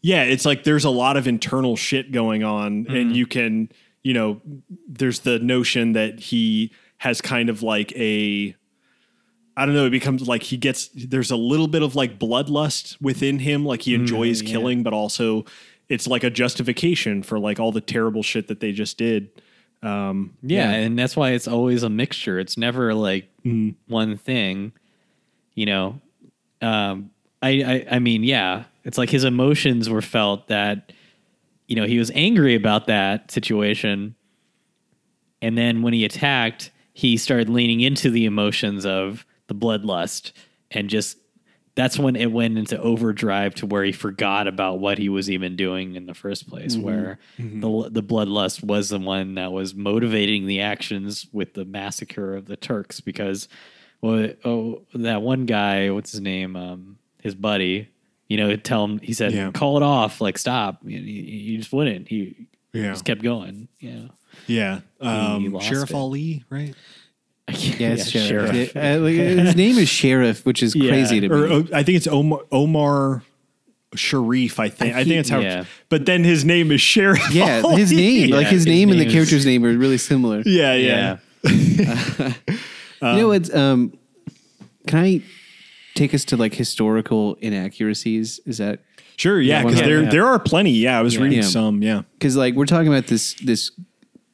yeah, 0.00 0.22
it's 0.22 0.44
like 0.44 0.64
there's 0.64 0.84
a 0.84 0.90
lot 0.90 1.16
of 1.16 1.26
internal 1.26 1.76
shit 1.76 2.12
going 2.12 2.44
on, 2.44 2.66
and 2.66 2.88
mm-hmm. 2.88 3.10
you 3.10 3.26
can, 3.26 3.68
you 4.02 4.14
know, 4.14 4.40
there's 4.88 5.20
the 5.20 5.38
notion 5.40 5.92
that 5.92 6.20
he 6.20 6.72
has 6.98 7.20
kind 7.20 7.50
of 7.50 7.62
like 7.62 7.92
a, 7.96 8.54
I 9.56 9.66
don't 9.66 9.74
know, 9.74 9.86
it 9.86 9.90
becomes 9.90 10.26
like 10.26 10.44
he 10.44 10.56
gets, 10.56 10.88
there's 10.94 11.32
a 11.32 11.36
little 11.36 11.66
bit 11.66 11.82
of 11.82 11.96
like 11.96 12.18
bloodlust 12.18 13.00
within 13.00 13.40
him, 13.40 13.64
like 13.64 13.82
he 13.82 13.92
mm-hmm. 13.92 14.02
enjoys 14.02 14.40
killing, 14.40 14.84
but 14.84 14.92
also 14.92 15.44
it's 15.88 16.06
like 16.06 16.22
a 16.22 16.30
justification 16.30 17.22
for 17.22 17.38
like 17.38 17.58
all 17.58 17.72
the 17.72 17.80
terrible 17.80 18.22
shit 18.22 18.46
that 18.48 18.60
they 18.60 18.70
just 18.72 18.98
did. 18.98 19.30
Um, 19.82 20.36
yeah, 20.42 20.70
and 20.72 20.98
that's 20.98 21.16
why 21.16 21.30
it's 21.30 21.46
always 21.48 21.82
a 21.82 21.88
mixture. 21.88 22.38
It's 22.38 22.56
never 22.56 22.94
like 22.94 23.28
one 23.86 24.16
thing 24.16 24.72
you 25.58 25.66
know? 25.66 26.00
Um 26.62 27.10
I, 27.42 27.48
I 27.62 27.96
i 27.96 27.98
mean 27.98 28.24
yeah 28.24 28.64
it's 28.84 28.98
like 28.98 29.10
his 29.10 29.24
emotions 29.24 29.90
were 29.90 30.02
felt 30.02 30.48
that 30.48 30.92
you 31.66 31.76
know 31.76 31.84
he 31.84 31.98
was 31.98 32.10
angry 32.14 32.54
about 32.54 32.86
that 32.86 33.30
situation. 33.30 34.14
And 35.42 35.58
then 35.58 35.82
when 35.82 35.92
he 35.92 36.04
attacked 36.04 36.70
he 36.94 37.16
started 37.16 37.48
leaning 37.48 37.80
into 37.80 38.08
the 38.10 38.24
emotions 38.24 38.86
of 38.86 39.26
the 39.48 39.54
bloodlust 39.54 40.32
and 40.70 40.88
just 40.88 41.16
that's 41.78 41.96
when 41.96 42.16
it 42.16 42.32
went 42.32 42.58
into 42.58 42.76
overdrive 42.80 43.54
to 43.54 43.64
where 43.66 43.84
he 43.84 43.92
forgot 43.92 44.48
about 44.48 44.80
what 44.80 44.98
he 44.98 45.08
was 45.08 45.30
even 45.30 45.54
doing 45.54 45.94
in 45.94 46.06
the 46.06 46.14
first 46.14 46.48
place 46.48 46.76
where 46.76 47.18
the 47.38 47.88
the 47.90 48.02
bloodlust 48.02 48.64
was 48.64 48.88
the 48.88 48.98
one 48.98 49.36
that 49.36 49.52
was 49.52 49.76
motivating 49.76 50.46
the 50.46 50.60
actions 50.60 51.26
with 51.32 51.54
the 51.54 51.64
massacre 51.64 52.34
of 52.34 52.46
the 52.46 52.56
Turks 52.56 53.00
because 53.00 53.46
well 54.02 54.28
oh 54.44 54.82
that 54.94 55.22
one 55.22 55.46
guy 55.46 55.90
what's 55.90 56.10
his 56.10 56.20
name 56.20 56.56
um 56.56 56.98
his 57.22 57.36
buddy 57.36 57.88
you 58.28 58.36
know 58.36 58.56
tell 58.56 58.84
him 58.84 58.98
he 58.98 59.12
said 59.12 59.32
Yeah. 59.32 59.52
call 59.52 59.76
it 59.76 59.82
off 59.84 60.20
like 60.20 60.36
stop 60.36 60.84
he 60.86 61.56
just 61.58 61.72
wouldn't 61.72 62.08
he 62.08 62.48
Yeah. 62.72 62.90
just 62.92 63.04
kept 63.04 63.22
going 63.22 63.68
yeah 63.78 64.08
yeah. 64.46 64.80
Um, 65.00 65.52
Sherif 65.54 65.90
it. 65.90 65.94
Ali, 65.96 66.44
right? 66.50 66.74
Yeah, 67.78 67.90
it's 67.94 68.10
Sherif. 68.12 68.74
Yeah, 68.74 68.94
uh, 68.96 68.98
like, 69.00 69.14
his 69.14 69.56
name 69.56 69.78
is 69.78 69.88
Sherif, 69.88 70.44
which 70.44 70.62
is 70.62 70.74
Yeah. 70.76 70.90
crazy 70.90 71.20
to 71.20 71.28
me. 71.28 71.34
or 71.34 71.46
uh, 71.52 71.62
I 71.72 71.82
think 71.82 71.96
it's 71.96 72.06
Omar, 72.06 72.40
Omar 72.52 73.22
Sharif. 73.94 74.60
I 74.60 74.68
think 74.68 74.94
I, 74.94 75.04
think 75.04 75.16
it's 75.16 75.30
how. 75.30 75.38
yeah. 75.40 75.64
But 75.88 76.04
then 76.06 76.24
his 76.24 76.44
name 76.44 76.70
is 76.70 76.80
Sherif. 76.80 77.32
yeah, 77.32 77.62
his 77.74 77.90
name, 77.92 78.30
like 78.30 78.48
his 78.48 78.64
his 78.64 78.66
name 78.66 78.90
and 78.90 79.00
the 79.00 79.06
is- 79.06 79.12
character's 79.12 79.46
name 79.46 79.64
are 79.64 79.72
really 79.76 79.98
similar. 79.98 80.42
Yeah, 80.44 80.74
yeah. 80.74 81.18
Yeah. 81.44 82.34
you 83.12 83.18
know 83.20 83.28
what? 83.28 83.54
Um, 83.54 83.96
can 84.86 84.98
I 84.98 85.22
take 85.94 86.12
us 86.14 86.24
to 86.26 86.36
like 86.36 86.54
historical 86.54 87.36
inaccuracies? 87.40 88.40
Is 88.44 88.58
that 88.58 88.80
Sure, 89.16 89.40
yeah, 89.40 89.58
Yeah, 89.58 89.64
because 89.64 89.80
yeah, 89.80 89.86
there 89.86 90.02
yeah. 90.04 90.10
there 90.10 90.26
are 90.26 90.38
plenty. 90.38 90.70
Yeah, 90.72 90.98
I 90.98 91.02
was 91.02 91.18
reading 91.18 91.38
Yeah. 91.38 91.44
some. 91.44 91.82
Yeah, 91.82 92.02
because 92.18 92.36
like 92.36 92.54
we're 92.54 92.66
talking 92.66 92.86
about 92.88 93.06
this 93.08 93.34
this 93.42 93.72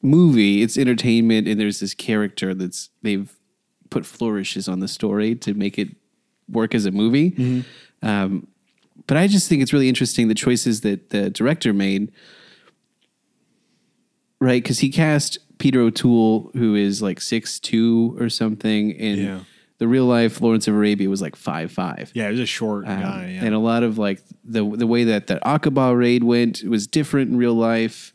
movie? 0.05 0.61
It's 0.61 0.77
entertainment, 0.77 1.47
and 1.47 1.59
there's 1.59 1.79
this 1.79 1.93
character 1.93 2.53
that's 2.53 2.89
they've 3.01 3.31
put 3.89 4.05
flourishes 4.05 4.67
on 4.69 4.79
the 4.79 4.87
story 4.87 5.35
to 5.35 5.53
make 5.53 5.77
it 5.79 5.89
work 6.49 6.73
as 6.75 6.85
a 6.85 6.91
movie. 6.91 7.63
Um, 8.01 8.47
but 9.07 9.17
I 9.17 9.27
just 9.27 9.49
think 9.49 9.61
it's 9.61 9.73
really 9.73 9.89
interesting 9.89 10.27
the 10.27 10.33
choices 10.35 10.81
that 10.81 11.09
the 11.09 11.29
director 11.29 11.73
made. 11.73 12.11
Right, 14.39 14.61
because 14.61 14.79
he 14.79 14.89
cast 14.89 15.37
Peter 15.57 15.79
O'Toole, 15.81 16.51
who 16.53 16.75
is 16.75 17.01
like 17.01 17.21
six 17.21 17.59
two 17.59 18.15
or 18.19 18.29
something, 18.29 18.91
and 18.97 19.17
Yeah. 19.17 19.39
the 19.77 19.87
real 19.87 20.05
life 20.05 20.41
Lawrence 20.41 20.67
of 20.67 20.75
Arabia 20.75 21.09
was 21.09 21.21
like 21.21 21.35
five 21.35 21.71
five. 21.71 22.11
yeah, 22.13 22.25
he 22.25 22.31
was 22.31 22.39
a 22.41 22.45
short 22.45 22.85
Um, 22.87 23.01
guy. 23.01 23.31
Yeah. 23.35 23.45
And 23.45 23.55
a 23.55 23.59
lot 23.59 23.83
of 23.83 23.97
like 23.97 24.21
the 24.43 24.63
the 24.69 24.87
way 24.87 25.05
that 25.05 25.27
the 25.27 25.39
Aqaba 25.45 25.97
raid 25.97 26.23
went 26.23 26.63
was 26.63 26.85
different 26.85 27.31
in 27.31 27.37
real 27.37 27.53
life. 27.55 28.13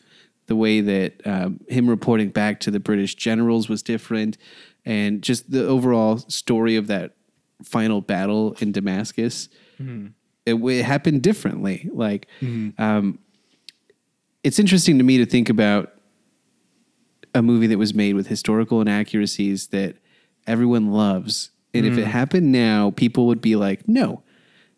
The 0.50 0.56
way 0.56 0.80
that 0.80 1.24
um, 1.24 1.60
him 1.68 1.88
reporting 1.88 2.30
back 2.30 2.58
to 2.60 2.70
the 2.72 2.80
British 2.80 3.14
generals 3.14 3.68
was 3.68 3.82
different, 3.84 4.36
and 4.84 5.22
just 5.22 5.50
the 5.50 5.64
overall 5.66 6.18
story 6.28 6.74
of 6.76 6.88
that 6.88 7.14
final 7.62 8.00
battle 8.00 8.56
in 8.60 8.72
Damascus, 8.72 9.48
it, 10.44 10.54
it 10.54 10.84
happened 10.84 11.22
differently. 11.22 11.88
Like, 11.92 12.26
um, 12.78 13.18
it's 14.42 14.58
interesting 14.58 14.98
to 14.98 15.04
me 15.04 15.18
to 15.18 15.26
think 15.26 15.48
about 15.48 15.92
a 17.34 17.42
movie 17.42 17.68
that 17.68 17.78
was 17.78 17.94
made 17.94 18.14
with 18.14 18.26
historical 18.26 18.80
inaccuracies 18.80 19.68
that 19.68 19.96
everyone 20.48 20.90
loves. 20.90 21.50
And 21.72 21.86
if 21.86 21.92
it 21.98 22.06
happened 22.08 22.50
now, 22.50 22.90
people 22.90 23.26
would 23.28 23.40
be 23.40 23.54
like, 23.54 23.86
no, 23.88 24.22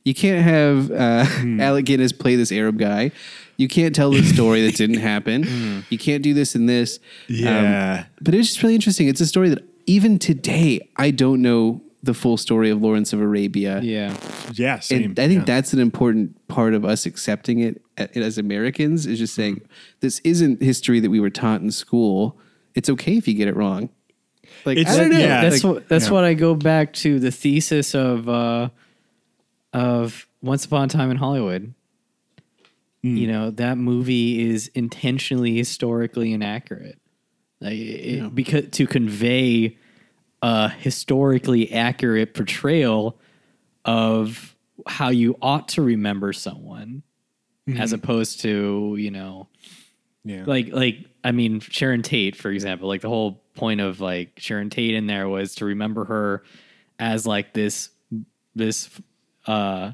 you 0.05 0.14
can't 0.14 0.42
have 0.44 0.90
uh, 0.90 1.26
Alec 1.62 1.84
Guinness 1.86 2.12
play 2.12 2.36
this 2.36 2.50
Arab 2.53 2.78
guy. 2.78 3.11
You 3.57 3.68
can't 3.68 3.94
tell 3.94 4.11
the 4.11 4.22
story 4.22 4.62
that 4.66 4.76
didn't 4.76 4.98
happen. 5.12 5.84
You 5.90 5.98
can't 5.98 6.22
do 6.22 6.34
this 6.34 6.55
and 6.55 6.68
this. 6.68 6.98
Um, 7.28 7.34
Yeah. 7.36 8.05
but 8.20 8.34
it's 8.34 8.48
just 8.48 8.62
really 8.62 8.74
interesting. 8.74 9.09
It's 9.09 9.20
a 9.20 9.26
story 9.26 9.48
that 9.50 9.62
even 9.86 10.18
today, 10.18 10.80
I 10.96 11.11
don't 11.11 11.42
know 11.42 11.80
the 12.03 12.14
full 12.14 12.36
story 12.36 12.70
of 12.70 12.82
Lawrence 12.82 13.12
of 13.12 13.20
Arabia. 13.20 13.80
Yeah. 13.80 14.16
yeah, 14.55 14.80
same. 14.80 15.05
And 15.05 15.18
I 15.20 15.28
think 15.28 15.40
yeah. 15.40 15.44
that's 15.55 15.72
an 15.72 15.78
important 15.78 16.48
part 16.48 16.74
of 16.74 16.84
us 16.84 17.07
accepting 17.07 17.61
it 17.61 17.80
as 17.96 18.38
Americans 18.38 19.07
is 19.07 19.20
just 19.20 19.34
saying 19.34 19.61
this 20.00 20.18
isn't 20.24 20.61
history 20.62 20.98
that 20.98 21.11
we 21.11 21.20
were 21.20 21.30
taught 21.30 21.61
in 21.61 21.70
school. 21.70 22.36
It's 22.74 22.88
okay 22.90 23.16
if 23.18 23.28
you 23.28 23.34
get 23.34 23.46
it 23.46 23.55
wrong. 23.55 23.90
Like 24.64 24.78
It's- 24.78 24.96
I 24.96 25.00
don't 25.00 25.11
know. 25.12 25.18
yeah, 25.18 25.42
that's 25.48 25.62
Like, 25.62 25.74
what 25.74 25.88
that's 25.88 26.07
yeah. 26.07 26.11
what 26.12 26.24
I 26.24 26.34
go 26.34 26.55
back 26.57 26.92
to 26.94 27.20
the 27.20 27.30
thesis 27.30 27.94
of 27.94 28.28
uh 28.28 28.70
of 29.72 30.26
Once 30.42 30.64
Upon 30.64 30.84
a 30.84 30.88
Time 30.88 31.10
in 31.10 31.16
Hollywood. 31.16 31.74
Hmm. 33.02 33.16
You 33.16 33.26
know, 33.26 33.50
that 33.50 33.78
movie 33.78 34.48
is 34.48 34.68
intentionally 34.74 35.56
historically 35.56 36.32
inaccurate. 36.32 36.98
Like 37.60 37.78
it, 37.78 38.34
because 38.34 38.70
to 38.70 38.86
convey 38.86 39.76
a 40.42 40.68
historically 40.68 41.72
accurate 41.72 42.34
portrayal 42.34 43.18
of 43.84 44.56
how 44.86 45.10
you 45.10 45.36
ought 45.40 45.68
to 45.68 45.82
remember 45.82 46.32
someone 46.32 47.02
as 47.76 47.92
opposed 47.92 48.40
to, 48.40 48.96
you 48.98 49.10
know, 49.10 49.48
yeah. 50.24 50.44
like 50.46 50.68
like 50.72 50.98
I 51.24 51.32
mean 51.32 51.60
Sharon 51.60 52.02
Tate 52.02 52.36
for 52.36 52.50
example 52.50 52.88
like 52.88 53.00
the 53.00 53.08
whole 53.08 53.42
point 53.54 53.80
of 53.80 54.00
like 54.00 54.32
Sharon 54.38 54.70
Tate 54.70 54.94
in 54.94 55.06
there 55.06 55.28
was 55.28 55.56
to 55.56 55.64
remember 55.64 56.04
her 56.04 56.44
as 56.98 57.26
like 57.26 57.52
this 57.54 57.90
this 58.54 58.88
uh 59.47 59.93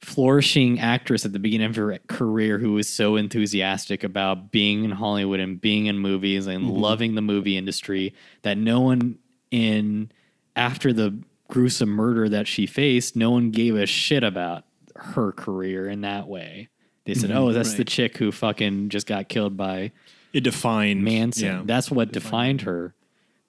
flourishing 0.00 0.78
actress 0.78 1.24
at 1.24 1.32
the 1.32 1.38
beginning 1.38 1.68
of 1.68 1.74
her 1.74 1.98
career 2.06 2.58
who 2.58 2.72
was 2.72 2.88
so 2.88 3.16
enthusiastic 3.16 4.04
about 4.04 4.52
being 4.52 4.84
in 4.84 4.90
Hollywood 4.92 5.40
and 5.40 5.60
being 5.60 5.86
in 5.86 5.98
movies 5.98 6.46
and 6.46 6.70
loving 6.70 7.16
the 7.16 7.22
movie 7.22 7.56
industry 7.56 8.14
that 8.42 8.56
no 8.56 8.80
one 8.80 9.18
in 9.50 10.12
after 10.54 10.92
the 10.92 11.18
gruesome 11.48 11.88
murder 11.88 12.28
that 12.28 12.46
she 12.46 12.66
faced 12.66 13.16
no 13.16 13.30
one 13.30 13.50
gave 13.50 13.74
a 13.74 13.86
shit 13.86 14.22
about 14.22 14.64
her 14.94 15.32
career 15.32 15.88
in 15.88 16.00
that 16.02 16.26
way 16.26 16.68
they 17.04 17.14
said 17.14 17.30
oh 17.30 17.52
that's 17.52 17.74
the 17.74 17.84
chick 17.84 18.16
who 18.16 18.32
fucking 18.32 18.88
just 18.88 19.06
got 19.06 19.28
killed 19.28 19.56
by 19.56 19.92
it 20.36 20.44
defined 20.44 21.02
Manson. 21.02 21.46
Yeah. 21.46 21.62
That's 21.64 21.90
what 21.90 22.12
defined 22.12 22.60
her. 22.62 22.94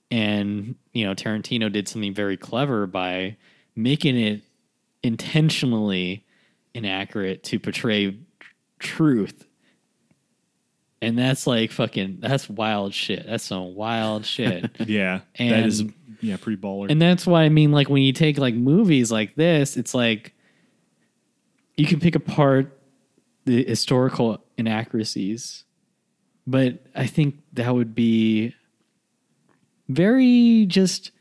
And, 0.09 0.75
you 0.93 1.05
know, 1.05 1.13
Tarantino 1.13 1.69
did 1.69 1.89
something 1.89 2.13
very 2.13 2.37
clever 2.37 2.87
by 2.87 3.35
making 3.75 4.17
it 4.17 4.41
intentionally 5.07 6.25
inaccurate 6.73 7.43
to 7.45 7.59
portray 7.59 8.19
truth. 8.79 9.45
And 11.01 11.17
that's 11.17 11.47
like 11.47 11.71
fucking 11.71 12.17
that's 12.19 12.49
wild 12.49 12.93
shit. 12.93 13.25
That's 13.27 13.43
some 13.43 13.75
wild 13.75 14.25
shit. 14.25 14.69
yeah, 14.87 15.21
that 15.37 15.41
And- 15.41 15.65
is 15.65 15.83
yeah 16.21 16.37
pretty 16.37 16.59
baller. 16.61 16.89
And 16.89 17.01
that's 17.01 17.25
why 17.27 17.43
I 17.43 17.49
mean, 17.49 17.71
like 17.71 17.89
when 17.89 18.01
you 18.03 18.13
take 18.13 18.37
like 18.37 18.55
movies 18.55 19.11
like 19.11 19.35
this, 19.35 19.77
it's 19.77 19.93
like 19.93 20.33
you 21.75 21.85
can 21.85 21.99
pick 21.99 22.15
apart 22.15 22.79
the 23.45 23.63
historical 23.63 24.43
inaccuracies, 24.57 25.63
but 26.47 26.83
I 26.95 27.05
think 27.05 27.35
that 27.53 27.73
would 27.73 27.93
be 27.93 28.55
very 29.87 30.65
just 30.67 31.11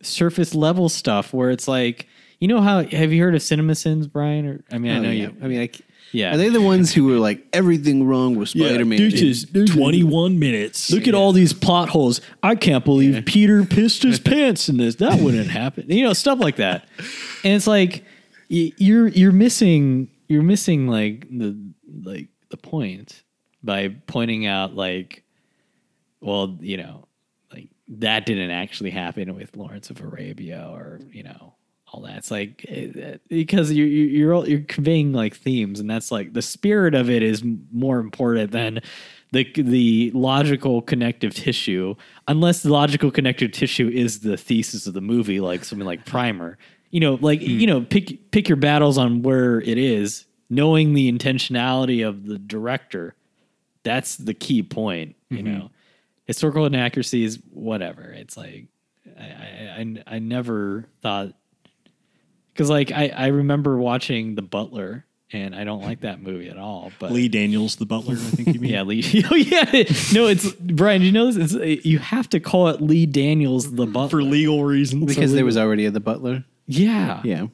surface 0.00 0.54
level 0.54 0.88
stuff 0.88 1.34
where 1.34 1.50
it's 1.50 1.66
like, 1.68 2.06
you 2.38 2.48
know 2.48 2.60
how 2.60 2.82
have 2.84 3.12
you 3.12 3.22
heard 3.22 3.34
of 3.34 3.42
Cinema 3.42 3.74
Sins, 3.74 4.06
Brian? 4.06 4.46
Or 4.46 4.64
I 4.70 4.78
mean, 4.78 4.92
I 4.92 4.98
oh, 4.98 5.02
know 5.02 5.10
yeah. 5.10 5.28
you. 5.28 5.36
I 5.42 5.48
mean, 5.48 5.60
I, 5.60 5.66
c- 5.68 5.84
Yeah. 6.12 6.34
Are 6.34 6.36
they 6.36 6.48
the 6.48 6.60
ones 6.60 6.92
who 6.92 7.04
were 7.04 7.18
like 7.18 7.46
everything 7.52 8.06
wrong 8.06 8.36
with 8.36 8.50
Spider-Man? 8.50 8.98
Yeah, 8.98 9.64
twenty 9.66 10.04
one 10.04 10.38
minutes. 10.38 10.90
Look 10.90 11.08
at 11.08 11.14
all 11.14 11.32
these 11.32 11.52
plot 11.52 11.88
holes. 11.88 12.20
I 12.42 12.54
can't 12.54 12.84
believe 12.84 13.24
Peter 13.26 13.64
pissed 13.64 14.02
his 14.02 14.20
pants 14.32 14.68
in 14.68 14.76
this. 14.76 14.96
That 14.96 15.20
wouldn't 15.20 15.50
happen. 15.50 15.86
You 15.88 16.04
know, 16.04 16.12
stuff 16.12 16.38
like 16.38 16.56
that. 16.56 16.88
And 17.44 17.54
it's 17.54 17.66
like 17.66 18.04
you're 18.48 19.08
you're 19.08 19.32
missing 19.32 20.08
you're 20.28 20.42
missing 20.42 20.88
like 20.88 21.26
the 21.30 21.58
like 22.02 22.28
the 22.50 22.56
point 22.56 23.22
by 23.62 23.88
pointing 24.06 24.46
out 24.46 24.74
like 24.74 25.24
well, 26.20 26.56
you 26.60 26.76
know, 26.76 27.06
like 27.52 27.68
that 27.88 28.26
didn't 28.26 28.50
actually 28.50 28.90
happen 28.90 29.34
with 29.34 29.56
Lawrence 29.56 29.90
of 29.90 30.00
Arabia 30.00 30.68
or, 30.72 31.00
you 31.12 31.22
know, 31.22 31.54
all 31.96 32.02
that. 32.02 32.18
It's 32.18 32.30
like 32.30 32.64
eh, 32.68 32.90
eh 32.94 33.16
because 33.28 33.72
you're 33.72 33.86
you're 33.86 34.08
you're, 34.08 34.34
all, 34.34 34.48
you're 34.48 34.60
conveying 34.60 35.12
like 35.12 35.34
themes, 35.34 35.80
and 35.80 35.88
that's 35.88 36.12
like 36.12 36.32
the 36.32 36.42
spirit 36.42 36.94
of 36.94 37.08
it 37.10 37.22
is 37.22 37.42
more 37.72 37.98
important 37.98 38.52
than 38.52 38.80
the 39.32 39.50
the 39.54 40.10
logical 40.14 40.82
connective 40.82 41.34
tissue. 41.34 41.94
Unless 42.28 42.62
the 42.62 42.72
logical 42.72 43.10
connective 43.10 43.52
tissue 43.52 43.88
is 43.88 44.20
the 44.20 44.36
thesis 44.36 44.86
of 44.86 44.94
the 44.94 45.00
movie, 45.00 45.40
like 45.40 45.64
something 45.64 45.86
like 45.86 46.04
Primer. 46.04 46.58
You 46.90 47.00
know, 47.00 47.14
like 47.20 47.40
hmm. 47.40 47.46
you 47.46 47.66
know, 47.66 47.80
pick 47.80 48.30
pick 48.30 48.48
your 48.48 48.56
battles 48.56 48.98
on 48.98 49.22
where 49.22 49.60
it 49.60 49.78
is, 49.78 50.26
knowing 50.50 50.94
the 50.94 51.10
intentionality 51.10 52.06
of 52.06 52.26
the 52.26 52.38
director. 52.38 53.14
That's 53.82 54.16
the 54.16 54.34
key 54.34 54.62
point. 54.62 55.16
You 55.30 55.38
mm-hmm. 55.38 55.58
know, 55.58 55.70
historical 56.26 56.66
inaccuracies, 56.66 57.38
whatever. 57.52 58.02
It's 58.02 58.36
like 58.36 58.66
I, 59.18 59.22
I, 59.24 60.02
I 60.06 60.18
never 60.18 60.86
thought 61.00 61.34
because 62.56 62.70
like 62.70 62.90
I, 62.92 63.08
I 63.08 63.26
remember 63.28 63.76
watching 63.76 64.34
The 64.34 64.42
Butler 64.42 65.04
and 65.32 65.54
I 65.54 65.64
don't 65.64 65.82
like 65.82 66.00
that 66.00 66.22
movie 66.22 66.48
at 66.48 66.56
all. 66.56 66.92
But 66.98 67.12
Lee 67.12 67.28
Daniels, 67.28 67.76
the 67.76 67.84
butler. 67.86 68.14
I 68.14 68.16
think 68.18 68.54
you 68.54 68.60
mean. 68.60 68.72
yeah, 68.72 68.82
Lee. 68.82 69.02
oh 69.30 69.34
yeah, 69.34 69.64
no, 70.14 70.26
it's 70.28 70.52
Brian. 70.52 71.02
You 71.02 71.12
know 71.12 71.30
this? 71.30 71.52
It's, 71.52 71.54
uh, 71.54 71.88
you 71.88 71.98
have 71.98 72.28
to 72.30 72.40
call 72.40 72.68
it 72.68 72.80
Lee 72.80 73.06
Daniels 73.06 73.72
the 73.74 73.86
Butler 73.86 74.08
for 74.08 74.22
legal 74.22 74.64
reasons. 74.64 75.04
because 75.06 75.32
there 75.32 75.44
was 75.44 75.56
already 75.56 75.84
a 75.86 75.90
The 75.90 76.00
Butler. 76.00 76.44
Yeah, 76.66 77.20
Yeah. 77.24 77.46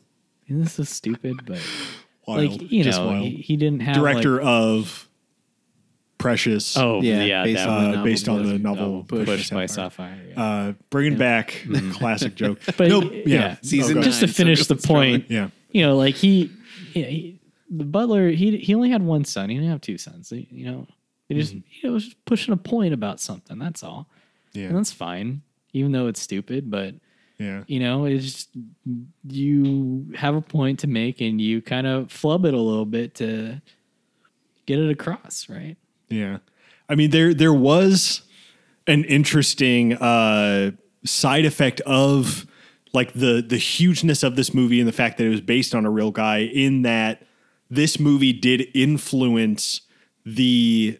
And 0.48 0.62
this 0.64 0.78
is 0.78 0.88
stupid, 0.90 1.46
but 1.46 1.60
wild, 2.26 2.50
like 2.60 2.70
you 2.70 2.84
just 2.84 2.98
know, 3.00 3.06
wild. 3.06 3.22
he, 3.24 3.30
he 3.36 3.56
didn't 3.56 3.80
have 3.80 3.94
director 3.96 4.36
Like, 4.36 4.44
of 4.44 5.08
Precious. 6.22 6.76
oh 6.76 7.02
Yeah, 7.02 7.22
yeah, 7.24 7.44
based 7.44 7.66
on 7.66 7.82
the 7.82 7.88
uh, 7.88 7.90
novel 7.92 8.04
based 8.04 8.28
on 8.28 8.42
the 8.46 8.58
novel 8.58 9.04
Push. 9.04 9.26
Pushed 9.26 9.52
by 9.52 9.66
Sapphire. 9.66 10.16
Sapphire. 10.16 10.20
Yeah. 10.30 10.42
Uh, 10.42 10.72
bringing 10.90 11.18
back 11.18 11.66
classic 11.92 12.34
joke. 12.34 12.58
But 12.76 12.88
no, 12.88 13.02
yeah, 13.02 13.22
yeah, 13.26 13.56
Season 13.62 13.98
Oh, 13.98 14.02
just 14.02 14.20
to 14.20 14.26
nine, 14.26 14.34
so 14.34 14.36
finish 14.42 14.66
go 14.66 14.74
the 14.74 14.80
strong. 14.80 14.96
point, 14.96 15.24
Yeah, 15.28 15.48
you 15.70 15.82
know, 15.82 15.96
like 15.96 16.14
he, 16.14 16.50
yeah, 16.94 17.06
he, 17.06 17.40
the 17.70 17.84
butler, 17.84 18.28
he 18.30 18.56
he 18.58 18.74
only 18.74 18.90
had 18.90 19.02
one 19.02 19.24
son. 19.24 19.48
He 19.50 19.56
didn't 19.56 19.70
have 19.70 19.80
two 19.80 19.98
sons. 19.98 20.30
He, 20.30 20.46
you 20.50 20.66
know, 20.70 20.86
he 21.28 21.34
just 21.34 21.54
Mm-hmm. 21.54 21.66
he 21.68 21.88
was 21.88 22.04
just 22.04 22.24
pushing 22.24 22.52
a 22.54 22.56
point 22.56 22.94
about 22.94 23.18
something. 23.20 23.58
That's 23.58 23.82
all, 23.82 24.08
yeah. 24.52 24.66
and 24.68 24.76
that's 24.76 24.92
fine. 24.92 25.42
even 25.72 25.90
though 25.92 26.06
it's 26.06 26.20
stupid. 26.20 26.70
But 26.70 26.94
Yeah. 27.38 27.64
you 27.66 27.80
know, 27.80 28.04
it's 28.04 28.24
just 28.24 28.50
you 29.28 30.06
have 30.14 30.34
a 30.34 30.40
point 30.42 30.80
to 30.80 30.86
make, 30.86 31.20
and 31.20 31.40
you 31.40 31.62
kind 31.62 31.86
of 31.86 32.10
flub 32.12 32.44
it 32.44 32.54
a 32.54 32.60
little 32.60 32.84
bit 32.86 33.14
to 33.16 33.60
get 34.66 34.78
it 34.78 34.90
across, 34.90 35.48
right? 35.48 35.76
Yeah. 36.12 36.38
I 36.88 36.94
mean 36.94 37.10
there 37.10 37.32
there 37.34 37.52
was 37.52 38.22
an 38.86 39.04
interesting 39.04 39.94
uh 39.94 40.72
side 41.04 41.44
effect 41.44 41.80
of 41.82 42.46
like 42.92 43.12
the 43.14 43.42
the 43.46 43.56
hugeness 43.56 44.22
of 44.22 44.36
this 44.36 44.52
movie 44.52 44.78
and 44.78 44.88
the 44.88 44.92
fact 44.92 45.18
that 45.18 45.24
it 45.24 45.30
was 45.30 45.40
based 45.40 45.74
on 45.74 45.86
a 45.86 45.90
real 45.90 46.10
guy 46.10 46.38
in 46.38 46.82
that 46.82 47.22
this 47.70 47.98
movie 47.98 48.32
did 48.32 48.66
influence 48.74 49.80
the 50.26 50.98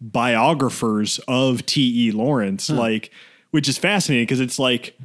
biographers 0.00 1.18
of 1.26 1.64
T.E. 1.66 2.10
Lawrence 2.12 2.68
like 2.68 3.10
which 3.52 3.68
is 3.68 3.78
fascinating 3.78 4.24
because 4.24 4.40
it's 4.40 4.58
like 4.58 4.96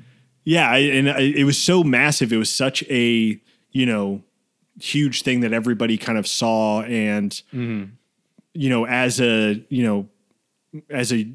yeah, 0.45 0.67
I, 0.69 0.77
and 0.77 1.09
I, 1.09 1.19
it 1.19 1.43
was 1.43 1.59
so 1.59 1.83
massive 1.83 2.33
it 2.33 2.37
was 2.37 2.49
such 2.51 2.83
a, 2.89 3.39
you 3.71 3.85
know, 3.85 4.23
huge 4.79 5.21
thing 5.21 5.41
that 5.41 5.53
everybody 5.53 5.95
kind 5.97 6.17
of 6.17 6.25
saw 6.25 6.81
and 6.83 7.39
you 8.54 8.70
know, 8.70 8.86
as 8.86 9.20
a, 9.22 9.64
you 9.70 9.84
know, 9.84 10.10
as 10.89 11.12
a 11.12 11.28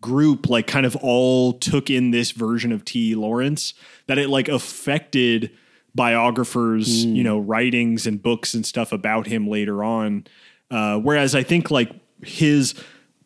group, 0.00 0.48
like 0.48 0.66
kind 0.66 0.86
of 0.86 0.96
all 0.96 1.54
took 1.54 1.90
in 1.90 2.10
this 2.10 2.30
version 2.30 2.72
of 2.72 2.84
T. 2.84 3.14
Lawrence, 3.14 3.74
that 4.06 4.18
it 4.18 4.28
like 4.28 4.48
affected 4.48 5.50
biographers, 5.94 7.04
you 7.04 7.24
know, 7.24 7.38
writings 7.38 8.06
and 8.06 8.22
books 8.22 8.54
and 8.54 8.64
stuff 8.64 8.92
about 8.92 9.26
him 9.26 9.48
later 9.48 9.82
on. 9.82 10.26
Uh, 10.70 10.98
whereas 10.98 11.34
I 11.34 11.42
think 11.42 11.70
like 11.70 11.92
his, 12.22 12.74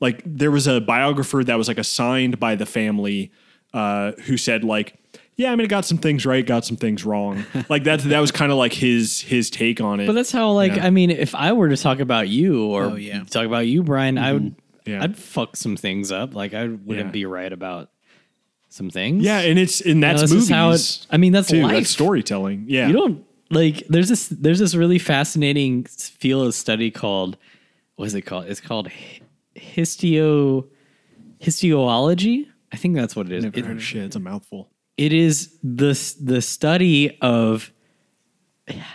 like 0.00 0.22
there 0.24 0.50
was 0.50 0.66
a 0.66 0.80
biographer 0.80 1.44
that 1.44 1.56
was 1.56 1.68
like 1.68 1.78
assigned 1.78 2.40
by 2.40 2.54
the 2.54 2.66
family 2.66 3.30
uh, 3.74 4.12
who 4.22 4.36
said 4.36 4.64
like, 4.64 4.98
yeah, 5.36 5.52
I 5.52 5.56
mean, 5.56 5.64
it 5.64 5.68
got 5.68 5.84
some 5.84 5.98
things 5.98 6.24
right, 6.24 6.44
got 6.46 6.64
some 6.64 6.76
things 6.76 7.04
wrong. 7.04 7.44
like 7.68 7.84
that, 7.84 8.00
that 8.00 8.20
was 8.20 8.30
kind 8.30 8.52
of 8.52 8.58
like 8.58 8.72
his 8.72 9.20
his 9.20 9.50
take 9.50 9.80
on 9.80 10.00
it. 10.00 10.06
But 10.06 10.12
that's 10.14 10.30
how, 10.32 10.52
like, 10.52 10.76
Yeah. 10.76 10.86
I 10.86 10.90
mean, 10.90 11.10
if 11.10 11.34
I 11.34 11.52
were 11.52 11.68
to 11.68 11.76
talk 11.76 11.98
about 12.00 12.28
you 12.28 12.64
or 12.66 12.84
Oh, 12.84 12.94
yeah. 12.96 13.24
talk 13.24 13.46
about 13.46 13.66
you, 13.66 13.82
Brian, 13.82 14.18
I 14.18 14.32
would, 14.32 14.42
mm-hmm. 14.42 14.90
Yeah. 14.90 15.02
I'd 15.02 15.16
fuck 15.16 15.56
some 15.56 15.76
things 15.76 16.12
up. 16.12 16.34
Like, 16.34 16.52
I 16.52 16.64
wouldn't 16.64 17.06
Yeah. 17.06 17.10
be 17.10 17.24
right 17.24 17.50
about 17.52 17.90
some 18.68 18.90
things. 18.90 19.24
yeah, 19.24 19.38
and 19.40 19.58
it's 19.58 19.80
and 19.80 19.88
You 19.88 19.94
know, 19.96 20.14
that's 20.16 20.30
movies. 20.32 20.48
how 20.50 20.70
it. 20.72 21.06
I 21.10 21.16
mean, 21.16 21.32
that's 21.32 21.48
too. 21.48 21.62
life. 21.62 21.72
That's 21.72 21.90
storytelling. 21.90 22.66
Yeah. 22.68 22.88
You 22.88 22.92
don't 22.92 23.24
like. 23.50 23.86
There's 23.88 24.08
this. 24.10 24.28
There's 24.28 24.58
this 24.58 24.74
really 24.74 24.98
fascinating 24.98 25.84
field 25.84 26.46
of 26.48 26.54
study 26.54 26.90
called. 26.90 27.38
What 27.96 28.06
is 28.06 28.14
it 28.14 28.22
called? 28.22 28.46
It's 28.46 28.60
called 28.60 28.90
histio 29.54 30.66
histiology. 31.40 32.46
I 32.72 32.76
think 32.76 32.96
that's 32.96 33.14
what 33.14 33.26
it 33.26 33.32
is. 33.32 33.44
It- 33.44 33.64
Oh, 33.66 33.78
shit, 33.78 34.02
it's 34.04 34.16
a 34.16 34.20
mouthful. 34.20 34.70
It 34.96 35.12
is 35.12 35.56
the 35.62 35.92
the 36.20 36.40
study 36.40 37.18
of 37.20 37.72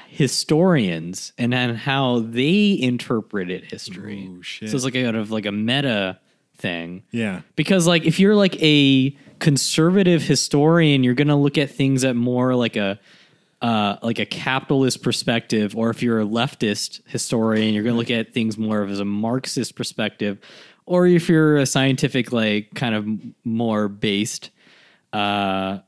historians 0.08 1.34
and 1.38 1.54
and 1.54 1.78
how 1.78 2.20
they 2.20 2.78
interpreted 2.80 3.66
history. 3.66 4.26
Ooh, 4.28 4.42
shit. 4.42 4.70
So 4.70 4.76
it's 4.76 4.86
like 4.86 4.96
a 4.96 5.04
kind 5.04 5.18
of 5.18 5.32
like 5.32 5.46
a 5.46 5.52
meta 5.52 6.20
thing. 6.58 7.04
Yeah. 7.12 7.42
Because 7.56 7.88
like 7.88 8.06
if 8.06 8.20
you're 8.20 8.36
like 8.36 8.62
a 8.62 9.12
conservative 9.40 10.24
historian, 10.24 11.04
you're 11.04 11.14
gonna 11.14 11.40
look 11.40 11.58
at 11.58 11.70
things 11.72 12.04
at 12.04 12.16
more 12.16 12.56
like 12.56 12.76
a 12.76 13.00
uh, 13.62 13.98
like 14.02 14.20
a 14.20 14.26
capitalist 14.26 15.04
perspective, 15.04 15.76
or 15.76 15.90
if 15.90 16.02
you're 16.02 16.22
a 16.22 16.26
leftist 16.26 17.02
historian, 17.08 17.74
you're 17.74 17.84
gonna 17.84 17.98
look 17.98 18.12
at 18.12 18.34
things 18.34 18.58
more 18.58 18.82
of 18.82 18.90
as 18.90 19.02
a 19.02 19.06
Marxist 19.06 19.76
perspective, 19.76 20.40
or 20.86 21.06
if 21.06 21.28
you're 21.28 21.58
a 21.58 21.66
scientific 21.66 22.32
like 22.32 22.74
kind 22.74 22.96
of 22.96 23.06
more 23.44 23.90
based 23.90 24.50
uh, 25.12 25.80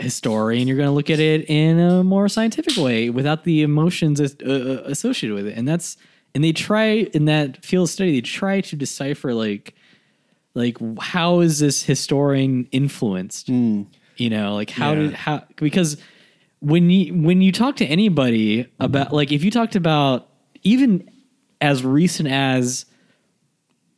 historian, 0.00 0.66
you're 0.66 0.76
gonna 0.76 0.92
look 0.92 1.10
at 1.10 1.20
it 1.20 1.48
in 1.48 1.78
a 1.78 2.02
more 2.02 2.28
scientific 2.28 2.76
way 2.76 3.10
without 3.10 3.44
the 3.44 3.62
emotions 3.62 4.20
as, 4.20 4.36
uh, 4.44 4.50
uh 4.50 4.82
associated 4.90 5.34
with 5.34 5.46
it, 5.46 5.56
and 5.56 5.66
that's 5.66 5.96
and 6.34 6.44
they 6.44 6.52
try 6.52 7.08
in 7.12 7.24
that 7.24 7.64
field 7.64 7.88
study 7.88 8.12
they 8.12 8.20
try 8.20 8.60
to 8.60 8.76
decipher 8.76 9.34
like 9.34 9.74
like 10.54 10.78
how 10.98 11.40
is 11.40 11.58
this 11.58 11.82
historian 11.82 12.68
influenced? 12.72 13.48
Hmm. 13.48 13.82
You 14.16 14.30
know 14.30 14.54
like 14.54 14.70
how 14.70 14.92
Yeah. 14.92 14.98
did 15.00 15.12
how 15.14 15.44
because 15.56 15.96
when 16.60 16.90
you 16.90 17.14
when 17.14 17.40
you 17.40 17.52
talk 17.52 17.76
to 17.76 17.86
anybody 17.86 18.66
about 18.78 19.08
hmm. 19.08 19.14
like 19.14 19.32
if 19.32 19.44
you 19.44 19.50
talked 19.50 19.76
about 19.76 20.28
even 20.62 21.10
as 21.60 21.84
recent 21.84 22.28
as 22.28 22.84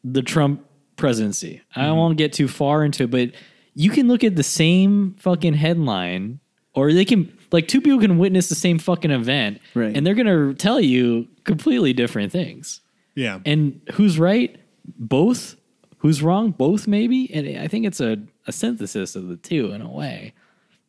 the 0.05 0.23
Trump 0.23 0.65
presidency 0.97 1.63
I 1.75 1.89
hmm. 1.89 1.97
won't 1.97 2.19
get 2.19 2.33
too 2.33 2.49
far 2.49 2.85
into 2.85 3.05
it 3.05 3.11
but 3.11 3.31
you 3.75 3.91
can 3.91 4.09
look 4.09 4.23
at 4.25 4.37
the 4.37 4.43
same 4.43 5.15
fucking 5.19 5.55
headline 5.55 6.41
or 6.75 6.93
they 6.93 7.05
can 7.05 7.37
like 7.53 7.69
two 7.69 7.81
people 7.81 8.01
can 8.01 8.19
witness 8.19 8.49
the 8.49 8.55
same 8.55 8.79
fucking 8.79 9.11
event 9.11 9.61
Right. 9.75 9.95
and 9.97 10.07
they're 10.07 10.15
going 10.15 10.27
to 10.27 10.55
tell 10.55 10.81
you 10.81 11.29
completely 11.45 11.93
different 11.93 12.33
things 12.33 12.81
Yeah. 13.15 13.41
and 13.45 13.81
who's 13.95 14.19
right? 14.19 14.57
Both. 14.99 15.57
Who's 15.99 16.23
wrong? 16.23 16.51
Both, 16.51 16.89
maybe. 16.89 17.33
And 17.33 17.59
I 17.61 17.69
think 17.69 17.87
it's 17.87 18.01
a, 18.01 18.17
a 18.49 18.53
synthesis 18.53 19.15
of 19.15 19.29
the 19.29 19.37
two 19.37 19.71
in 19.73 19.81
a 19.83 19.89
way. 19.91 20.35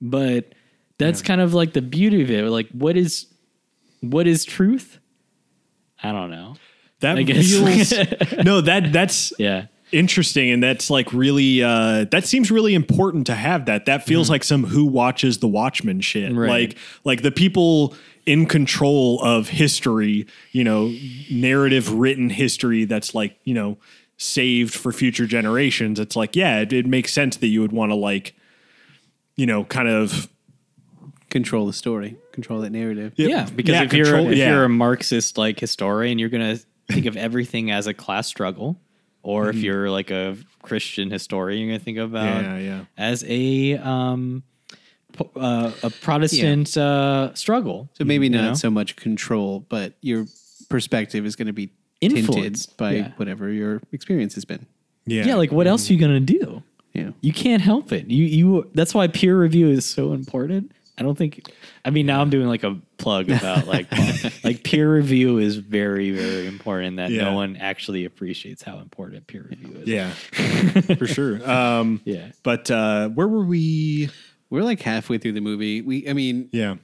But 0.02 0.54
that's 0.98 1.22
kind 1.22 1.40
of 1.42 1.54
like 1.54 1.74
the 1.74 1.82
beauty 1.84 2.22
of 2.24 2.32
it. 2.32 2.44
Like, 2.50 2.70
what 2.72 2.98
is 2.98 3.28
what 4.02 4.26
is 4.26 4.44
truth? 4.44 5.00
I 6.02 6.12
don't 6.12 6.32
know. 6.32 6.56
that 7.02 7.18
I 7.18 7.24
guess. 7.24 7.50
feels 7.52 8.44
no 8.46 8.62
that 8.62 8.92
that's 8.92 9.32
Yeah. 9.38 9.68
Interesting 9.94 10.50
and 10.50 10.64
that's 10.64 10.90
like 10.90 11.12
really 11.14 11.64
uh 11.64 12.06
that 12.12 12.26
seems 12.26 12.50
really 12.52 12.74
important 12.74 13.28
to 13.28 13.36
have 13.36 13.66
that 13.66 13.86
that 13.86 14.04
feels 14.04 14.30
like 14.30 14.44
some 14.44 14.64
who 14.64 14.86
watches 14.86 15.38
the 15.40 15.48
watchman 15.48 16.02
shit. 16.02 16.34
Right. 16.34 16.50
like 16.50 16.78
like 17.04 17.22
the 17.22 17.32
people 17.32 17.94
in 18.26 18.46
control 18.46 19.22
of 19.22 19.50
history 19.50 20.26
you 20.52 20.64
know 20.64 20.94
narrative 21.30 21.94
written 21.94 22.30
history 22.30 22.86
that's 22.86 23.14
like 23.14 23.38
you 23.44 23.54
know 23.54 23.78
saved 24.18 24.74
for 24.74 24.92
future 24.92 25.26
generations 25.26 26.00
it's 26.00 26.16
like 26.16 26.36
yeah 26.36 26.62
it, 26.62 26.72
it 26.72 26.86
makes 26.86 27.12
sense 27.12 27.38
that 27.38 27.48
you 27.48 27.62
would 27.62 27.72
want 27.72 27.92
to 27.92 27.96
like 27.96 28.36
you 29.36 29.46
know 29.46 29.64
kind 29.64 29.88
of 29.88 30.30
Control 31.34 31.66
the 31.66 31.74
story, 31.74 32.16
control 32.32 32.62
that 32.62 32.70
narrative. 32.70 33.14
Yeah. 33.16 33.50
Because 33.56 33.74
yeah, 33.74 33.82
if 33.82 33.94
you're 33.94 34.20
if 34.20 34.38
yeah. 34.38 34.52
you're 34.52 34.66
a 34.66 34.70
Marxist 34.70 35.36
like 35.36 35.60
historian, 35.60 36.20
you're 36.20 36.30
gonna 36.30 36.60
think 36.92 37.08
of 37.08 37.18
everything 37.18 37.72
as 37.72 37.88
a 37.88 37.94
class 37.96 38.28
struggle. 38.28 38.80
Or 39.24 39.50
if 39.50 39.56
you're 39.56 39.90
like 39.90 40.12
a 40.12 40.38
Christian 40.62 41.10
historian, 41.10 41.62
you're 41.62 41.70
gonna 41.70 41.84
think 41.84 41.98
about 41.98 42.44
Yeah, 42.44 42.58
yeah. 42.58 42.86
as 42.98 43.24
a 43.28 43.76
um 43.78 44.44
uh, 45.36 45.72
a 45.84 45.90
Protestant 45.90 46.76
uh, 46.76 47.34
struggle. 47.36 47.90
So 47.94 48.04
maybe 48.04 48.26
you 48.26 48.32
not 48.32 48.42
know? 48.44 48.54
so 48.56 48.70
much 48.70 48.96
control, 48.96 49.60
but 49.70 49.94
your 50.02 50.26
perspective 50.70 51.26
is 51.26 51.36
going 51.36 51.48
to 51.48 51.54
be 51.54 51.70
Influence, 52.02 52.66
tinted 52.66 52.78
by 52.78 52.92
yeah. 52.94 53.12
whatever 53.18 53.50
your 53.50 53.80
experience 53.92 54.34
has 54.36 54.44
been. 54.44 54.66
yeah 55.06 55.26
yeah, 55.26 55.36
like 55.36 55.52
what 55.52 55.68
else 55.68 55.90
are 55.90 55.94
you 55.94 56.00
gonna 56.00 56.20
do? 56.20 56.64
Yeah. 56.94 57.12
You 57.22 57.32
can't 57.32 57.62
help 57.62 57.92
it. 57.92 58.10
You 58.10 58.26
you 58.26 58.70
that's 58.74 58.94
why 58.94 59.08
peer 59.08 59.40
review 59.40 59.70
is 59.70 59.86
so 59.86 60.14
important. 60.14 60.72
I 60.98 61.04
don't 61.04 61.18
think 61.18 61.48
I 61.86 61.90
mean 61.92 62.06
now 62.06 62.22
I'm 62.22 62.30
doing 62.30 62.48
like 62.48 62.64
a 62.64 62.78
plug 63.04 63.30
about 63.30 63.68
like 63.68 63.88
like 64.44 64.64
peer 64.64 64.92
review 64.94 65.38
is 65.38 65.58
very 65.58 66.12
very 66.12 66.48
important 66.48 66.98
that 66.98 67.12
Yeah. 67.12 67.26
no 67.26 67.34
one 67.36 67.56
actually 67.58 68.06
appreciates 68.06 68.64
how 68.64 68.80
important 68.80 69.28
peer 69.28 69.46
review 69.50 69.82
is. 69.82 69.88
yeah 69.88 70.12
for 70.98 71.06
sure 71.08 71.48
um 71.50 72.02
Yeah. 72.06 72.32
but 72.44 72.72
uh 72.72 73.10
where 73.10 73.28
were 73.28 73.46
we 73.46 74.10
We're 74.50 74.64
like 74.64 74.82
halfway 74.82 75.18
through 75.18 75.34
the 75.34 75.42
movie. 75.42 75.82
We, 75.82 76.08
I 76.08 76.14
mean, 76.14 76.50
yeah 76.52 76.76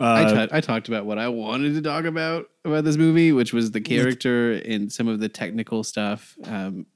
I, 0.00 0.24
Uh, 0.24 0.46
ta- 0.46 0.56
I 0.56 0.60
talked 0.60 0.88
about 0.88 1.06
what 1.06 1.18
I 1.18 1.28
wanted 1.28 1.74
to 1.74 1.82
talk 1.82 2.04
about 2.04 2.46
about 2.64 2.84
this 2.84 2.96
movie, 2.96 3.32
which 3.32 3.52
was 3.52 3.70
the 3.70 3.80
character 3.80 4.52
and 4.52 4.90
some 4.92 5.08
of 5.08 5.20
the 5.20 5.28
technical 5.28 5.84
stuff. 5.84 6.36
Um, 6.44 6.86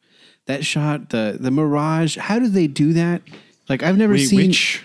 that 0.46 0.64
shot, 0.64 1.10
the 1.10 1.36
the 1.40 1.50
mirage. 1.50 2.16
How 2.16 2.38
do 2.38 2.48
they 2.48 2.66
do 2.66 2.92
that? 2.94 3.22
Like 3.68 3.82
I've 3.82 3.96
never 3.96 4.14
wait, 4.14 4.26
seen 4.26 4.48
which 4.48 4.84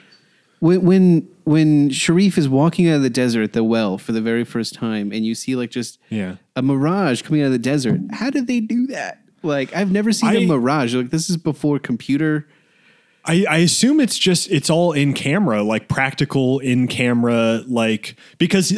when 0.61 0.85
when 0.85 1.27
when 1.43 1.89
Sharif 1.89 2.37
is 2.37 2.47
walking 2.47 2.87
out 2.87 2.97
of 2.97 3.01
the 3.01 3.09
desert 3.09 3.41
at 3.41 3.53
the 3.53 3.63
well 3.63 3.97
for 3.97 4.13
the 4.13 4.21
very 4.21 4.45
first 4.45 4.73
time, 4.73 5.11
and 5.11 5.25
you 5.25 5.35
see 5.35 5.55
like 5.55 5.71
just 5.71 5.99
yeah 6.09 6.37
a 6.55 6.61
mirage 6.61 7.23
coming 7.23 7.41
out 7.41 7.47
of 7.47 7.51
the 7.51 7.59
desert. 7.59 7.99
How 8.11 8.29
did 8.29 8.47
they 8.47 8.61
do 8.61 8.87
that? 8.87 9.21
Like 9.43 9.75
I've 9.75 9.91
never 9.91 10.13
seen 10.13 10.29
I- 10.29 10.35
a 10.35 10.47
mirage. 10.47 10.95
Like 10.95 11.09
this 11.09 11.29
is 11.29 11.35
before 11.35 11.79
computer. 11.79 12.47
I, 13.23 13.45
I 13.47 13.57
assume 13.57 13.99
it's 13.99 14.17
just 14.17 14.49
it's 14.49 14.69
all 14.69 14.93
in 14.93 15.13
camera, 15.13 15.61
like 15.61 15.87
practical 15.87 16.57
in 16.57 16.87
camera, 16.87 17.63
like 17.67 18.15
because 18.39 18.73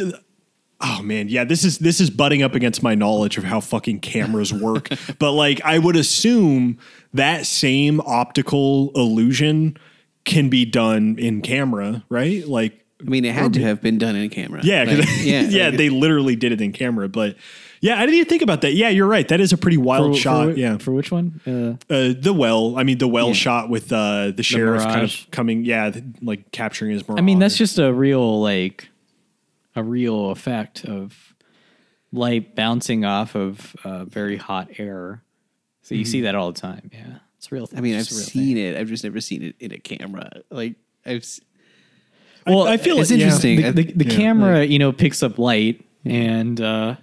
oh 0.80 1.02
man, 1.02 1.28
yeah, 1.28 1.44
this 1.44 1.64
is 1.64 1.78
this 1.78 2.00
is 2.00 2.10
butting 2.10 2.42
up 2.42 2.54
against 2.54 2.82
my 2.82 2.94
knowledge 2.94 3.38
of 3.38 3.44
how 3.44 3.60
fucking 3.60 4.00
cameras 4.00 4.52
work. 4.52 4.88
but 5.18 5.32
like 5.32 5.60
I 5.64 5.78
would 5.78 5.96
assume 5.96 6.78
that 7.12 7.46
same 7.46 8.00
optical 8.02 8.90
illusion 8.94 9.76
can 10.24 10.48
be 10.48 10.64
done 10.64 11.16
in 11.18 11.42
camera, 11.42 12.04
right? 12.08 12.46
Like 12.46 12.80
I 13.00 13.04
mean, 13.04 13.24
it 13.24 13.34
had 13.34 13.52
to 13.54 13.60
have 13.60 13.82
been 13.82 13.98
done 13.98 14.16
in 14.16 14.30
camera. 14.30 14.60
Yeah, 14.64 14.84
Like, 14.84 15.06
yeah, 15.22 15.68
like, 15.68 15.76
they 15.76 15.90
literally 15.90 16.36
did 16.36 16.52
it 16.52 16.60
in 16.62 16.72
camera. 16.72 17.08
But 17.08 17.36
Yeah, 17.80 17.96
I 17.96 18.00
didn't 18.00 18.14
even 18.14 18.28
think 18.28 18.40
about 18.42 18.62
that. 18.62 18.72
Yeah, 18.72 18.88
you're 18.88 19.06
right. 19.06 19.28
That 19.28 19.40
is 19.40 19.52
a 19.52 19.58
pretty 19.58 19.76
wild 19.76 20.14
For- 20.14 20.20
shot. 20.20 20.44
for, 20.52 20.58
yeah. 20.58 20.78
For 20.78 20.92
which 20.92 21.10
one? 21.10 21.40
Uh, 21.46 21.92
Uh, 21.92 22.14
the 22.18 22.32
well, 22.32 22.78
I 22.78 22.82
mean, 22.84 22.96
the 22.98 23.08
well 23.08 23.28
Yeah. 23.28 23.32
shot 23.34 23.68
with 23.68 23.92
uh, 23.92 24.30
the 24.30 24.42
sheriff 24.42 24.82
kind 24.84 25.02
of 25.02 25.26
coming, 25.30 25.64
yeah, 25.66 25.90
th- 25.90 26.04
like 26.22 26.50
capturing 26.52 26.92
his 26.92 27.06
mirage. 27.06 27.18
I 27.18 27.22
mean, 27.22 27.38
that's 27.40 27.58
just 27.58 27.78
a 27.78 27.92
real 27.92 28.40
like 28.40 28.88
a 29.76 29.82
real 29.82 30.30
effect 30.30 30.84
of 30.86 31.34
light 32.12 32.54
bouncing 32.54 33.04
off 33.04 33.34
of 33.34 33.76
uh, 33.84 34.04
very 34.06 34.36
hot 34.36 34.70
air. 34.78 35.20
So 35.82 35.94
you 35.94 36.04
see 36.06 36.22
that 36.22 36.34
all 36.34 36.52
the 36.52 36.60
time. 36.60 36.90
Yeah, 36.94 37.18
it's 37.44 37.52
a 37.52 37.54
real. 37.54 37.68
I 37.76 37.80
mean, 37.80 37.94
I've 37.94 38.00
it's 38.02 38.12
a 38.12 38.14
real 38.16 38.24
seen 38.24 38.56
it. 38.56 38.76
I've 38.76 38.88
just 38.88 39.04
never 39.04 39.20
seen 39.20 39.42
it 39.42 39.56
in 39.60 39.72
a 39.72 39.78
camera. 39.78 40.30
Like 40.50 40.76
I've. 41.04 41.24
Well, 42.46 42.64
I 42.66 42.76
feel 42.76 42.98
it's 43.00 43.10
like- 43.10 43.18
yeah. 43.20 43.24
interesting. 43.26 43.62
The, 43.62 43.72
the, 43.72 43.92
the 43.92 44.04
Yeah. 44.04 44.16
camera, 44.16 44.64
you 44.64 44.78
know, 44.78 44.92
picks 44.92 45.22
up 45.22 45.38
light, 45.38 45.84
and 46.04 46.60
uh, 46.60 46.96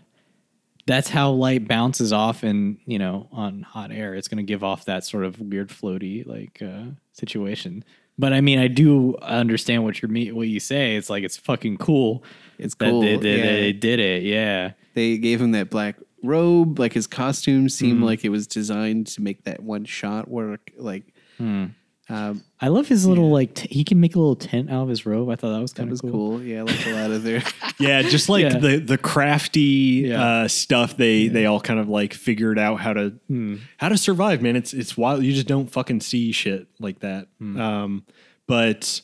that's 0.85 1.09
how 1.09 1.31
light 1.31 1.67
bounces 1.67 2.13
off. 2.13 2.43
And 2.43 2.77
you 2.85 2.99
know, 2.99 3.27
on 3.31 3.63
hot 3.63 3.91
air, 3.91 4.13
it's 4.13 4.27
going 4.27 4.37
to 4.37 4.43
give 4.43 4.63
off 4.63 4.85
that 4.85 5.03
sort 5.03 5.23
of 5.25 5.39
weird 5.39 5.69
floaty 5.69 6.25
like 6.25 6.61
uh, 6.61 6.91
situation. 7.13 7.83
But 8.19 8.33
I 8.33 8.41
mean, 8.41 8.59
I 8.59 8.67
do 8.67 9.17
understand 9.17 9.83
what 9.83 10.01
you're 10.01 10.33
what 10.35 10.47
you 10.47 10.59
say. 10.59 10.95
It's 10.95 11.09
like 11.09 11.23
it's 11.23 11.37
fucking 11.37 11.77
cool. 11.77 12.23
It's 12.59 12.75
that 12.75 12.89
cool. 12.89 13.01
they, 13.01 13.15
they, 13.17 13.37
yeah. 13.37 13.45
they 13.45 13.73
did 13.73 13.99
it. 13.99 14.23
Yeah. 14.23 14.73
They 14.93 15.17
gave 15.17 15.41
him 15.41 15.53
that 15.53 15.69
black 15.71 15.95
robe. 16.23 16.79
Like 16.79 16.93
his 16.93 17.07
costume 17.07 17.69
seemed 17.69 17.95
Mm-hmm. 17.97 18.03
like 18.03 18.25
it 18.25 18.29
was 18.29 18.47
designed 18.47 19.07
to 19.07 19.21
make 19.21 19.43
that 19.45 19.61
one 19.63 19.85
shot 19.85 20.27
work. 20.29 20.71
Like 20.77 21.13
Hmm. 21.37 21.65
um, 22.09 22.43
I 22.59 22.67
love 22.67 22.87
his 22.87 23.05
little 23.07 23.29
like 23.31 23.53
t- 23.55 23.67
he 23.73 23.83
can 23.83 23.99
make 23.99 24.15
a 24.15 24.19
little 24.19 24.35
tent 24.35 24.69
out 24.69 24.83
of 24.83 24.89
his 24.89 25.05
robe. 25.05 25.29
I 25.29 25.35
thought 25.35 25.53
that 25.53 25.61
was 25.61 25.73
kind 25.73 25.91
of 25.91 26.01
cool. 26.01 26.11
cool. 26.11 26.43
Yeah, 26.43 26.59
I 26.59 26.63
liked 26.63 26.85
a 26.85 26.93
lot 26.93 27.11
of 27.11 27.23
their. 27.23 27.41
yeah, 27.79 28.01
just 28.01 28.27
like 28.29 28.43
Yeah. 28.43 28.57
the 28.59 28.77
the 28.77 28.97
crafty 28.97 30.05
Yeah. 30.07 30.23
uh, 30.43 30.47
stuff 30.47 30.97
they 30.97 31.27
they 31.29 31.45
all 31.45 31.59
kind 31.61 31.79
of 31.79 31.87
like 31.89 32.13
figured 32.13 32.59
out 32.59 32.81
how 32.81 32.93
to 32.93 33.13
Hmm. 33.27 33.55
how 33.77 33.89
to 33.89 33.97
survive. 33.97 34.41
Man, 34.41 34.55
it's 34.55 34.73
it's 34.73 34.97
wild. 34.97 35.23
You 35.23 35.33
just 35.33 35.47
don't 35.47 35.71
fucking 35.71 36.01
see 36.01 36.31
shit 36.31 36.67
like 36.79 36.99
that. 36.99 37.27
Hmm. 37.39 37.59
Um, 37.59 38.05
but 38.47 39.01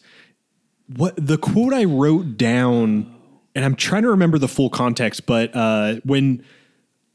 what 0.96 1.14
the 1.18 1.38
quote 1.38 1.74
I 1.74 1.86
wrote 1.86 2.38
down, 2.38 3.14
and 3.56 3.66
I'm 3.66 3.76
trying 3.76 4.04
to 4.04 4.10
remember 4.10 4.38
the 4.38 4.48
full 4.48 4.70
context, 4.70 5.26
but 5.26 5.56
uh, 5.56 5.96
when 6.04 6.44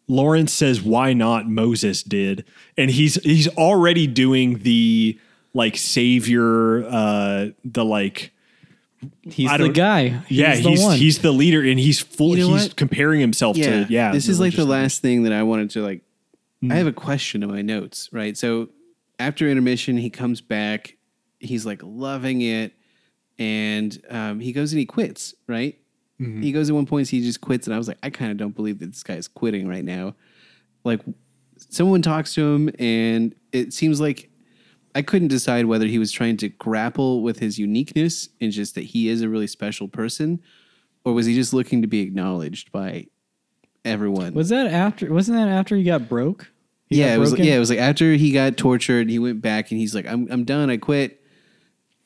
Lawrence 0.09 0.53
says, 0.53 0.83
"Why 0.83 1.13
not?" 1.13 1.49
Moses 1.49 2.03
did, 2.03 2.45
and 2.77 2.91
he's 2.91 3.15
he's 3.23 3.49
already 3.49 4.07
doing 4.07 4.59
the 4.59 5.19
like 5.55 5.77
savior, 5.77 6.85
uh, 6.85 7.49
the 7.65 7.85
like 7.85 8.33
He's 9.23 9.51
the 9.51 9.69
guy. 9.69 10.09
He's 10.09 10.39
yeah, 10.39 10.55
the 10.55 10.71
he's 10.71 10.83
one. 10.83 10.97
he's 10.97 11.19
the 11.21 11.33
leader, 11.33 11.61
and 11.61 11.79
he's 11.79 12.01
full. 12.01 12.37
You 12.37 12.47
know 12.47 12.55
he's 12.55 12.69
what? 12.69 12.77
comparing 12.77 13.21
himself 13.21 13.57
yeah, 13.57 13.85
to 13.85 13.93
yeah. 13.93 14.13
This 14.13 14.29
is 14.29 14.39
like 14.39 14.55
the 14.55 14.65
last 14.65 15.03
thing 15.03 15.25
that 15.25 15.33
I 15.33 15.43
wanted 15.43 15.71
to 15.71 15.83
like. 15.83 16.03
Hmm. 16.61 16.71
I 16.71 16.77
have 16.77 16.87
a 16.87 16.93
question 16.93 17.43
in 17.43 17.51
my 17.51 17.63
notes, 17.63 18.09
right? 18.13 18.37
So 18.37 18.69
after 19.19 19.49
intermission, 19.49 19.97
he 19.97 20.11
comes 20.11 20.41
back. 20.41 20.97
He's 21.41 21.67
like 21.67 21.81
loving 21.83 22.43
it, 22.43 22.75
and 23.39 24.01
um, 24.09 24.41
he 24.41 24.53
goes 24.53 24.73
and 24.73 24.79
he 24.79 24.87
quits. 24.87 25.35
Right? 25.49 25.81
Mm-hmm. 26.23 26.43
He 26.43 26.53
goes 26.53 26.69
at 26.69 26.75
one 26.75 26.87
point, 26.87 27.09
he 27.09 27.21
just 27.21 27.41
quits, 27.41 27.67
and 27.67 27.75
I 27.75 27.79
was 27.79 27.89
like, 27.89 27.99
I 28.03 28.11
kind 28.11 28.31
of 28.31 28.37
don't 28.37 28.55
believe 28.55 28.79
that 28.79 28.87
this 28.87 29.03
guy 29.03 29.15
is 29.15 29.29
quitting 29.29 29.67
right 29.67 29.85
now. 29.85 30.15
Like, 30.85 31.01
someone 31.57 32.03
talks 32.03 32.35
to 32.35 32.55
him, 32.55 32.71
and 32.79 33.35
it 33.53 33.73
seems 33.73 34.01
like 34.01 34.31
I 34.95 35.03
couldn't 35.03 35.29
decide 35.29 35.67
whether 35.67 35.87
he 35.87 35.99
was 35.99 36.13
trying 36.13 36.37
to 36.39 36.49
grapple 36.49 37.23
with 37.23 37.39
his 37.39 37.59
uniqueness 37.59 38.29
and 38.41 38.53
just 38.53 38.75
that 38.77 38.83
he 38.85 39.09
is 39.09 39.23
a 39.23 39.29
really 39.29 39.47
special 39.47 39.89
person, 39.89 40.41
or 41.05 41.13
was 41.13 41.27
he 41.27 41.35
just 41.35 41.53
looking 41.53 41.83
to 41.83 41.89
be 41.89 42.01
acknowledged 42.01 42.71
by 42.71 43.07
everyone? 43.85 44.35
Was 44.35 44.51
that 44.51 44.67
after? 44.67 45.13
Wasn't 45.13 45.37
that 45.37 45.49
after 45.49 45.77
he 45.77 45.83
got 45.83 46.09
broke? 46.09 46.53
He 46.87 47.01
yeah, 47.01 47.09
got 47.09 47.15
it 47.15 47.19
was. 47.19 47.39
Yeah, 47.39 47.57
it 47.57 47.59
was 47.59 47.71
like 47.71 47.79
after 47.79 48.13
he 48.13 48.33
got 48.33 48.57
tortured, 48.57 49.09
he 49.09 49.19
went 49.19 49.41
back 49.41 49.71
and 49.71 49.81
he's 49.81 49.95
like, 49.95 50.07
"I'm 50.07 50.29
I'm 50.31 50.45
done. 50.45 50.71
I 50.71 50.77
quit." 50.77 51.22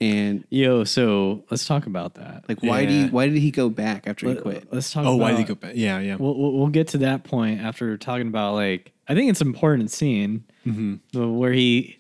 And 0.01 0.45
Yo, 0.51 0.85
so 0.85 1.45
let's 1.51 1.67
talk 1.67 1.87
about 1.87 2.15
that. 2.17 2.45
like, 2.49 2.63
why 2.63 2.85
do 2.85 2.93
Yeah. 2.93 3.05
you, 3.07 3.11
why 3.11 3.29
did 3.29 3.39
he 3.39 3.51
go 3.51 3.71
back 3.71 4.07
after 4.07 4.29
he 4.29 4.35
quit? 4.35 4.69
Let's 4.71 4.93
talk. 4.93 5.07
Oh, 5.07 5.15
about, 5.15 5.19
why 5.23 5.31
did 5.31 5.39
he 5.39 5.45
go 5.45 5.55
back? 5.55 5.73
Yeah, 5.75 5.99
yeah. 6.01 6.17
We'll, 6.17 6.35
we'll 6.39 6.53
we'll 6.53 6.67
get 6.69 6.89
to 6.89 6.99
that 6.99 7.25
point 7.25 7.61
after 7.63 7.97
talking 7.97 8.29
about 8.29 8.55
like 8.55 8.93
I 9.09 9.15
think 9.15 9.31
it's 9.31 9.41
an 9.41 9.47
important 9.49 9.91
scene 9.91 10.45
Mm-hmm. 10.67 11.19
uh, 11.19 11.29
where 11.29 11.53
he 11.53 11.99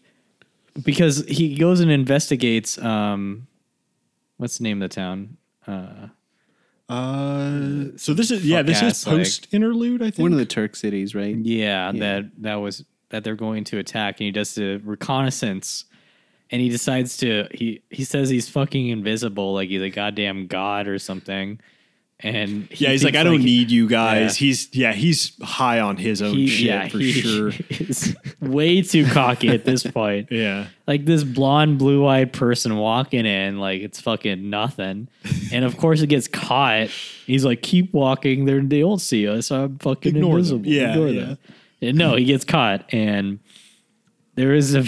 because 0.85 1.25
he 1.27 1.55
goes 1.55 1.81
and 1.81 1.91
investigates 1.91 2.77
um 2.79 3.47
what's 4.39 4.59
the 4.59 4.65
name 4.65 4.83
of 4.83 4.91
the 4.91 4.95
town 4.95 5.37
uh 5.67 6.09
Uh, 6.89 7.97
so 7.97 8.13
this 8.15 8.31
is 8.31 8.45
yeah, 8.47 8.59
fuck 8.59 8.67
this 8.67 8.83
ass, 8.83 8.99
is 9.01 9.07
like- 9.07 9.17
post 9.17 9.49
interlude. 9.53 10.03
I 10.03 10.11
think 10.11 10.19
One 10.19 10.33
of 10.33 10.39
the 10.39 10.47
Turk 10.47 10.77
cities, 10.77 11.15
right? 11.15 11.35
yeah, 11.37 11.91
Yeah. 11.93 11.99
that 12.01 12.31
that 12.43 12.55
was 12.57 12.85
that 13.11 13.25
they're 13.25 13.37
going 13.37 13.65
to 13.65 13.79
attack 13.79 14.21
and 14.21 14.27
he 14.27 14.31
does 14.33 14.55
the 14.55 14.79
reconnaissance 14.85 15.85
and 16.51 16.61
he 16.61 16.69
decides 16.69 17.17
to 17.19 17.47
he 17.53 17.83
he 17.91 18.05
says 18.05 18.29
he's 18.29 18.49
fucking 18.49 18.89
invisible 18.89 19.55
like 19.55 19.69
he's 19.69 19.83
a 19.83 19.91
goddamn 19.91 20.47
god 20.47 20.89
or 20.89 20.99
something 20.99 21.59
and 22.21 22.69
he 22.71 22.85
yeah, 22.87 22.93
he's 22.93 23.05
like, 23.05 23.15
I 23.15 23.23
don't 23.25 23.43
need 23.43 23.71
you 23.71 23.87
guys. 23.87 24.41
Yeah. 24.41 24.47
He's 24.47 24.75
yeah, 24.75 24.93
he's 24.95 25.33
high 25.43 25.81
on 25.81 25.99
his 25.99 26.23
own 26.23 26.35
he, 26.35 26.47
shit 26.49 26.67
yeah, 26.67 26.89
for 26.89 26.99
he 26.99 27.13
sure. 27.13 27.49
is 27.69 28.17
way 28.41 28.81
too 28.81 29.05
cocky 29.07 29.49
at 29.49 29.65
this 29.65 29.83
point. 29.83 30.29
Yeah, 30.37 30.67
Like 30.87 31.05
this 31.05 31.25
blonde, 31.25 31.79
blue 31.79 32.07
eyed 32.07 32.33
person 32.33 32.77
walking 32.77 33.27
in, 33.27 33.59
like 33.59 33.83
it's 33.83 34.01
fucking 34.01 34.49
nothing. 34.49 35.09
And 35.53 35.65
of 35.65 35.77
course, 35.77 36.01
it 36.01 36.09
gets 36.09 36.27
caught. 36.27 36.89
He's 36.89 37.45
like, 37.45 37.63
keep 37.63 37.93
walking. 37.93 38.45
They 38.47 38.59
they 38.61 38.85
won't 38.85 39.03
see 39.03 39.29
us. 39.29 39.51
I'm 39.51 39.79
fucking 39.79 40.17
Ignore 40.17 40.31
them. 40.31 40.39
invisible. 40.39 40.67
Yeah, 40.67 40.91
Ignore 40.91 41.09
yeah. 41.09 41.35
them. 41.81 41.97
No, 41.97 42.17
he 42.17 42.25
gets 42.25 42.45
caught, 42.45 42.93
and 42.95 43.41
there 44.37 44.55
is 44.55 44.75
a. 44.75 44.85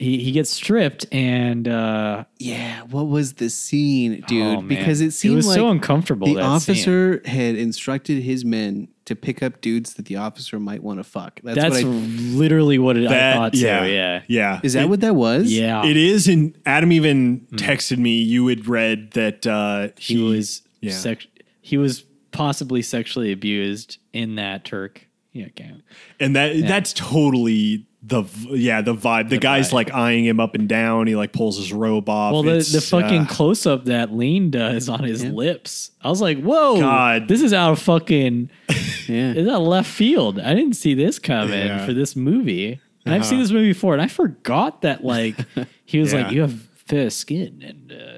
He, 0.00 0.18
he 0.22 0.30
gets 0.30 0.50
stripped 0.50 1.06
and 1.12 1.66
uh 1.66 2.24
Yeah. 2.38 2.82
What 2.82 3.08
was 3.08 3.34
the 3.34 3.50
scene, 3.50 4.22
dude? 4.28 4.58
oh, 4.58 4.62
because 4.62 5.00
it 5.00 5.10
seemed 5.10 5.36
was 5.36 5.46
like 5.48 5.56
so 5.56 5.68
uncomfortable 5.70 6.28
the 6.28 6.34
that 6.34 6.60
scene. 6.60 6.74
officer 6.76 7.22
had 7.24 7.56
instructed 7.56 8.22
his 8.22 8.44
men 8.44 8.88
to 9.06 9.16
pick 9.16 9.42
up 9.42 9.60
dudes 9.60 9.94
that 9.94 10.04
the 10.06 10.14
officer 10.16 10.60
might 10.60 10.82
want 10.82 11.00
to 11.00 11.04
fuck. 11.04 11.40
That's, 11.42 11.56
that's 11.58 11.82
what 11.82 11.86
I. 11.86 11.96
literally 11.96 12.78
what 12.78 12.96
it, 12.96 13.08
that 13.08 13.32
I 13.32 13.36
thought 13.36 13.52
too 13.54 13.58
yeah, 13.60 13.84
yeah 13.86 14.22
yeah. 14.28 14.60
Is 14.62 14.74
that 14.74 14.84
It- 14.84 14.88
what 14.88 15.00
that 15.00 15.16
was? 15.16 15.50
yeah 15.52 15.84
it 15.84 15.96
is? 15.96 16.28
And 16.28 16.56
Adam 16.64 16.92
even 16.92 17.46
texted 17.54 17.98
me. 17.98 18.20
You 18.22 18.46
had 18.46 18.68
read 18.68 19.12
that 19.12 19.46
uh, 19.48 19.88
he, 19.98 20.14
he 20.16 20.22
was 20.22 20.62
yeah. 20.80 20.92
sex- 20.92 21.26
he 21.60 21.76
was 21.76 22.04
possibly 22.30 22.82
sexually 22.82 23.32
abused 23.32 23.98
in 24.12 24.36
that 24.36 24.64
Turk 24.64 25.06
yeah 25.32 25.48
camp. 25.56 25.82
and 26.20 26.36
that 26.36 26.66
that's 26.68 26.92
totally 26.92 27.86
the 28.08 28.24
yeah 28.50 28.80
the 28.80 28.94
vibe. 28.94 29.28
The, 29.28 29.38
guy's 29.38 29.68
vibe. 29.70 29.72
like 29.74 29.92
eyeing 29.94 30.24
him 30.24 30.40
up 30.40 30.54
and 30.54 30.68
down. 30.68 31.06
He 31.06 31.14
like 31.14 31.32
pulls 31.32 31.56
his 31.58 31.72
robe 31.72 32.08
off. 32.08 32.32
Well, 32.32 32.42
the, 32.42 32.56
It's, 32.56 32.72
the 32.72 32.80
fucking 32.80 33.22
uh, 33.22 33.26
close 33.26 33.66
up 33.66 33.84
that 33.84 34.12
Lean 34.14 34.50
does 34.50 34.88
on 34.88 35.04
his 35.04 35.24
lips, 35.24 35.90
I 36.02 36.08
was 36.08 36.20
like, 36.20 36.40
"Whoa, 36.40 36.80
God. 36.80 37.28
this 37.28 37.42
is 37.42 37.52
out 37.52 37.72
of 37.72 37.78
fucking, 37.80 38.50
Yeah. 39.08 39.32
is 39.34 39.46
that 39.46 39.58
left 39.60 39.90
field? 39.90 40.38
I 40.40 40.54
didn't 40.54 40.74
see 40.76 40.94
this 40.94 41.18
coming 41.18 41.66
Yeah. 41.66 41.84
for 41.86 41.92
this 41.92 42.16
movie, 42.16 42.80
and 43.04 43.14
I've 43.14 43.20
Uh-huh. 43.22 43.30
seen 43.30 43.38
this 43.40 43.50
movie 43.50 43.68
before, 43.72 43.92
and 43.92 44.02
I 44.02 44.08
forgot 44.08 44.82
that 44.82 45.04
like 45.04 45.36
he 45.84 45.98
was 45.98 46.12
Yeah. 46.14 46.22
like, 46.22 46.32
you 46.32 46.40
have 46.40 46.54
fair 46.86 47.10
skin, 47.10 47.62
and 47.62 47.92
uh, 47.92 48.04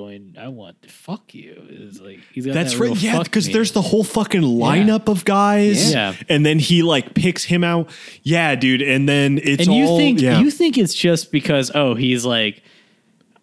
going, 0.00 0.36
I 0.38 0.48
want 0.48 0.80
to 0.82 0.88
fuck 0.88 1.34
you. 1.34 1.66
It's 1.68 2.00
like 2.00 2.20
he's 2.32 2.46
got 2.46 2.54
That's 2.54 2.72
that 2.74 2.80
right. 2.80 2.96
Yeah, 2.96 3.22
because 3.22 3.48
there's 3.48 3.72
the 3.72 3.82
whole 3.82 4.04
fucking 4.04 4.42
lineup 4.42 5.08
of 5.08 5.24
guys. 5.24 5.92
Yeah. 5.92 6.14
And 6.28 6.44
then 6.44 6.58
he 6.58 6.82
like 6.82 7.14
picks 7.14 7.44
him 7.44 7.62
out. 7.64 7.90
Yeah, 8.22 8.54
dude. 8.54 8.82
And 8.82 9.08
then 9.08 9.38
it's 9.42 9.66
and 9.66 9.76
you 9.76 9.84
all 9.84 9.98
think 9.98 10.20
yeah. 10.20 10.40
you 10.40 10.50
think 10.50 10.78
it's 10.78 10.94
just 10.94 11.30
because 11.32 11.70
oh 11.74 11.94
he's 11.94 12.24
like 12.24 12.62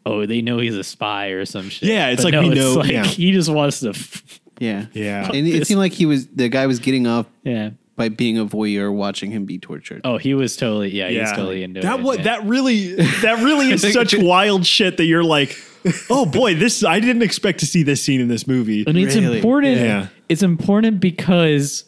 oh 0.06 0.26
they 0.26 0.42
know 0.42 0.58
he's 0.60 0.76
a 0.76 0.84
spy 0.84 1.28
or 1.28 1.46
some 1.46 1.70
shit. 1.70 1.90
Yeah, 1.90 2.10
it's 2.10 2.24
But 2.24 2.34
like 2.34 2.42
no, 2.42 2.50
we 2.50 2.56
know- 2.56 2.74
like 2.76 2.92
yeah. 2.92 3.06
he 3.06 3.32
just 3.32 3.50
wants 3.50 3.82
to. 3.82 3.90
F- 3.90 4.40
Yeah. 4.60 4.86
Yeah. 4.94 5.30
And 5.32 5.48
it 5.48 5.68
seemed 5.68 5.80
like 5.80 5.94
he 5.94 6.06
was 6.06 6.28
the 6.28 6.50
guy 6.50 6.66
was 6.66 6.80
getting 6.80 7.06
off 7.06 7.28
yeah. 7.44 7.72
by 7.96 8.10
being 8.10 8.40
a 8.40 8.46
voyeur 8.46 8.92
watching 8.92 9.30
him 9.30 9.46
be 9.46 9.60
tortured. 9.60 10.02
Oh, 10.04 10.18
he 10.18 10.34
was 10.34 10.56
totally 10.58 10.90
yeah. 10.90 11.10
He 11.10 11.20
was 11.20 11.32
totally 11.32 11.62
into 11.62 11.82
that 11.82 12.00
it. 12.00 12.04
what 12.04 12.20
yeah. 12.20 12.24
that 12.24 12.44
really 12.46 12.96
that 12.96 13.44
really 13.44 13.72
is 13.72 13.82
such 13.94 14.16
wild 14.18 14.66
shit 14.66 14.98
that 14.98 15.06
you're 15.06 15.24
like, 15.24 15.56
oh 16.10 16.26
boy, 16.26 16.56
this 16.56 16.84
I 16.84 17.00
didn't 17.00 17.22
expect 17.22 17.60
to 17.60 17.66
see 17.66 17.84
this 17.84 18.02
scene 18.04 18.22
in 18.22 18.28
this 18.28 18.48
movie. 18.48 18.84
and 18.88 18.98
it's 18.98 19.16
Really? 19.16 19.38
important. 19.38 19.78
Yeah. 19.78 20.08
It's 20.30 20.44
important 20.44 21.00
because 21.00 21.84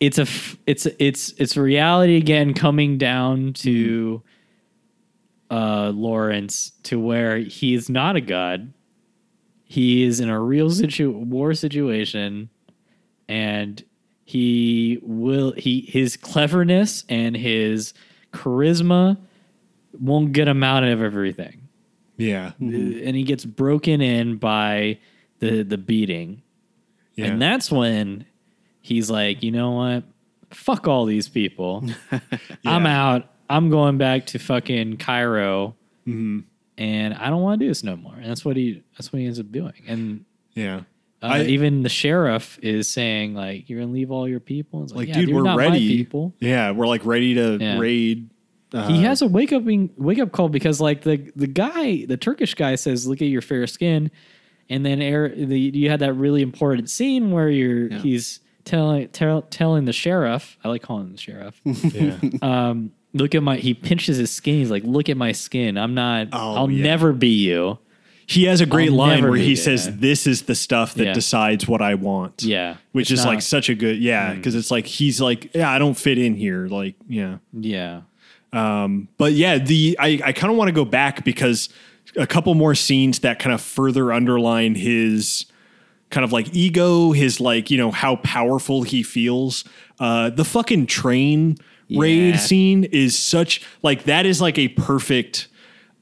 it's 0.00 0.18
a 0.18 0.22
f- 0.22 0.56
it's 0.66 0.86
it's 0.98 1.32
it's 1.38 1.56
reality 1.56 2.16
again 2.16 2.54
coming 2.54 2.98
down 2.98 3.52
to 3.54 4.22
uh 5.50 5.90
Lawrence 5.94 6.72
to 6.84 6.98
where 7.00 7.38
he 7.38 7.74
is 7.74 7.88
not 7.88 8.16
a 8.16 8.20
god. 8.20 8.72
He 9.64 10.04
is 10.04 10.20
in 10.20 10.28
a 10.30 10.40
real 10.40 10.70
situ- 10.70 11.10
war 11.10 11.52
situation 11.54 12.48
and 13.28 13.82
he 14.24 14.98
will 15.02 15.52
he 15.52 15.80
his 15.82 16.16
cleverness 16.16 17.04
and 17.08 17.36
his 17.36 17.92
charisma 18.32 19.18
won't 19.98 20.32
get 20.32 20.48
him 20.48 20.62
out 20.62 20.84
of 20.84 21.02
everything 21.02 21.67
Yeah. 22.18 22.52
and 22.58 23.16
he 23.16 23.22
gets 23.22 23.44
broken 23.46 24.00
in 24.02 24.36
by 24.36 24.98
the 25.38 25.62
the 25.62 25.78
beating 25.78 26.42
Yeah. 27.16 27.26
and 27.26 27.40
that's 27.40 27.70
when 27.70 28.26
he's 28.82 29.08
like, 29.10 29.42
you 29.42 29.50
know 29.52 29.70
what? 29.70 30.04
Fuck 30.50 30.86
all 30.88 31.04
these 31.06 31.28
people. 31.28 31.84
I'm 32.66 32.86
out. 32.86 33.30
I'm 33.50 33.70
going 33.70 33.98
back 33.98 34.26
to 34.26 34.38
fucking 34.38 34.96
Cairo, 34.98 35.74
Mm-hmm. 36.06 36.40
and 36.78 37.14
I 37.14 37.28
don't 37.30 37.42
want 37.42 37.60
to 37.60 37.64
do 37.66 37.70
this 37.70 37.82
no 37.84 37.96
more. 37.96 38.14
And 38.14 38.24
that's 38.26 38.44
what 38.44 38.56
he 38.56 38.82
that's 38.96 39.12
what 39.12 39.20
he 39.20 39.26
ends 39.26 39.38
up 39.40 39.50
doing. 39.52 39.74
And 39.86 40.24
Yeah. 40.54 40.80
uh, 41.22 41.26
I- 41.26 41.42
even 41.44 41.82
the 41.82 41.88
sheriff 41.90 42.58
is 42.62 42.88
saying 42.90 43.34
like, 43.34 43.68
"You're 43.68 43.80
gonna 43.80 43.92
leave 43.92 44.10
all 44.10 44.26
your 44.28 44.40
people." 44.40 44.82
It's 44.84 44.92
Like, 44.92 45.08
yeah, 45.08 45.14
dude, 45.20 45.34
we're 45.34 45.54
ready. 45.56 45.86
people. 45.98 46.34
Yeah, 46.40 46.70
we're 46.72 46.86
like 46.86 47.04
ready 47.04 47.34
to 47.34 47.58
Yeah. 47.60 47.78
raid. 47.78 48.30
Uh, 48.72 48.86
he 48.88 49.02
has 49.02 49.22
a 49.22 49.26
wake 49.26 49.52
up 49.52 49.62
wake 49.96 50.18
up 50.18 50.30
call 50.32 50.48
because 50.48 50.80
like 50.80 51.02
the 51.02 51.32
the 51.36 51.46
guy 51.46 52.04
the 52.04 52.16
Turkish 52.18 52.54
guy 52.54 52.74
says 52.74 53.06
look 53.06 53.22
at 53.22 53.28
your 53.28 53.40
fair 53.40 53.66
skin 53.66 54.10
and 54.68 54.84
then 54.84 55.00
air 55.00 55.30
the, 55.30 55.58
you 55.58 55.88
had 55.88 56.00
that 56.00 56.12
really 56.12 56.42
important 56.42 56.90
scene 56.90 57.30
where 57.30 57.48
you're 57.48 57.88
Yeah. 57.90 57.98
he's 58.00 58.40
telling 58.66 59.08
tell, 59.08 59.40
telling 59.42 59.86
the 59.86 59.94
sheriff 59.94 60.58
I 60.62 60.68
like 60.68 60.82
calling 60.82 61.06
him 61.06 61.12
the 61.12 61.18
sheriff 61.18 61.60
Yeah. 61.64 62.18
um 62.42 62.92
look 63.14 63.34
at 63.34 63.42
my 63.42 63.56
he 63.56 63.72
pinches 63.72 64.18
his 64.18 64.30
skin 64.30 64.56
he's 64.56 64.70
like 64.70 64.84
look 64.84 65.08
at 65.08 65.16
my 65.16 65.32
skin 65.32 65.78
I'm 65.78 65.94
not 65.94 66.28
Oh, 66.34 66.54
I'll 66.56 66.70
yeah. 66.70 66.82
never 66.84 67.14
be 67.14 67.28
you 67.30 67.78
He 68.26 68.44
has 68.44 68.60
a 68.60 68.66
great 68.66 68.90
I'll 68.90 68.96
line 68.96 69.22
where 69.24 69.38
he 69.38 69.52
be 69.52 69.56
says, 69.56 69.86
there. 69.86 69.94
"This 69.94 70.26
is 70.26 70.42
the 70.42 70.54
stuff 70.54 70.92
that 70.96 71.04
Yeah. 71.06 71.12
decides 71.14 71.66
what 71.66 71.80
I 71.80 71.94
want." 71.94 72.42
yeah 72.42 72.76
which 72.92 73.10
It's 73.10 73.20
is 73.20 73.26
like 73.26 73.40
such 73.40 73.70
a 73.70 73.74
good 73.74 73.96
yeah, 73.98 74.34
because 74.34 74.54
it's 74.54 74.70
like 74.70 74.84
he's 74.84 75.18
like, 75.22 75.54
yeah, 75.54 75.70
I 75.70 75.78
don't 75.78 75.94
fit 75.96 76.18
in 76.18 76.34
here. 76.34 76.66
Like, 76.66 76.96
yeah. 77.08 77.38
yeah 77.58 78.02
Um, 78.52 79.08
but 79.18 79.32
yeah, 79.32 79.58
the 79.58 79.96
I, 80.00 80.20
I 80.24 80.32
kind 80.32 80.50
of 80.50 80.56
want 80.56 80.68
to 80.68 80.72
go 80.72 80.84
back 80.84 81.24
because 81.24 81.68
a 82.16 82.26
couple 82.26 82.54
more 82.54 82.74
scenes 82.74 83.18
that 83.20 83.38
kind 83.38 83.52
of 83.52 83.60
further 83.60 84.12
underline 84.12 84.74
his 84.74 85.44
kind 86.10 86.24
of 86.24 86.32
like 86.32 86.54
ego, 86.54 87.12
his 87.12 87.40
like, 87.40 87.70
you 87.70 87.76
know, 87.76 87.90
how 87.90 88.16
powerful 88.16 88.82
he 88.82 89.02
feels. 89.02 89.64
Uh 90.00 90.30
the 90.30 90.44
fucking 90.44 90.86
train 90.86 91.58
raid 91.90 92.30
Yeah. 92.34 92.36
scene 92.36 92.84
is 92.84 93.18
such 93.18 93.62
like 93.82 94.04
that 94.04 94.24
is 94.24 94.40
like 94.40 94.56
a 94.58 94.68
perfect, 94.68 95.48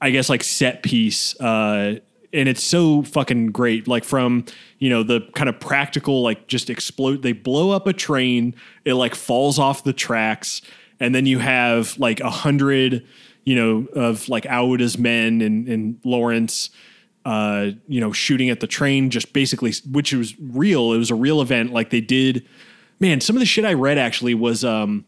I 0.01 0.11
guess 0.11 0.29
like 0.29 0.45
set 0.45 0.83
piece. 0.85 1.39
Uh 1.41 1.99
and 2.33 2.49
it's 2.49 2.63
so 2.63 3.03
fucking 3.03 3.47
great. 3.49 3.89
Like 3.89 4.05
from, 4.05 4.45
you 4.79 4.91
know, 4.91 5.03
the 5.03 5.23
kind 5.35 5.49
of 5.49 5.59
practical, 5.59 6.23
like 6.23 6.47
just 6.47 6.71
explode 6.71 7.23
they 7.23 7.33
blow 7.33 7.71
up 7.73 7.87
a 7.89 7.93
train, 7.93 8.55
it 8.85 8.95
like 8.95 9.15
falls 9.17 9.59
off 9.59 9.83
the 9.83 9.93
tracks 9.93 10.63
and 11.01 11.15
then 11.15 11.27
you 11.27 11.39
have 11.39 11.99
like 11.99 12.21
a 12.21 12.31
hundred, 12.31 13.07
you 13.45 13.55
know, 13.55 13.87
of 13.95 14.29
like 14.29 14.47
Auda's 14.47 14.99
men 14.99 15.41
and, 15.41 15.69
and 15.69 16.01
Lawrence, 16.05 16.71
uh, 17.25 17.71
you 17.89 18.01
know, 18.01 18.13
shooting 18.13 18.51
at 18.51 18.61
the 18.61 18.67
train, 18.67 19.11
just 19.11 19.33
basically, 19.33 19.73
which 19.91 20.13
was 20.13 20.39
real. 20.39 20.93
It 20.93 20.99
was 20.99 21.11
a 21.11 21.15
real 21.15 21.41
event. 21.41 21.73
Like 21.73 21.91
they 21.91 22.01
did, 22.01 22.47
man. 23.01 23.21
Some 23.21 23.37
of 23.37 23.41
the 23.41 23.47
shit 23.47 23.65
I 23.65 23.75
read 23.75 23.99
actually 23.99 24.35
was, 24.35 24.65
um, 24.65 25.05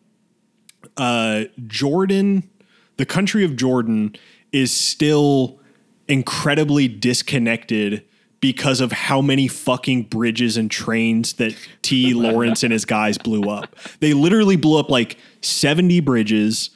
uh, 0.96 1.44
Jordan, 1.66 2.48
the 2.96 3.06
country 3.06 3.44
of 3.44 3.56
Jordan, 3.56 4.16
is 4.52 4.72
still 4.72 5.60
incredibly 6.08 6.88
disconnected 6.88 8.04
because 8.40 8.80
of 8.80 8.92
how 8.92 9.20
many 9.20 9.48
fucking 9.48 10.04
bridges 10.04 10.56
and 10.56 10.70
trains 10.70 11.34
that 11.34 11.56
T. 11.82 12.14
Lawrence 12.14 12.62
and 12.62 12.72
his 12.72 12.84
guys 12.84 13.18
blew 13.18 13.50
up. 13.50 13.76
They 14.00 14.14
literally 14.14 14.56
blew 14.56 14.78
up 14.78 14.90
like 14.90 15.18
70 15.42 16.00
bridges. 16.00 16.70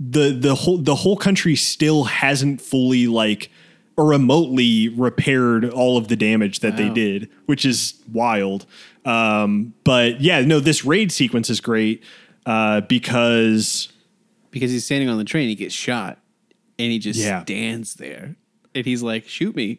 The 0.00 0.30
the 0.32 0.54
whole 0.54 0.78
the 0.78 0.96
whole 0.96 1.16
country 1.16 1.54
still 1.54 2.04
hasn't 2.04 2.60
fully 2.60 3.06
like 3.06 3.50
or 3.96 4.06
remotely 4.06 4.88
repaired 4.88 5.68
all 5.68 5.96
of 5.98 6.08
the 6.08 6.16
damage 6.16 6.60
that 6.60 6.76
they 6.76 6.88
did, 6.88 7.28
which 7.46 7.64
is 7.64 7.94
wild. 8.10 8.66
Um, 9.04 9.74
but 9.84 10.20
yeah, 10.20 10.40
no, 10.40 10.60
this 10.60 10.84
raid 10.84 11.12
sequence 11.12 11.50
is 11.50 11.60
great 11.60 12.02
uh, 12.46 12.80
because 12.82 13.92
because 14.50 14.70
he's 14.70 14.84
standing 14.84 15.08
on 15.08 15.18
the 15.18 15.24
train, 15.24 15.48
he 15.48 15.54
gets 15.54 15.74
shot, 15.74 16.18
and 16.78 16.90
he 16.90 16.98
just 16.98 17.20
Yeah. 17.20 17.42
stands 17.42 17.94
there, 17.94 18.34
and 18.74 18.84
he's 18.86 19.02
like, 19.02 19.28
"Shoot 19.28 19.54
me." 19.54 19.78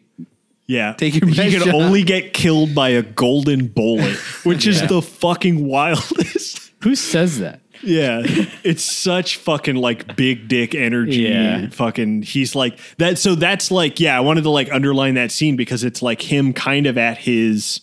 Yeah. 0.66 0.94
Take 0.94 1.14
your 1.16 1.28
He 1.28 1.34
best 1.36 1.50
can 1.56 1.64
shot. 1.66 1.74
only 1.74 2.02
get 2.04 2.32
killed 2.32 2.74
by 2.74 2.90
a 2.90 3.02
golden 3.02 3.66
bullet, 3.66 4.16
which 4.44 4.66
is 4.66 4.80
the 4.86 5.02
fucking 5.02 5.66
wildest. 5.66 6.70
who 6.82 6.94
says 6.94 7.38
that 7.40 7.60
yeah. 7.84 8.22
It's 8.64 8.82
such 8.82 9.36
fucking 9.36 9.76
like 9.76 10.16
big 10.16 10.48
dick 10.48 10.74
energy. 10.74 11.22
Yeah. 11.22 11.68
Fucking 11.68 12.22
he's 12.22 12.54
like 12.54 12.78
that 12.98 13.18
so 13.18 13.34
that's 13.34 13.70
like 13.70 14.00
yeah, 14.00 14.16
I 14.16 14.20
wanted 14.20 14.42
to 14.44 14.50
like 14.50 14.72
underline 14.72 15.14
that 15.14 15.30
scene 15.30 15.56
because 15.56 15.84
it's 15.84 16.00
like 16.02 16.22
him 16.22 16.52
kind 16.52 16.86
of 16.86 16.96
at 16.98 17.18
his 17.18 17.80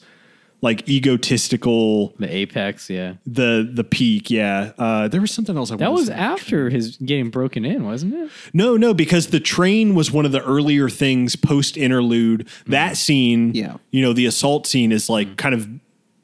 like 0.64 0.88
egotistical 0.88 2.14
the 2.20 2.32
apex 2.36 2.88
yeah 2.90 3.14
the 3.26 3.68
the 3.72 3.84
peak, 3.84 4.30
yeah. 4.30 4.72
Uh 4.78 5.08
there 5.08 5.22
was 5.22 5.32
something 5.32 5.56
else 5.58 5.72
I 5.72 5.76
that 5.78 5.90
wanted 5.92 6.06
to 6.06 6.12
was 6.12 6.18
say. 6.18 6.24
after 6.24 6.70
his 6.70 6.98
getting 6.98 7.30
broken 7.30 7.66
in 7.66 7.86
wasn't 7.86 8.14
it 8.14 8.30
No, 8.54 8.78
no, 8.78 8.94
because 8.94 9.28
the 9.28 9.40
train 9.40 9.96
was 9.96 10.12
one 10.12 10.26
of 10.26 10.32
the 10.32 10.44
earlier 10.44 10.90
things 10.90 11.36
post 11.36 11.78
interlude. 11.78 12.48
That 12.68 12.98
scene, 12.98 13.54
Yeah. 13.56 13.78
you 13.92 14.02
know, 14.02 14.14
the 14.14 14.26
assault 14.26 14.68
scene 14.68 14.92
is 14.92 15.10
like 15.10 15.38
kind 15.38 15.56
of 15.56 15.68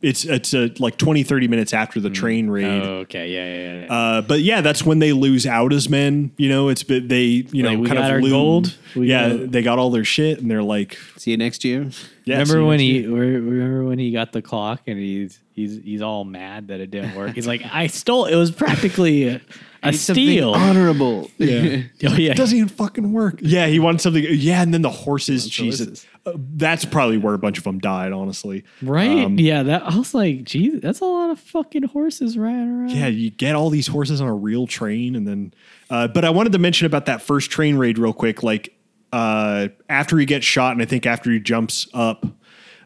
it's 0.02 0.26
it's 0.26 0.54
a, 0.54 0.72
like 0.80 0.98
20 0.98 1.24
30 1.24 1.48
minutes 1.48 1.74
after 1.74 2.00
the 2.00 2.10
train 2.12 2.50
raid. 2.50 2.66
oh 2.66 2.98
okay 3.00 3.30
yeah 3.30 3.56
yeah, 3.56 3.86
yeah. 3.86 3.94
Uh, 3.94 4.22
but 4.22 4.42
yeah, 4.42 4.62
that's 4.62 4.84
when 4.84 5.00
they 5.00 5.12
lose 5.12 5.48
out 5.48 5.74
as 5.74 5.90
men. 5.90 6.32
You 6.38 6.50
know, 6.50 6.70
it's 6.70 6.84
been 6.84 7.08
they 7.08 7.24
you 7.52 7.64
know 7.64 7.70
Like, 7.70 7.80
we 7.80 7.88
kind 7.88 7.98
got 8.00 8.06
of 8.06 8.12
our 8.14 8.22
lose- 8.22 8.32
gold. 8.32 8.78
We 8.96 9.10
yeah, 9.10 9.30
got- 9.30 9.52
they 9.52 9.62
got 9.64 9.80
all 9.80 9.90
their 9.90 10.04
shit, 10.06 10.40
and 10.40 10.52
they're 10.52 10.62
like, 10.64 10.98
See 11.18 11.32
you 11.32 11.38
next 11.38 11.64
year. 11.66 11.90
yeah, 12.26 12.38
remember 12.40 12.64
when 12.66 12.80
he 12.80 13.00
year. 13.00 13.12
remember 13.12 13.86
when 13.86 13.98
he 14.00 14.12
got 14.12 14.34
the 14.34 14.42
clock 14.42 14.82
and 14.88 15.00
he's 15.00 15.40
he's 15.54 15.82
he's 15.84 16.02
all 16.04 16.24
mad 16.26 16.68
that 16.68 16.80
it 16.80 16.92
didn't 16.92 17.16
work. 17.16 17.34
He's 17.34 17.48
like, 17.48 17.64
I 17.72 17.88
stole. 17.88 18.26
It 18.26 18.36
was 18.36 18.52
practically 18.52 19.42
a, 19.88 19.90
a 19.90 19.92
Need 19.92 19.98
steal. 19.98 20.54
honorable. 20.54 21.30
Yeah. 21.38 21.82
Oh 22.06 22.14
yeah, 22.16 22.32
It 22.32 22.38
doesn't 22.38 22.56
even 22.58 22.70
fucking 22.70 23.12
work. 23.12 23.40
Yeah, 23.42 23.68
he 23.68 23.80
wanted 23.80 24.02
something. 24.02 24.24
Yeah, 24.30 24.62
and 24.62 24.74
then 24.74 24.82
the 24.84 24.90
horses. 24.90 25.46
the 25.46 25.50
Jesus. 25.50 26.06
Uh, 26.26 26.34
that's 26.56 26.86
probably 26.86 27.18
where 27.18 27.34
a 27.34 27.38
bunch 27.40 27.58
of 27.58 27.64
them 27.64 27.80
died. 27.80 28.12
Honestly, 28.12 28.64
right. 28.82 29.26
Um, 29.26 29.40
yeah, 29.40 29.64
that 29.64 29.84
I 29.84 29.98
was 29.98 30.14
like, 30.14 30.44
Jesus, 30.44 30.82
that's 30.82 31.00
a 31.00 31.06
lot 31.06 31.30
of 31.32 31.40
fucking 31.40 31.84
horses 31.84 32.38
riding 32.38 32.70
around. 32.80 32.92
Yeah, 32.92 33.08
you 33.08 33.32
get 33.32 33.56
all 33.56 33.70
these 33.70 33.88
horses 33.88 34.22
on 34.22 34.28
a 34.28 34.36
real 34.36 34.68
train, 34.68 35.16
and 35.16 35.28
then. 35.28 35.54
Uh, 35.90 36.08
but 36.08 36.24
I 36.26 36.30
wanted 36.30 36.52
to 36.54 36.60
mention 36.60 36.86
about 36.86 37.06
that 37.06 37.22
first 37.22 37.50
train 37.50 37.78
raid 37.78 37.98
real 37.98 38.14
quick. 38.14 38.44
Like 38.44 38.76
uh, 39.14 39.70
after 39.90 40.18
he 40.18 40.26
gets 40.26 40.46
shot, 40.46 40.74
and 40.74 40.82
I 40.82 40.86
think 40.86 41.06
after 41.06 41.32
he 41.32 41.40
jumps 41.40 41.88
up, 41.94 42.26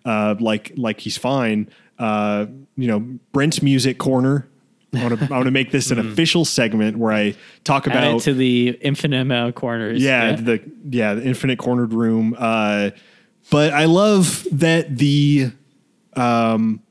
uh, 0.05 0.35
like 0.39 0.71
like 0.77 0.99
he's 0.99 1.17
fine. 1.17 1.69
Uh, 1.99 2.45
you 2.77 2.87
know, 2.87 2.99
Brent's 3.31 3.61
music 3.61 3.97
corner. 3.97 4.47
I 4.93 5.03
want 5.03 5.19
to 5.19 5.25
I 5.25 5.37
want 5.37 5.45
to 5.45 5.51
make 5.51 5.71
this 5.71 5.89
an 5.91 5.99
official 6.11 6.43
segment 6.43 6.97
where 6.97 7.13
I 7.13 7.35
talk 7.63 7.87
Add 7.87 7.93
it 7.93 7.97
about 7.97 8.21
to 8.21 8.33
the 8.33 8.69
infinite 8.81 9.21
amount 9.21 9.49
of 9.49 9.55
corners. 9.55 10.01
yeah, 10.01 10.35
the 10.35 10.61
yeah 10.89 11.13
the 11.13 11.23
infinite 11.23 11.59
cornered 11.59 11.93
room. 11.93 12.35
Uh, 12.37 12.91
but 13.49 13.73
I 13.73 13.85
love 13.85 14.45
that 14.51 14.97
the 14.97 15.51
um, 16.15 16.81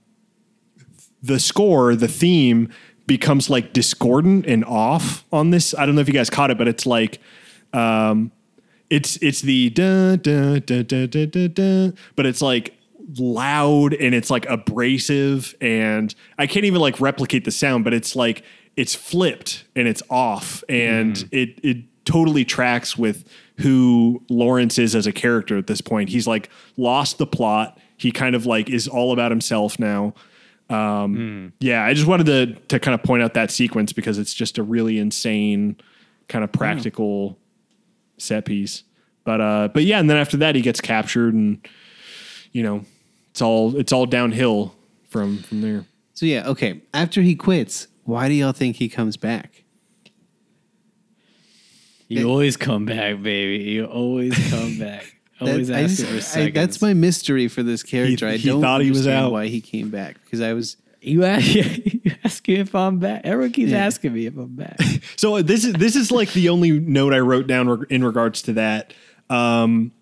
the 1.22 1.38
score, 1.38 1.94
the 1.94 2.08
theme 2.08 2.70
becomes 3.06 3.50
like 3.50 3.72
discordant 3.72 4.46
and 4.46 4.64
off 4.64 5.24
on 5.32 5.50
this. 5.50 5.74
I 5.74 5.84
don't 5.84 5.94
know 5.94 6.00
if 6.00 6.08
you 6.08 6.14
guys 6.14 6.30
caught 6.30 6.50
it, 6.50 6.58
but 6.58 6.68
it's 6.68 6.86
like 6.86 7.18
um, 7.72 8.32
it's 8.88 9.16
it's 9.22 9.42
the 9.42 9.70
da 9.70 10.16
da 10.16 10.58
da 10.58 10.82
da 10.82 11.06
da 11.06 11.26
da 11.26 11.48
da, 11.48 11.92
but 12.16 12.26
it's 12.26 12.40
like 12.40 12.76
loud 13.18 13.94
and 13.94 14.14
it's 14.14 14.30
like 14.30 14.46
abrasive 14.46 15.54
and 15.60 16.14
I 16.38 16.46
can't 16.46 16.64
even 16.64 16.80
like 16.80 17.00
replicate 17.00 17.44
the 17.44 17.50
sound, 17.50 17.84
but 17.84 17.94
it's 17.94 18.14
like 18.14 18.44
it's 18.76 18.94
flipped 18.94 19.64
and 19.74 19.88
it's 19.88 20.02
off 20.10 20.62
and 20.68 21.16
it 21.32 21.58
it 21.62 21.78
totally 22.04 22.44
tracks 22.44 22.96
with 22.96 23.28
who 23.58 24.22
Lawrence 24.30 24.78
is 24.78 24.94
as 24.94 25.06
a 25.06 25.12
character 25.12 25.58
at 25.58 25.66
this 25.66 25.80
point. 25.80 26.08
He's 26.08 26.26
like 26.26 26.48
lost 26.76 27.18
the 27.18 27.26
plot. 27.26 27.78
He 27.96 28.10
kind 28.12 28.34
of 28.34 28.46
like 28.46 28.70
is 28.70 28.88
all 28.88 29.12
about 29.12 29.30
himself 29.30 29.78
now. 29.78 30.14
Um, 30.70 31.52
Yeah, 31.60 31.84
I 31.84 31.94
just 31.94 32.06
wanted 32.06 32.26
to 32.26 32.54
to 32.68 32.78
kind 32.78 32.94
of 32.94 33.02
point 33.02 33.22
out 33.22 33.34
that 33.34 33.50
sequence 33.50 33.92
because 33.92 34.18
it's 34.18 34.32
just 34.32 34.56
a 34.56 34.62
really 34.62 34.98
insane 34.98 35.76
kind 36.28 36.44
of 36.44 36.52
practical 36.52 37.38
set 38.18 38.44
piece. 38.44 38.84
But 39.24 39.40
uh, 39.40 39.68
but 39.74 39.84
yeah, 39.84 39.98
and 39.98 40.08
then 40.08 40.16
after 40.16 40.36
that 40.38 40.54
he 40.54 40.62
gets 40.62 40.80
captured, 40.80 41.34
and 41.34 41.66
you 42.52 42.62
know, 42.62 42.84
it's 43.30 43.40
all 43.42 43.76
it's 43.76 43.92
all 43.92 44.06
downhill 44.06 44.74
from 45.08 45.38
from 45.38 45.60
there. 45.60 45.86
So 46.14 46.26
yeah, 46.26 46.48
okay. 46.48 46.82
After 46.92 47.22
he 47.22 47.34
quits, 47.34 47.88
why 48.04 48.28
do 48.28 48.34
y'all 48.34 48.52
think 48.52 48.76
he 48.76 48.88
comes 48.88 49.16
back? 49.16 49.64
You 52.08 52.28
always 52.28 52.56
come 52.56 52.86
back, 52.86 53.22
baby. 53.22 53.62
You 53.64 53.84
always 53.84 54.36
come 54.50 54.78
back. 54.78 55.16
Always 55.40 55.68
That- 55.68 55.76
I 55.78 55.82
asking 55.82 55.96
just- 56.06 56.10
for 56.10 56.16
I- 56.16 56.20
seconds. 56.20 56.54
that's 56.54 56.82
my 56.82 56.92
mystery 56.94 57.48
for 57.48 57.62
this 57.62 57.82
character. 57.82 58.26
I 58.26 58.36
he 58.36 58.48
don't 58.48 58.60
thought 58.60 58.80
he 58.82 58.90
was 58.90 59.06
out. 59.06 59.32
why 59.32 59.46
he 59.46 59.60
came 59.60 59.90
back 59.90 60.22
because 60.24 60.40
I 60.40 60.52
was 60.52 60.76
You 61.00 61.24
ask, 61.24 61.46
you 61.54 62.00
ask 62.24 62.46
me 62.48 62.56
if 62.56 62.74
I'm 62.74 62.98
back. 62.98 63.22
Everyone 63.24 63.52
keeps 63.52 63.70
Yeah. 63.70 63.86
asking 63.86 64.12
me 64.12 64.26
if 64.26 64.36
I'm 64.36 64.56
back. 64.56 64.78
So 65.16 65.36
uh, 65.36 65.42
this 65.42 65.64
is 65.64 65.74
this 65.74 65.96
is 65.96 66.10
like 66.10 66.32
the 66.32 66.48
only 66.48 66.78
note 66.80 67.12
I 67.12 67.18
wrote 67.20 67.46
down 67.46 67.68
reg- 67.68 67.86
in 67.90 68.02
regards 68.02 68.40
to 68.42 68.54
that. 68.54 68.92
Um, 69.28 69.92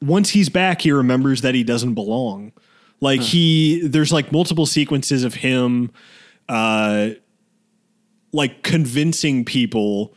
once 0.00 0.30
he's 0.30 0.48
back, 0.48 0.82
he 0.82 0.92
remembers 0.92 1.42
that 1.42 1.54
he 1.54 1.64
doesn't 1.64 1.94
belong. 1.94 2.52
Like 3.00 3.20
he, 3.20 3.86
there's 3.86 4.12
like 4.12 4.30
multiple 4.30 4.66
sequences 4.66 5.24
of 5.24 5.34
him, 5.34 5.90
uh, 6.48 7.10
like 8.32 8.62
convincing 8.62 9.44
people 9.44 10.14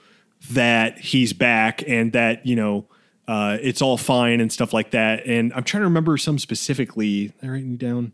that 0.52 1.00
he's 1.00 1.32
back 1.32 1.82
and 1.88 2.12
that 2.12 2.46
you 2.46 2.56
know 2.56 2.86
uh, 3.28 3.58
it's 3.62 3.82
all 3.82 3.98
fine 3.98 4.42
and 4.42 4.52
stuff 4.52 4.74
like 4.74 4.92
that. 4.92 5.26
And 5.26 5.54
I'm 5.54 5.64
trying 5.64 5.82
to 5.82 5.88
remember 5.88 6.18
some 6.18 6.38
specifically. 6.38 7.32
Am 7.42 7.50
I 7.50 7.54
writing 7.54 7.78
down. 7.78 8.14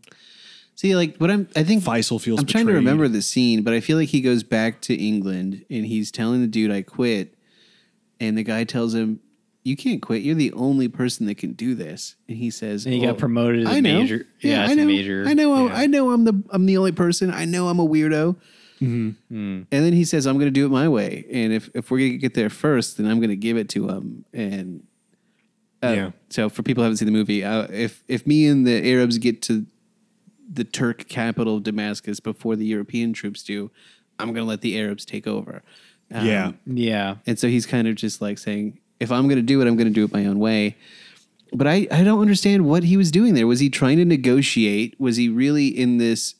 See, 0.76 0.96
like 0.96 1.16
what 1.18 1.30
I'm, 1.30 1.48
I 1.56 1.64
think 1.64 1.82
Faisal 1.82 2.20
feels. 2.20 2.40
I'm 2.40 2.46
trying 2.46 2.66
to 2.66 2.72
remember 2.72 3.08
the 3.08 3.22
scene, 3.22 3.62
but 3.62 3.74
I 3.74 3.80
feel 3.80 3.98
like 3.98 4.08
he 4.08 4.20
goes 4.20 4.42
back 4.42 4.80
to 4.82 4.94
England 4.94 5.64
and 5.68 5.84
he's 5.84 6.10
telling 6.10 6.40
the 6.40 6.46
dude, 6.46 6.70
"I 6.70 6.82
quit," 6.82 7.34
and 8.18 8.38
the 8.38 8.42
guy 8.42 8.64
tells 8.64 8.94
him, 8.94 9.20
"You 9.62 9.76
can't 9.76 10.00
quit. 10.02 10.22
You're 10.22 10.34
the 10.34 10.52
only 10.52 10.88
person 10.88 11.26
that 11.26 11.36
can 11.36 11.52
do 11.52 11.74
this." 11.74 12.16
And 12.28 12.36
he 12.38 12.50
says, 12.50 12.84
And 12.86 12.94
he 12.94 13.00
got 13.00 13.18
promoted 13.18 13.66
to 13.66 13.70
I 13.72 13.80
know. 13.80 14.00
major. 14.00 14.26
Yeah, 14.40 14.64
I 14.66 14.74
know. 14.74 14.86
major. 14.86 15.24
I 15.26 15.34
know. 15.34 15.66
Yeah. 15.68 15.74
I 15.74 15.86
know. 15.86 16.10
I'm 16.12 16.24
the 16.24 16.42
I'm 16.50 16.66
the 16.66 16.76
only 16.78 16.92
person. 16.92 17.30
I 17.30 17.44
know 17.44 17.68
I'm 17.68 17.78
a 17.78 17.86
weirdo." 17.86 18.36
Hmm. 18.78 19.10
And 19.28 19.66
then 19.70 19.92
he 19.92 20.04
says, 20.04 20.26
"I'm 20.26 20.36
going 20.36 20.46
to 20.46 20.50
do 20.50 20.64
it 20.64 20.70
my 20.70 20.88
way, 20.88 21.26
and 21.30 21.52
if 21.52 21.68
if 21.74 21.90
we're 21.90 21.98
going 21.98 22.12
to 22.12 22.18
get 22.18 22.32
there 22.34 22.48
first, 22.48 22.96
then 22.96 23.06
I'm 23.06 23.18
going 23.18 23.28
to 23.30 23.36
give 23.36 23.56
it 23.58 23.68
to 23.70 23.88
him." 23.88 24.24
And 24.32 24.84
uh, 25.82 25.88
Yeah. 25.88 26.10
so, 26.30 26.48
for 26.48 26.62
people 26.62 26.82
who 26.82 26.84
haven't 26.86 26.96
seen 26.96 27.06
the 27.06 27.12
movie, 27.12 27.44
uh, 27.44 27.66
if 27.70 28.02
if 28.08 28.26
me 28.26 28.46
and 28.46 28.66
the 28.66 28.82
Arabs 28.90 29.18
get 29.18 29.42
to 29.42 29.66
the 30.52 30.64
Turk 30.64 31.08
capital 31.08 31.56
of 31.58 31.62
Damascus 31.62 32.20
before 32.20 32.56
the 32.56 32.64
European 32.64 33.12
troops 33.12 33.42
do, 33.42 33.70
I'm 34.18 34.28
going 34.32 34.44
to 34.46 34.48
let 34.48 34.62
the 34.62 34.78
Arabs 34.80 35.04
take 35.04 35.26
over. 35.26 35.62
Um, 36.10 36.26
Yeah. 36.26 36.52
Yeah. 36.66 37.16
and 37.26 37.38
so 37.38 37.48
he's 37.48 37.66
kind 37.66 37.86
of 37.86 37.94
just 37.96 38.20
like 38.22 38.38
saying, 38.38 38.80
if 39.00 39.10
I'm 39.10 39.24
going 39.24 39.36
to 39.36 39.42
do 39.42 39.60
it, 39.60 39.66
I'm 39.66 39.76
going 39.76 39.88
to 39.88 39.92
do 39.92 40.04
it 40.04 40.12
my 40.12 40.26
own 40.26 40.38
way. 40.38 40.76
But 41.52 41.66
I, 41.66 41.88
I 41.90 42.04
don't 42.04 42.20
understand 42.20 42.64
what 42.66 42.84
he 42.84 42.96
was 42.96 43.10
doing 43.10 43.34
there. 43.34 43.46
Was 43.46 43.58
he 43.58 43.68
trying 43.70 43.96
to 43.96 44.04
negotiate? 44.04 44.94
Was 45.00 45.16
he 45.16 45.28
really 45.28 45.66
in 45.66 45.98
this? 45.98 46.36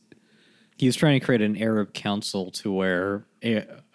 He 0.79 0.87
was 0.87 0.95
trying 0.95 1.19
to 1.19 1.25
create 1.27 1.41
an 1.43 1.61
Arab 1.61 1.93
council 1.95 2.51
to 2.53 2.73
where 2.73 3.25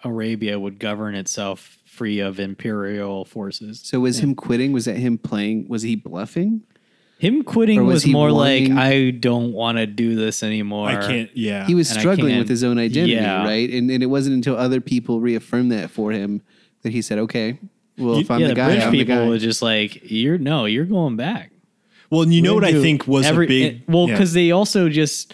Arabia 0.04 0.60
would 0.60 0.78
govern 0.80 1.16
itself 1.16 1.80
free 1.86 2.20
of 2.20 2.40
imperial 2.40 3.24
forces. 3.26 3.80
So 3.84 4.02
was 4.02 4.20
him 4.20 4.36
quitting? 4.36 4.74
Was 4.74 4.86
that 4.86 4.98
him 4.98 5.18
playing? 5.18 5.68
Was 5.70 5.84
he 5.84 5.96
bluffing? 5.96 6.64
Him 7.18 7.44
quitting 7.44 7.80
Or 7.80 7.84
was 7.86 8.04
was, 8.04 8.08
more 8.08 8.34
wanting- 8.34 8.76
like, 8.76 8.84
I 8.86 9.12
don't 9.12 9.54
want 9.54 9.78
to 9.78 9.88
do 9.88 10.16
this 10.16 10.44
anymore. 10.44 10.90
I 10.90 11.08
can't. 11.08 11.30
Yeah. 11.36 11.66
He 11.66 11.74
was 11.74 11.90
And 11.92 12.00
struggling 12.02 12.38
with 12.38 12.50
his 12.50 12.62
own 12.62 12.78
identity, 12.78 13.14
yeah. 13.14 13.42
right? 13.46 13.70
And, 13.70 13.90
and 13.90 14.04
it 14.04 14.08
wasn't 14.08 14.36
until 14.36 14.58
other 14.58 14.82
people 14.82 15.22
reaffirmed 15.22 15.72
that 15.72 15.90
for 15.90 16.12
him 16.12 16.42
that 16.82 16.92
he 16.92 17.02
said, 17.02 17.18
okay, 17.20 17.58
well, 17.98 18.18
if 18.20 18.30
I'm 18.32 18.40
yeah, 18.42 18.48
the 18.48 18.54
the, 18.54 18.56
guy, 18.56 18.66
British 18.68 18.84
I'm 18.86 18.92
the 18.92 18.98
people 19.00 19.16
guy. 19.16 19.28
were 19.28 19.38
just 19.38 19.62
like, 19.62 20.00
"You're 20.10 20.38
no, 20.38 20.66
you're 20.66 20.86
going 20.86 21.16
back." 21.16 21.52
well, 22.10 22.22
and 22.22 22.34
you 22.34 22.42
know 22.42 22.54
We're 22.54 22.62
what 22.62 22.68
I 22.70 22.72
do 22.72 22.82
think 22.82 23.08
was 23.08 23.26
every- 23.26 23.46
a 23.46 23.50
big. 23.50 23.74
it- 23.76 23.90
well, 23.90 24.08
yeah. 24.08 24.14
because 24.16 24.34
they 24.34 24.52
also 24.52 24.90
just 24.90 25.34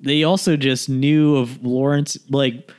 they 0.00 0.24
also 0.24 0.56
just 0.56 0.88
knew 0.88 1.36
of 1.36 1.62
Lawrence, 1.64 2.18
like 2.28 2.70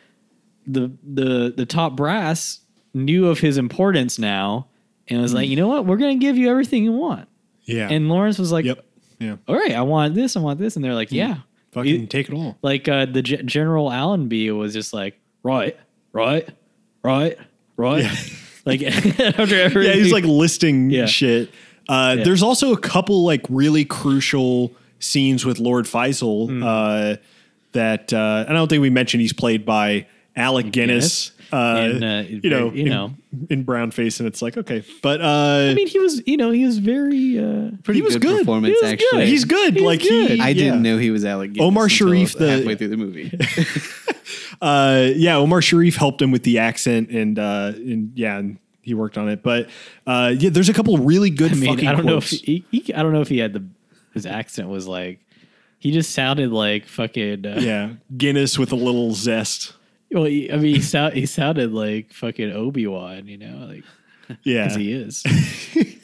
the 0.67 0.91
the 1.03 1.53
the 1.55 1.65
top 1.65 1.95
brass 1.95 2.59
knew 2.93 3.27
of 3.27 3.39
his 3.39 3.57
importance 3.57 4.19
now, 4.19 4.67
and 5.07 5.21
was 5.21 5.33
like, 5.33 5.49
you 5.49 5.55
know 5.55 5.67
what, 5.67 5.85
we're 5.85 5.97
gonna 5.97 6.15
give 6.15 6.37
you 6.37 6.49
everything 6.49 6.83
you 6.83 6.91
want. 6.91 7.27
yeah. 7.63 7.89
And 7.89 8.07
Lawrence 8.09 8.37
was 8.37 8.51
like, 8.51 8.65
yep. 8.65 8.85
Yeah. 9.19 9.37
all 9.47 9.55
right, 9.55 9.71
I 9.71 9.81
want 9.81 10.15
this, 10.15 10.35
I 10.35 10.41
want 10.41 10.59
this, 10.59 10.75
and 10.75 10.83
they're 10.83 10.93
like, 10.93 11.11
yeah, 11.11 11.37
Fucking 11.71 12.01
You- 12.01 12.05
take 12.07 12.27
it 12.29 12.35
all. 12.35 12.57
like 12.61 12.87
uh, 12.89 13.05
the 13.05 13.21
G- 13.21 13.41
General 13.43 13.89
Allenby 13.91 14.51
was 14.51 14.73
just 14.73 14.93
like, 14.93 15.17
right, 15.43 15.77
right, 16.11 16.47
right, 17.03 17.37
right. 17.77 18.03
Yeah. 18.03 18.15
Like 18.65 18.81
after 19.19 19.59
every 19.61 19.85
yeah, 19.87 19.93
he's 19.93 20.11
like 20.13 20.23
listing 20.25 20.89
Yeah. 20.89 21.05
shit. 21.05 21.49
Uh, 21.89 22.15
Yeah. 22.17 22.23
There's 22.23 22.43
also 22.43 22.71
a 22.73 22.77
couple 22.77 23.23
like 23.25 23.41
really 23.49 23.83
crucial 23.85 24.71
scenes 24.99 25.45
with 25.45 25.59
Lord 25.59 25.85
Faisal 25.85 26.47
Hmm. 26.47 26.63
uh, 26.63 27.15
that 27.73 28.13
uh, 28.13 28.45
and 28.47 28.55
I 28.55 28.59
don't 28.59 28.67
think 28.69 28.81
we 28.81 28.89
mentioned 28.89 29.21
he's 29.21 29.33
played 29.33 29.65
by 29.65 30.05
Alec 30.35 30.71
Guinness. 30.71 31.31
Uh, 31.51 31.75
And, 31.91 32.03
uh, 32.03 32.23
you 32.27 32.49
know, 32.49 32.71
you 32.71 32.83
in, 32.85 32.89
know. 32.89 33.13
in 33.51 33.61
brown 33.61 33.91
face, 33.91 34.19
and 34.19 34.25
it's 34.25 34.41
like 34.41 34.57
okay, 34.57 34.83
but 35.03 35.21
uh, 35.21 35.67
I 35.69 35.73
mean, 35.75 35.85
he 35.87 35.99
was, 35.99 36.19
you 36.25 36.35
know, 36.35 36.49
he 36.49 36.65
was 36.65 36.79
very. 36.79 37.37
Uh, 37.37 37.69
Pretty 37.83 37.99
he 37.99 38.01
was 38.01 38.15
good, 38.15 38.23
good. 38.23 38.39
performance, 38.39 38.75
He 38.79 38.83
was 38.83 38.93
actually. 38.93 39.19
good. 39.19 39.27
he's 39.27 39.45
good. 39.45 39.73
He 39.75 39.81
like 39.85 40.01
good. 40.01 40.31
he, 40.31 40.39
I 40.41 40.47
yeah. 40.47 40.53
didn't 40.53 40.81
know 40.81 40.97
he 40.97 41.11
was 41.11 41.23
Alec 41.25 41.53
Guinness 41.53 41.67
Omar 41.67 41.83
until 41.83 41.95
Sharif, 42.07 42.33
the- 42.33 42.49
halfway 42.49 42.73
through 42.75 42.87
the 42.87 42.97
movie. 42.97 43.29
uh, 44.63 45.11
yeah, 45.15 45.35
Omar 45.35 45.61
Sharif 45.61 45.97
helped 45.97 46.21
him 46.21 46.31
with 46.31 46.43
the 46.43 46.59
accent, 46.59 47.09
and 47.09 47.37
uh, 47.37 47.73
and 47.75 48.13
yeah, 48.15 48.37
and 48.37 48.57
he 48.81 48.93
worked 48.93 49.17
on 49.17 49.27
it. 49.27 49.43
But 49.43 49.69
uh, 50.07 50.33
yeah, 50.37 50.49
there's 50.49 50.69
a 50.69 50.73
couple 50.73 50.97
really 50.97 51.29
good 51.29 51.51
I 51.51 51.55
mean, 51.55 51.69
fucking 51.69 51.87
I 51.87 51.91
don't 51.91 52.05
know 52.05 52.17
if 52.17 52.29
quotes. 52.29 52.41
he, 52.43 52.65
he, 52.71 52.93
I 52.93 53.03
don't 53.03 53.11
know 53.11 53.21
if 53.21 53.27
he 53.27 53.39
had 53.39 53.51
the 53.51 53.65
his 54.13 54.25
accent 54.25 54.69
was 54.69 54.87
like. 54.87 55.19
He 55.79 55.91
just 55.91 56.11
sounded 56.11 56.49
like 56.49 56.85
fucking. 56.85 57.45
Uh, 57.45 57.59
yeah, 57.59 57.89
Guinness 58.15 58.57
with 58.57 58.71
a 58.71 58.77
little 58.77 59.13
zest. 59.13 59.73
Well, 60.13 60.23
he, 60.23 60.49
I 60.49 60.55
mean, 60.55 60.75
he, 60.75 60.81
sound, 60.81 61.13
he 61.15 61.25
sounded 61.25 61.73
like 61.73 62.13
fucking 62.13 62.53
Obi 62.53 62.87
Wan, 62.87 63.27
you 63.27 63.37
know, 63.37 63.67
like 63.67 63.83
Yeah, 64.43 64.77
he 64.77 64.93
is. 64.93 65.23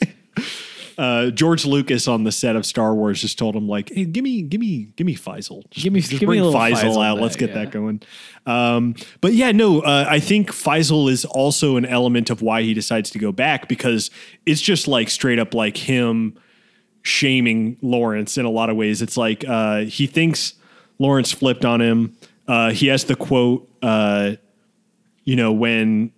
uh, 1.00 1.30
George 1.30 1.64
Lucas 1.64 2.06
on 2.06 2.24
the 2.24 2.30
set 2.32 2.56
of 2.56 2.66
Star 2.66 2.94
Wars 2.94 3.22
just 3.22 3.38
told 3.38 3.56
him 3.56 3.66
like, 3.66 3.90
"Hey, 3.90 4.04
give 4.04 4.22
me, 4.22 4.42
give 4.42 4.60
me, 4.60 4.92
give 4.96 5.06
me 5.06 5.16
Faisal. 5.16 5.62
Just, 5.70 5.82
Give 5.82 5.92
me- 5.94 6.00
just 6.00 6.10
give 6.10 6.20
me 6.20 6.26
bring 6.26 6.40
a 6.40 6.44
Faisal, 6.44 6.74
Faisal 6.74 7.04
out. 7.04 7.14
back, 7.14 7.22
Let's 7.22 7.36
get 7.36 7.48
yeah. 7.50 7.54
that 7.54 7.70
going." 7.70 8.02
Um, 8.44 8.94
but 9.22 9.32
yeah, 9.32 9.50
no, 9.50 9.80
uh, 9.80 10.04
I 10.06 10.20
think 10.20 10.50
Faisal 10.50 11.10
is 11.10 11.24
also 11.24 11.76
an 11.76 11.86
element 11.86 12.28
of 12.28 12.42
why 12.42 12.60
he 12.60 12.74
decides 12.74 13.08
to 13.10 13.18
go 13.18 13.32
back 13.32 13.66
because 13.66 14.10
it's 14.44 14.60
just 14.60 14.86
like 14.86 15.08
straight 15.08 15.38
up 15.38 15.54
like 15.54 15.78
him 15.78 16.38
shaming 17.00 17.78
Lawrence 17.80 18.36
in 18.36 18.44
a 18.44 18.50
lot 18.50 18.68
of 18.68 18.76
ways. 18.76 19.00
It's 19.00 19.16
like 19.16 19.42
uh, 19.48 19.84
he 19.84 20.06
thinks 20.06 20.52
Lawrence 20.98 21.32
flipped 21.32 21.64
on 21.64 21.80
him. 21.80 22.14
Uh, 22.46 22.72
he 22.72 22.88
has 22.88 23.04
the 23.04 23.16
quote, 23.16 23.66
uh, 23.80 24.32
you 25.24 25.36
know, 25.36 25.50
when 25.50 26.12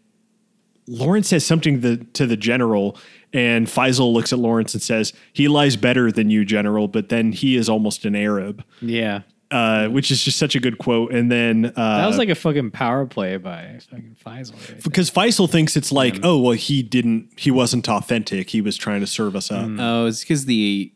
Lawrence 0.88 1.28
says 1.28 1.46
something 1.46 1.80
to 1.80 1.96
the, 1.96 2.04
to 2.14 2.26
the 2.26 2.36
general, 2.36 2.96
and 3.32 3.66
Faisal 3.66 4.12
looks 4.12 4.32
at 4.32 4.38
Lawrence 4.38 4.74
and 4.74 4.82
says, 4.82 5.12
"He 5.32 5.48
lies 5.48 5.76
better 5.76 6.12
than 6.12 6.30
you, 6.30 6.44
general." 6.44 6.88
But 6.88 7.08
then 7.08 7.32
he 7.32 7.56
is 7.56 7.68
almost 7.68 8.04
an 8.04 8.14
Arab, 8.14 8.62
Yeah, 8.80 9.22
uh, 9.50 9.88
which 9.88 10.10
is 10.10 10.22
just 10.24 10.38
such 10.38 10.54
a 10.54 10.60
good 10.60 10.78
quote. 10.78 11.12
And 11.12 11.30
then 11.30 11.66
uh, 11.76 11.98
that 11.98 12.06
was 12.06 12.18
like 12.18 12.28
a 12.28 12.34
fucking 12.34 12.70
power 12.72 13.06
play 13.06 13.36
by 13.38 13.78
fucking 13.90 14.16
Faisal. 14.24 14.54
right 14.70 14.82
because 14.82 15.10
Faisal 15.10 15.48
thinks 15.50 15.76
it's 15.76 15.92
like, 15.92 16.20
oh 16.22 16.38
well, 16.40 16.52
he 16.52 16.82
didn't, 16.82 17.30
he 17.36 17.50
wasn't 17.50 17.88
authentic. 17.88 18.50
He 18.50 18.60
was 18.60 18.76
trying 18.76 19.00
to 19.00 19.06
serve 19.06 19.34
us 19.36 19.50
up. 19.50 19.68
Oh, 19.78 20.06
it's 20.06 20.20
because 20.20 20.44
the 20.46 20.92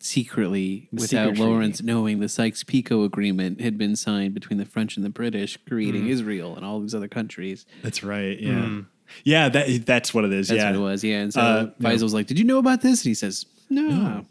secretly, 0.00 0.88
without 0.92 1.06
secret 1.08 1.26
treaty. 1.36 1.42
Lawrence 1.42 1.82
knowing, 1.82 2.20
the 2.20 2.28
Sykes-Picot 2.28 3.04
Agreement 3.04 3.60
had 3.60 3.76
been 3.76 3.96
signed 3.96 4.32
between 4.34 4.58
the 4.58 4.64
French 4.64 4.96
and 4.96 5.04
the 5.04 5.10
British, 5.10 5.58
creating 5.68 6.04
Mm. 6.04 6.10
Israel 6.10 6.56
and 6.56 6.64
all 6.64 6.80
these 6.80 6.94
other 6.94 7.08
countries. 7.08 7.66
That's 7.82 8.02
right. 8.04 8.38
Yeah, 8.40 8.80
yeah. 9.24 9.48
That 9.48 9.84
that's 9.86 10.12
what 10.14 10.24
it 10.24 10.32
is. 10.32 10.48
That's 10.48 10.58
yeah, 10.62 10.70
what 10.70 10.76
it 10.76 10.82
was. 10.82 11.04
Yeah, 11.04 11.20
and 11.20 11.32
so 11.32 11.40
Uh, 11.40 11.70
yeah. 11.78 11.90
Faisal 11.90 12.02
was 12.02 12.14
like, 12.14 12.26
"Did 12.26 12.38
you 12.38 12.44
know 12.44 12.58
about 12.58 12.80
this?" 12.82 13.00
And 13.02 13.10
he 13.10 13.14
says, 13.14 13.46
"No." 13.70 14.24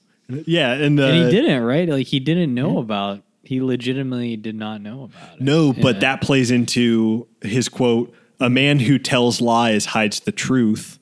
yeah. 0.45 0.73
And, 0.73 0.99
uh, 0.99 1.03
and 1.03 1.25
he 1.25 1.31
didn't 1.31 1.63
right. 1.63 1.87
Like 1.87 2.07
he 2.07 2.19
didn't 2.19 2.53
know 2.53 2.77
about. 2.79 3.21
He 3.43 3.61
legitimately 3.61 4.35
did 4.35 4.55
not 4.55 4.81
know 4.81 5.03
about 5.05 5.35
it. 5.37 5.41
No, 5.41 5.71
but 5.71 5.95
Yeah. 5.95 5.99
that 6.01 6.21
plays 6.21 6.51
into 6.51 7.27
his 7.41 7.69
quote 7.69 8.13
A 8.41 8.49
man 8.49 8.79
who 8.79 8.99
tells 8.99 9.39
lies 9.41 9.85
hides 9.85 10.19
the 10.19 10.31
truth. 10.33 10.99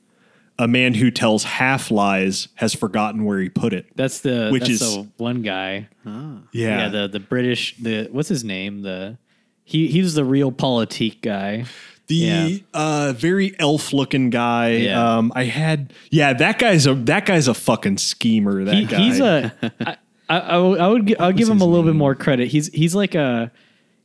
A 0.59 0.67
man 0.69 0.93
who 0.93 1.11
tells 1.11 1.43
half 1.43 1.91
lies 1.91 2.47
has 2.55 2.73
forgotten 2.73 3.25
where 3.25 3.39
he 3.39 3.49
put 3.49 3.73
it. 3.73 3.87
That's 3.95 4.19
the 4.21 4.49
Which 4.51 4.61
that's 4.69 4.81
is- 4.81 4.95
the 4.95 5.07
one 5.17 5.41
guy. 5.41 5.89
Ah. 6.05 6.37
Yeah. 6.53 6.83
Yeah, 6.83 6.89
the 6.89 7.07
the 7.09 7.19
British 7.19 7.75
the 7.77 8.07
what's 8.11 8.29
his 8.29 8.43
name 8.43 8.83
the 8.83 9.17
he 9.63 9.87
he 9.87 10.01
was 10.01 10.13
the 10.13 10.21
realpolitik 10.21 11.21
guy. 11.21 11.65
The 12.07 12.15
Yeah. 12.15 12.57
uh, 12.73 13.13
very 13.15 13.55
elf 13.59 13.93
looking 13.93 14.29
guy. 14.29 14.69
Yeah. 14.77 15.17
Um, 15.17 15.31
I 15.35 15.45
had, 15.45 15.91
yeah, 16.11 16.33
that 16.33 16.59
guy's 16.59 16.85
a 16.87 16.93
that 16.95 17.25
guy's 17.25 17.47
a 17.47 17.53
fucking 17.53 17.97
schemer. 17.97 18.63
That 18.63 18.75
He, 18.75 18.85
guy. 18.85 18.97
he's 18.97 19.19
a 19.19 19.53
I, 20.29 20.37
I, 20.37 20.37
I 20.39 20.57
would- 20.57 20.79
I 20.79 20.87
would 20.87 21.15
I'll 21.19 21.31
give 21.33 21.49
him 21.49 21.61
a 21.61 21.65
little 21.65 21.83
bit 21.85 21.95
more 21.95 22.15
credit. 22.15 22.47
He's 22.49 22.67
he's 22.73 22.93
like 22.95 23.15
a 23.15 23.51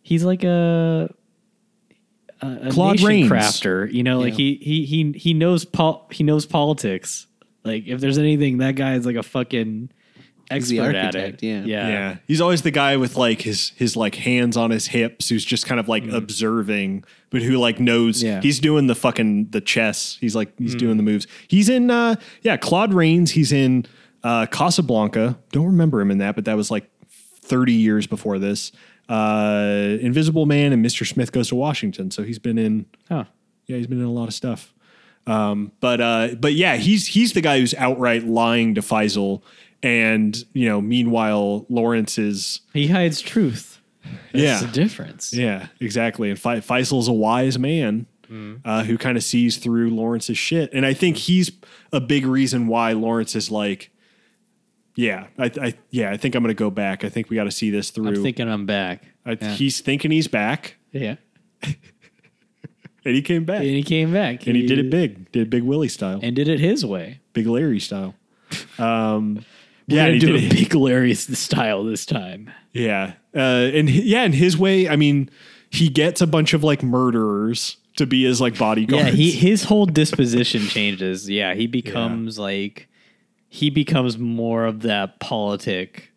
he's 0.03 0.25
like 0.25 0.45
a 0.45 1.15
a, 2.43 2.71
Claude 2.71 3.01
Rains. 3.03 3.31
crafter. 3.31 3.93
You 3.93 4.03
know, 4.03 4.19
like 4.21 4.33
Yeah. 4.33 4.37
he 4.39 4.55
he 4.63 4.85
he 4.87 5.13
he 5.19 5.35
knows 5.35 5.65
pol- 5.65 6.07
he 6.11 6.25
knows 6.25 6.47
politics. 6.47 7.27
Like 7.65 7.87
if 7.87 8.01
there's 8.01 8.17
anything, 8.19 8.59
that 8.59 8.77
guy 8.77 8.95
is 8.95 9.05
like 9.05 9.17
a 9.17 9.23
fucking 9.23 9.91
expert 10.51 10.95
at 10.95 11.15
it. 11.15 11.19
architect, 11.19 11.43
yeah. 11.43 11.63
yeah. 11.65 11.89
yeah. 11.89 12.17
He's 12.27 12.41
always 12.41 12.63
the 12.63 12.71
guy 12.71 12.97
with 12.97 13.17
like 13.17 13.43
his 13.43 13.71
his 13.77 13.97
like 13.97 14.15
hands 14.17 14.57
on 14.57 14.71
his 14.71 14.87
hips, 14.89 15.29
who's 15.29 15.45
just 15.45 15.67
kind 15.67 15.79
of 15.81 15.89
like 15.89 16.05
observing, 16.09 17.05
but 17.31 17.43
who 17.43 17.57
like 17.59 17.79
knows 17.81 18.21
Mm. 18.23 18.25
Yeah. 18.25 18.39
Mm. 18.41 18.43
he's 18.43 18.61
doing 18.61 18.87
the 18.87 18.95
fucking 18.95 19.51
the 19.51 19.61
chess. 19.61 20.19
He's 20.21 20.35
like 20.37 20.53
he's 20.59 20.75
doing 20.75 20.97
the 20.97 21.03
moves. 21.03 21.27
He's 21.49 21.69
in 21.69 21.91
uh 21.91 22.17
yeah, 22.43 22.57
Claude 22.57 22.93
Rains. 22.95 23.31
He's 23.33 23.53
in 23.53 23.87
uh 24.25 24.47
Casablanca. 24.47 25.39
Don't 25.53 25.67
remember 25.67 26.01
him 26.01 26.11
in 26.11 26.19
that, 26.19 26.35
but 26.35 26.45
that 26.47 26.57
was 26.57 26.71
like 26.71 26.91
thirty 27.43 27.73
years 27.75 28.07
before 28.07 28.39
this. 28.39 28.73
Uh, 29.09 29.99
Invisible 30.01 30.47
Man 30.47 30.73
and 30.73 30.85
Mr. 30.85 31.05
Smith 31.07 31.33
Goes 31.33 31.49
to 31.49 31.57
Washington. 31.57 32.11
So 32.13 32.23
he's 32.23 32.39
been 32.39 32.59
in 32.59 32.87
Huh. 33.09 33.25
yeah, 33.67 33.77
he's 33.77 33.89
been 33.89 33.99
in 33.99 34.05
a 34.07 34.13
lot 34.13 34.29
of 34.29 34.35
stuff. 34.35 34.73
Um, 35.27 35.73
but 35.81 36.01
uh, 36.01 36.29
but 36.39 36.55
yeah, 36.55 36.77
he's 36.77 37.09
he's 37.09 37.33
the 37.33 37.41
guy 37.41 37.59
who's 37.61 37.75
outright 37.75 38.25
lying 38.25 38.75
to 38.77 38.81
Faisal, 38.81 39.43
and 39.83 40.45
you 40.53 40.69
know, 40.69 40.81
meanwhile, 40.81 41.67
Lawrence 41.69 42.19
is 42.19 42.61
He 42.73 42.89
hides 42.89 43.21
truth. 43.21 43.81
That's 44.33 44.43
Yeah. 44.45 44.61
the 44.61 44.73
difference. 44.73 45.33
yeah, 45.33 45.69
exactly. 45.81 46.31
And 46.31 46.39
Fe- 46.39 46.61
Faisal's 46.61 47.09
a 47.09 47.13
wise 47.13 47.59
man 47.59 48.07
uh, 48.65 48.85
who 48.85 48.97
kind 48.97 49.17
of 49.17 49.25
sees 49.25 49.57
through 49.57 49.91
Lawrence's 49.91 50.39
shit, 50.39 50.71
and 50.73 50.87
I 50.87 50.95
think 50.95 51.17
he's 51.17 51.51
a 51.93 52.01
big 52.01 52.25
reason 52.25 52.69
why 52.69 52.93
Lawrence 52.93 53.35
is 53.35 53.51
like, 53.51 53.91
yeah, 54.95 55.27
I, 55.37 55.51
I 55.61 55.75
yeah, 55.91 56.11
I 56.13 56.17
think 56.17 56.35
I'm 56.37 56.43
gonna 56.45 56.55
go 56.55 56.71
back. 56.71 57.03
I 57.05 57.09
think 57.09 57.29
we 57.29 57.35
got 57.37 57.45
to 57.45 57.51
see 57.51 57.71
this 57.71 57.91
through. 57.91 58.07
I'm 58.09 58.23
thinking 58.23 58.49
I'm 58.49 58.67
back. 58.67 59.03
I, 59.27 59.33
yeah. 59.41 59.55
He's 59.55 59.81
thinking 59.81 60.13
he's 60.13 60.29
back, 60.29 60.77
yeah. 60.93 61.17
and 61.63 63.15
he 63.17 63.23
came 63.23 63.45
back, 63.45 63.61
And 63.63 63.71
he 63.71 63.83
came 63.83 64.13
back. 64.13 64.47
and 64.47 64.55
he 64.57 64.67
did 64.67 64.79
it 64.79 64.91
big, 64.91 65.31
did 65.33 65.43
it 65.43 65.51
Big 65.51 65.63
Willie 65.63 65.89
style, 65.89 66.21
And 66.23 66.37
did 66.37 66.49
it 66.49 66.61
his 66.61 66.85
way. 66.87 67.21
Big 67.33 67.47
Larry 67.47 67.81
style. 67.81 68.15
Um, 68.79 69.37
We're 69.37 69.43
yeah, 69.93 70.07
gonna 70.07 70.19
do 70.19 70.39
did 70.39 70.53
a 70.53 70.55
big 70.55 70.75
Larry 70.75 71.15
style 71.15 71.85
this 71.85 72.07
time. 72.07 72.51
Yeah. 72.73 73.15
Uh, 73.35 73.71
and 73.73 73.89
yeah, 73.89 74.25
in 74.25 74.33
his 74.33 74.57
way, 74.57 74.89
I 74.89 74.97
mean, 74.97 75.31
he 75.71 75.89
gets 75.89 76.21
a 76.21 76.27
bunch 76.27 76.53
of 76.55 76.65
like 76.65 76.83
murderers 76.83 77.77
to 77.97 78.07
be 78.07 78.25
his 78.25 78.41
like 78.41 78.59
bodyguards. 78.59 79.07
Yeah, 79.07 79.11
he 79.11 79.31
his 79.31 79.65
whole 79.65 79.87
disposition 79.87 80.63
changes. 80.63 81.29
Yeah, 81.29 81.55
he 81.55 81.67
becomes 81.67 82.39
like 82.39 82.89
he 83.49 83.71
becomes 83.71 84.19
more 84.19 84.65
of 84.65 84.83
that 84.83 85.21
politic 85.21 86.13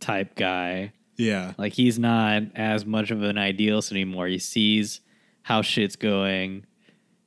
type 0.00 0.34
guy. 0.36 0.92
yeah. 1.16 1.54
Like 1.58 1.72
he's 1.72 1.98
not 1.98 2.42
as 2.54 2.86
much 2.86 3.10
of 3.10 3.22
an 3.22 3.36
idealist 3.36 3.90
anymore. 3.90 4.28
He 4.28 4.38
sees 4.38 5.00
how 5.42 5.62
shit's 5.62 5.96
going. 5.96 6.64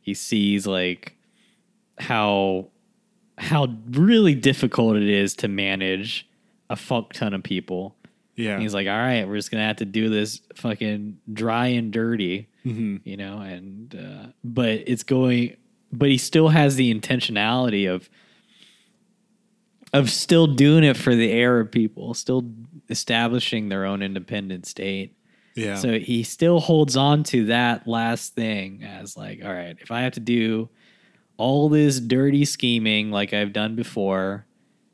He 0.01 0.13
sees 0.13 0.65
like 0.65 1.15
how 1.99 2.67
how 3.41 3.67
really 3.89 4.35
difficult 4.35 4.95
it 4.97 5.09
is 5.09 5.35
to 5.35 5.47
manage 5.47 6.27
a 6.69 6.75
fuck 6.75 7.13
ton 7.13 7.33
of 7.33 7.43
people. 7.43 7.95
Yeah. 8.35 8.53
And 8.53 8.61
he's 8.61 8.73
like, 8.73 8.87
all 8.87 8.93
right, 8.97 9.27
we're 9.27 9.35
just 9.35 9.51
gonna 9.51 9.65
have 9.65 9.77
to 9.77 9.85
do 9.85 10.09
this 10.09 10.41
fucking 10.55 11.17
dry 11.33 11.67
and 11.67 11.91
dirty, 11.91 12.47
Mm-hmm. 12.65 12.97
you 13.03 13.17
know. 13.17 13.39
And 13.39 13.93
uh, 13.95 14.27
but 14.43 14.83
it's 14.87 15.03
going, 15.03 15.57
but 15.91 16.09
he 16.09 16.17
still 16.17 16.49
has 16.49 16.75
the 16.75 16.93
intentionality 16.93 17.91
of 17.93 18.09
of 19.93 20.09
still 20.09 20.47
doing 20.47 20.83
it 20.83 20.95
for 20.95 21.15
the 21.15 21.33
Arab 21.33 21.71
people, 21.71 22.13
still 22.13 22.45
establishing 22.89 23.67
their 23.69 23.85
own 23.85 24.01
independent 24.01 24.65
state. 24.65 25.15
yeah. 25.55 25.75
So 25.75 25.99
he 25.99 26.23
still 26.23 26.59
holds 26.61 26.95
on 26.95 27.23
to 27.25 27.45
that 27.45 27.87
last 27.87 28.33
thing 28.35 28.83
as 28.83 29.17
like, 29.17 29.41
all 29.43 29.51
right, 29.53 29.75
if 29.81 29.91
I 29.91 30.01
have 30.01 30.13
to 30.13 30.19
do 30.21 30.69
all 31.41 31.69
this 31.69 31.99
dirty 31.99 32.45
scheming 32.45 33.09
like 33.09 33.33
I've 33.33 33.51
done 33.51 33.75
before, 33.75 34.45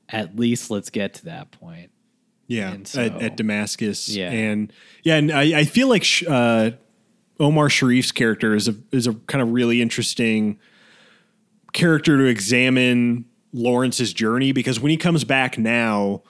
at 0.08 0.38
least 0.38 0.72
let's 0.72 0.90
get 0.90 1.14
to 1.16 1.26
that 1.26 1.52
point. 1.52 1.92
yeah. 2.48 2.72
and 2.72 2.90
at, 2.96 3.22
at 3.22 3.36
Damascus. 3.36 4.08
Yeah. 4.08 4.32
And 4.32 4.72
yeah, 5.04 5.16
and 5.18 5.32
I, 5.32 5.60
I 5.60 5.64
feel 5.66 5.90
like 5.90 6.06
sh- 6.06 6.24
uh, 6.26 6.72
Omar 7.38 7.68
Sharif's 7.68 8.14
character 8.14 8.56
is 8.56 8.70
a 8.70 8.76
is 8.94 9.08
a 9.08 9.14
kind 9.14 9.42
of 9.42 9.52
really 9.52 9.82
interesting 9.82 10.58
character 11.74 12.18
to 12.18 12.24
examine 12.24 13.26
Lawrence's 13.52 14.14
journey 14.14 14.54
because 14.54 14.80
when 14.80 14.90
he 14.90 14.98
comes 14.98 15.26
back 15.26 15.58
now, 15.58 16.24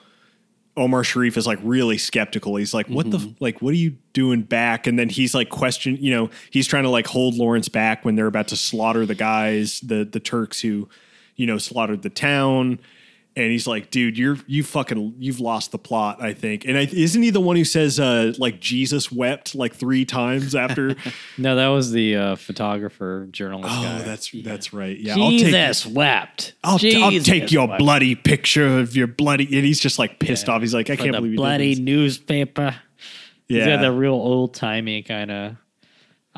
Omar 0.78 1.04
Sharif 1.04 1.36
is 1.36 1.46
like 1.46 1.58
really 1.62 1.98
skeptical. 1.98 2.56
He's 2.56 2.72
like, 2.72 2.86
"What 2.88 3.10
the 3.10 3.18
mm-hmm. 3.18 3.32
like? 3.40 3.60
What 3.60 3.72
are 3.72 3.78
you 3.78 3.96
doing 4.12 4.42
back?" 4.42 4.86
And 4.86 4.98
then 4.98 5.08
he's 5.08 5.34
like, 5.34 5.48
question, 5.48 5.96
you 6.00 6.10
know, 6.10 6.30
he's 6.50 6.66
trying 6.66 6.84
to 6.84 6.88
like 6.88 7.06
hold 7.06 7.34
Lawrence 7.34 7.68
back 7.68 8.04
when 8.04 8.14
they're 8.14 8.26
about 8.26 8.48
to 8.48 8.56
slaughter 8.56 9.04
the 9.04 9.14
guys, 9.14 9.80
the 9.80 10.04
the 10.04 10.20
Turks 10.20 10.60
who, 10.60 10.88
you 11.36 11.46
know, 11.46 11.58
slaughtered 11.58 12.02
the 12.02 12.10
town. 12.10 12.78
And 13.44 13.52
he's 13.52 13.66
like, 13.66 13.90
"Dude, 13.90 14.18
you're 14.18 14.36
you 14.46 14.62
fucking 14.62 15.14
you've 15.18 15.40
lost 15.40 15.72
the 15.72 15.78
plot." 15.78 16.22
I 16.22 16.32
think. 16.34 16.64
And 16.64 16.76
I, 16.76 16.88
isn't 16.92 17.22
he 17.22 17.30
the 17.30 17.40
one 17.40 17.56
who 17.56 17.64
says 17.64 17.98
uh 18.00 18.32
like 18.38 18.60
Jesus 18.60 19.10
wept 19.12 19.54
like 19.54 19.74
three 19.74 20.04
times 20.04 20.54
after? 20.54 20.96
No, 21.38 21.54
that 21.56 21.68
was 21.68 21.92
the 21.92 22.16
uh, 22.16 22.36
photographer 22.36 23.28
journalist 23.30 23.72
oh, 23.72 23.82
guy. 23.82 24.02
that's 24.02 24.30
that's 24.42 24.72
right. 24.72 24.98
Yeah, 24.98 25.14
I'll 25.14 25.30
take 25.30 25.38
Jesus 25.46 25.86
wept. 25.86 26.54
I'll, 26.64 26.78
t- 26.78 27.00
I'll 27.00 27.20
take 27.22 27.52
your 27.52 27.68
wept. 27.68 27.78
bloody 27.78 28.14
picture 28.16 28.78
of 28.78 28.96
your 28.96 29.06
bloody. 29.06 29.44
And 29.44 29.64
he's 29.64 29.78
just 29.80 29.98
like 29.98 30.18
pissed 30.18 30.48
Yeah. 30.48 30.54
off. 30.54 30.62
He's 30.62 30.74
like, 30.74 30.90
I 30.90 30.96
For 30.96 31.04
can't 31.04 31.14
believe 31.16 31.32
you 31.32 31.36
bloody 31.36 31.76
newspaper. 31.76 32.74
Yeah, 33.46 33.58
He's 33.58 33.66
got 33.66 33.82
the 33.82 33.92
real 33.92 34.14
old 34.14 34.54
timey 34.54 35.02
kind 35.02 35.30
of. 35.30 35.56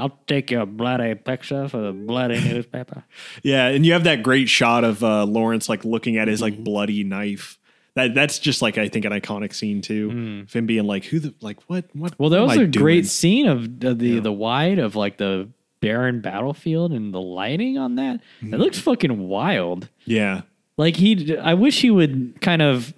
I'll 0.00 0.18
take 0.26 0.50
your 0.50 0.66
bloody 0.66 1.14
picture 1.14 1.68
for 1.68 1.78
the 1.78 1.92
bloody 1.92 2.40
newspaper. 2.44 3.04
yeah, 3.42 3.66
and 3.68 3.84
you 3.86 3.92
have 3.92 4.04
that 4.04 4.22
great 4.22 4.48
shot 4.48 4.82
of 4.84 5.04
uh, 5.04 5.24
Lawrence 5.24 5.68
like 5.68 5.84
looking 5.84 6.16
at 6.16 6.28
his 6.28 6.40
Mm-hmm. 6.40 6.56
like 6.56 6.64
bloody 6.64 7.04
knife. 7.04 7.58
That 7.94 8.14
that's 8.14 8.38
just 8.38 8.62
like 8.62 8.78
I 8.78 8.88
think 8.88 9.04
an 9.04 9.12
iconic 9.12 9.52
scene 9.52 9.82
too. 9.82 10.42
Of 10.46 10.52
him 10.52 10.66
being 10.66 10.86
like, 10.86 11.04
who 11.04 11.18
the 11.18 11.34
like 11.40 11.60
what 11.68 11.84
what? 11.92 12.12
Mm. 12.12 12.18
Well, 12.18 12.30
that 12.30 12.40
was 12.40 12.56
a 12.56 12.60
I 12.60 12.64
a 12.64 12.66
great 12.66 13.06
scene 13.06 13.46
of 13.48 13.80
the 13.80 13.94
the, 13.94 14.08
Yeah. 14.08 14.20
the 14.20 14.32
wide 14.32 14.78
of 14.78 14.94
like 14.96 15.16
the 15.18 15.48
barren 15.80 16.20
battlefield 16.20 16.92
and 16.92 17.12
the 17.12 17.20
lighting 17.20 17.78
on 17.78 17.96
that. 17.96 18.20
Mm-hmm. 18.42 18.54
It 18.54 18.60
looks 18.60 18.78
fucking 18.78 19.26
wild. 19.28 19.88
Yeah, 20.04 20.42
Like 20.76 20.94
he, 20.96 21.36
I 21.38 21.54
wish 21.54 21.80
he 21.80 21.90
would 21.90 22.40
kind 22.40 22.62
of. 22.62 22.94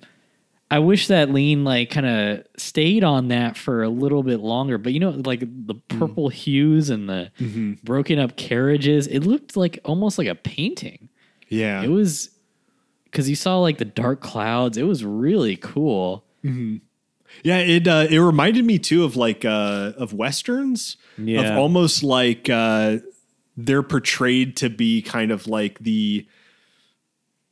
I 0.72 0.78
wish 0.80 1.08
that 1.08 1.30
Lean 1.30 1.64
like 1.64 1.90
kind 1.90 2.06
of 2.06 2.46
stayed 2.56 3.04
on 3.04 3.28
that 3.28 3.56
for 3.56 3.82
a 3.82 3.88
little 3.88 4.22
bit 4.22 4.40
longer. 4.40 4.78
But 4.78 4.92
you 4.94 5.00
know, 5.00 5.10
like 5.10 5.40
the 5.40 5.74
Mm. 5.74 5.98
purple 5.98 6.28
hues 6.30 6.88
and 6.90 7.08
the 7.08 7.30
Mm-hmm. 7.38 7.74
broken 7.84 8.18
up 8.18 8.36
carriages, 8.36 9.06
it 9.06 9.20
looked 9.20 9.56
like 9.56 9.78
almost 9.84 10.18
like 10.18 10.28
a 10.28 10.34
painting. 10.34 11.08
yeah, 11.48 11.82
It 11.82 11.88
was 11.88 12.30
because 13.04 13.28
you 13.28 13.36
saw 13.36 13.58
like 13.58 13.76
the 13.78 13.84
dark 13.84 14.20
clouds. 14.22 14.78
It 14.78 14.84
was 14.84 15.04
really 15.04 15.56
cool. 15.56 16.24
yeah. 16.42 17.58
It 17.58 17.86
uh, 17.86 18.06
it 18.10 18.18
reminded 18.18 18.64
me 18.64 18.78
too 18.78 19.04
of 19.04 19.16
like 19.16 19.44
uh, 19.44 19.92
of 19.96 20.12
westerns. 20.14 20.96
Yeah. 21.18 21.42
of 21.52 21.58
almost 21.58 22.02
like 22.02 22.48
uh, 22.48 22.98
they're 23.56 23.82
portrayed 23.82 24.56
to 24.56 24.70
be 24.70 25.02
kind 25.02 25.30
of 25.30 25.46
like 25.46 25.78
the 25.80 26.26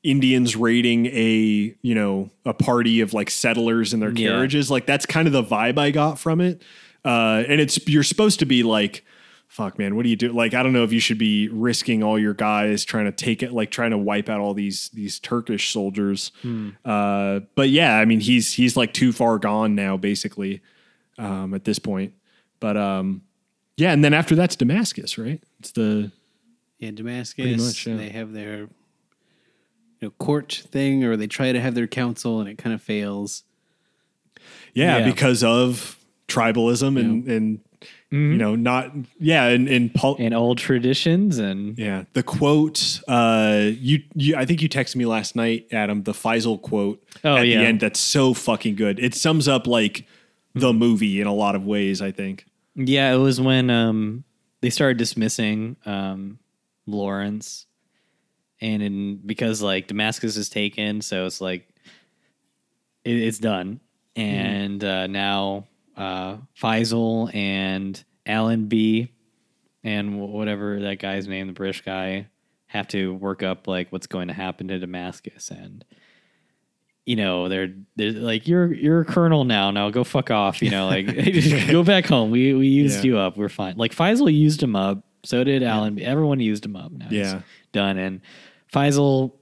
Indians 0.03 0.57
raiding 0.57 1.07
a 1.07 1.75
you 1.83 1.95
know 1.95 2.31
a 2.45 2.55
party 2.55 3.01
of 3.01 3.13
like 3.13 3.31
settlers 3.31 3.93
in 3.93 4.01
their 4.01 4.11
Yeah. 4.13 4.29
carriages. 4.31 4.71
Like 4.71 4.87
that's 4.87 5.07
kind 5.07 5.27
of 5.27 5.33
the 5.33 5.43
vibe 5.45 5.79
I 5.79 5.91
got 5.91 6.19
from 6.19 6.41
it. 6.41 6.63
Uh, 7.05 7.45
and 7.49 7.61
it's 7.61 7.79
you're 7.89 8.03
supposed 8.03 8.39
to 8.41 8.47
be 8.47 8.63
like, 8.63 9.05
fuck 9.49 9.79
man, 9.79 9.97
what 9.97 10.05
do 10.05 10.09
you 10.11 10.17
do? 10.17 10.33
Like 10.33 10.55
I 10.55 10.63
don't 10.63 10.73
know 10.73 10.85
if 10.85 10.93
you 10.93 11.01
should 11.01 11.19
be 11.19 11.49
risking 11.49 12.03
all 12.03 12.19
your 12.19 12.35
guys 12.35 12.85
trying 12.85 13.07
to 13.07 13.13
take 13.13 13.43
it, 13.43 13.53
like 13.53 13.71
trying 13.71 13.91
to 13.91 13.99
wipe 13.99 14.29
out 14.29 14.41
all 14.41 14.55
these 14.55 14.89
these 14.91 15.19
Turkish 15.19 15.71
soldiers. 15.73 16.33
Uh, 16.85 17.41
but 17.55 17.69
yeah, 17.71 17.97
I 17.99 18.05
mean 18.07 18.21
he's 18.21 18.55
he's 18.55 18.77
like 18.77 18.93
too 18.95 19.13
far 19.13 19.39
gone 19.39 19.75
now, 19.75 19.97
basically, 19.97 20.63
um, 21.19 21.53
at 21.55 21.65
this 21.65 21.79
point. 21.79 22.15
But 22.59 22.77
um, 22.77 23.23
yeah, 23.77 23.93
and 23.93 24.03
then 24.05 24.15
after 24.15 24.35
that's 24.35 24.57
Damascus, 24.57 25.17
right? 25.19 25.43
It's 25.61 25.73
the 25.73 26.11
Yeah, 26.79 26.91
Damascus. 26.93 27.61
much, 27.67 27.87
yeah. 27.87 27.97
They 27.97 28.09
have 28.11 28.33
their 28.33 28.69
you 30.01 30.09
know, 30.09 30.13
court 30.19 30.63
thing, 30.71 31.05
or 31.05 31.17
they 31.17 31.27
try 31.27 31.53
to 31.53 31.61
have 31.61 31.75
their 31.75 31.87
council, 31.87 32.41
and 32.41 32.49
it 32.49 32.57
kind 32.59 32.75
of 32.75 32.83
fails. 32.83 33.43
yeah, 34.75 34.99
Yeah. 34.99 35.05
because 35.13 35.43
of 35.45 35.97
tribalism 36.29 36.99
and 36.99 37.27
and 37.27 37.61
you 38.13 38.37
know 38.37 38.55
not 38.55 38.93
yeah 39.19 39.47
and 39.49 39.69
and 39.69 39.93
pol- 39.95 40.17
And 40.21 40.33
old 40.35 40.59
traditions 40.59 41.39
and 41.39 41.77
yeah 41.79 42.05
the 42.13 42.23
quote 42.23 43.01
uh 43.09 43.69
you 43.73 44.03
you 44.15 44.37
I 44.37 44.45
think 44.45 44.63
you 44.63 44.69
texted 44.69 44.95
me 44.97 45.07
last 45.07 45.35
night 45.35 45.67
Adam 45.73 46.03
the 46.05 46.13
Faisal 46.13 46.61
quote 46.61 47.03
Oh, 47.25 47.37
at 47.37 47.47
yeah. 47.49 47.59
the 47.59 47.65
end 47.67 47.81
that's 47.81 47.99
so 47.99 48.33
fucking 48.35 48.77
good 48.77 49.01
it 49.01 49.15
sums 49.15 49.49
up 49.49 49.67
like 49.67 50.07
the 50.55 50.73
movie 50.73 51.21
in 51.21 51.27
a 51.27 51.35
lot 51.35 51.55
of 51.57 51.65
ways 51.67 52.01
I 52.03 52.11
think 52.13 52.45
Yeah, 52.77 53.13
it 53.13 53.19
was 53.19 53.41
when 53.41 53.71
um, 53.71 54.23
they 54.61 54.71
started 54.71 54.97
dismissing 54.99 55.77
um, 55.87 56.39
Lawrence, 56.87 57.67
and 58.61 58.83
in, 58.83 59.17
because 59.25 59.63
like 59.63 59.87
Damascus 59.87 60.37
is 60.37 60.49
taken, 60.49 61.01
so 61.01 61.27
it's 61.27 61.41
like 61.41 61.69
it, 63.05 63.17
it's 63.17 63.39
done, 63.39 63.81
and 64.17 64.83
uh, 64.85 65.07
now 65.07 65.67
uh, 65.97 66.37
Faisal 66.61 67.35
and 67.35 68.03
Allenby 68.27 69.13
and 69.83 70.21
whatever 70.21 70.81
that 70.81 70.99
guy's 70.99 71.27
name, 71.27 71.47
the 71.47 71.53
British 71.55 71.83
guy, 71.83 72.27
have 72.67 72.87
to 72.89 73.15
work 73.15 73.43
up 73.43 73.67
like 73.67 73.91
what's 73.91 74.07
going 74.07 74.29
to 74.29 74.35
happen 74.35 74.69
to 74.69 74.79
Damascus. 74.79 75.51
And 75.51 75.85
you 77.07 77.17
know 77.17 77.49
they're 77.49 77.73
they're 77.97 78.13
like 78.13 78.47
you're 78.47 78.73
you're 78.73 79.01
a 79.01 79.05
colonel 79.05 79.45
now 79.45 79.71
now 79.71 79.89
go 79.91 80.05
fuck 80.05 80.31
off 80.31 80.61
you 80.63 80.71
know 80.71 80.87
like 80.87 81.07
go 81.71 81.83
back 81.83 82.05
home. 82.07 82.31
We 82.31 82.53
we 82.55 82.67
used 82.69 82.99
Yeah. 83.05 83.11
you 83.13 83.19
up. 83.19 83.37
We're 83.37 83.49
fine. 83.49 83.77
Like 83.77 83.95
Faisal 83.95 84.33
used 84.33 84.63
him 84.63 84.77
up. 84.77 85.03
So 85.25 85.43
did 85.45 85.63
Alan 85.63 85.99
everyone 86.01 86.41
used 86.41 86.65
him 86.65 86.77
up. 86.77 86.93
Now 86.93 87.09
Yeah. 87.11 87.41
done. 87.73 87.99
And 87.99 88.21
Faisal 88.73 89.33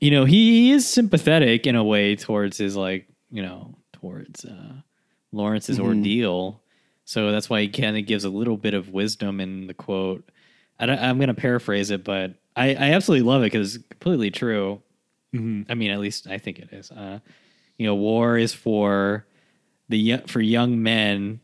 you 0.00 0.10
know 0.10 0.24
he, 0.24 0.66
he 0.68 0.72
is 0.72 0.86
sympathetic 0.86 1.66
in 1.66 1.76
a 1.76 1.84
way 1.84 2.16
towards 2.16 2.58
his 2.58 2.76
like 2.76 3.06
you 3.30 3.42
know 3.42 3.74
towards 3.92 4.44
uh 4.44 4.74
Lawrence's 5.32 5.78
Mm-hmm. 5.78 5.86
ordeal 5.86 6.62
so 7.04 7.30
that's 7.32 7.50
why 7.50 7.60
he 7.62 7.68
kind 7.68 7.96
of 7.98 8.06
gives 8.06 8.24
a 8.24 8.30
little 8.30 8.56
bit 8.56 8.74
of 8.74 8.88
wisdom 8.90 9.40
in 9.40 9.66
the 9.66 9.74
quote 9.74 10.28
I 10.78 10.86
I'm 10.86 11.18
going 11.18 11.28
to 11.28 11.34
paraphrase 11.34 11.90
it 11.90 12.02
but 12.04 12.34
I, 12.56 12.70
I 12.70 12.92
absolutely 12.92 13.26
love 13.26 13.42
it 13.42 13.52
because 13.52 13.76
it's 13.76 13.84
completely 13.90 14.30
true 14.30 14.82
I 15.32 15.74
mean, 15.74 15.92
at 15.92 16.00
least 16.00 16.26
I 16.26 16.38
think 16.38 16.58
it 16.58 16.70
is. 16.72 16.90
Uh, 16.90 17.20
you 17.78 17.86
know, 17.86 17.94
war 17.94 18.36
is 18.36 18.52
for 18.52 19.26
the 19.88 20.16
for 20.26 20.40
young 20.40 20.82
men 20.82 21.38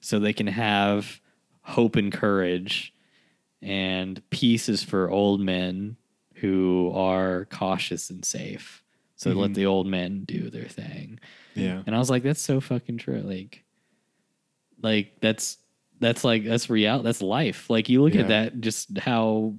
so 0.00 0.18
they 0.18 0.32
can 0.32 0.46
have 0.46 1.20
hope 1.60 1.96
and 1.96 2.10
courage, 2.10 2.94
and 3.60 4.22
peace 4.30 4.70
is 4.70 4.82
for 4.82 5.10
old 5.10 5.42
men 5.42 5.98
who 6.36 6.92
are 6.94 7.46
cautious 7.50 8.10
and 8.10 8.24
safe. 8.24 8.82
So 9.16 9.30
let 9.30 9.46
mm-hmm. 9.46 9.52
the 9.54 9.66
old 9.66 9.86
men 9.86 10.24
do 10.24 10.50
their 10.50 10.68
thing. 10.68 11.18
Yeah. 11.54 11.82
And 11.86 11.94
I 11.94 11.98
was 11.98 12.10
like, 12.10 12.22
that's 12.22 12.40
so 12.40 12.60
fucking 12.60 12.98
true. 12.98 13.20
Like, 13.22 13.64
like 14.82 15.20
that's 15.20 15.56
that's 16.00 16.22
like 16.24 16.44
that's 16.44 16.68
real. 16.68 17.02
That's 17.02 17.22
life. 17.22 17.70
Like 17.70 17.88
you 17.88 18.02
look 18.02 18.14
Yeah. 18.14 18.22
at 18.22 18.28
that, 18.28 18.60
just 18.60 18.98
how 18.98 19.54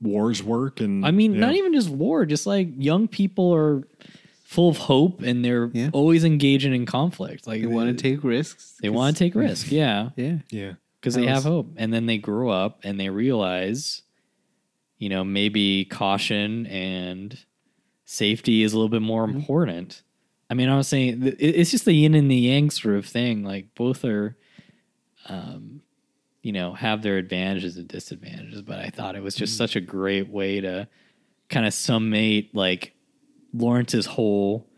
Wars 0.00 0.42
work 0.42 0.80
and 0.80 1.06
I 1.06 1.12
mean, 1.12 1.34
yeah. 1.34 1.40
not 1.40 1.54
even 1.54 1.72
just 1.72 1.88
war, 1.88 2.26
just 2.26 2.46
like 2.46 2.68
young 2.76 3.06
people 3.06 3.54
are 3.54 3.86
full 4.44 4.68
of 4.68 4.76
hope 4.76 5.22
and 5.22 5.44
they're 5.44 5.70
Yeah. 5.72 5.90
always 5.92 6.24
engaging 6.24 6.74
in 6.74 6.84
conflict. 6.84 7.46
Like 7.46 7.60
They 7.60 7.66
want 7.68 7.88
to 7.88 7.94
uh, 7.94 8.10
take 8.10 8.24
risks. 8.24 8.74
they 8.82 8.90
want 8.90 9.16
to 9.16 9.24
take 9.24 9.34
risk, 9.46 9.70
yeah, 9.70 10.10
Yeah. 10.16 10.38
Yeah. 10.50 10.72
because 11.00 11.14
they 11.14 11.22
That 11.26 11.34
have 11.34 11.44
hope. 11.44 11.68
And 11.76 11.92
then 11.94 12.06
they 12.06 12.18
grow 12.18 12.50
up 12.50 12.80
and 12.82 12.98
they 12.98 13.08
realize, 13.10 14.01
you 15.02 15.08
know, 15.08 15.24
maybe 15.24 15.84
caution 15.86 16.64
and 16.68 17.36
safety 18.04 18.62
is 18.62 18.72
a 18.72 18.76
little 18.76 18.88
bit 18.88 19.02
more 19.02 19.26
Mm-hmm. 19.26 19.36
important. 19.38 20.02
I 20.48 20.54
mean, 20.54 20.68
I 20.68 20.76
was 20.76 20.86
saying 20.86 21.20
it's 21.40 21.72
just 21.72 21.86
the 21.86 21.92
yin 21.92 22.14
and 22.14 22.30
the 22.30 22.36
yang 22.36 22.70
sort 22.70 22.94
of 22.94 23.04
thing. 23.06 23.42
Like 23.42 23.74
both 23.74 24.04
are, 24.04 24.36
um, 25.28 25.80
you 26.42 26.52
know, 26.52 26.74
have 26.74 27.02
their 27.02 27.16
advantages 27.18 27.76
and 27.76 27.88
disadvantages. 27.88 28.62
But 28.62 28.78
I 28.78 28.90
thought 28.90 29.16
it 29.16 29.22
was 29.24 29.34
Mm-hmm. 29.34 29.40
just 29.44 29.56
such 29.56 29.74
a 29.74 29.80
great 29.80 30.28
way 30.28 30.60
to 30.60 30.86
kind 31.48 31.66
of 31.66 31.74
summate 31.74 32.54
like 32.54 32.94
Lawrence's 33.52 34.06
whole 34.06 34.68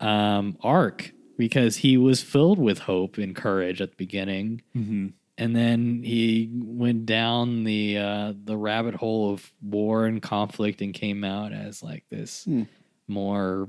um, 0.00 0.56
arc 0.62 1.12
because 1.38 1.76
he 1.76 1.96
was 1.96 2.22
filled 2.22 2.58
with 2.58 2.80
hope 2.80 3.18
and 3.18 3.36
courage 3.36 3.80
at 3.80 3.90
the 3.90 3.96
beginning, 3.96 4.62
Mhm. 4.76 5.12
And 5.36 5.54
then 5.54 6.02
he 6.02 6.48
went 6.52 7.06
down 7.06 7.64
the 7.64 7.98
uh, 7.98 8.32
the 8.44 8.56
rabbit 8.56 8.94
hole 8.94 9.32
of 9.32 9.52
war 9.62 10.06
and 10.06 10.22
conflict 10.22 10.80
and 10.80 10.94
came 10.94 11.24
out 11.24 11.52
as 11.52 11.82
like 11.82 12.04
this 12.08 12.44
Hmm. 12.44 12.62
more. 13.08 13.68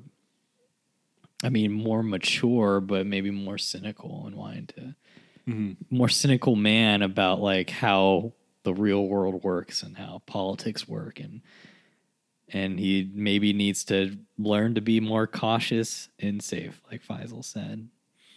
I 1.43 1.49
mean, 1.49 1.71
more 1.71 2.01
mature, 2.01 2.79
but 2.79 3.05
maybe 3.05 3.29
more 3.29 3.57
cynical 3.57 4.25
and 4.25 4.35
wanting 4.35 4.67
to 4.67 4.95
Mhm. 5.47 5.75
more 5.91 6.09
cynical 6.09 6.55
man 6.55 7.01
about 7.03 7.39
like 7.39 7.69
how 7.69 8.33
the 8.63 8.73
real 8.73 9.07
world 9.07 9.43
works 9.43 9.83
and 9.83 9.95
how 9.97 10.23
politics 10.25 10.87
work 10.87 11.19
and 11.19 11.41
and 12.49 12.79
he 12.79 13.09
maybe 13.13 13.53
needs 13.53 13.83
to 13.85 14.17
learn 14.37 14.75
to 14.75 14.81
be 14.81 14.99
more 14.99 15.27
cautious 15.27 16.09
and 16.19 16.41
safe 16.43 16.81
like 16.91 17.03
Faisal 17.03 17.43
said. 17.43 17.89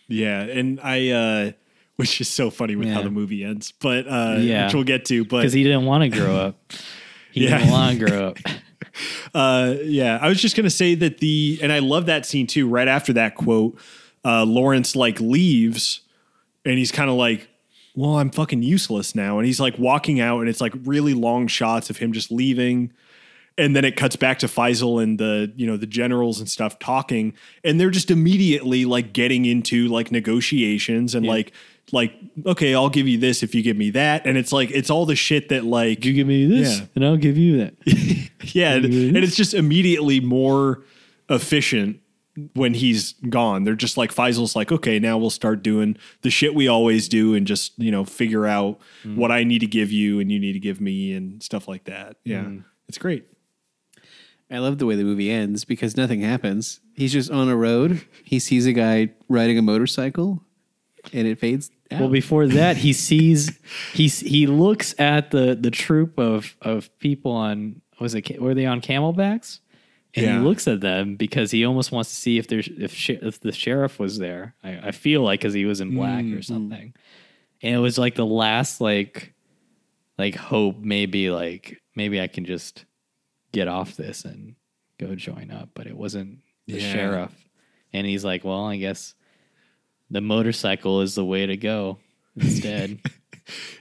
Yeah, 0.09 0.43
and 0.43 0.81
I 0.81 1.09
uh 1.11 1.53
which 1.99 2.21
is 2.21 2.29
so 2.29 2.49
funny 2.49 2.77
with 2.77 2.89
how 2.89 3.03
the 3.03 3.11
movie 3.11 3.45
ends, 3.45 3.73
but 3.81 4.07
uh 4.09 4.37
Yeah. 4.41 4.67
which 4.67 4.75
we'll 4.75 4.85
get 4.85 5.05
to, 5.07 5.25
but 5.25 5.43
Cuz 5.43 5.53
he 5.53 5.63
didn't 5.65 5.85
want 5.85 6.03
to 6.05 6.09
grow 6.19 6.37
up. 6.37 6.73
He 7.33 7.45
Yeah. 7.45 7.59
didn't 7.59 7.71
want 7.73 7.99
to 7.99 8.07
grow 8.07 8.29
up. 8.29 8.39
Uh, 9.35 9.75
yeah, 9.85 10.19
I 10.21 10.29
was 10.29 10.41
just 10.41 10.57
gonna 10.57 10.71
say 10.71 10.95
that 10.97 11.19
the 11.19 11.59
and 11.63 11.71
I 11.73 11.79
love 11.81 12.07
that 12.07 12.25
scene 12.27 12.47
too. 12.47 12.67
Right 12.69 12.89
after 12.89 13.13
that 13.13 13.35
quote, 13.37 13.79
uh, 14.25 14.45
Lawrence 14.45 14.97
like 14.97 15.21
leaves, 15.21 16.01
and 16.65 16.79
he's 16.79 16.91
kind 16.91 17.09
of 17.11 17.17
like, 17.17 17.49
"Well, 17.95 18.19
I'm 18.19 18.31
fucking 18.31 18.63
useless 18.63 19.15
now," 19.15 19.39
and 19.39 19.47
he's 19.47 19.61
like 19.61 19.79
walking 19.79 20.19
out, 20.21 20.41
and 20.41 20.49
it's 20.49 20.61
like 20.61 20.73
really 20.85 21.15
long 21.15 21.47
shots 21.49 21.91
of 21.91 21.99
him 21.99 22.13
just 22.13 22.33
leaving, 22.33 22.93
and 23.57 23.77
then 23.77 23.85
it 23.85 23.95
cuts 23.95 24.17
back 24.17 24.39
to 24.41 24.47
Faisal 24.47 25.01
and 25.03 25.19
the 25.19 25.53
you 25.57 25.67
know 25.67 25.77
the 25.77 25.87
generals 25.87 26.41
and 26.41 26.49
stuff 26.49 26.79
talking, 26.79 27.35
and 27.63 27.79
they're 27.79 27.91
just 27.91 28.11
immediately 28.11 28.85
like 28.85 29.13
getting 29.13 29.45
into 29.45 29.87
like 29.89 30.11
negotiations 30.11 31.15
and 31.15 31.25
like 31.27 31.53
like 31.93 32.13
okay, 32.47 32.75
I'll 32.75 32.91
give 32.91 33.09
you 33.09 33.19
this 33.19 33.43
if 33.43 33.55
you 33.55 33.63
give 33.63 33.77
me 33.77 33.91
that, 33.91 34.27
and 34.27 34.37
it's 34.37 34.53
like 34.53 34.71
it's 34.71 34.91
all 34.91 35.07
the 35.07 35.17
shit 35.17 35.49
that 35.49 35.65
like 35.65 36.05
You 36.05 36.13
give 36.13 36.27
me 36.27 36.47
this 36.47 36.79
Yeah. 36.81 36.87
and 36.95 37.05
I'll 37.05 37.17
give 37.17 37.37
you 37.39 37.59
that. 37.59 37.75
yeah, 38.55 38.75
and, 38.75 38.93
Yes. 38.93 39.15
and 39.15 39.17
it's 39.19 39.37
just 39.37 39.55
immediately 39.55 40.21
more 40.21 40.85
efficient 41.29 42.01
when 42.55 42.75
he's 42.75 43.15
gone. 43.29 43.65
They're 43.65 43.75
just 43.75 43.97
like 43.97 44.15
Faisal's 44.15 44.55
like, 44.55 44.71
okay, 44.71 44.99
now 44.99 45.19
we'll 45.19 45.31
start 45.31 45.63
doing 45.63 45.97
the 46.23 46.31
shit 46.31 46.55
we 46.55 46.69
always 46.69 47.09
do 47.09 47.35
and 47.35 47.47
just, 47.47 47.77
you 47.79 47.91
know, 47.91 48.05
figure 48.05 48.47
out 48.47 48.79
mm. 49.05 49.17
what 49.17 49.33
I 49.33 49.45
need 49.45 49.59
to 49.61 49.67
give 49.67 49.91
you 49.91 50.21
and 50.21 50.31
you 50.31 50.39
need 50.39 50.53
to 50.53 50.61
give 50.61 50.81
me 50.81 51.13
and 51.13 51.43
stuff 51.43 51.67
like 51.67 51.85
that. 51.85 52.17
Yeah. 52.25 52.43
Mm. 52.43 52.65
It's 52.89 52.99
great. 52.99 53.27
I 54.51 54.59
love 54.59 54.79
the 54.79 54.87
way 54.87 54.95
the 54.95 55.05
movie 55.05 55.31
ends 55.31 55.65
because 55.65 55.97
nothing 55.97 56.23
happens. 56.23 56.81
He's 56.95 57.13
just 57.13 57.31
on 57.31 57.49
a 57.49 57.57
road. 57.57 58.03
He 58.25 58.39
sees 58.39 58.67
a 58.67 58.73
guy 58.73 59.11
riding 59.29 59.59
a 59.59 59.63
motorcycle, 59.63 60.43
and 61.13 61.29
it 61.29 61.39
fades. 61.39 61.71
Out. 61.91 62.01
Well, 62.01 62.09
before 62.11 62.47
that, 62.49 62.77
he 62.79 62.93
sees 63.09 63.59
he 63.93 64.09
he 64.09 64.47
looks 64.47 64.95
at 64.99 65.31
the 65.31 65.55
the 65.55 65.71
troop 65.71 66.19
of 66.19 66.57
of 66.63 66.97
people 66.99 67.33
on 67.33 67.81
was 68.01 68.15
it 68.15 68.41
were 68.41 68.55
they 68.55 68.67
on 68.67 68.81
camelbacks? 68.81 69.61
And 70.15 70.25
Yeah. 70.27 70.39
he 70.39 70.45
looks 70.45 70.67
at 70.67 70.81
them 70.81 71.17
because 71.17 71.51
he 71.51 71.65
almost 71.65 71.93
wants 71.93 72.11
to 72.11 72.17
see 72.17 72.39
if 72.39 72.49
there's 72.49 72.69
if 72.69 72.95
sh- 72.95 73.11
if 73.11 73.41
the 73.41 73.51
Sherif 73.51 73.99
was 73.99 74.19
there. 74.19 74.55
I, 74.65 74.89
I 74.89 74.91
feel 74.93 75.23
like 75.23 75.41
because 75.41 75.55
he 75.55 75.65
was 75.65 75.81
in 75.81 75.95
black 75.95 76.21
or 76.25 76.29
mm-hmm. 76.29 76.41
something, 76.41 76.95
and 77.63 77.75
it 77.75 77.79
was 77.79 77.99
like 77.99 78.15
the 78.15 78.27
last 78.27 78.81
like 78.81 79.35
like 80.17 80.35
hope 80.35 80.79
maybe 80.79 81.31
like 81.31 81.81
maybe 81.95 82.21
I 82.21 82.27
can 82.27 82.45
just 82.45 82.85
get 83.53 83.69
off 83.69 83.97
this 83.97 84.25
and 84.25 84.55
go 84.99 85.15
join 85.15 85.51
up, 85.51 85.71
but 85.75 85.87
it 85.87 85.97
wasn't 85.97 86.39
the 86.67 86.81
Yeah. 86.81 86.95
Sherif. 86.95 87.31
And 87.93 88.07
he's 88.07 88.25
like, 88.25 88.45
well, 88.45 88.65
I 88.67 88.77
guess 88.77 89.15
the 90.11 90.21
motorcycle 90.21 91.01
is 91.03 91.15
the 91.15 91.25
way 91.25 91.47
to 91.47 91.57
go 91.57 91.99
instead. 92.37 92.99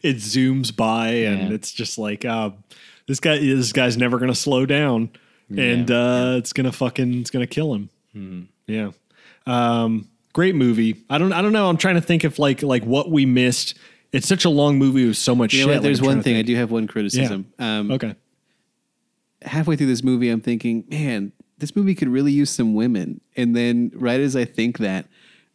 It 0.02 0.16
zooms 0.18 0.74
by 0.74 1.10
and 1.10 1.50
Yeah. 1.50 1.56
it's 1.56 1.74
just 1.74 1.98
like, 1.98 2.24
uh, 2.24 2.52
this 3.06 3.20
guy, 3.20 3.38
this 3.38 3.74
guy's 3.74 3.98
never 3.98 4.18
going 4.18 4.32
to 4.32 4.36
slow 4.36 4.66
down 4.66 5.10
and, 5.50 5.92
uh, 5.92 6.36
it's 6.38 6.54
going 6.54 6.68
to 6.68 6.72
fucking, 6.72 7.20
it's 7.20 7.30
going 7.32 7.46
to 7.46 7.54
kill 7.54 7.74
him. 7.74 8.48
Yeah. 8.66 8.92
Um, 9.46 10.08
great 10.32 10.56
movie. 10.56 11.04
I 11.10 11.18
don't, 11.18 11.34
I 11.34 11.42
don't 11.42 11.52
know. 11.52 11.68
I'm 11.68 11.76
trying 11.76 11.96
to 11.96 12.02
think 12.02 12.24
of 12.24 12.40
like, 12.40 12.64
like 12.64 12.86
what 12.86 13.12
we 13.12 13.26
missed. 13.26 13.74
It's 14.14 14.26
such 14.28 14.46
a 14.46 14.50
long 14.50 14.78
movie 14.78 15.06
with 15.06 15.18
so 15.18 15.36
much 15.36 15.52
You 15.54 15.60
shit. 15.60 15.68
what? 15.68 15.74
like, 15.76 15.82
There's 15.84 16.00
I'm 16.00 16.06
one 16.06 16.18
to 16.18 16.24
thing 16.24 16.38
I 16.38 16.44
do 16.44 16.56
have 16.56 16.72
one 16.72 16.88
criticism. 16.88 17.52
Um, 17.60 17.92
Okay. 17.92 18.16
halfway 19.42 19.76
through 19.76 19.88
this 19.88 20.04
movie, 20.04 20.30
I'm 20.30 20.42
thinking, 20.42 20.86
man, 20.90 21.34
this 21.58 21.76
movie 21.76 21.94
could 21.96 22.08
really 22.10 22.32
use 22.32 22.50
some 22.50 22.74
women. 22.74 23.20
And 23.36 23.54
then, 23.56 23.92
right 23.96 24.20
as 24.22 24.36
I 24.38 24.46
think 24.46 24.78
that, 24.78 25.08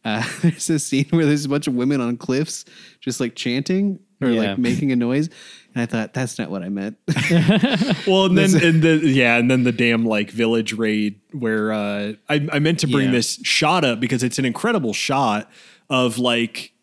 uh, 0.05 0.23
there's 0.41 0.69
a 0.69 0.79
scene 0.79 1.05
where 1.11 1.25
there's 1.25 1.45
a 1.45 1.49
bunch 1.49 1.67
of 1.67 1.73
women 1.75 2.01
on 2.01 2.17
cliffs 2.17 2.65
just 2.99 3.19
like 3.19 3.35
chanting 3.35 3.99
or 4.21 4.29
Yeah. 4.29 4.49
like 4.51 4.57
making 4.57 4.91
a 4.91 4.95
noise. 4.95 5.29
And 5.75 5.81
I 5.81 5.85
thought, 5.87 6.13
that's 6.13 6.37
not 6.37 6.49
what 6.51 6.61
I 6.63 6.69
meant. 6.69 6.97
Well, 8.07 8.25
and 8.25 8.37
then 8.37 8.63
and 8.63 8.81
the 8.83 8.99
yeah, 9.03 9.37
and 9.37 9.49
then 9.49 9.63
the 9.63 9.71
damn 9.71 10.05
like 10.05 10.29
village 10.29 10.73
raid 10.73 11.19
where 11.31 11.71
uh, 11.73 12.13
I 12.29 12.47
I 12.51 12.59
meant 12.59 12.79
to 12.79 12.87
bring 12.87 13.07
Yeah. 13.07 13.11
this 13.13 13.39
shot 13.43 13.83
up 13.85 13.99
because 13.99 14.23
it's 14.23 14.37
an 14.39 14.45
incredible 14.45 14.93
shot 14.93 15.49
of 15.89 16.19
like 16.19 16.73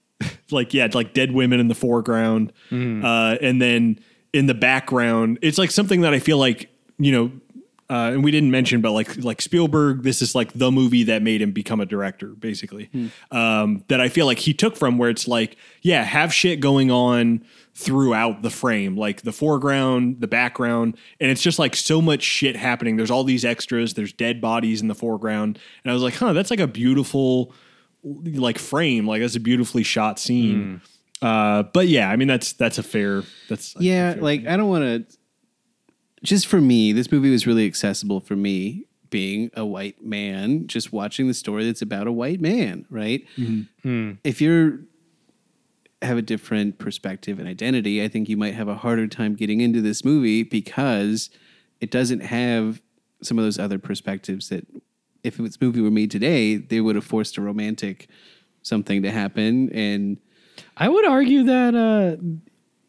like 0.50 0.74
yeah, 0.74 0.88
like 0.92 1.14
dead 1.14 1.32
women 1.32 1.60
in 1.60 1.68
the 1.68 1.74
foreground, 1.74 2.52
uh, 2.72 3.36
and 3.40 3.60
then 3.62 3.98
in 4.32 4.46
the 4.46 4.54
background, 4.54 5.38
it's 5.42 5.58
like 5.58 5.70
something 5.70 6.00
that 6.02 6.12
I 6.14 6.18
feel 6.18 6.38
like 6.38 6.68
you 6.98 7.12
know. 7.12 7.30
Uh, 7.90 8.12
and 8.12 8.22
we 8.22 8.30
didn't 8.30 8.52
mention, 8.52 8.80
but 8.80 8.92
like 8.92 9.16
like 9.16 9.42
Spielberg, 9.42 10.04
this 10.04 10.22
is 10.22 10.32
like 10.32 10.52
the 10.52 10.70
movie 10.70 11.02
that 11.04 11.22
made 11.22 11.42
him 11.42 11.50
become 11.50 11.80
a 11.80 11.86
director, 11.86 12.28
basically. 12.28 12.88
Um, 13.32 13.84
that 13.88 14.00
I 14.00 14.08
feel 14.08 14.26
like 14.26 14.38
he 14.38 14.54
took 14.54 14.76
from 14.76 14.96
where 14.96 15.10
it's 15.10 15.26
like, 15.26 15.56
yeah, 15.82 16.04
have 16.04 16.32
shit 16.32 16.60
going 16.60 16.92
on 16.92 17.44
throughout 17.74 18.42
the 18.42 18.50
frame, 18.50 18.96
like 18.96 19.22
the 19.22 19.32
foreground, 19.32 20.20
the 20.20 20.28
background, 20.28 20.96
and 21.18 21.32
it's 21.32 21.42
just 21.42 21.58
like 21.58 21.74
so 21.74 22.00
much 22.00 22.22
shit 22.22 22.54
happening. 22.54 22.96
There's 22.96 23.10
all 23.10 23.24
these 23.24 23.44
extras. 23.44 23.94
There's 23.94 24.12
dead 24.12 24.40
bodies 24.40 24.80
in 24.80 24.86
the 24.86 24.94
foreground, 24.94 25.58
and 25.82 25.90
I 25.90 25.94
was 25.94 26.02
like, 26.04 26.14
huh, 26.14 26.32
that's 26.32 26.52
like 26.52 26.60
a 26.60 26.68
beautiful 26.68 27.52
like 28.04 28.58
frame. 28.58 29.04
Like 29.04 29.20
that's 29.20 29.34
a 29.34 29.40
beautifully 29.40 29.82
shot 29.82 30.20
scene. 30.20 30.80
Uh, 31.22 31.64
but 31.64 31.88
yeah, 31.88 32.08
I 32.08 32.16
mean 32.16 32.28
that's 32.28 32.52
that's 32.52 32.78
a 32.78 32.82
fair. 32.82 33.24
That's 33.48 33.74
yeah, 33.78 34.14
fair 34.14 34.22
like 34.22 34.46
I 34.46 34.56
don't 34.56 34.68
want 34.68 34.84
to. 34.84 35.18
Just 36.22 36.46
for 36.46 36.60
me, 36.60 36.92
this 36.92 37.10
movie 37.10 37.30
was 37.30 37.46
really 37.46 37.66
accessible 37.66 38.20
for 38.20 38.36
me, 38.36 38.84
being 39.08 39.50
a 39.54 39.64
white 39.64 40.04
man, 40.04 40.66
just 40.66 40.92
watching 40.92 41.26
the 41.28 41.34
story 41.34 41.64
that's 41.64 41.82
about 41.82 42.06
a 42.06 42.12
white 42.12 42.40
man, 42.40 42.84
right? 42.90 43.24
If 44.24 44.40
you're 44.40 44.80
have 46.02 46.16
a 46.16 46.22
different 46.22 46.78
perspective 46.78 47.38
and 47.38 47.46
identity, 47.46 48.02
I 48.02 48.08
think 48.08 48.28
you 48.28 48.36
might 48.36 48.54
have 48.54 48.68
a 48.68 48.74
harder 48.74 49.06
time 49.06 49.34
getting 49.34 49.60
into 49.60 49.82
this 49.82 50.02
movie 50.04 50.42
because 50.42 51.28
it 51.80 51.90
doesn't 51.90 52.20
have 52.20 52.80
some 53.22 53.38
of 53.38 53.44
those 53.44 53.58
other 53.58 53.78
perspectives 53.78 54.48
that 54.48 54.66
if 55.22 55.36
this 55.36 55.60
movie 55.60 55.82
were 55.82 55.90
made 55.90 56.10
today, 56.10 56.56
they 56.56 56.80
would 56.80 56.94
have 56.94 57.04
forced 57.04 57.36
a 57.36 57.42
romantic 57.42 58.08
something 58.62 59.02
to 59.02 59.10
happen 59.10 59.70
and 59.74 60.16
I 60.76 60.88
would 60.88 61.06
argue 61.06 61.42
that 61.44 61.74
uh, 61.74 62.16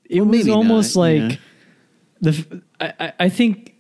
it 0.10 0.22
Well, 0.22 0.30
was 0.30 0.48
almost 0.50 0.96
not, 0.96 1.02
like 1.02 1.22
yeah. 1.32 1.36
the. 2.22 2.62
F- 2.82 2.96
I, 3.00 3.06
I- 3.08 3.14
I 3.26 3.30
think 3.30 3.76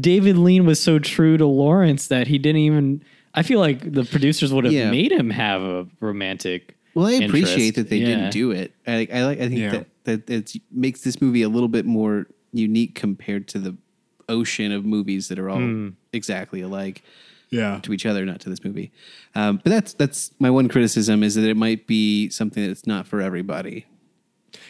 David 0.00 0.36
Lean 0.38 0.66
was 0.66 0.82
so 0.82 0.98
true 0.98 1.36
to 1.36 1.46
Lawrence 1.46 2.08
that 2.08 2.26
he 2.26 2.38
didn't 2.38 2.60
even. 2.62 3.02
I 3.34 3.42
feel 3.42 3.60
like 3.60 3.92
the 3.92 4.04
producers 4.04 4.52
would 4.52 4.64
have 4.64 4.72
Yeah. 4.72 4.90
made 4.90 5.12
him 5.12 5.30
have 5.30 5.62
a 5.62 5.86
romantic. 6.00 6.76
Well, 6.94 7.06
I 7.06 7.12
appreciate 7.12 7.50
interest. 7.68 7.74
that 7.76 7.90
they 7.90 7.98
Yeah. 7.98 8.06
didn't 8.06 8.30
do 8.32 8.50
it. 8.50 8.72
I 8.86 8.96
like. 8.96 9.12
I 9.14 9.24
like. 9.24 9.38
I 9.40 9.48
think 9.48 9.60
Yeah. 9.60 9.70
that 10.04 10.26
that 10.26 10.30
it 10.30 10.52
makes 10.72 11.02
this 11.02 11.20
movie 11.20 11.42
a 11.42 11.48
little 11.48 11.68
bit 11.68 11.84
more 11.86 12.26
unique 12.52 12.94
compared 12.94 13.46
to 13.48 13.58
the 13.58 13.76
ocean 14.28 14.72
of 14.72 14.84
movies 14.84 15.28
that 15.28 15.38
are 15.38 15.48
all 15.50 15.58
Hmm. 15.58 15.88
exactly 16.12 16.60
alike 16.60 17.02
Yeah. 17.50 17.78
to 17.82 17.92
each 17.92 18.04
other, 18.06 18.24
not 18.26 18.40
to 18.40 18.50
this 18.50 18.64
movie. 18.64 18.90
Um, 19.34 19.60
but 19.62 19.70
that's 19.70 19.92
that's 19.94 20.32
my 20.40 20.50
one 20.50 20.66
criticism 20.68 21.22
is 21.22 21.34
that 21.36 21.44
it 21.48 21.56
might 21.56 21.86
be 21.86 22.30
something 22.30 22.66
that's 22.66 22.86
not 22.86 23.06
for 23.06 23.20
everybody. 23.20 23.84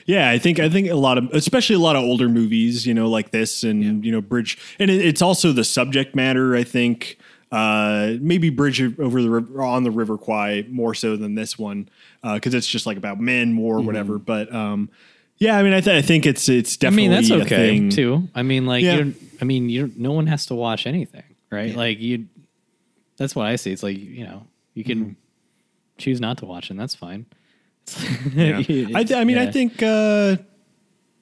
Yeah, 0.06 0.30
I 0.30 0.38
think 0.38 0.58
I 0.58 0.68
think 0.68 0.88
a 0.88 0.94
lot 0.94 1.18
of, 1.18 1.24
especially 1.32 1.76
a 1.76 1.80
lot 1.80 1.96
of 1.96 2.02
older 2.02 2.28
movies, 2.28 2.86
you 2.86 2.94
know, 2.94 3.08
like 3.08 3.30
this, 3.30 3.62
and 3.62 4.04
you 4.04 4.10
know, 4.12 4.20
Bridge, 4.20 4.58
and 4.78 4.90
it, 4.90 5.04
it's 5.04 5.20
also 5.22 5.52
the 5.52 5.64
subject 5.64 6.14
matter. 6.14 6.56
I 6.56 6.64
think 6.64 7.18
uh, 7.52 8.14
maybe 8.20 8.50
Bridge 8.50 8.80
over 8.98 9.22
the 9.22 9.30
river, 9.30 9.62
on 9.62 9.82
the 9.84 9.90
River 9.90 10.16
Kwai 10.18 10.64
more 10.68 10.94
so 10.94 11.16
than 11.16 11.34
this 11.34 11.58
one 11.58 11.88
because 12.22 12.54
it's 12.54 12.66
just 12.66 12.86
like 12.86 12.96
about 12.96 13.20
men, 13.20 13.56
war, 13.56 13.76
Mm-hmm. 13.78 13.86
whatever. 13.86 14.18
But 14.18 14.54
um, 14.54 14.90
yeah, 15.38 15.56
I 15.56 15.62
mean, 15.62 15.72
I, 15.72 15.80
th- 15.80 15.96
I 15.96 16.06
think 16.06 16.26
it's 16.26 16.48
it's 16.48 16.76
definitely. 16.76 17.04
I 17.04 17.08
mean, 17.08 17.16
that's 17.16 17.30
a 17.30 17.42
okay 17.42 17.78
thing. 17.78 17.90
too. 17.90 18.28
I 18.34 18.42
mean, 18.42 18.66
like, 18.66 18.82
Yeah. 18.84 19.04
I 19.40 19.44
mean, 19.44 19.68
you 19.68 19.92
no 19.96 20.12
one 20.12 20.26
has 20.26 20.46
to 20.46 20.54
watch 20.54 20.86
anything, 20.86 21.22
right? 21.50 21.74
Like 21.76 22.00
you. 22.00 22.26
That's 23.18 23.34
what 23.36 23.46
I 23.46 23.56
see. 23.56 23.72
It's 23.72 23.82
like 23.82 23.98
you 23.98 24.24
know, 24.24 24.46
you 24.74 24.84
can 24.84 25.16
choose 25.96 26.20
not 26.20 26.38
to 26.38 26.46
watch, 26.46 26.70
and 26.70 26.78
that's 26.78 26.94
fine. 26.94 27.26
Yeah. 28.34 28.58
I, 28.58 29.04
th- 29.04 29.12
I 29.12 29.24
mean, 29.24 29.38
I 29.38 29.50
think 29.50 29.82
uh, 29.82 30.36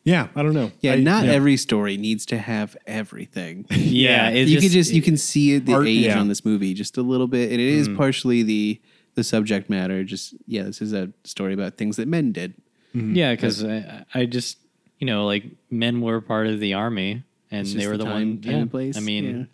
yeah, 0.04 0.28
I 0.36 0.42
don't 0.42 0.54
know. 0.54 0.70
Yeah, 0.80 0.92
I- 0.92 0.96
not 1.00 1.24
yeah. 1.26 1.32
every 1.32 1.56
story 1.56 1.96
needs 1.96 2.24
to 2.26 2.38
have 2.38 2.76
everything. 2.86 3.66
Yeah, 3.76 4.30
it 4.30 4.48
you 4.48 4.60
can 4.60 4.68
just 4.70 4.92
you 4.92 5.02
can 5.02 5.16
see 5.16 5.54
it, 5.54 5.66
the 5.66 5.74
Art- 5.74 5.86
age 5.86 6.04
yeah. 6.06 6.18
on 6.20 6.28
this 6.28 6.44
movie 6.44 6.74
just 6.74 6.96
a 6.96 7.02
little 7.02 7.26
bit, 7.26 7.50
and 7.50 7.60
it 7.60 7.68
is 7.68 7.88
Mm. 7.88 7.96
partially 7.96 8.42
the 8.42 8.80
the 9.14 9.24
subject 9.24 9.68
matter. 9.70 10.04
Just 10.04 10.34
yeah, 10.46 10.62
this 10.64 10.80
is 10.82 10.92
a 10.92 11.10
story 11.24 11.54
about 11.54 11.76
things 11.76 11.96
that 11.96 12.06
men 12.08 12.32
did. 12.32 12.54
Yeah, 12.94 13.32
because 13.34 13.62
I, 13.64 14.04
I 14.14 14.24
just 14.26 14.58
you 14.98 15.06
know 15.06 15.26
like 15.26 15.44
men 15.70 16.00
were 16.00 16.20
part 16.20 16.46
of 16.46 16.60
the 16.60 16.74
army 16.74 17.22
and 17.50 17.66
they 17.66 17.86
were 17.86 17.96
the 17.96 18.04
the 18.04 18.10
time- 18.10 18.12
one. 18.36 18.40
time 18.42 18.58
yeah. 18.60 18.64
place, 18.66 18.96
I 18.96 19.00
mean, 19.00 19.24
yeah. 19.38 19.44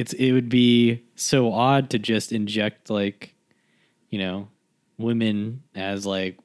it's 0.00 0.12
it 0.14 0.32
would 0.32 0.48
be 0.48 1.02
so 1.14 1.52
odd 1.52 1.90
to 1.90 1.98
just 1.98 2.32
inject 2.32 2.90
like 2.90 3.34
you 4.10 4.18
know 4.18 4.48
women 4.98 5.62
as 5.74 6.04
like 6.06 6.38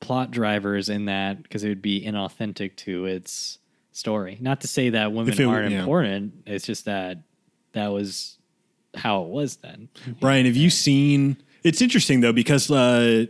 plot 0.00 0.30
drivers 0.30 0.88
in 0.88 1.06
that 1.06 1.42
because 1.42 1.64
it 1.64 1.68
would 1.68 1.82
be 1.82 2.04
inauthentic 2.04 2.76
to 2.76 3.06
its 3.06 3.58
story. 3.92 4.38
Not 4.40 4.60
to 4.62 4.68
say 4.68 4.90
that 4.90 5.12
women 5.12 5.32
it 5.32 5.40
aren't 5.44 5.72
yeah. 5.72 5.80
important. 5.80 6.32
It's 6.46 6.66
just 6.66 6.84
that 6.84 7.18
that 7.72 7.88
was 7.88 8.38
how 8.94 9.22
it 9.22 9.28
was 9.28 9.56
then. 9.56 9.88
Brian, 10.20 10.46
have 10.46 10.56
you 10.56 10.70
seen? 10.70 11.36
It's 11.64 11.82
interesting 11.82 12.20
though 12.20 12.32
because 12.32 12.70
uh, 12.70 13.26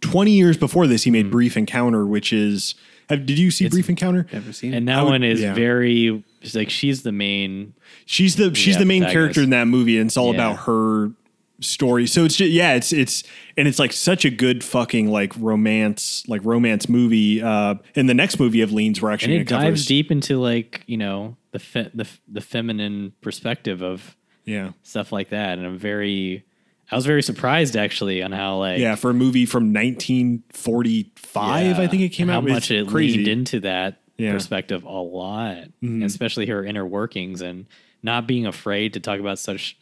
twenty 0.00 0.32
years 0.32 0.56
before 0.56 0.86
this, 0.86 1.04
he 1.04 1.10
made 1.10 1.30
Brief 1.30 1.56
Encounter, 1.56 2.06
which 2.06 2.32
is. 2.32 2.74
Have, 3.08 3.24
did 3.24 3.38
you 3.38 3.50
see 3.50 3.64
It's- 3.64 3.74
Brief 3.74 3.88
Encounter? 3.88 4.26
Ever 4.32 4.52
seen? 4.52 4.74
And 4.74 4.86
it? 4.86 4.92
that 4.92 5.02
would- 5.02 5.10
one 5.10 5.22
is 5.22 5.40
yeah. 5.40 5.54
very 5.54 6.22
it's 6.42 6.54
like 6.54 6.68
she's 6.70 7.02
the 7.02 7.12
main 7.12 7.72
She's 8.04 8.36
the 8.36 8.54
she's 8.54 8.74
Yeah, 8.74 8.80
the 8.80 8.84
main 8.84 9.04
character 9.04 9.42
in 9.42 9.50
that 9.50 9.66
movie, 9.66 9.98
and 9.98 10.08
it's 10.08 10.16
all 10.16 10.34
Yeah. 10.34 10.34
about 10.34 10.56
her 10.66 11.12
story. 11.60 12.06
So 12.06 12.24
it's 12.24 12.36
just 12.36 12.50
yeah, 12.50 12.74
it's 12.74 12.92
it's 12.92 13.24
and 13.56 13.68
it's 13.68 13.78
like 13.78 13.92
such 13.92 14.24
a 14.24 14.30
good 14.30 14.62
fucking 14.64 15.10
like 15.10 15.32
romance 15.38 16.24
like 16.28 16.44
romance 16.44 16.88
movie. 16.88 17.42
Uh, 17.42 17.76
and 17.96 18.08
the 18.08 18.14
next 18.14 18.38
movie 18.38 18.60
of 18.62 18.72
Leans 18.72 19.00
we're 19.02 19.08
and 19.10 19.14
actually 19.14 19.36
it 19.36 19.38
to 19.40 19.44
cover. 19.54 19.64
dives 19.64 19.86
deep 19.86 20.10
into 20.10 20.38
like 20.38 20.82
you 20.86 20.96
know 20.96 21.36
the 21.52 21.58
fe- 21.58 21.90
the 21.94 22.06
the 22.28 22.40
feminine 22.40 23.12
perspective 23.20 23.82
of 23.82 24.16
Yeah, 24.44 24.72
stuff 24.82 25.12
like 25.12 25.30
that 25.30 25.58
and 25.58 25.66
i'm 25.66 25.78
very 25.78 26.44
i 26.90 26.94
was 26.94 27.06
very 27.06 27.22
surprised 27.22 27.74
actually 27.76 28.22
on 28.22 28.32
how 28.32 28.58
like 28.58 28.78
yeah, 28.80 28.94
for 28.96 29.10
a 29.10 29.14
movie 29.14 29.46
from 29.46 29.72
1945, 29.72 31.78
I 31.78 31.86
think 31.86 32.02
it 32.02 32.10
came 32.10 32.30
out. 32.30 32.34
how 32.34 32.40
much 32.52 32.70
it 32.70 32.86
crazy. 32.88 33.18
leaned 33.18 33.28
into 33.28 33.60
that 33.60 34.00
Yeah. 34.16 34.32
perspective 34.32 34.84
a 34.84 34.88
lot 34.90 35.64
and 35.80 36.02
especially 36.04 36.46
her 36.46 36.64
inner 36.64 36.86
workings 36.86 37.40
and 37.40 37.66
not 38.02 38.26
being 38.26 38.46
afraid 38.46 38.94
to 38.94 39.00
talk 39.00 39.20
about 39.20 39.38
such 39.38 39.76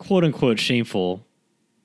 quote 0.00 0.24
unquote 0.24 0.58
shameful 0.58 1.24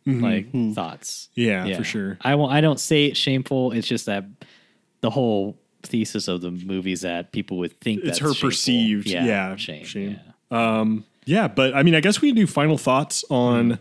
like 0.07 0.47
thoughts 0.73 1.29
Yeah, 1.35 1.75
for 1.77 1.83
sure. 1.83 2.17
i 2.21 2.35
won't 2.35 2.51
i 2.53 2.61
don't 2.61 2.79
say 2.79 3.05
it's 3.05 3.19
shameful 3.19 3.71
it's 3.71 3.87
just 3.87 4.05
that 4.05 4.23
the 5.01 5.09
whole 5.09 5.57
thesis 5.83 6.27
of 6.27 6.41
the 6.41 6.51
movie 6.51 6.91
is 6.91 7.01
that 7.01 7.31
people 7.31 7.57
would 7.57 7.79
think 7.79 7.99
It's 7.99 8.07
that's 8.07 8.19
her 8.19 8.27
shameful. 8.33 8.49
perceived- 8.49 9.07
yeah, 9.09 9.55
shame, 9.55 9.83
shame. 9.85 10.19
yeah. 10.51 10.85
Yeah, 11.27 11.47
but 11.47 11.73
I 11.75 11.81
mean, 11.81 11.95
I 11.95 12.01
guess 12.01 12.21
we 12.21 12.29
can 12.29 12.35
do 12.35 12.45
final 12.45 12.77
thoughts 12.77 13.25
on 13.31 13.71
Hmm. 13.71 13.75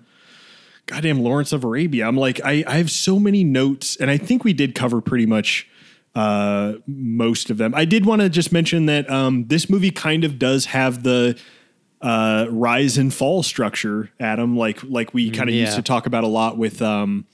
goddamn 0.86 1.20
Lawrence 1.22 1.52
of 1.52 1.62
Arabia. 1.62 2.06
I'm 2.08 2.16
like, 2.16 2.40
I, 2.42 2.64
I 2.66 2.76
have 2.78 2.90
so 2.90 3.18
many 3.18 3.44
notes, 3.44 3.96
and 3.96 4.10
I 4.10 4.16
think 4.16 4.44
we 4.44 4.54
did 4.54 4.74
cover 4.74 5.02
pretty 5.02 5.26
much 5.26 5.68
uh, 6.14 6.74
most 6.86 7.50
of 7.50 7.58
them. 7.58 7.74
I 7.74 7.84
did 7.84 8.06
want 8.06 8.22
to 8.22 8.30
just 8.30 8.50
mention 8.50 8.86
that 8.86 9.10
um, 9.10 9.46
this 9.48 9.68
movie 9.68 9.90
kind 9.90 10.24
of 10.24 10.38
does 10.38 10.66
have 10.66 11.02
the 11.02 11.38
uh, 12.04 12.46
rise 12.50 12.98
and 12.98 13.12
fall 13.12 13.42
structure, 13.42 14.10
Adam, 14.20 14.56
like 14.56 14.82
like 14.84 15.14
we 15.14 15.30
kind 15.30 15.48
of 15.48 15.54
used 15.54 15.76
to 15.76 15.82
talk 15.82 16.06
about 16.06 16.22
a 16.22 16.26
lot 16.28 16.58
with 16.58 16.82
um, 16.82 17.26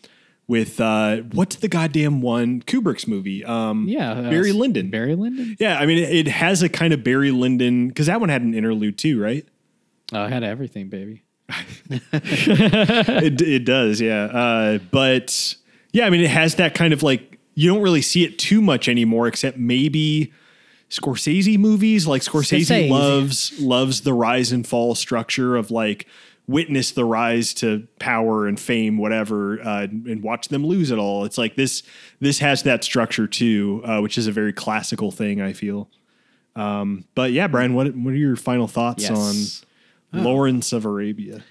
with 0.46 0.80
uh, 0.80 1.18
what's 1.32 1.56
the 1.56 1.68
goddamn 1.68 2.20
one 2.22 2.62
Kubrick's 2.62 3.08
movie? 3.08 3.44
Um, 3.44 3.88
Yeah, 3.88 4.12
uh, 4.12 4.30
Barry 4.30 4.52
Lyndon. 4.52 4.90
Barry 4.90 5.16
Lyndon. 5.16 5.56
yeah, 5.58 5.78
I 5.78 5.86
mean, 5.86 5.98
it, 5.98 6.14
it 6.14 6.28
has 6.28 6.62
a 6.62 6.68
kind 6.68 6.92
of 6.92 7.02
Barry 7.02 7.32
Lyndon 7.32 7.88
because 7.88 8.06
that 8.06 8.20
one 8.20 8.28
had 8.28 8.42
an 8.42 8.54
interlude 8.54 8.96
too, 8.96 9.20
right? 9.20 9.44
Oh, 10.12 10.22
I 10.22 10.28
had 10.28 10.44
everything, 10.44 10.88
baby. 10.88 11.24
it, 11.90 13.42
it 13.42 13.64
does, 13.64 14.00
yeah. 14.00 14.24
Uh, 14.24 14.78
but 14.92 15.54
yeah, 15.92 16.06
I 16.06 16.10
mean, 16.10 16.20
it 16.20 16.30
has 16.30 16.54
that 16.56 16.74
kind 16.74 16.92
of 16.92 17.02
like 17.02 17.38
you 17.54 17.72
don't 17.72 17.82
really 17.82 18.02
see 18.02 18.24
it 18.24 18.38
too 18.38 18.60
much 18.60 18.88
anymore, 18.88 19.26
except 19.26 19.58
maybe 19.58 20.32
Scorsese 20.90 21.58
movies. 21.58 22.06
Like 22.06 22.22
Scorsese 22.22 22.66
Scorsese. 22.66 22.90
loves 22.90 23.60
loves 23.60 24.00
the 24.02 24.12
rise 24.12 24.52
and 24.52 24.66
fall 24.66 24.94
structure 24.94 25.56
of 25.56 25.70
like 25.70 26.06
witness 26.46 26.90
the 26.90 27.04
rise 27.04 27.54
to 27.54 27.86
power 28.00 28.48
and 28.48 28.58
fame, 28.58 28.98
whatever, 28.98 29.60
uh, 29.62 29.82
and 29.84 30.20
watch 30.22 30.48
them 30.48 30.66
lose 30.66 30.90
it 30.90 30.98
all. 30.98 31.24
It's 31.24 31.38
like 31.38 31.54
this. 31.54 31.82
This 32.18 32.40
has 32.40 32.64
that 32.64 32.82
structure 32.82 33.26
too, 33.28 33.82
uh, 33.84 34.00
which 34.00 34.18
is 34.18 34.26
a 34.26 34.32
very 34.32 34.52
classical 34.52 35.10
thing. 35.12 35.40
I 35.40 35.52
feel. 35.52 35.88
Um, 36.56 37.04
but 37.14 37.30
yeah, 37.32 37.46
Brian, 37.46 37.74
what 37.74 37.94
what 37.94 38.12
are 38.12 38.16
your 38.16 38.34
final 38.36 38.66
thoughts 38.66 39.08
Yes. 39.08 39.64
on 40.12 40.24
Lawrence 40.24 40.72
of 40.72 40.84
Arabia? 40.84 41.44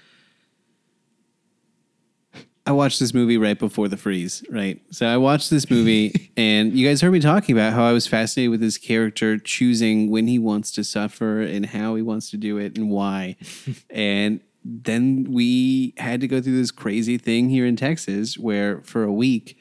I 2.70 2.72
watched 2.72 3.00
this 3.00 3.12
movie 3.12 3.36
right 3.36 3.58
before 3.58 3.88
the 3.88 3.96
freeze, 3.96 4.44
right? 4.48 4.80
So 4.92 5.04
I 5.04 5.16
watched 5.16 5.50
this 5.50 5.68
movie, 5.68 6.30
and 6.36 6.72
you 6.72 6.86
guys 6.86 7.00
heard 7.00 7.10
me 7.10 7.18
talking 7.18 7.56
about 7.56 7.72
how 7.72 7.82
I 7.82 7.90
was 7.90 8.06
fascinated 8.06 8.52
with 8.52 8.60
this 8.60 8.78
character 8.78 9.38
choosing 9.38 10.08
when 10.08 10.28
he 10.28 10.38
wants 10.38 10.70
to 10.72 10.84
suffer 10.84 11.40
and 11.40 11.66
how 11.66 11.96
he 11.96 12.02
wants 12.02 12.30
to 12.30 12.36
do 12.36 12.58
it 12.58 12.78
and 12.78 12.88
why. 12.88 13.34
and 13.90 14.38
then 14.64 15.26
we 15.28 15.94
had 15.96 16.20
to 16.20 16.28
go 16.28 16.40
through 16.40 16.58
this 16.58 16.70
crazy 16.70 17.18
thing 17.18 17.48
here 17.48 17.66
in 17.66 17.74
Texas 17.74 18.38
where 18.38 18.82
for 18.82 19.02
a 19.02 19.12
week 19.12 19.58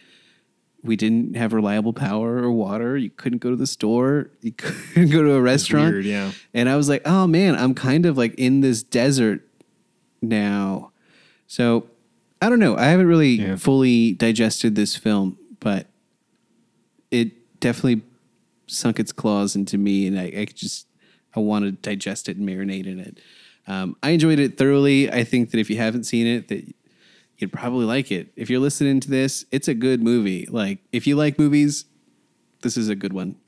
we 0.84 0.96
didn't 0.96 1.36
have 1.36 1.52
reliable 1.52 1.94
power 1.94 2.38
or 2.44 2.52
water. 2.52 2.96
You 2.96 3.10
couldn't 3.10 3.40
go 3.40 3.50
to 3.50 3.56
the 3.56 3.66
store. 3.66 4.30
You 4.42 4.52
couldn't 4.56 5.10
go 5.10 5.24
to 5.24 5.32
a 5.32 5.42
restaurant. 5.42 5.94
weird, 5.94 6.06
yeah. 6.06 6.32
And 6.54 6.70
I 6.70 6.76
was 6.76 6.88
like, 6.88 7.02
oh 7.08 7.26
man, 7.26 7.56
I'm 7.56 7.74
kind 7.74 8.06
of 8.06 8.20
like 8.20 8.36
in 8.36 8.62
this 8.62 8.84
desert 8.84 9.42
now. 10.22 10.92
So 11.48 11.90
I 12.42 12.50
don't 12.50 12.60
know. 12.60 12.76
I 12.78 12.86
haven't 12.86 13.08
really 13.08 13.32
Yeah. 13.42 13.56
fully 13.58 14.14
digested 14.14 14.76
this 14.76 14.96
film, 14.96 15.38
but 15.60 15.88
it 17.12 17.60
definitely 17.60 18.02
sunk 18.68 19.00
its 19.00 19.12
claws 19.12 19.56
into 19.56 19.78
me, 19.78 20.08
and 20.08 20.20
I, 20.20 20.26
I 20.38 20.46
just 20.46 20.88
I 21.36 21.40
want 21.42 21.66
to 21.66 21.72
digest 21.72 22.30
it 22.30 22.38
and 22.38 22.48
marinate 22.48 22.86
in 22.88 23.00
it. 23.00 23.20
Um, 23.68 23.96
I 24.02 24.12
enjoyed 24.12 24.40
it 24.40 24.58
thoroughly. 24.58 25.12
I 25.12 25.24
think 25.24 25.52
that 25.52 25.60
if 25.60 25.70
you 25.70 25.78
haven't 25.78 26.06
seen 26.06 26.26
it, 26.28 26.48
that 26.48 26.64
you'd 27.38 27.52
probably 27.54 27.86
like 27.86 28.12
it. 28.12 28.32
If 28.36 28.50
you're 28.50 28.60
listening 28.60 29.00
to 29.02 29.10
this, 29.10 29.46
it's 29.52 29.68
a 29.68 29.74
good 29.76 30.02
movie. 30.02 30.48
Like 30.50 30.80
if 30.92 31.06
you 31.08 31.16
like 31.16 31.38
movies, 31.38 31.86
this 32.62 32.78
is 32.78 32.90
a 32.90 32.96
good 32.96 33.14
one. 33.14 33.36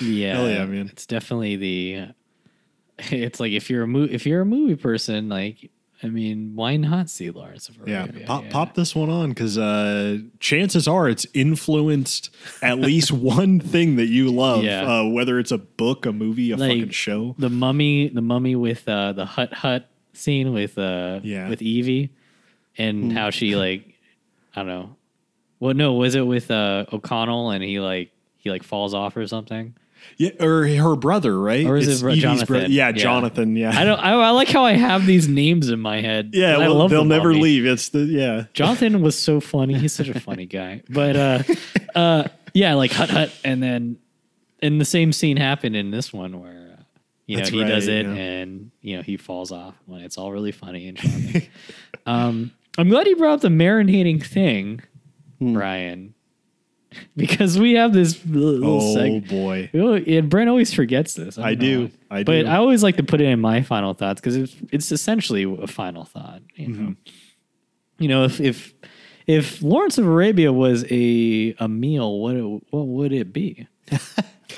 Yeah, 0.00 0.34
Hell 0.36 0.48
yeah, 0.50 0.64
man. 0.66 0.88
It's 0.92 1.06
definitely 1.06 1.56
the. 1.56 2.08
It's 3.10 3.40
like 3.40 3.52
if 3.52 3.70
you're 3.70 3.82
a 3.84 3.86
mo- 3.88 4.08
if 4.10 4.26
you're 4.26 4.42
a 4.42 4.46
movie 4.46 4.76
person, 4.76 5.28
like 5.28 5.70
I 6.04 6.08
mean, 6.08 6.52
why 6.56 6.76
not 6.76 7.08
see 7.08 7.30
Lawrence 7.30 7.68
of 7.68 7.76
Yeah, 7.86 8.02
Arabia? 8.04 8.26
pop, 8.26 8.50
pop 8.50 8.74
this 8.74 8.94
one 8.94 9.08
on 9.08 9.28
because 9.28 9.56
uh, 9.56 10.18
chances 10.40 10.88
are 10.88 11.08
it's 11.08 11.26
influenced 11.32 12.30
at 12.60 12.78
least 12.78 13.12
one 13.38 13.60
thing 13.60 13.96
that 13.96 14.06
you 14.06 14.30
love, 14.32 14.64
Yeah. 14.64 15.00
uh, 15.00 15.04
whether 15.04 15.38
it's 15.38 15.52
a 15.52 15.58
book, 15.58 16.04
a 16.04 16.12
movie, 16.12 16.50
a 16.50 16.56
Like, 16.56 16.70
fucking 16.70 16.90
show. 16.90 17.36
The 17.38 17.50
mummy, 17.50 18.08
the 18.08 18.20
mummy 18.22 18.56
with 18.56 18.88
uh, 18.88 19.12
the 19.12 19.24
hut 19.26 19.52
hut 19.54 19.88
scene 20.12 20.52
with 20.52 20.76
uh 20.76 21.20
Yeah. 21.22 21.48
with 21.48 21.62
Evie, 21.62 22.10
and 22.76 23.04
Hmm. 23.12 23.16
how 23.16 23.30
she 23.30 23.54
like, 23.56 23.94
I 24.56 24.60
don't 24.60 24.66
know, 24.68 24.96
well, 25.60 25.74
no, 25.74 25.92
was 25.94 26.14
it 26.16 26.26
with 26.26 26.50
uh 26.50 26.86
O'Connell 26.92 27.50
and 27.50 27.62
he 27.62 27.78
like 27.80 28.10
he 28.38 28.50
like 28.50 28.64
falls 28.64 28.92
off 28.92 29.16
or 29.16 29.26
something? 29.28 29.74
Yeah, 30.18 30.30
or 30.40 30.66
her 30.66 30.96
brother, 30.96 31.38
right? 31.38 31.66
Or 31.66 31.76
is 31.76 31.88
It's 31.88 32.02
it 32.02 32.06
Evie's 32.06 32.22
Jonathan? 32.22 32.60
yeah, 32.70 32.88
Yeah. 32.88 32.92
Jonathan. 32.92 33.56
Yeah, 33.56 33.72
I 33.78 33.84
don't. 33.84 33.98
I, 33.98 34.12
I 34.12 34.30
like 34.30 34.48
how 34.48 34.64
I 34.64 34.72
have 34.72 35.06
these 35.06 35.28
names 35.28 35.68
in 35.70 35.80
my 35.80 36.00
head. 36.00 36.30
Yeah, 36.34 36.56
I 36.56 36.58
well, 36.68 36.88
they'll 36.88 37.04
never 37.04 37.34
leave. 37.34 37.66
It's 37.66 37.88
the 37.90 38.00
yeah. 38.00 38.44
Jonathan 38.52 39.02
was 39.02 39.18
so 39.18 39.40
funny. 39.40 39.74
He's 39.78 39.92
such 39.92 40.08
a 40.08 40.20
funny 40.20 40.46
guy. 40.46 40.82
But 40.88 41.16
uh, 41.16 41.42
uh, 41.94 42.28
yeah, 42.54 42.74
like 42.74 42.92
hut 42.92 43.10
hut, 43.10 43.32
and 43.44 43.62
then 43.62 43.96
and 44.60 44.80
the 44.80 44.84
same 44.84 45.12
scene 45.12 45.36
happened 45.36 45.74
in 45.76 45.90
this 45.90 46.12
one 46.12 46.40
where 46.40 46.76
uh, 46.78 46.82
you 47.26 47.36
know 47.36 47.40
That's 47.42 47.50
he 47.50 47.64
does 47.64 47.88
it 47.88 48.06
yeah. 48.06 48.12
and 48.12 48.70
you 48.80 48.96
know 48.96 49.02
he 49.02 49.16
falls 49.16 49.50
off 49.50 49.74
when 49.86 50.02
it's 50.02 50.18
all 50.18 50.30
really 50.32 50.52
funny 50.52 50.88
and 50.88 50.98
charming. 50.98 51.48
um, 52.06 52.52
I'm 52.78 52.88
glad 52.88 53.06
you 53.06 53.16
brought 53.16 53.34
up 53.34 53.40
the 53.40 53.48
marinating 53.48 54.24
thing, 54.24 54.82
Hmm. 55.40 55.54
Brian, 55.54 56.11
because 57.16 57.58
we 57.58 57.72
have 57.74 57.92
this 57.92 58.24
little 58.26 58.80
Oh 58.80 58.94
segment. 58.94 59.28
boy. 59.28 59.70
And 60.06 60.28
Brent 60.28 60.48
always 60.50 60.72
forgets 60.72 61.14
this. 61.14 61.38
I 61.38 61.54
know 61.54 61.60
do. 61.60 61.90
why. 62.08 62.18
I 62.18 62.22
But 62.24 62.42
do. 62.42 62.48
I 62.48 62.56
always 62.56 62.82
like 62.82 62.96
to 62.96 63.02
put 63.02 63.20
it 63.20 63.26
in 63.26 63.40
my 63.40 63.62
final 63.62 63.94
thoughts 63.94 64.20
because 64.20 64.36
it's 64.36 64.56
it's 64.70 64.92
essentially 64.92 65.44
a 65.44 65.66
final 65.66 66.04
thought. 66.04 66.42
You 66.56 66.68
know, 66.68 66.78
Mm-hmm. 66.78 66.92
you 67.98 68.08
know, 68.08 68.24
if 68.24 68.40
if 68.40 68.74
if 69.26 69.62
Lawrence 69.62 69.98
of 69.98 70.06
Arabia 70.06 70.52
was 70.52 70.84
a 70.90 71.54
a 71.58 71.68
meal, 71.68 72.18
what 72.20 72.36
it, 72.36 72.42
what 72.70 72.86
would 72.86 73.12
it 73.12 73.32
be? 73.32 73.66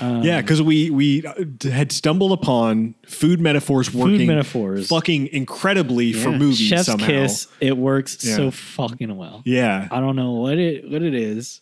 yeah, 0.00 0.40
because 0.40 0.60
we 0.62 0.90
we 0.90 1.22
had 1.62 1.92
stumbled 1.92 2.32
upon 2.32 2.94
food 3.06 3.40
metaphors 3.40 3.92
working 3.94 4.26
metaphors. 4.26 4.88
fucking 4.88 5.28
incredibly 5.28 6.12
for 6.12 6.30
Yeah. 6.30 6.38
movies 6.38 6.58
Chef's 6.58 6.86
somehow. 6.86 7.06
kiss. 7.06 7.46
It 7.60 7.76
works 7.76 8.24
Yeah. 8.24 8.36
so 8.36 8.50
fucking 8.50 9.14
well. 9.16 9.42
Yeah, 9.44 9.86
I 9.90 10.00
don't 10.00 10.16
know 10.16 10.32
what 10.32 10.58
it 10.58 10.90
what 10.90 11.02
it 11.02 11.14
is, 11.14 11.60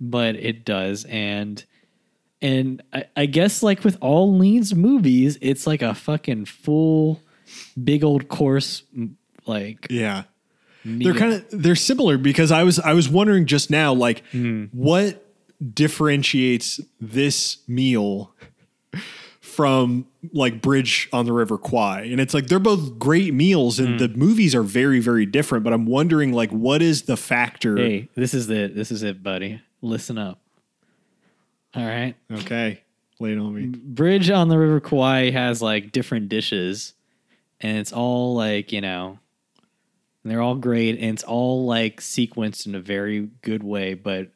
but 0.00 0.36
it 0.36 0.64
does. 0.64 1.04
And 1.06 1.64
and 2.42 2.82
I, 2.92 3.04
I 3.16 3.26
guess 3.26 3.62
like 3.62 3.84
with 3.84 3.96
all 4.00 4.36
Lean's 4.36 4.74
movies, 4.74 5.38
it's 5.40 5.66
like 5.66 5.82
a 5.82 5.94
fucking 5.94 6.44
full 6.46 7.20
big 7.82 8.04
old 8.04 8.28
course 8.28 8.82
like 9.46 9.86
yeah. 9.90 10.24
meal. 10.84 11.12
They're 11.12 11.20
kind 11.20 11.32
of 11.34 11.44
they're 11.50 11.76
similar 11.76 12.18
because 12.18 12.50
I 12.50 12.62
was 12.64 12.78
I 12.78 12.92
was 12.94 13.08
wondering 13.08 13.46
just 13.46 13.70
now 13.70 13.92
like 13.94 14.22
Hmm. 14.32 14.64
what 14.72 15.24
differentiates 15.72 16.80
this 17.00 17.58
meal 17.68 18.34
from 19.40 20.06
like 20.32 20.60
Bridge 20.60 21.08
on 21.12 21.26
the 21.26 21.32
River 21.32 21.56
Kwai 21.56 22.02
and 22.02 22.20
it's 22.20 22.34
like 22.34 22.48
they're 22.48 22.58
both 22.58 22.98
great 22.98 23.32
meals 23.32 23.78
and 23.78 24.00
the 24.00 24.08
movies 24.08 24.54
are 24.54 24.62
very 24.64 24.98
very 24.98 25.24
different 25.26 25.62
but 25.62 25.72
I'm 25.72 25.86
wondering 25.86 26.32
like 26.32 26.50
what 26.50 26.82
is 26.82 27.02
the 27.02 27.16
factor 27.16 27.76
Hey, 27.76 28.08
this 28.16 28.34
is 28.34 28.50
it. 28.50 28.74
This 28.74 28.90
is 28.90 29.02
it, 29.02 29.22
buddy. 29.22 29.62
Listen 29.84 30.18
up. 30.18 30.40
All 31.74 31.84
right. 31.84 32.14
okay 32.30 32.80
lay 33.20 33.32
it 33.32 33.38
on 33.38 33.54
me 33.54 33.66
Bridge 33.66 34.30
on 34.30 34.48
the 34.48 34.58
River 34.58 34.80
Kwai 34.80 35.30
has 35.30 35.62
like 35.62 35.92
different 35.92 36.28
dishes, 36.28 36.94
and 37.60 37.78
it's 37.78 37.92
all 37.92 38.34
like 38.34 38.72
you 38.72 38.80
know, 38.80 39.18
and 40.22 40.32
they're 40.32 40.42
all 40.42 40.56
great, 40.56 40.98
and 40.98 41.10
it's 41.14 41.22
all 41.22 41.64
like 41.64 42.00
sequenced 42.00 42.66
in 42.66 42.74
a 42.74 42.80
very 42.80 43.28
good 43.42 43.62
way. 43.62 43.94
But 43.94 44.30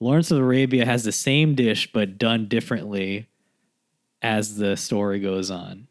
Lawrence 0.00 0.30
of 0.30 0.38
Arabia 0.38 0.84
has 0.84 1.04
the 1.04 1.12
same 1.12 1.54
dish 1.54 1.90
but 1.92 2.18
done 2.18 2.46
differently 2.48 3.28
as 4.22 4.56
the 4.56 4.76
story 4.76 5.20
goes 5.20 5.50
on. 5.50 5.86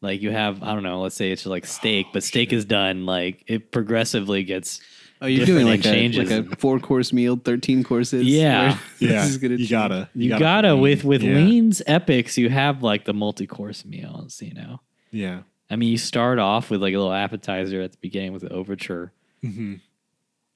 Like 0.00 0.20
you 0.20 0.30
have, 0.30 0.62
I 0.62 0.74
don't 0.74 0.82
know, 0.82 1.00
let's 1.00 1.16
say 1.16 1.30
it's 1.30 1.46
like 1.46 1.64
steak, 1.64 2.08
but 2.12 2.22
steak 2.22 2.52
is 2.52 2.66
done 2.66 3.06
like 3.06 3.42
it 3.46 3.72
progressively 3.72 4.44
gets. 4.44 4.80
Oh, 5.24 5.26
you're 5.26 5.46
doing 5.46 5.64
like 5.64 5.76
a, 5.84 5.88
exchanges. 5.88 6.30
like 6.30 6.52
a 6.52 6.56
four 6.56 6.78
course 6.78 7.12
meal, 7.12 7.36
13 7.42 7.82
courses? 7.82 8.24
Yeah. 8.24 8.70
Where 8.72 8.80
yeah 8.98 9.08
this 9.22 9.30
is 9.30 9.38
gonna 9.38 9.52
you 9.54 9.58
change. 9.58 9.70
gotta 9.70 10.08
You, 10.14 10.38
gotta, 10.38 10.76
with 10.76 11.02
with 11.04 11.22
Yeah. 11.22 11.34
Lean's 11.36 11.80
epics, 11.86 12.36
you 12.38 12.50
have 12.50 12.82
like 12.82 13.04
the 13.06 13.14
multi 13.14 13.46
course 13.46 13.84
meals, 13.84 14.40
you 14.42 14.54
know. 14.54 14.80
yeah 15.10 15.42
I 15.70 15.76
mean, 15.76 15.88
you 15.90 15.98
start 15.98 16.38
off 16.38 16.68
with 16.70 16.82
like 16.82 16.92
a 16.94 16.98
little 16.98 17.12
appetizer 17.12 17.80
at 17.80 17.92
the 17.92 17.98
beginning 18.02 18.32
with 18.34 18.42
the 18.42 18.52
overture, 18.52 19.12
Mhm. 19.42 19.80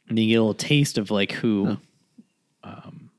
and 0.08 0.18
you 0.18 0.26
get 0.26 0.34
a 0.34 0.40
little 0.42 0.52
taste 0.54 0.98
of 0.98 1.10
like 1.10 1.32
who, 1.32 1.78
um, 2.62 3.10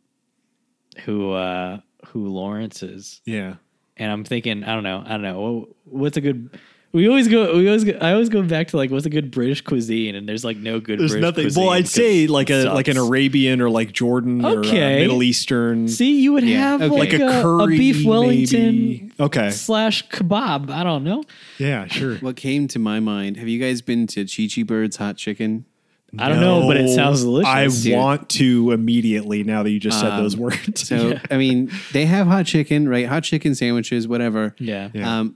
who, 1.05 1.31
uh, 1.31 1.79
who 2.07 2.27
Lawrence 2.27 2.83
is. 2.83 3.21
yeah 3.25 3.55
And 3.97 4.11
I'm 4.11 4.23
thinking, 4.23 4.63
I 4.63 4.73
don't 4.75 4.83
know, 4.83 5.01
I 5.05 5.09
don't 5.09 5.23
know, 5.23 5.67
Wh- 5.85 5.93
what's 5.93 6.15
a 6.17 6.21
good. 6.21 6.51
We 6.91 7.07
always 7.07 7.27
go. 7.27 7.55
We 7.55 7.67
always. 7.67 7.83
Go, 7.83 7.91
I 8.01 8.13
always 8.13 8.29
go 8.29 8.41
back 8.41 8.69
to 8.69 8.77
like 8.77 8.89
what's 8.89 9.05
a 9.05 9.11
good 9.11 9.29
British 9.29 9.61
cuisine, 9.61 10.15
and 10.15 10.27
there's 10.27 10.43
like 10.43 10.57
no 10.57 10.79
good. 10.79 10.99
there's 10.99 11.11
British 11.11 11.21
nothing 11.21 11.43
Cuisine 11.43 11.63
well 11.63 11.71
I'd 11.73 11.87
say 11.87 12.25
like 12.25 12.49
it 12.49 12.65
a 12.65 12.73
like 12.73 12.87
an. 12.87 12.97
Arabian 12.97 13.61
or 13.61 13.69
like 13.69 13.91
Jordan 13.91 14.43
or 14.43 14.47
uh, 14.47 14.55
Okay. 14.61 15.01
Middle 15.01 15.21
Eastern 15.21 15.87
See, 15.87 16.19
you 16.21 16.33
would 16.33 16.43
Yeah, 16.43 16.57
have 16.77 16.81
okay. 16.81 16.89
like, 16.99 17.11
like 17.13 17.21
a 17.21 17.27
a, 17.27 17.41
curry 17.43 17.75
a 17.75 17.77
beef 17.77 18.05
Wellington 18.05 18.75
maybe. 18.75 19.11
okay 19.19 19.51
slash 19.51 20.07
kebab. 20.09 20.71
I 20.71 20.83
don't 20.83 21.03
know. 21.03 21.23
yeah 21.59 21.85
sure 21.85 22.15
What 22.17 22.35
came 22.35 22.67
to 22.69 22.79
my 22.79 22.99
mind, 22.99 23.37
have 23.37 23.47
you 23.47 23.59
guys 23.59 23.81
been 23.83 24.07
to 24.07 24.25
Chi 24.25 24.47
Chi 24.53 24.63
Bird's 24.63 24.97
Hot 24.97 25.15
Chicken? 25.15 25.65
I 26.17 26.27
don't 26.27 26.39
know, 26.41 26.65
but 26.65 26.75
it 26.77 26.89
sounds 26.89 27.21
delicious. 27.21 27.47
I 27.47 27.67
dude. 27.67 27.95
want 27.95 28.29
to 28.29 28.71
immediately 28.71 29.43
now 29.43 29.61
that 29.61 29.69
you 29.69 29.79
just 29.79 29.99
said 29.99 30.09
Um, 30.13 30.23
those 30.23 30.35
words. 30.35 30.87
So, 30.87 30.95
Yeah. 31.09 31.19
I 31.29 31.37
mean, 31.37 31.71
they 31.93 32.07
have 32.07 32.25
hot 32.25 32.47
chicken, 32.47 32.89
right? 32.89 33.05
Hot 33.05 33.23
chicken 33.23 33.53
sandwiches, 33.53 34.07
whatever. 34.07 34.55
yeah. 34.57 34.89
Yeah. 34.91 35.19
Um, 35.19 35.35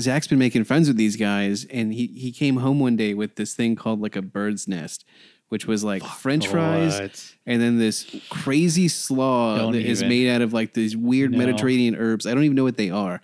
Zach's 0.00 0.26
been 0.26 0.38
making 0.38 0.64
friends 0.64 0.88
with 0.88 0.96
these 0.96 1.16
guys, 1.16 1.64
and 1.66 1.92
he, 1.92 2.06
he 2.08 2.32
came 2.32 2.56
home 2.56 2.80
one 2.80 2.96
day 2.96 3.14
with 3.14 3.36
this 3.36 3.54
thing 3.54 3.76
called 3.76 4.00
like 4.00 4.16
a 4.16 4.22
bird's 4.22 4.66
nest, 4.66 5.04
which 5.48 5.66
was 5.66 5.84
like 5.84 6.02
French 6.02 6.46
fries, 6.48 6.98
What? 6.98 7.34
and 7.46 7.60
then 7.60 7.78
this 7.78 8.06
crazy 8.30 8.88
slaw 8.88 9.58
Don't 9.58 9.72
that 9.72 9.82
is 9.82 10.00
even. 10.02 10.08
made 10.08 10.28
out 10.30 10.40
of 10.40 10.52
like 10.54 10.72
these 10.72 10.96
weird 10.96 11.32
No. 11.32 11.38
Mediterranean 11.38 11.94
herbs. 11.94 12.26
I 12.26 12.32
don't 12.32 12.44
even 12.44 12.56
know 12.56 12.64
what 12.64 12.78
they 12.78 12.88
are, 12.90 13.20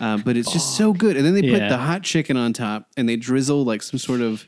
um, 0.00 0.22
but 0.22 0.36
it's 0.36 0.52
just 0.52 0.76
so 0.76 0.92
good. 0.92 1.16
And 1.16 1.26
then 1.26 1.34
they 1.34 1.42
put 1.42 1.58
Yeah. 1.60 1.68
the 1.68 1.78
hot 1.78 2.02
chicken 2.04 2.36
on 2.36 2.52
top, 2.52 2.88
and 2.96 3.08
they 3.08 3.16
drizzle 3.16 3.64
like 3.64 3.82
some 3.82 3.98
sort 3.98 4.20
of 4.20 4.46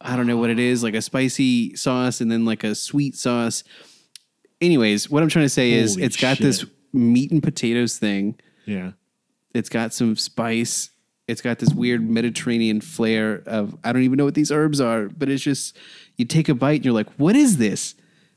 I 0.00 0.16
don't 0.16 0.26
know 0.26 0.38
what 0.38 0.48
it 0.48 0.58
is, 0.58 0.82
like 0.82 0.94
a 0.94 1.02
spicy 1.02 1.76
sauce, 1.76 2.22
and 2.22 2.32
then 2.32 2.46
like 2.46 2.64
a 2.64 2.74
sweet 2.74 3.16
sauce. 3.16 3.64
Anyways, 4.62 5.10
what 5.10 5.22
I'm 5.22 5.28
trying 5.28 5.44
to 5.44 5.50
say 5.50 5.72
is, 5.72 5.96
it's 5.98 6.16
got 6.16 6.38
shit. 6.38 6.44
this 6.46 6.64
meat 6.94 7.30
and 7.30 7.42
potatoes 7.42 7.98
thing. 7.98 8.38
yeah. 8.66 8.92
It's 9.54 9.68
got 9.68 9.92
some 9.92 10.16
spice. 10.16 10.90
It's 11.28 11.40
got 11.40 11.58
this 11.60 11.72
weird 11.72 12.08
Mediterranean 12.08 12.80
flair 12.80 13.42
of 13.46 13.76
I 13.84 13.92
don't 13.92 14.02
even 14.02 14.16
know 14.16 14.24
what 14.24 14.34
these 14.34 14.50
herbs 14.50 14.80
are, 14.80 15.08
but 15.08 15.28
it's 15.28 15.42
just 15.42 15.76
you 16.16 16.24
take 16.24 16.48
a 16.48 16.54
bite 16.54 16.76
and 16.76 16.84
you're 16.84 16.94
like, 16.94 17.10
what 17.18 17.36
is 17.36 17.56
this? 17.58 17.94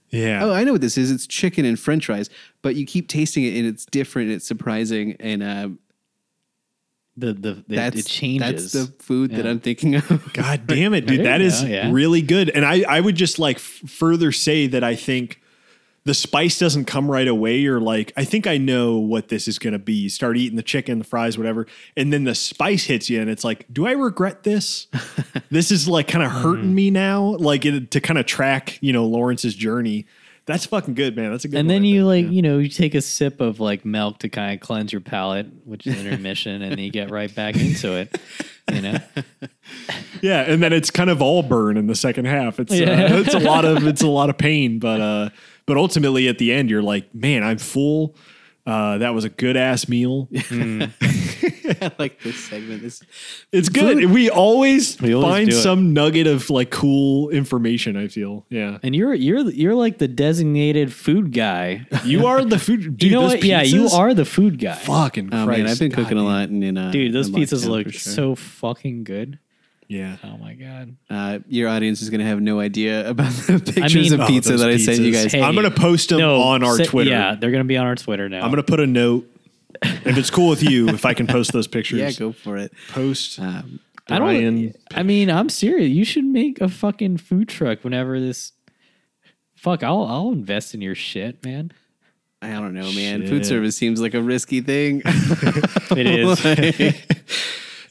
Yeah. 0.09 0.43
Oh, 0.45 0.53
I 0.53 0.63
know 0.63 0.73
what 0.73 0.81
this 0.81 0.97
is. 0.97 1.09
It's 1.09 1.25
chicken 1.25 1.65
and 1.65 1.79
French 1.79 2.05
fries, 2.05 2.29
but 2.61 2.75
you 2.75 2.85
keep 2.85 3.07
tasting 3.07 3.43
it 3.45 3.57
and 3.57 3.65
it's 3.65 3.85
different. 3.85 4.27
And 4.27 4.35
It's 4.35 4.45
surprising, 4.45 5.15
and 5.19 5.41
uh, 5.41 5.69
The 7.17 7.33
the, 7.33 7.63
the 7.67 7.75
that's 7.75 7.99
it 7.99 8.05
changes. 8.05 8.71
That's 8.71 8.87
the 8.87 9.03
food 9.03 9.31
that 9.31 9.47
I'm 9.47 9.59
thinking 9.59 9.95
of. 9.95 10.33
God 10.33 10.67
damn 10.67 10.93
it, 10.93 11.07
dude. 11.07 11.21
There 11.25 11.39
That 11.39 11.61
go, 11.61 11.67
yeah. 11.67 11.89
really 11.91 12.21
good. 12.21 12.49
And 12.49 12.63
I, 12.63 12.83
I 12.87 12.99
would 12.99 13.15
just 13.15 13.39
like 13.39 13.57
f- 13.57 13.61
further 13.87 14.31
say 14.31 14.67
that 14.67 14.83
I 14.83 14.95
think 14.95 15.41
the 16.05 16.13
spice 16.13 16.59
doesn't 16.59 16.85
come 16.85 17.09
right 17.09 17.27
away. 17.27 17.57
You're 17.57 17.79
like, 17.79 18.11
I 18.17 18.25
think 18.25 18.45
I 18.45 18.57
know 18.57 18.97
what 18.97 19.29
this 19.29 19.47
is 19.47 19.57
going 19.57 19.71
to 19.73 19.79
be. 19.79 19.93
You 19.93 20.09
start 20.09 20.35
eating 20.37 20.57
the 20.57 20.63
chicken, 20.63 20.99
the 20.99 21.05
fries, 21.05 21.37
whatever. 21.37 21.65
And 21.95 22.11
then 22.11 22.25
the 22.25 22.35
spice 22.35 22.83
hits 22.83 23.09
you 23.09 23.21
and 23.21 23.29
it's 23.29 23.43
like, 23.45 23.65
do 23.71 23.87
I 23.87 23.91
regret 23.91 24.43
this? 24.43 24.87
this 25.49 25.71
is 25.71 25.87
like 25.87 26.07
kind 26.09 26.23
of 26.25 26.31
hurting 26.31 26.65
Mm-hmm. 26.65 26.75
me 26.75 26.91
now. 26.91 27.23
Like 27.37 27.65
it, 27.65 27.91
to 27.91 28.01
kind 28.01 28.17
of 28.17 28.25
track, 28.25 28.77
you 28.81 28.91
know, 28.91 29.05
Lawrence's 29.05 29.55
journey. 29.55 30.05
That's 30.45 30.65
fucking 30.65 30.93
good, 30.95 31.15
man. 31.15 31.31
That's 31.31 31.45
a 31.45 31.47
good 31.47 31.57
and 31.59 31.69
then 31.69 31.85
you 31.85 32.05
like 32.05 32.25
Yeah. 32.25 32.31
you 32.31 32.41
know 32.41 32.57
you 32.59 32.67
take 32.67 32.95
a 32.95 33.01
sip 33.01 33.39
of 33.39 33.59
like 33.61 33.85
milk 33.85 34.19
to 34.19 34.29
kind 34.29 34.53
of 34.53 34.59
cleanse 34.59 34.91
your 34.91 34.99
palate, 35.01 35.47
which 35.65 35.87
is 35.87 35.97
intermission, 36.03 36.61
and 36.61 36.71
then 36.73 36.79
you 36.79 36.91
get 36.91 37.09
right 37.11 37.33
back 37.33 37.55
into 37.55 37.93
it. 37.93 38.17
You 38.73 38.81
know, 38.81 38.97
Yeah, 40.21 40.41
and 40.41 40.61
then 40.63 40.71
it's 40.73 40.89
kind 40.89 41.09
of 41.09 41.21
all 41.21 41.43
burn 41.43 41.77
in 41.77 41.87
the 41.87 41.95
second 41.95 42.25
half. 42.25 42.59
It's 42.59 42.73
Yeah. 42.73 43.05
uh, 43.13 43.17
it's 43.19 43.33
a 43.33 43.39
lot 43.39 43.65
of 43.65 43.85
it's 43.87 44.01
a 44.01 44.07
lot 44.07 44.29
of 44.29 44.37
pain, 44.49 44.79
but 44.79 44.99
uh, 45.01 45.29
but 45.65 45.77
ultimately 45.77 46.27
at 46.27 46.37
the 46.39 46.51
end 46.51 46.69
you're 46.69 46.83
like, 46.83 47.13
man, 47.15 47.43
I'm 47.43 47.57
full. 47.57 48.15
Uh, 48.65 48.97
that 48.99 49.13
was 49.13 49.25
a 49.25 49.29
good 49.29 49.57
ass 49.57 49.89
meal. 49.89 50.29
I 51.71 51.91
like 51.99 52.21
this 52.21 52.37
segment. 52.37 52.81
This 52.81 53.01
It's 53.51 53.67
good. 53.67 54.05
We 54.05 54.29
always 54.29 54.99
We 55.01 55.13
always 55.13 55.29
find 55.29 55.53
some 55.53 55.93
nugget 55.93 56.27
of 56.27 56.49
like 56.49 56.69
cool 56.69 57.29
information. 57.29 57.97
I 57.97 58.07
feel, 58.07 58.45
yeah. 58.49 58.77
and 58.81 58.95
you're 58.95 59.13
you're 59.13 59.49
you're 59.49 59.75
like 59.75 59.97
the 59.97 60.07
designated 60.07 60.93
food 60.93 61.33
guy. 61.33 61.85
You 62.05 62.25
are 62.27 62.45
the 62.45 62.57
food. 62.57 62.81
Dude, 62.97 63.03
you 63.03 63.11
know 63.11 63.23
those 63.23 63.31
what? 63.31 63.43
Yeah, 63.43 63.63
you 63.63 63.89
are 63.89 64.13
the 64.13 64.25
food 64.25 64.59
guy. 64.59 64.75
Fucking 64.75 65.33
oh 65.33 65.45
Christ. 65.45 65.63
man, 65.63 65.69
I've 65.69 65.79
been 65.79 65.91
cooking 65.91 66.17
a 66.17 66.23
lot, 66.23 66.47
and 66.47 66.63
in, 66.63 66.77
uh, 66.77 66.91
Dude, 66.91 67.11
those 67.11 67.27
in 67.27 67.35
pizzas 67.35 67.67
look 67.67 67.91
sure. 67.91 68.13
so 68.13 68.35
fucking 68.35 69.03
good. 69.03 69.39
Yeah. 69.93 70.17
Oh 70.23 70.37
my 70.37 70.53
god. 70.55 70.95
Uh, 71.09 71.39
your 71.47 71.69
audience 71.69 72.01
is 72.01 72.09
going 72.09 72.19
to 72.21 72.25
have 72.25 72.41
no 72.41 72.59
idea 72.59 73.07
about 73.09 73.31
the 73.31 73.59
pictures 73.75 73.93
mean- 74.11 74.13
of 74.13 74.21
Oh, 74.21 74.27
pizza 74.27 74.49
those 74.51 74.61
that 74.61 74.69
I 74.69 74.77
sent 74.77 74.99
you 74.99 75.11
guys. 75.11 75.31
Hey, 75.31 75.41
I'm 75.41 75.53
gonna 75.55 75.69
post 75.71 76.09
them 76.09 76.21
on 76.21 76.63
our 76.63 76.77
say- 76.77 76.85
Twitter. 76.85 77.11
Yeah, 77.11 77.35
they're 77.35 77.51
gonna 77.51 77.63
be 77.63 77.77
on 77.77 77.85
our 77.85 77.95
Twitter 77.95 78.27
now. 78.29 78.41
I'm 78.43 78.49
gonna 78.49 78.63
put 78.63 78.79
a 78.79 78.87
note. 78.87 79.29
If 79.81 80.17
it's 80.17 80.29
cool 80.29 80.49
with 80.49 80.63
you, 80.63 80.87
if 80.97 81.05
I 81.05 81.13
can 81.13 81.27
post 81.27 81.51
those 81.51 81.67
pictures, 81.67 81.99
Yeah, 81.99 82.11
go 82.11 82.31
for 82.31 82.57
it. 82.57 82.71
post. 82.89 83.37
Um, 83.39 83.79
I 84.09 84.17
don't. 84.19 84.27
Brian. 84.27 84.73
I 84.95 85.03
mean, 85.03 85.29
I'm 85.29 85.49
serious. 85.49 85.89
You 85.89 86.05
should 86.05 86.25
make 86.25 86.59
a 86.61 86.69
fucking 86.69 87.17
food 87.17 87.47
truck 87.49 87.83
whenever 87.83 88.19
this. 88.19 88.51
Fuck, 89.55 89.83
I'll 89.83 90.03
I'll 90.03 90.31
invest 90.31 90.73
in 90.73 90.81
your 90.81 90.95
shit, 90.95 91.43
man. 91.45 91.71
I 92.41 92.51
don't 92.53 92.73
know, 92.73 92.91
man. 92.93 93.21
Shit. 93.21 93.29
Food 93.29 93.45
service 93.45 93.77
seems 93.77 94.01
like 94.01 94.13
a 94.13 94.21
risky 94.21 94.59
thing. 94.61 95.01
It 95.95 96.07
is. 96.07 96.39
Hey, 96.39 96.95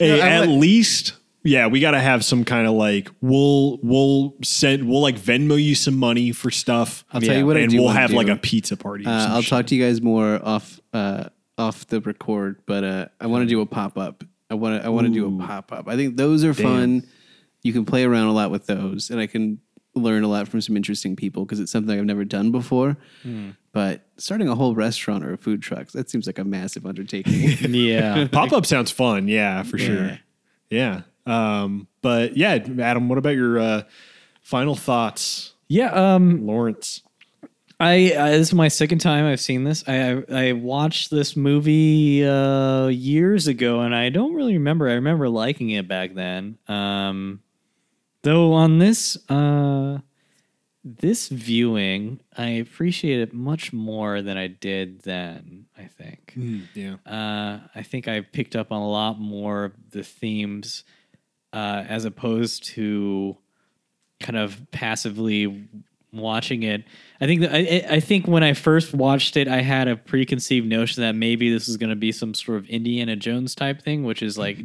No, 0.00 0.16
I 0.16 0.28
at 0.30 0.40
would- 0.40 0.48
least, 0.50 1.12
yeah, 1.44 1.66
we 1.66 1.80
got 1.80 1.92
to 1.92 2.00
have 2.00 2.24
some 2.24 2.44
kind 2.44 2.66
of 2.66 2.74
like 2.74 3.08
we'll 3.20 3.78
we'll 3.82 4.34
send 4.42 4.88
we'll 4.88 5.00
like 5.02 5.18
Venmo 5.18 5.62
you 5.62 5.74
some 5.74 5.96
money 5.96 6.32
for 6.32 6.50
stuff. 6.50 7.04
I'll 7.12 7.20
tell 7.20 7.36
you 7.36 7.46
what 7.46 7.56
I 7.56 7.60
and 7.60 7.70
do 7.70 7.76
we'll 7.78 7.86
wanna 7.86 8.00
have 8.00 8.10
do. 8.10 8.16
like 8.16 8.28
a 8.28 8.36
pizza 8.36 8.76
party. 8.76 9.04
Or 9.04 9.08
Uh, 9.10 9.20
some 9.22 9.32
I'll 9.32 9.40
shit. 9.42 9.50
talk 9.50 9.66
to 9.68 9.74
you 9.74 9.84
guys 9.84 10.00
more 10.02 10.40
off 10.44 10.80
uh, 10.92 11.24
off 11.58 11.86
the 11.88 12.00
record, 12.00 12.60
but 12.66 12.84
uh, 12.84 13.06
I 13.20 13.26
want 13.26 13.42
to 13.42 13.48
do 13.48 13.60
a 13.60 13.66
pop 13.66 13.98
up. 13.98 14.24
I 14.50 14.54
want 14.54 14.80
to 14.80 14.86
I 14.86 14.90
want 14.90 15.06
to 15.06 15.12
do 15.12 15.26
a 15.26 15.46
pop 15.46 15.72
up. 15.72 15.88
I 15.88 15.96
think 15.96 16.16
those 16.16 16.44
are 16.44 16.54
fun. 16.54 17.06
You 17.62 17.72
can 17.72 17.84
play 17.84 18.04
around 18.04 18.26
a 18.28 18.32
lot 18.32 18.50
with 18.50 18.66
those, 18.66 19.10
and 19.10 19.20
I 19.20 19.26
can 19.26 19.58
learn 19.94 20.22
a 20.24 20.28
lot 20.28 20.48
from 20.48 20.60
some 20.60 20.76
interesting 20.76 21.16
people 21.16 21.44
because 21.44 21.60
it's 21.60 21.70
something 21.70 21.96
I've 21.98 22.04
never 22.04 22.24
done 22.24 22.50
before. 22.50 22.96
Hmm. 23.22 23.50
But 23.72 24.06
starting 24.16 24.48
a 24.48 24.54
whole 24.54 24.74
restaurant 24.74 25.24
or 25.24 25.32
a 25.32 25.38
food 25.38 25.62
truck 25.62 25.88
that 25.92 26.10
seems 26.10 26.26
like 26.26 26.38
a 26.38 26.44
massive 26.44 26.84
undertaking. 26.86 27.34
yeah. 27.74 28.26
Pop 28.30 28.52
up 28.52 28.66
sounds 28.66 28.90
fun, 28.90 29.28
yeah, 29.28 29.62
for 29.62 29.78
sure. 29.78 30.18
Yeah. 30.70 31.02
Um, 31.26 31.86
but 32.00 32.36
yeah, 32.36 32.58
Adam, 32.80 33.08
what 33.08 33.18
about 33.18 33.34
your 33.36 33.58
uh, 33.58 33.82
final 34.40 34.74
thoughts, 34.74 35.54
Yeah. 35.68 35.90
Um, 35.92 36.46
Lawrence? 36.46 37.02
I, 37.80 38.14
I 38.16 38.30
this 38.38 38.48
is 38.48 38.54
my 38.54 38.68
second 38.68 38.98
time 39.00 39.24
I've 39.24 39.40
seen 39.40 39.64
this. 39.64 39.82
I 39.88 40.12
I, 40.12 40.48
I 40.48 40.52
watched 40.52 41.10
this 41.10 41.36
movie 41.36 42.24
uh, 42.24 42.86
years 42.86 43.48
ago, 43.48 43.80
and 43.80 43.92
I 43.94 44.08
don't 44.08 44.34
really 44.34 44.52
remember. 44.52 44.88
I 44.88 44.92
remember 44.94 45.28
liking 45.28 45.70
it 45.70 45.88
back 45.88 46.14
then. 46.14 46.58
Um, 46.68 47.40
though 48.22 48.52
on 48.52 48.78
this 48.78 49.16
uh, 49.28 49.98
this 50.84 51.28
viewing, 51.28 52.20
I 52.36 52.50
appreciate 52.50 53.20
it 53.20 53.32
much 53.32 53.72
more 53.72 54.22
than 54.22 54.36
I 54.36 54.46
did 54.46 55.02
then. 55.02 55.66
I 55.76 55.86
think. 55.86 56.34
Yeah. 56.74 56.96
Uh, 57.04 57.66
I 57.74 57.82
think 57.82 58.06
I 58.06 58.20
picked 58.20 58.54
up 58.54 58.70
on 58.70 58.80
a 58.80 58.88
lot 58.88 59.18
more 59.18 59.64
of 59.64 59.72
the 59.90 60.04
themes 60.04 60.84
uh, 61.52 61.84
as 61.88 62.04
opposed 62.04 62.64
to 62.64 63.36
kind 64.20 64.36
of 64.38 64.60
passively 64.70 65.68
watching 66.12 66.62
it. 66.62 66.84
I 67.20 67.26
think 67.26 67.40
that 67.40 67.54
I, 67.54 67.96
I 67.96 68.00
think 68.00 68.26
when 68.26 68.42
I 68.42 68.52
first 68.52 68.94
watched 68.94 69.36
it, 69.36 69.48
I 69.48 69.62
had 69.62 69.88
a 69.88 69.96
preconceived 69.96 70.66
notion 70.66 71.02
that 71.02 71.14
maybe 71.14 71.52
this 71.52 71.66
was 71.66 71.76
going 71.76 71.90
to 71.90 71.96
be 71.96 72.12
some 72.12 72.34
sort 72.34 72.58
of 72.58 72.68
Indiana 72.68 73.16
Jones 73.16 73.54
type 73.54 73.82
thing, 73.82 74.04
which 74.04 74.22
is 74.22 74.36
like, 74.38 74.58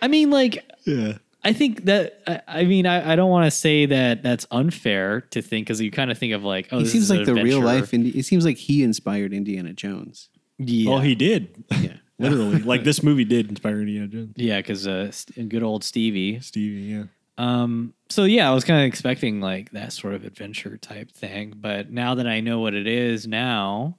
I 0.00 0.08
mean, 0.08 0.30
like 0.30 0.64
Yeah. 0.84 1.18
I 1.44 1.52
think 1.52 1.86
that 1.86 2.20
I, 2.26 2.60
I 2.60 2.64
mean 2.64 2.86
I, 2.86 3.12
I 3.12 3.16
don't 3.16 3.30
want 3.30 3.46
to 3.46 3.50
say 3.50 3.86
that 3.86 4.22
that's 4.22 4.46
unfair 4.50 5.22
to 5.30 5.42
think 5.42 5.66
because 5.66 5.80
you 5.80 5.90
kind 5.90 6.10
of 6.10 6.18
think 6.18 6.32
of 6.34 6.44
like 6.44 6.68
oh 6.70 6.78
he 6.78 6.84
this 6.84 6.92
seems 6.92 7.04
is 7.04 7.10
an 7.10 7.16
like 7.18 7.26
the 7.26 7.34
real 7.34 7.60
life. 7.60 7.92
Indi- 7.92 8.16
it 8.18 8.24
seems 8.24 8.44
like 8.44 8.56
he 8.56 8.82
inspired 8.82 9.32
Indiana 9.32 9.72
Jones. 9.72 10.28
yeah 10.58 10.90
Well, 10.90 11.00
he 11.00 11.14
did. 11.14 11.64
Yeah. 11.80 11.96
Literally. 12.30 12.62
like 12.62 12.84
this 12.84 13.02
movie 13.02 13.24
did 13.24 13.48
inspire 13.48 13.80
Indiana 13.80 14.06
Jones. 14.08 14.34
yeah 14.36 14.58
because 14.58 14.86
uh, 14.86 15.10
st- 15.10 15.48
good 15.48 15.62
old 15.62 15.84
Stevie 15.84 16.40
Stevie, 16.40 16.80
yeah. 16.82 17.04
Um, 17.38 17.94
so 18.10 18.24
yeah, 18.24 18.50
I 18.50 18.54
was 18.54 18.62
kind 18.64 18.80
of 18.80 18.86
expecting 18.86 19.40
like 19.40 19.70
that 19.72 19.92
sort 19.92 20.14
of 20.14 20.24
adventure 20.24 20.76
type 20.76 21.10
thing, 21.10 21.54
but 21.56 21.90
now 21.90 22.14
that 22.16 22.26
I 22.26 22.40
know 22.40 22.60
what 22.60 22.74
it 22.74 22.86
is 22.86 23.26
now, 23.26 23.96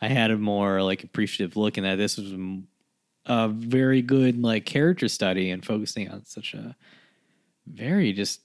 I 0.00 0.08
had 0.08 0.30
a 0.30 0.36
more 0.36 0.82
like 0.82 1.02
appreciative 1.02 1.56
look 1.56 1.76
in 1.76 1.84
that 1.84 1.96
this 1.96 2.16
was 2.16 2.32
a 3.26 3.48
very 3.48 4.02
good 4.02 4.40
like 4.40 4.66
character 4.66 5.08
study 5.08 5.50
and 5.50 5.64
focusing 5.64 6.10
on 6.10 6.24
such 6.24 6.54
a 6.54 6.76
very 7.66 8.12
just 8.12 8.40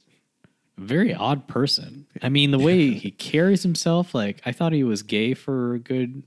very 0.77 1.13
odd 1.13 1.47
person. 1.47 2.07
I 2.21 2.29
mean, 2.29 2.51
the 2.51 2.59
way 2.59 2.91
he 2.91 3.11
carries 3.11 3.63
himself, 3.63 4.15
like 4.15 4.41
I 4.45 4.53
thought 4.53 4.71
he 4.71 4.83
was 4.83 5.03
gay 5.03 5.33
for 5.33 5.73
a 5.73 5.79
good 5.79 6.23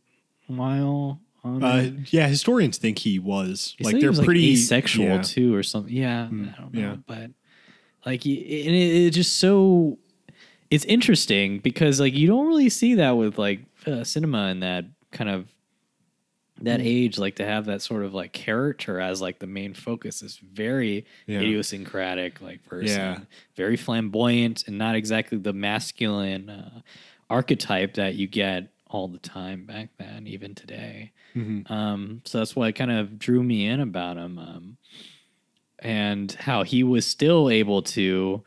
while. 0.46 1.20
Uh, 1.44 1.88
yeah, 2.10 2.28
historians 2.28 2.78
think 2.78 2.98
he 2.98 3.18
was. 3.18 3.74
Like 3.80 3.98
they're 3.98 4.10
was, 4.10 4.18
like, 4.18 4.26
pretty 4.26 4.52
asexual 4.52 5.06
yeah. 5.06 5.22
too, 5.22 5.54
or 5.54 5.62
something. 5.64 5.92
Yeah, 5.92 6.24
I 6.24 6.60
don't 6.60 6.72
know, 6.72 6.80
yeah. 6.80 6.96
but 7.06 7.30
like, 8.06 8.24
and 8.24 8.34
it, 8.36 9.06
it's 9.06 9.16
just 9.16 9.38
so 9.38 9.98
it's 10.70 10.84
interesting 10.84 11.58
because 11.58 12.00
like 12.00 12.14
you 12.14 12.26
don't 12.28 12.46
really 12.46 12.68
see 12.70 12.94
that 12.94 13.12
with 13.12 13.38
like 13.38 13.60
uh, 13.86 14.04
cinema 14.04 14.48
in 14.48 14.60
that 14.60 14.84
kind 15.10 15.28
of 15.30 15.48
that 16.60 16.78
Mm. 16.78 16.84
age, 16.86 17.18
like 17.18 17.36
to 17.36 17.44
have 17.44 17.64
that 17.64 17.82
sort 17.82 18.04
of 18.04 18.14
like 18.14 18.32
character 18.32 19.00
as 19.00 19.20
like 19.20 19.40
the 19.40 19.46
main 19.48 19.74
focus 19.74 20.22
is 20.22 20.36
very 20.38 21.04
Yeah. 21.26 21.40
idiosyncratic, 21.40 22.40
like 22.40 22.62
person, 22.64 22.86
Yeah. 22.96 23.18
very 23.56 23.76
flamboyant, 23.76 24.68
and 24.68 24.78
not 24.78 24.94
exactly 24.94 25.38
the 25.38 25.52
masculine 25.52 26.48
uh, 26.48 26.80
archetype 27.28 27.94
that 27.94 28.14
you 28.14 28.28
get 28.28 28.71
all 28.92 29.08
the 29.08 29.18
time 29.18 29.64
back 29.66 29.88
then, 29.98 30.26
even 30.26 30.54
today. 30.54 31.12
Mm-hmm. 31.34 31.72
Um, 31.72 32.22
so 32.24 32.38
that's 32.38 32.54
what 32.54 32.74
kind 32.74 32.90
of 32.90 33.18
drew 33.18 33.42
me 33.42 33.66
in 33.66 33.80
about 33.80 34.16
him, 34.16 34.38
um, 34.38 34.76
and 35.78 36.30
how 36.32 36.62
he 36.62 36.82
was 36.84 37.06
still 37.06 37.50
able 37.50 37.82
to 37.82 38.44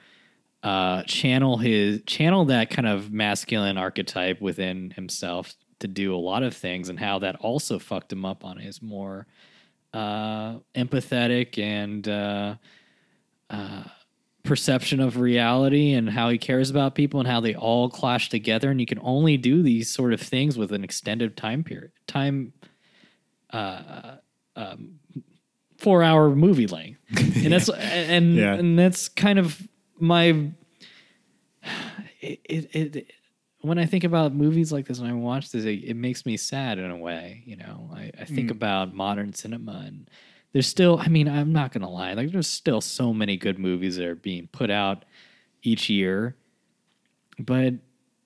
uh, 0.63 1.03
channel 1.03 1.57
his 1.57 2.01
channel 2.05 2.45
that 2.45 2.69
kind 2.69 2.87
of 2.87 3.11
masculine 3.11 3.77
archetype 3.77 4.41
within 4.41 4.91
himself 4.91 5.53
to 5.79 5.87
do 5.87 6.15
a 6.15 6.17
lot 6.17 6.43
of 6.43 6.55
things, 6.55 6.89
and 6.89 6.99
how 6.99 7.19
that 7.19 7.35
also 7.37 7.77
fucked 7.79 8.11
him 8.11 8.25
up 8.25 8.45
on 8.45 8.57
his 8.57 8.81
more 8.81 9.27
uh, 9.93 10.59
empathetic 10.75 11.57
and 11.57 12.07
uh, 12.07 12.55
uh, 13.49 13.83
perception 14.45 14.99
of 14.99 15.17
reality 15.19 15.93
and 15.93 16.09
how 16.09 16.29
he 16.29 16.37
cares 16.37 16.69
about 16.69 16.95
people 16.95 17.19
and 17.19 17.27
how 17.27 17.39
they 17.39 17.55
all 17.55 17.89
clash 17.89 18.29
together 18.29 18.69
and 18.71 18.79
you 18.79 18.85
can 18.85 18.99
only 19.01 19.37
do 19.37 19.61
these 19.63 19.89
sort 19.91 20.13
of 20.13 20.21
things 20.21 20.57
with 20.57 20.71
an 20.71 20.83
extended 20.83 21.35
time 21.35 21.63
period 21.63 21.91
time 22.07 22.53
uh, 23.51 24.15
um, 24.55 24.99
four 25.77 26.03
hour 26.03 26.35
movie 26.35 26.67
length 26.67 26.99
and 27.17 27.51
that's 27.51 27.69
and 27.69 28.35
Yeah. 28.35 28.53
and 28.53 28.77
that's 28.77 29.09
kind 29.09 29.39
of 29.39 29.61
my 29.99 30.51
it, 32.21 32.39
it, 32.45 32.95
it 32.95 33.11
when 33.61 33.79
I 33.79 33.85
think 33.87 34.03
about 34.03 34.33
movies 34.33 34.71
like 34.71 34.85
this 34.85 34.99
and 34.99 35.07
I 35.07 35.13
watch 35.13 35.51
this, 35.51 35.65
it, 35.65 35.83
it 35.83 35.95
makes 35.95 36.23
me 36.23 36.37
sad 36.37 36.77
in 36.77 36.91
a 36.91 36.97
way. 36.97 37.41
You 37.47 37.55
know, 37.57 37.89
I, 37.95 38.11
I 38.21 38.25
think 38.25 38.51
about 38.51 38.93
modern 38.93 39.33
cinema 39.33 39.83
and 39.87 40.07
there's 40.55 40.67
still, 40.67 40.97
I 40.97 41.09
mean, 41.09 41.27
I'm 41.27 41.51
not 41.51 41.73
going 41.73 41.81
to 41.81 41.89
lie, 41.89 42.13
like 42.13 42.31
there's 42.31 42.47
still 42.47 42.79
so 42.79 43.13
many 43.13 43.35
good 43.35 43.59
movies 43.59 43.97
that 43.97 44.07
are 44.07 44.15
being 44.15 44.47
put 44.53 44.71
out 44.71 45.03
each 45.63 45.89
year, 45.89 46.37
but 47.37 47.73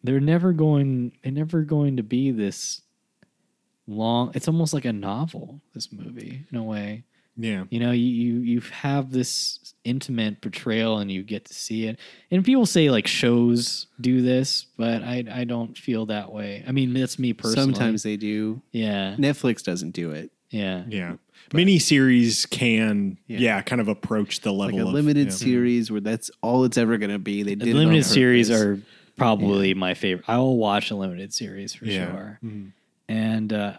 they're 0.04 0.20
never 0.20 0.54
going, 0.54 1.14
they're 1.24 1.32
never 1.32 1.64
going 1.64 1.98
to 1.98 2.04
be 2.04 2.30
this 2.30 2.84
long. 3.88 4.32
It's 4.36 4.48
almost 4.48 4.76
like 4.76 4.86
a 4.86 4.94
novel, 4.94 5.60
this 5.74 5.92
movie, 5.92 6.46
in 6.52 6.56
a 6.56 6.64
way. 6.64 7.04
Yeah. 7.36 7.64
You 7.72 7.80
know, 7.80 7.92
you 7.92 8.06
you 8.06 8.40
you 8.42 8.60
have 8.60 9.12
this 9.12 9.74
intimate 9.84 10.40
portrayal 10.42 11.00
and 11.00 11.12
you 11.12 11.24
get 11.24 11.46
to 11.46 11.54
see 11.56 11.88
it. 11.88 11.98
And 12.30 12.46
people 12.46 12.68
say 12.68 12.92
like 12.92 13.08
shows 13.08 13.88
do 14.02 14.22
this, 14.22 14.68
but 14.78 15.02
I 15.02 15.24
I 15.32 15.46
don't 15.46 15.76
feel 15.76 16.06
that 16.08 16.32
way. 16.32 16.64
I 16.68 16.74
mean, 16.74 16.94
that's 16.94 17.18
me 17.18 17.34
personally. 17.34 17.74
Sometimes 17.74 18.04
they 18.04 18.18
do. 18.18 18.62
yeah, 18.72 19.16
Netflix 19.18 19.64
doesn't 19.64 19.92
do 19.92 20.12
it. 20.12 20.32
yeah, 20.52 20.84
Yeah. 20.90 21.16
Mini 21.54 21.80
series 21.80 22.46
can, 22.46 23.18
yeah. 23.28 23.40
Yeah. 23.40 23.62
kind 23.62 23.82
of 23.82 23.88
approach 23.88 24.42
the 24.42 24.52
Like 24.54 24.74
level 24.74 24.88
a 24.88 24.90
of 24.90 24.94
limited 24.94 25.28
yeah. 25.28 25.34
series 25.34 25.92
where 25.92 26.02
that's 26.02 26.30
all 26.42 26.64
it's 26.66 26.78
ever 26.78 26.98
going 26.98 27.12
to 27.12 27.20
be. 27.20 27.44
They 27.44 27.56
did 27.56 27.68
it 27.70 27.76
limited 27.76 28.06
series 28.06 28.50
are 28.52 28.80
probably 29.18 29.74
my 29.74 29.94
favorite. 29.94 30.26
I 30.28 30.38
will 30.38 30.58
watch 30.58 30.92
a 30.92 30.96
limited 30.96 31.34
series 31.34 31.74
for 31.74 31.86
Yeah. 31.86 32.12
sure. 32.12 32.40
Mhm. 32.44 32.72
And 33.08 33.54
uh, 33.54 33.78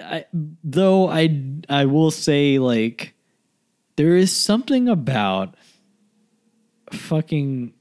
I, 0.00 0.24
though 0.62 1.08
I 1.08 1.42
I 1.68 1.86
will 1.86 2.10
say 2.12 2.58
like 2.60 3.14
there 3.96 4.16
is 4.16 4.34
something 4.34 4.88
about 4.88 5.56
fucking 6.92 7.72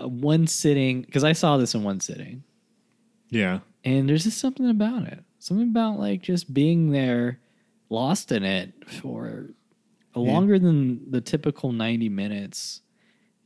uh, 0.00 0.08
one 0.08 0.46
sitting 0.46 1.02
because 1.02 1.24
I 1.24 1.32
saw 1.32 1.56
this 1.56 1.74
in 1.74 1.82
one 1.82 2.00
sitting, 2.00 2.42
Yeah. 3.28 3.58
and 3.84 4.08
there's 4.08 4.24
just 4.24 4.38
something 4.38 4.68
about 4.68 5.02
it. 5.08 5.24
Something 5.40 5.68
about 5.70 5.98
like 5.98 6.22
just 6.22 6.52
being 6.54 6.90
there, 6.92 7.40
lost 7.88 8.30
in 8.30 8.44
it 8.44 8.72
for 8.88 9.50
Yeah. 10.14 10.20
longer 10.22 10.58
than 10.58 11.10
the 11.10 11.20
typical 11.20 11.72
ninety 11.72 12.08
minutes. 12.08 12.82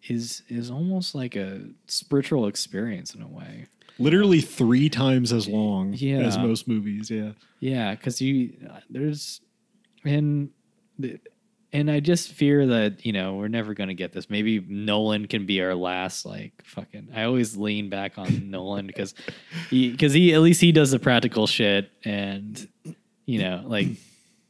Is 0.06 0.42
is 0.48 0.70
almost 0.70 1.14
like 1.14 1.34
a 1.34 1.62
spiritual 1.86 2.46
experience 2.46 3.14
in 3.14 3.22
a 3.22 3.26
way. 3.28 3.66
Literally 3.98 4.42
three 4.42 4.90
times 4.90 5.32
as 5.32 5.48
long 5.48 5.94
Yeah. 5.96 6.18
as 6.18 6.36
most 6.36 6.68
movies. 6.68 7.10
Yeah. 7.10 7.32
Yeah, 7.60 7.94
because 7.94 8.20
you 8.20 8.52
uh, 8.68 8.80
there's 8.90 9.40
and 10.04 10.50
the- 10.98 11.20
and 11.74 11.90
I 11.90 12.00
just 12.00 12.30
fear 12.32 12.66
that 12.68 13.04
you 13.04 13.12
know 13.12 13.34
we're 13.34 13.48
never 13.48 13.74
gonna 13.74 13.92
get 13.94 14.12
this. 14.12 14.30
Maybe 14.30 14.60
Nolan 14.60 15.26
can 15.26 15.44
be 15.44 15.60
our 15.60 15.74
last 15.74 16.24
like 16.24 16.52
fucking. 16.64 17.08
I 17.14 17.24
always 17.24 17.56
lean 17.56 17.90
back 17.90 18.16
on 18.16 18.50
Nolan 18.50 18.86
because 18.86 19.12
he 19.68 19.90
because 19.90 20.14
he 20.14 20.32
at 20.32 20.40
least 20.40 20.60
he 20.62 20.72
does 20.72 20.90
the 20.92 20.98
practical 20.98 21.46
shit 21.46 21.90
and 22.04 22.66
you 23.26 23.40
know 23.40 23.62
like 23.66 23.88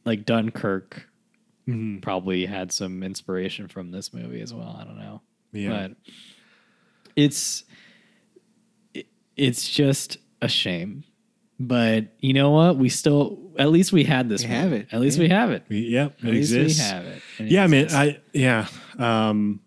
like 0.05 0.23
Dunkirk 0.25 1.09
Mhm. 1.67 1.99
probably 2.03 2.45
had 2.45 2.71
some 2.71 3.01
inspiration 3.01 3.67
from 3.67 3.89
this 3.89 4.13
movie 4.13 4.39
as 4.39 4.53
well. 4.53 4.77
I 4.79 4.83
don't 4.83 4.99
know 4.99 5.21
Yeah. 5.51 5.69
but 5.87 5.97
it's 7.15 7.63
it, 8.93 9.07
it's 9.35 9.67
just 9.67 10.17
a 10.43 10.47
shame. 10.47 11.03
But 11.59 12.07
you 12.19 12.33
know 12.33 12.51
what? 12.51 12.77
We 12.77 12.89
still, 12.89 13.39
at 13.57 13.69
least 13.71 13.93
we 13.93 14.03
had 14.03 14.27
this. 14.27 14.43
We 14.43 14.49
have 14.49 14.73
it. 14.73 14.87
At 14.91 14.99
least 14.99 15.17
we 15.19 15.29
have 15.29 15.51
it. 15.51 15.63
We- 15.69 15.87
Yep, 15.87 16.17
it 16.21 16.27
At 16.27 16.33
least 16.33 16.53
exists. 16.53 16.79
we 16.81 16.85
have 16.95 17.05
it. 17.05 17.21
It 17.39 17.51
Yeah, 17.51 17.67
man. 17.67 17.83
exists. 17.85 17.97
I 17.97 18.19
yeah. 18.33 18.67
Um, 18.97 19.61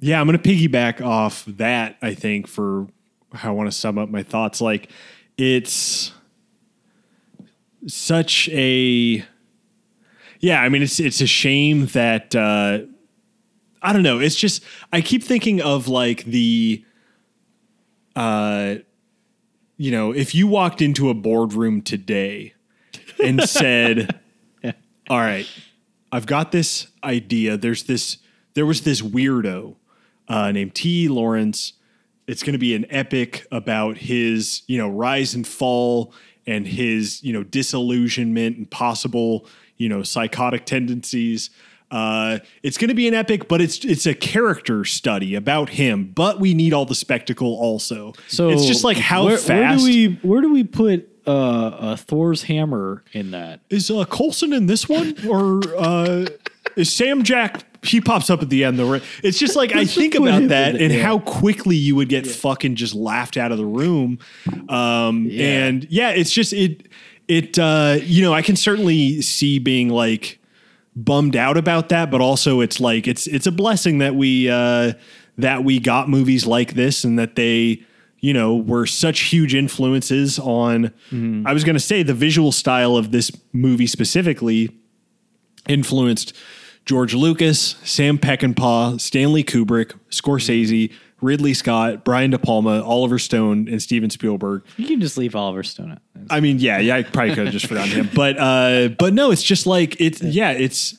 yeah, 0.00 0.20
I'm 0.20 0.26
gonna 0.26 0.38
piggyback 0.38 1.00
off 1.02 1.44
that. 1.46 1.96
I 2.00 2.14
think 2.14 2.46
for 2.46 2.86
how 3.34 3.50
I 3.50 3.52
want 3.52 3.70
to 3.70 3.76
sum 3.76 3.98
up 3.98 4.08
my 4.08 4.22
thoughts. 4.22 4.60
Like 4.60 4.90
it's 5.36 6.12
such 7.86 8.48
a 8.50 9.24
yeah. 10.40 10.60
I 10.62 10.68
mean, 10.68 10.82
it's 10.82 11.00
it's 11.00 11.20
a 11.20 11.26
shame 11.26 11.86
that 11.88 12.34
uh, 12.34 12.80
I 13.82 13.92
don't 13.92 14.02
know. 14.02 14.20
It's 14.20 14.36
just 14.36 14.62
I 14.92 15.00
keep 15.00 15.22
thinking 15.22 15.60
of 15.60 15.88
like 15.88 16.24
the 16.24 16.84
uh, 18.16 18.76
you 19.78 19.90
know, 19.92 20.12
if 20.12 20.34
you 20.34 20.46
walked 20.46 20.82
into 20.82 21.08
a 21.08 21.14
boardroom 21.14 21.80
today 21.80 22.52
and 23.22 23.42
said, 23.48 24.20
"All 25.08 25.18
right, 25.18 25.48
I've 26.12 26.26
got 26.26 26.52
this 26.52 26.88
idea. 27.02 27.56
There's 27.56 27.84
this. 27.84 28.18
There 28.54 28.66
was 28.66 28.82
this 28.82 29.00
weirdo 29.00 29.76
uh, 30.28 30.52
named 30.52 30.74
T. 30.74 31.08
Lawrence. 31.08 31.74
It's 32.26 32.42
going 32.42 32.52
to 32.52 32.58
be 32.58 32.74
an 32.74 32.86
epic 32.90 33.46
about 33.50 33.96
his, 33.96 34.62
you 34.66 34.76
know, 34.76 34.88
rise 34.88 35.34
and 35.34 35.46
fall 35.46 36.12
and 36.46 36.66
his, 36.66 37.22
you 37.22 37.32
know, 37.32 37.42
disillusionment 37.42 38.58
and 38.58 38.70
possible, 38.70 39.46
you 39.76 39.88
know, 39.88 40.02
psychotic 40.02 40.66
tendencies. 40.66 41.50
Uh, 41.90 42.38
it's 42.62 42.76
going 42.76 42.88
to 42.88 42.94
be 42.94 43.08
an 43.08 43.14
epic, 43.14 43.48
but 43.48 43.60
it's 43.60 43.84
it's 43.84 44.06
a 44.06 44.14
character 44.14 44.84
study 44.84 45.34
about 45.34 45.70
him. 45.70 46.12
But 46.14 46.38
we 46.38 46.54
need 46.54 46.72
all 46.74 46.84
the 46.84 46.94
spectacle 46.94 47.54
also. 47.54 48.12
So 48.28 48.50
it's 48.50 48.66
just 48.66 48.84
like 48.84 48.98
how 48.98 49.24
where, 49.24 49.38
fast 49.38 49.48
Where 49.48 49.76
do 49.78 49.84
we 49.84 50.18
where 50.22 50.40
do 50.42 50.52
we 50.52 50.64
put 50.64 51.08
uh, 51.26 51.30
uh, 51.30 51.96
Thor's 51.96 52.42
hammer 52.44 53.04
in 53.12 53.30
that? 53.30 53.60
is 53.70 53.90
uh, 53.90 54.04
Coulson 54.04 54.52
in 54.52 54.66
this 54.66 54.88
one, 54.88 55.16
or 55.26 55.62
uh, 55.78 56.26
is 56.76 56.92
Sam 56.92 57.22
Jack? 57.22 57.64
He 57.82 58.00
pops 58.00 58.28
up 58.28 58.42
at 58.42 58.50
the 58.50 58.64
end 58.64 58.78
though. 58.78 59.00
It's 59.22 59.38
just 59.38 59.56
like 59.56 59.74
I 59.74 59.84
think 59.84 60.14
about 60.14 60.48
that 60.48 60.74
and 60.74 60.92
yeah. 60.92 61.02
how 61.02 61.20
quickly 61.20 61.76
you 61.76 61.94
would 61.96 62.08
get 62.08 62.26
fucking 62.26 62.74
just 62.74 62.92
laughed 62.92 63.36
out 63.36 63.52
of 63.52 63.58
the 63.58 63.64
room. 63.66 64.18
Um, 64.68 65.26
Yeah. 65.26 65.64
And 65.64 65.86
yeah, 65.88 66.10
it's 66.10 66.32
just 66.32 66.52
it. 66.52 66.88
It 67.28 67.58
uh, 67.58 67.98
you 68.02 68.22
know 68.22 68.34
I 68.34 68.42
can 68.42 68.56
certainly 68.56 69.22
see 69.22 69.58
being 69.58 69.90
like 69.90 70.38
bummed 71.04 71.36
out 71.36 71.56
about 71.56 71.88
that, 71.90 72.10
but 72.10 72.20
also 72.20 72.60
it's 72.60 72.80
like 72.80 73.06
it's 73.06 73.26
it's 73.26 73.46
a 73.46 73.52
blessing 73.52 73.98
that 73.98 74.14
we 74.14 74.48
uh, 74.50 74.92
that 75.36 75.64
we 75.64 75.78
got 75.78 76.08
movies 76.08 76.46
like 76.46 76.74
this 76.74 77.04
and 77.04 77.18
that 77.18 77.36
they 77.36 77.82
you 78.18 78.32
know 78.32 78.56
were 78.56 78.86
such 78.86 79.20
huge 79.20 79.54
influences 79.54 80.38
on. 80.38 80.92
I 81.46 81.52
was 81.52 81.64
going 81.64 81.76
to 81.76 81.80
say 81.80 82.02
the 82.02 82.14
visual 82.14 82.52
style 82.52 82.96
of 82.96 83.12
this 83.12 83.30
movie 83.52 83.86
specifically 83.86 84.70
influenced 85.68 86.32
George 86.84 87.14
Lucas, 87.14 87.76
Sam 87.84 88.18
Peckinpah, 88.18 89.00
Stanley 89.00 89.44
Kubrick, 89.44 89.92
Scorsese, 90.10 90.92
Ridley 91.20 91.54
Scott, 91.54 92.04
Brian 92.04 92.30
De 92.30 92.38
Palma, 92.38 92.82
Oliver 92.82 93.18
Stone, 93.18 93.68
and 93.68 93.82
Steven 93.82 94.10
Spielberg. 94.10 94.64
You 94.76 94.86
can 94.86 95.00
just 95.00 95.18
leave 95.18 95.34
Oliver 95.34 95.62
Stone 95.62 95.92
out. 95.92 95.98
I 96.30 96.40
mean, 96.40 96.58
yeah, 96.58 96.78
yeah, 96.78 96.96
I 96.96 97.02
probably 97.02 97.34
could 97.34 97.46
have 97.46 97.52
just 97.52 97.66
forgotten 97.68 97.90
him, 97.90 98.10
but 98.14 98.38
uh, 98.38 98.88
but 98.98 99.14
no, 99.14 99.30
it's 99.30 99.42
just 99.42 99.66
like 99.66 100.00
it's 100.00 100.22
yeah, 100.22 100.52
it's 100.52 100.96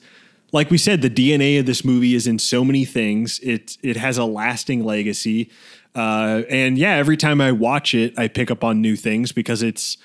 like 0.51 0.69
we 0.69 0.77
said, 0.77 1.01
the 1.01 1.09
DNA 1.09 1.59
of 1.59 1.65
this 1.65 1.85
movie 1.85 2.15
is 2.15 2.27
in 2.27 2.39
so 2.39 2.65
many 2.65 2.85
things. 2.85 3.39
It 3.39 3.77
it 3.81 3.97
has 3.97 4.17
a 4.17 4.25
lasting 4.25 4.83
legacy, 4.83 5.49
uh, 5.95 6.43
and 6.49 6.77
yeah, 6.77 6.95
every 6.95 7.17
time 7.17 7.39
I 7.41 7.51
watch 7.51 7.93
it, 7.93 8.17
I 8.17 8.27
pick 8.27 8.51
up 8.51 8.63
on 8.63 8.81
new 8.81 8.95
things 8.95 9.31
because 9.31 9.63
it's 9.63 9.97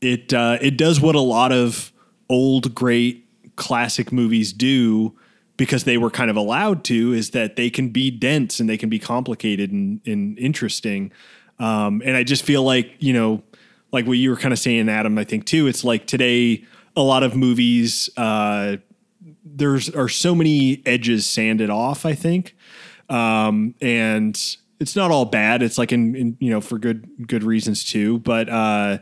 it 0.00 0.32
uh, 0.32 0.58
it 0.60 0.76
does 0.76 1.00
what 1.00 1.14
a 1.14 1.20
lot 1.20 1.52
of 1.52 1.92
old 2.28 2.74
great 2.74 3.24
classic 3.56 4.12
movies 4.12 4.52
do 4.52 5.16
because 5.58 5.84
they 5.84 5.98
were 5.98 6.08
kind 6.08 6.30
of 6.30 6.36
allowed 6.36 6.84
to 6.84 7.12
is 7.12 7.30
that 7.30 7.56
they 7.56 7.68
can 7.68 7.90
be 7.90 8.10
dense 8.10 8.58
and 8.58 8.70
they 8.70 8.78
can 8.78 8.88
be 8.88 8.98
complicated 8.98 9.70
and, 9.70 10.00
and 10.06 10.38
interesting. 10.38 11.12
Um, 11.58 12.00
and 12.04 12.16
i 12.16 12.22
just 12.22 12.44
feel 12.44 12.62
like 12.62 12.92
you 13.00 13.12
know 13.12 13.42
like 13.92 14.06
what 14.06 14.12
you 14.12 14.30
were 14.30 14.36
kind 14.36 14.52
of 14.52 14.60
saying 14.60 14.88
adam 14.88 15.18
i 15.18 15.24
think 15.24 15.44
too 15.44 15.66
it's 15.66 15.82
like 15.82 16.06
today 16.06 16.64
a 16.94 17.02
lot 17.02 17.24
of 17.24 17.34
movies 17.34 18.08
uh, 18.16 18.76
there's 19.44 19.90
are 19.90 20.08
so 20.08 20.36
many 20.36 20.82
edges 20.86 21.26
sanded 21.26 21.68
off 21.68 22.06
i 22.06 22.14
think. 22.14 22.54
Um, 23.10 23.74
and 23.80 24.38
it's 24.78 24.94
not 24.94 25.10
all 25.10 25.24
bad 25.24 25.62
it's 25.62 25.78
like 25.78 25.90
in, 25.90 26.14
in 26.14 26.36
you 26.38 26.50
know 26.50 26.60
for 26.60 26.78
good 26.78 27.26
good 27.26 27.42
reasons 27.42 27.82
too 27.82 28.20
but 28.20 28.48
uh, 28.48 28.98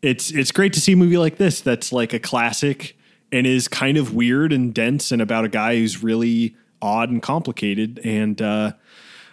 it's 0.00 0.30
it's 0.30 0.50
great 0.50 0.72
to 0.72 0.80
see 0.80 0.92
a 0.92 0.96
movie 0.96 1.18
like 1.18 1.36
this 1.36 1.60
that's 1.60 1.92
like 1.92 2.14
a 2.14 2.18
classic 2.18 2.96
and 3.32 3.46
is 3.46 3.66
kind 3.68 3.96
of 3.96 4.14
weird 4.14 4.52
and 4.52 4.74
dense 4.74 5.10
and 5.10 5.20
about 5.22 5.44
a 5.44 5.48
guy 5.48 5.76
who's 5.76 6.02
really 6.02 6.54
odd 6.80 7.10
and 7.10 7.22
complicated 7.22 8.00
and 8.04 8.42
uh, 8.42 8.72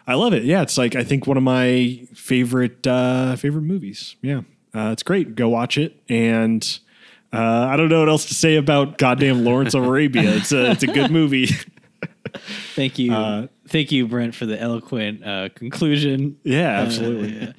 I 0.08 0.16
love 0.16 0.34
it. 0.34 0.44
Yeah, 0.44 0.64
it's 0.64 0.78
like 0.78 0.96
I 0.96 1.04
think 1.04 1.28
one 1.28 1.38
of 1.38 1.44
my 1.44 2.08
favorite 2.16 2.88
uh, 2.88 3.36
favorite 3.36 3.62
movies. 3.62 4.16
Yeah, 4.24 4.42
uh, 4.74 4.90
it's 4.92 5.04
great. 5.04 5.36
Go 5.36 5.50
watch 5.50 5.78
it. 5.78 6.02
And 6.10 6.80
uh, 7.32 7.68
I 7.70 7.78
don't 7.78 7.90
know 7.90 8.00
what 8.00 8.10
else 8.10 8.26
to 8.26 8.34
say 8.34 8.56
about 8.56 8.98
goddamn 8.98 9.44
Lawrence 9.44 9.76
of 9.76 9.86
Arabia. 9.86 10.36
It's 10.38 10.52
a 10.52 10.72
it's 10.72 10.82
a 10.84 10.88
good 10.88 11.12
movie. 11.12 11.50
Thank 12.76 13.00
you, 13.00 13.50
thank 13.68 13.92
you, 13.92 14.08
Brent, 14.08 14.36
for 14.36 14.46
the 14.46 14.60
eloquent 14.60 15.26
uh, 15.26 15.50
conclusion. 15.56 16.38
yeah, 16.44 16.80
absolutely. 16.82 17.36
Uh, 17.36 17.46
yeah. 17.46 17.52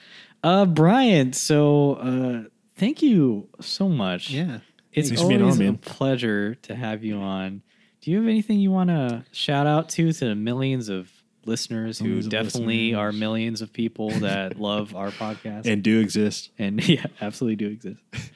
Uh, 0.42 0.66
Brian, 0.66 1.32
so 1.32 1.94
uh, 1.94 2.48
thank 2.76 3.02
you 3.02 3.48
so 3.60 3.88
much. 3.88 4.30
Yeah. 4.30 4.60
It's 4.92 5.20
always 5.20 5.60
on, 5.60 5.66
a 5.66 5.72
pleasure 5.74 6.54
to 6.56 6.74
have 6.74 7.04
you 7.04 7.16
on. 7.18 7.62
Do 8.00 8.10
you 8.10 8.16
have 8.18 8.26
anything 8.28 8.58
you 8.60 8.70
want 8.70 8.88
to 8.90 9.24
shout 9.32 9.66
out 9.66 9.88
to 9.90 10.12
to 10.12 10.24
the 10.28 10.34
millions 10.34 10.88
of 10.88 11.10
listeners 11.46 11.98
who 11.98 12.18
of 12.18 12.28
definitely 12.28 12.90
listeners. 12.92 12.98
are 12.98 13.12
millions 13.12 13.62
of 13.62 13.72
people 13.72 14.10
that 14.10 14.58
love 14.60 14.94
our 14.94 15.10
podcast 15.10 15.66
And 15.66 15.82
do 15.82 16.00
exist. 16.00 16.50
and 16.58 16.86
yeah, 16.88 17.06
absolutely 17.20 17.56
do 17.56 17.68
exist. 17.68 18.00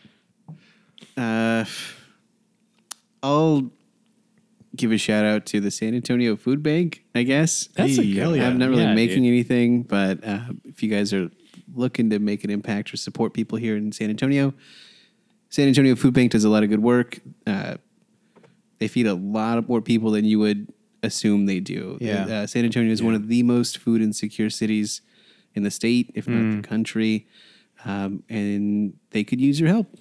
Uh, 1.17 1.65
I'll 3.23 3.71
give 4.75 4.91
a 4.91 4.99
shout 4.99 5.25
out 5.25 5.47
to 5.47 5.61
the 5.61 5.71
San 5.71 5.95
Antonio 5.95 6.35
Food 6.37 6.61
Bank. 6.63 7.05
I 7.15 7.23
guess 7.23 7.69
That's 7.77 7.99
a 7.99 8.03
Hey, 8.03 8.13
good 8.15 8.21
hell 8.21 8.37
yeah. 8.37 8.49
I'm 8.49 8.59
not 8.59 8.71
really 8.71 8.83
Yeah, 8.83 8.95
making 8.95 9.23
dude. 9.23 9.29
anything, 9.33 9.83
but 9.85 10.27
uh, 10.27 10.41
if 10.65 10.83
you 10.83 10.91
guys 10.91 11.13
are 11.13 11.31
looking 11.73 12.11
to 12.11 12.19
make 12.19 12.43
an 12.43 12.51
impact 12.51 12.93
or 12.93 12.97
support 12.97 13.33
people 13.33 13.59
here 13.59 13.77
in 13.77 13.93
San 13.93 14.11
Antonio, 14.11 14.55
San 15.55 15.69
Antonio 15.69 15.95
Food 15.95 16.15
Bank 16.15 16.33
does 16.33 16.43
a 16.43 16.49
lot 16.49 16.65
of 16.65 16.69
good 16.69 16.83
work. 16.83 17.21
Uh, 17.47 17.77
they 18.81 18.89
feed 18.89 19.07
a 19.07 19.15
lot 19.15 19.57
of 19.57 19.69
more 19.69 19.81
people 19.81 20.11
than 20.11 20.25
you 20.25 20.41
would 20.41 20.67
assume 21.05 21.47
they 21.47 21.61
do. 21.61 21.97
Yeah. 22.01 22.25
Uh, 22.27 22.47
San 22.49 22.65
Antonio 22.65 22.91
is 22.91 23.01
one 23.05 23.15
of 23.15 23.29
the 23.29 23.45
most 23.45 23.79
food 23.79 24.03
insecure 24.03 24.51
cities 24.51 25.01
in 25.55 25.63
the 25.63 25.71
state, 25.71 26.11
if 26.17 26.27
not 26.27 26.41
Mm. 26.43 26.63
the 26.63 26.67
country, 26.69 27.29
um, 27.85 28.25
and 28.29 28.95
they 29.11 29.23
could 29.23 29.41
use 29.41 29.61
your 29.61 29.69
help. 29.69 29.97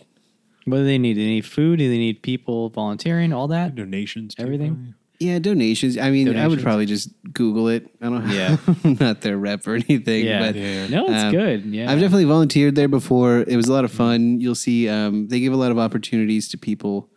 What 0.65 0.77
do 0.77 0.85
they 0.85 0.97
need? 0.97 1.17
They 1.17 1.25
need 1.27 1.45
food. 1.45 1.77
Do 1.77 1.87
they 1.87 1.99
need 1.99 2.23
people 2.23 2.69
volunteering? 2.69 3.31
All 3.31 3.47
that. 3.49 3.75
Donations. 3.75 4.33
too, 4.33 4.41
Everything? 4.41 4.95
Probably. 5.23 5.33
Yeah, 5.33 5.39
donations. 5.39 5.97
I 5.97 6.11
mean, 6.11 6.35
I 6.37 6.47
would 6.47 6.61
probably 6.61 6.85
just 6.85 7.09
Google 7.31 7.67
it. 7.69 7.89
I 8.01 8.05
don't. 8.09 8.29
Yeah. 8.29 8.57
I'm 8.83 8.97
not 8.99 9.21
their 9.21 9.37
rep 9.37 9.65
or 9.67 9.75
anything. 9.75 10.25
Yeah. 10.25 10.39
but 10.39 10.55
Yeah. 10.55 10.87
No, 10.87 11.05
it's 11.07 11.23
Um, 11.23 11.31
good. 11.31 11.65
Yeah, 11.65 11.91
I've 11.91 11.99
definitely 11.99 12.25
volunteered 12.25 12.75
there 12.75 12.87
before. 12.87 13.39
It 13.47 13.55
was 13.55 13.67
a 13.67 13.73
lot 13.73 13.85
of 13.85 13.91
fun. 13.91 14.39
You'll 14.41 14.55
see 14.55 14.89
um, 14.89 15.27
they 15.27 15.39
give 15.39 15.53
a 15.53 15.57
lot 15.57 15.71
of 15.71 15.79
opportunities 15.79 16.47
to 16.49 16.57
people 16.57 17.09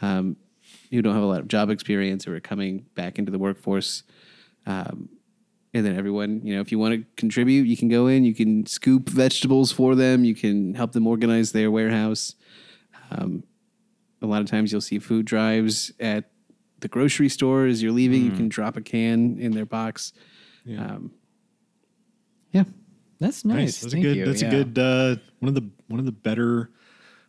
um, 0.00 0.36
who 0.90 1.00
don't 1.02 1.14
have 1.14 1.22
a 1.22 1.26
lot 1.26 1.40
of 1.40 1.48
job 1.48 1.70
experience 1.70 2.26
or 2.26 2.36
are 2.36 2.40
coming 2.40 2.86
back 2.94 3.18
into 3.18 3.30
the 3.32 3.38
workforce. 3.38 4.02
Um, 4.66 5.08
and 5.74 5.86
then 5.86 5.96
everyone, 5.96 6.42
you 6.44 6.54
know, 6.54 6.60
if 6.60 6.70
you 6.70 6.78
want 6.78 6.94
to 6.94 7.06
contribute, 7.16 7.66
you 7.66 7.76
can 7.78 7.88
go 7.88 8.06
in, 8.06 8.24
you 8.24 8.34
can 8.34 8.66
scoop 8.66 9.08
vegetables 9.08 9.72
for 9.72 9.94
them, 9.94 10.22
you 10.24 10.34
can 10.34 10.74
help 10.74 10.92
them 10.92 11.06
organize 11.06 11.52
their 11.52 11.70
warehouse. 11.70 12.34
Um, 13.10 13.44
a 14.20 14.26
lot 14.26 14.42
of 14.42 14.48
times 14.48 14.70
you'll 14.70 14.80
see 14.82 14.98
food 14.98 15.24
drives 15.24 15.92
at 15.98 16.30
the 16.82 16.88
grocery 16.88 17.28
store 17.28 17.66
as 17.66 17.82
you're 17.82 17.92
leaving. 17.92 18.24
You 18.24 18.32
can 18.32 18.48
drop 18.48 18.76
a 18.76 18.82
can 18.82 19.38
in 19.38 19.52
their 19.52 19.64
box. 19.66 20.12
Yeah. 20.64 20.84
Um, 20.84 21.12
yeah. 22.52 22.64
That's 23.18 23.44
nice. 23.44 23.56
Nice. 23.56 23.80
That's 23.80 23.92
Thank 23.94 24.04
a 24.04 24.08
good. 24.08 24.16
you. 24.18 24.26
That's 24.26 24.42
yeah. 24.42 24.48
a 24.48 24.50
good. 24.64 24.78
Uh, 24.78 25.16
one 25.38 25.48
of 25.48 25.54
the 25.54 25.68
one 25.88 25.98
of 26.00 26.06
the 26.06 26.12
better 26.12 26.70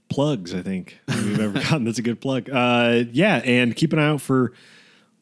plugs 0.10 0.54
I 0.54 0.62
think 0.62 1.00
we've 1.08 1.40
ever 1.40 1.54
gotten. 1.60 1.86
That's 1.86 2.00
a 2.00 2.04
good 2.04 2.20
plug. 2.20 2.50
Uh, 2.50 3.04
yeah, 3.12 3.38
and 3.38 3.76
keep 3.76 3.94
an 3.94 4.00
eye 4.00 4.08
out 4.08 4.22
for 4.22 4.54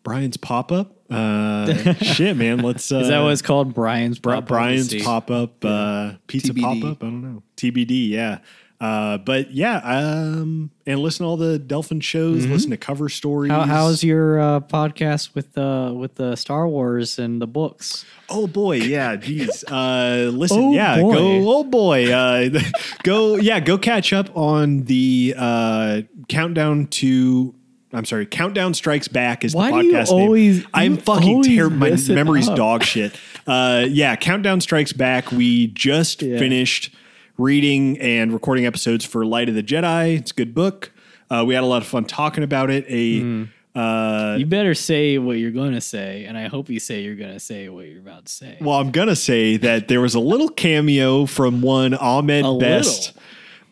Brian's 0.03 0.37
pop 0.37 0.71
up. 0.71 0.95
Uh, 1.09 1.93
shit, 1.95 2.37
man. 2.37 2.59
Let's. 2.59 2.91
Uh, 2.91 2.99
Is 2.99 3.09
that 3.09 3.19
what 3.19 3.33
it's 3.33 3.41
called? 3.41 3.73
Brian's 3.73 4.19
pop-up? 4.19 4.47
Brian's 4.47 4.95
pop 5.03 5.29
up 5.29 5.63
uh, 5.63 6.13
pizza 6.27 6.53
pop 6.53 6.83
up? 6.83 7.03
I 7.03 7.07
don't 7.07 7.21
know. 7.21 7.43
TBD. 7.57 8.09
Yeah. 8.09 8.39
Uh, 8.81 9.19
but 9.19 9.51
yeah, 9.51 9.77
um, 9.83 10.71
and 10.87 10.99
listen 10.99 11.23
to 11.23 11.29
all 11.29 11.37
the 11.37 11.59
Delphin 11.59 11.99
shows. 11.99 12.47
Listen 12.47 12.71
to 12.71 12.77
cover 12.77 13.09
stories. 13.09 13.51
How, 13.51 13.61
how's 13.61 14.03
your 14.03 14.39
uh, 14.41 14.59
podcast 14.61 15.35
with 15.35 15.53
the 15.53 15.93
with 15.95 16.15
the 16.15 16.35
Star 16.35 16.67
Wars 16.67 17.19
and 17.19 17.39
the 17.39 17.45
books? 17.45 18.03
Oh 18.27 18.47
boy, 18.47 18.77
yeah, 18.77 19.15
geez. 19.17 19.63
Uh, 19.65 20.31
listen, 20.33 20.57
Oh, 20.59 20.73
yeah, 20.73 20.99
boy. 20.99 21.13
go, 21.13 21.51
oh 21.57 21.63
boy, 21.63 22.11
uh, 22.11 22.49
go, 23.03 23.35
yeah, 23.35 23.59
go 23.59 23.77
catch 23.77 24.13
up 24.13 24.35
on 24.35 24.85
the 24.85 25.35
uh, 25.37 26.01
countdown 26.27 26.87
to. 26.87 27.53
I'm 27.93 28.05
sorry, 28.05 28.25
Countdown 28.25 28.73
Strikes 28.73 29.09
Back 29.09 29.43
is 29.45 29.53
Why 29.53 29.69
the 29.69 29.81
do 29.81 29.87
you 29.89 29.93
podcast 29.93 30.61
name. 30.61 30.67
I'm 30.73 30.97
fucking 30.97 31.43
terrible. 31.43 31.75
My 31.77 31.97
memory's 32.07 32.47
up. 32.49 32.55
dog 32.57 32.83
shit. 32.83 33.13
Uh, 33.45 33.85
yeah, 33.87 34.15
Countdown 34.15 34.59
Strikes 34.61 34.93
Back. 34.93 35.31
We 35.31 35.67
just 35.67 36.21
Yeah. 36.23 36.39
finished 36.39 36.95
reading 37.41 37.99
and 37.99 38.31
recording 38.33 38.65
episodes 38.65 39.03
for 39.03 39.25
Light 39.25 39.49
of 39.49 39.55
the 39.55 39.63
Jedi. 39.63 40.17
It's 40.17 40.31
a 40.31 40.33
good 40.33 40.53
book. 40.53 40.91
Uh, 41.29 41.43
we 41.45 41.53
had 41.55 41.63
a 41.63 41.67
lot 41.67 41.81
of 41.81 41.87
fun 41.87 42.05
talking 42.05 42.43
about 42.43 42.69
it. 42.69 42.85
A 42.87 43.19
Hmm. 43.21 43.43
uh, 43.75 44.35
You 44.37 44.45
better 44.45 44.73
say 44.73 45.17
what 45.17 45.37
you're 45.37 45.51
going 45.51 45.73
to 45.73 45.81
say, 45.81 46.25
and 46.25 46.37
I 46.37 46.47
hope 46.47 46.69
you 46.69 46.79
say 46.79 47.01
you're 47.01 47.15
going 47.15 47.33
to 47.33 47.39
say 47.39 47.67
what 47.69 47.87
you're 47.87 47.99
about 47.99 48.25
to 48.25 48.33
say. 48.33 48.57
Well, 48.61 48.77
I'm 48.79 48.91
gonna 48.91 49.15
say 49.15 49.57
that 49.57 49.87
there 49.87 50.01
was 50.01 50.13
a 50.13 50.19
little 50.19 50.49
cameo 50.49 51.25
from 51.25 51.61
one 51.61 51.93
Ahmed 51.93 52.45
A 52.45 52.57
Best 52.57 53.13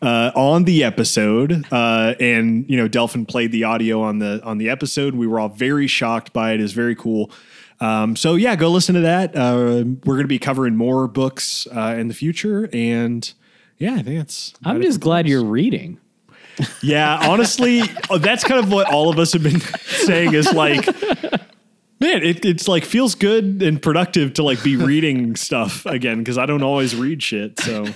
uh, 0.02 0.30
on 0.34 0.64
the 0.64 0.82
episode, 0.82 1.66
uh, 1.70 2.14
and 2.18 2.64
you 2.68 2.76
know 2.78 2.88
Delphin 2.88 3.26
played 3.26 3.52
the 3.52 3.64
audio 3.64 4.00
on 4.02 4.18
the 4.18 4.40
on 4.42 4.56
the 4.58 4.70
episode. 4.70 5.14
We 5.14 5.26
were 5.26 5.38
all 5.38 5.50
very 5.50 5.86
shocked 5.86 6.32
by 6.32 6.52
it. 6.54 6.60
It's 6.60 6.72
very 6.72 6.94
cool. 6.96 7.30
Um, 7.80 8.16
so 8.16 8.34
yeah, 8.36 8.56
go 8.56 8.70
listen 8.70 8.94
to 8.94 9.02
that. 9.02 9.36
Uh, 9.36 9.84
we're 10.04 10.16
gonna 10.16 10.26
be 10.28 10.38
covering 10.38 10.76
more 10.76 11.06
books 11.08 11.66
uh, 11.76 11.94
in 11.98 12.08
the 12.08 12.14
future, 12.14 12.68
and 12.72 13.30
yeah, 13.80 13.94
I 13.94 14.02
think 14.02 14.18
that's. 14.18 14.52
I'm 14.62 14.80
just 14.82 15.00
glad 15.00 15.26
you're 15.26 15.44
reading. 15.44 15.98
Yeah, 16.82 17.18
honestly, 17.28 17.82
oh, 18.10 18.18
that's 18.18 18.44
kind 18.44 18.62
of 18.62 18.70
what 18.70 18.92
all 18.92 19.08
of 19.08 19.18
us 19.18 19.32
have 19.32 19.42
been 19.42 19.60
saying 19.86 20.34
is 20.34 20.52
like, 20.52 20.86
man, 21.98 22.22
it, 22.22 22.44
it's 22.44 22.68
like 22.68 22.84
feels 22.84 23.14
good 23.14 23.62
and 23.62 23.80
productive 23.80 24.34
to 24.34 24.42
like 24.42 24.62
be 24.62 24.76
reading 24.76 25.34
stuff 25.34 25.86
again 25.86 26.18
because 26.18 26.36
I 26.36 26.44
don't 26.44 26.62
always 26.62 26.94
read 26.94 27.22
shit. 27.22 27.58
So 27.58 27.86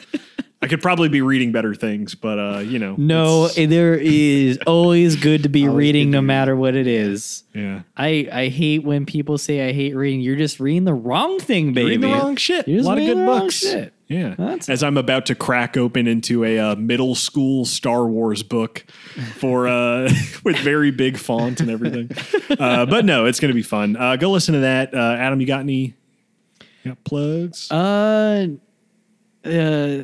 I 0.62 0.66
could 0.66 0.80
probably 0.80 1.10
be 1.10 1.20
reading 1.20 1.52
better 1.52 1.74
things, 1.74 2.14
but 2.14 2.38
uh, 2.38 2.58
you 2.60 2.78
know, 2.78 2.94
No, 2.96 3.46
it's- 3.46 3.68
there 3.68 3.94
is 3.94 4.58
always 4.66 5.14
good 5.16 5.42
to 5.42 5.50
be 5.50 5.68
reading 5.68 6.10
no 6.10 6.22
matter 6.22 6.56
what 6.56 6.74
it 6.74 6.86
is. 6.86 7.44
yeah, 7.54 7.82
I, 7.96 8.26
I 8.32 8.48
hate 8.48 8.82
when 8.82 9.04
people 9.04 9.36
say 9.36 9.68
I 9.68 9.72
hate 9.72 9.94
reading. 9.94 10.20
You're 10.20 10.36
just 10.36 10.60
reading 10.60 10.84
the 10.84 10.94
wrong 10.94 11.38
thing, 11.38 11.74
baby. 11.74 11.84
reading 11.98 12.00
the 12.00 12.08
wrong 12.16 12.36
shit. 12.36 12.66
You're 12.66 12.80
A 12.80 12.82
lot 12.82 12.96
of 12.98 13.04
good 13.04 13.26
books. 13.26 13.56
shit. 13.56 13.92
Yeah, 14.08 14.34
That's- 14.38 14.68
as 14.70 14.82
I'm 14.82 14.96
about 14.96 15.26
to 15.26 15.34
crack 15.34 15.76
open 15.76 16.06
into 16.06 16.44
a 16.44 16.58
uh, 16.58 16.76
middle 16.76 17.14
school 17.14 17.64
Star 17.66 18.06
Wars 18.06 18.42
book 18.42 18.86
for 19.38 19.68
uh, 19.68 20.10
with 20.44 20.56
very 20.58 20.90
big 20.92 21.18
font 21.18 21.60
and 21.60 21.70
everything. 21.70 22.10
uh, 22.58 22.86
but 22.86 23.04
no, 23.04 23.26
it's 23.26 23.38
going 23.40 23.50
to 23.50 23.54
be 23.54 23.62
fun. 23.62 23.96
Uh, 23.96 24.16
go 24.16 24.30
listen 24.30 24.54
to 24.54 24.60
that. 24.60 24.94
Uh, 24.94 24.98
Adam, 25.18 25.40
you 25.42 25.46
got 25.46 25.60
any 25.60 25.94
you 26.84 26.90
got 26.92 27.04
plugs? 27.04 27.70
Uh, 27.70 28.46
uh, 29.44 30.02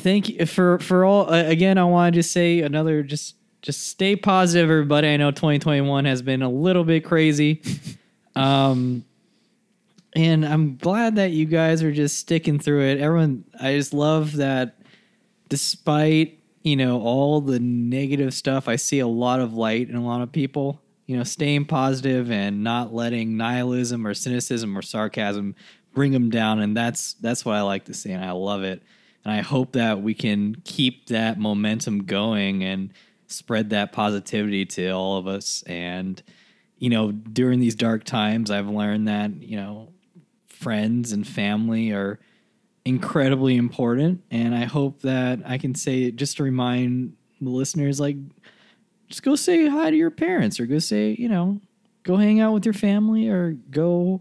thank 0.00 0.28
you 0.28 0.46
for 0.46 0.78
for 0.78 1.04
all. 1.04 1.32
Uh, 1.32 1.44
again, 1.44 1.78
I 1.78 1.84
want 1.84 2.14
to 2.14 2.18
just 2.18 2.32
say 2.32 2.60
another 2.60 3.02
just 3.02 3.36
just 3.62 3.88
stay 3.88 4.16
positive, 4.16 4.70
everybody. 4.70 5.08
I 5.08 5.16
know 5.16 5.30
2021 5.30 6.04
has 6.06 6.22
been 6.22 6.42
a 6.42 6.50
little 6.50 6.84
bit 6.84 7.04
crazy. 7.04 7.62
Um, 8.36 9.04
and 10.14 10.46
I'm 10.46 10.76
glad 10.76 11.16
that 11.16 11.30
you 11.32 11.46
guys 11.46 11.82
are 11.82 11.92
just 11.92 12.18
sticking 12.18 12.58
through 12.58 12.82
it. 12.82 12.98
Everyone, 12.98 13.44
I 13.60 13.74
just 13.74 13.92
love 13.92 14.36
that 14.36 14.76
despite, 15.48 16.38
you 16.62 16.76
know, 16.76 17.00
all 17.00 17.40
the 17.40 17.60
negative 17.60 18.34
stuff, 18.34 18.68
I 18.68 18.76
see 18.76 19.00
a 19.00 19.06
lot 19.06 19.40
of 19.40 19.54
light 19.54 19.88
in 19.88 19.96
a 19.96 20.04
lot 20.04 20.22
of 20.22 20.32
people, 20.32 20.80
you 21.06 21.16
know, 21.16 21.22
staying 21.24 21.66
positive 21.66 22.30
and 22.30 22.64
not 22.64 22.92
letting 22.92 23.36
nihilism 23.36 24.06
or 24.06 24.14
cynicism 24.14 24.76
or 24.76 24.82
sarcasm 24.82 25.54
bring 25.92 26.12
them 26.12 26.30
down. 26.30 26.60
And 26.60 26.76
that's, 26.76 27.14
that's 27.14 27.44
what 27.44 27.56
I 27.56 27.62
like 27.62 27.84
to 27.86 27.94
see. 27.94 28.10
And 28.12 28.24
I 28.24 28.32
love 28.32 28.62
it. 28.62 28.82
And 29.24 29.32
I 29.34 29.40
hope 29.40 29.72
that 29.72 30.02
we 30.02 30.14
can 30.14 30.56
keep 30.64 31.06
that 31.06 31.38
momentum 31.38 32.04
going 32.04 32.64
and 32.64 32.92
spread 33.26 33.70
that 33.70 33.92
positivity 33.92 34.64
to 34.66 34.90
all 34.90 35.18
of 35.18 35.26
us. 35.26 35.62
And, 35.66 36.22
you 36.78 36.90
know, 36.90 37.12
during 37.12 37.60
these 37.60 37.74
dark 37.74 38.04
times, 38.04 38.50
I've 38.50 38.68
learned 38.68 39.08
that, 39.08 39.42
you 39.42 39.56
know, 39.56 39.92
friends 40.48 41.12
and 41.12 41.26
family 41.26 41.90
are 41.92 42.18
incredibly 42.84 43.56
important. 43.56 44.22
And 44.30 44.54
I 44.54 44.64
hope 44.64 45.02
that 45.02 45.40
I 45.44 45.58
can 45.58 45.74
say, 45.74 46.10
just 46.10 46.38
to 46.38 46.42
remind 46.42 47.16
the 47.40 47.50
listeners, 47.50 48.00
like, 48.00 48.16
just 49.08 49.22
go 49.22 49.36
say 49.36 49.68
hi 49.68 49.90
to 49.90 49.96
your 49.96 50.10
parents 50.10 50.60
or 50.60 50.66
go 50.66 50.78
say, 50.78 51.14
you 51.18 51.28
know, 51.28 51.60
go 52.04 52.16
hang 52.16 52.40
out 52.40 52.52
with 52.52 52.64
your 52.64 52.74
family 52.74 53.28
or 53.28 53.52
go, 53.70 54.20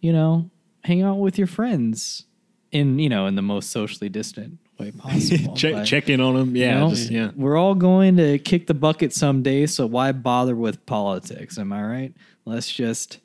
you 0.00 0.12
know, 0.12 0.50
hang 0.84 1.02
out 1.02 1.18
with 1.18 1.36
your 1.36 1.46
friends 1.46 2.26
in, 2.72 2.98
you 2.98 3.08
know, 3.08 3.26
in 3.26 3.34
the 3.34 3.42
most 3.42 3.70
socially 3.70 4.08
distant 4.08 4.58
way 4.78 4.90
possible. 4.98 5.54
check 5.56 5.74
But- 5.74 5.84
check 5.84 6.08
in 6.08 6.20
on 6.20 6.34
them. 6.36 6.56
you 6.56 6.62
Yeah, 6.62 6.80
know, 6.80 6.90
just, 6.90 7.10
yeah. 7.10 7.30
We're 7.36 7.56
all 7.56 7.74
going 7.74 8.16
to 8.18 8.38
kick 8.38 8.66
the 8.66 8.74
bucket 8.74 9.12
someday, 9.12 9.66
so 9.66 9.86
why 9.86 10.12
bother 10.12 10.54
with 10.56 10.84
politics? 10.86 11.58
Am 11.58 11.72
I 11.72 11.82
right? 11.82 12.14
Let's 12.44 12.70
just 12.70 13.18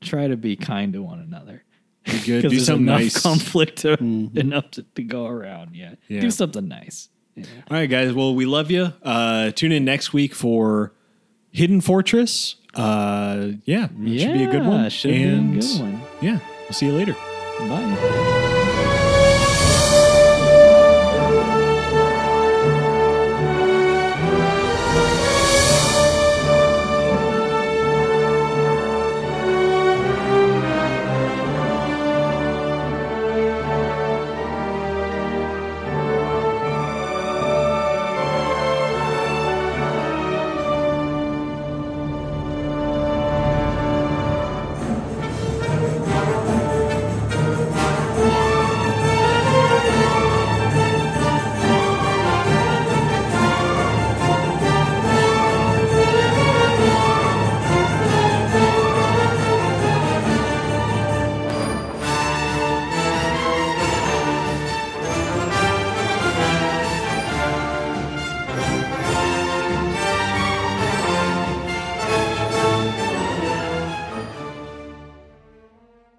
try 0.00 0.28
to 0.28 0.36
be 0.36 0.56
kind 0.56 0.92
to 0.94 1.02
one 1.02 1.20
another. 1.20 1.64
Be 2.04 2.20
good. 2.24 2.42
Do 2.50 2.58
something 2.60 2.86
enough 2.86 3.00
nice. 3.00 3.22
conflict 3.22 3.78
to, 3.78 3.92
enough 4.00 4.70
to, 4.72 4.82
to 4.94 5.02
go 5.02 5.26
around. 5.26 5.74
Yeah. 5.76 5.94
Yeah. 6.08 6.20
Do 6.20 6.30
something 6.30 6.66
nice. 6.68 7.08
All 7.38 7.44
right, 7.70 7.88
guys. 7.88 8.12
Well, 8.12 8.34
we 8.34 8.44
love 8.44 8.70
you. 8.70 8.92
Uh, 9.02 9.50
tune 9.52 9.72
in 9.72 9.84
next 9.84 10.12
week 10.12 10.34
for 10.34 10.92
Hidden 11.52 11.80
Fortress. 11.80 12.56
Uh, 12.74 13.52
yeah, 13.64 13.88
it 14.00 14.18
should 14.20 14.32
be 14.34 14.44
a 14.44 14.50
good 14.50 14.66
one. 14.66 14.88
should 14.90 15.08
be 15.10 15.22
a 15.24 15.26
And, 15.28 15.60
good 15.60 15.80
one. 15.80 16.00
Yeah, 16.20 16.38
we'll 16.62 16.72
see 16.72 16.86
you 16.86 16.92
later. 16.92 17.14
Bye. 17.58 18.36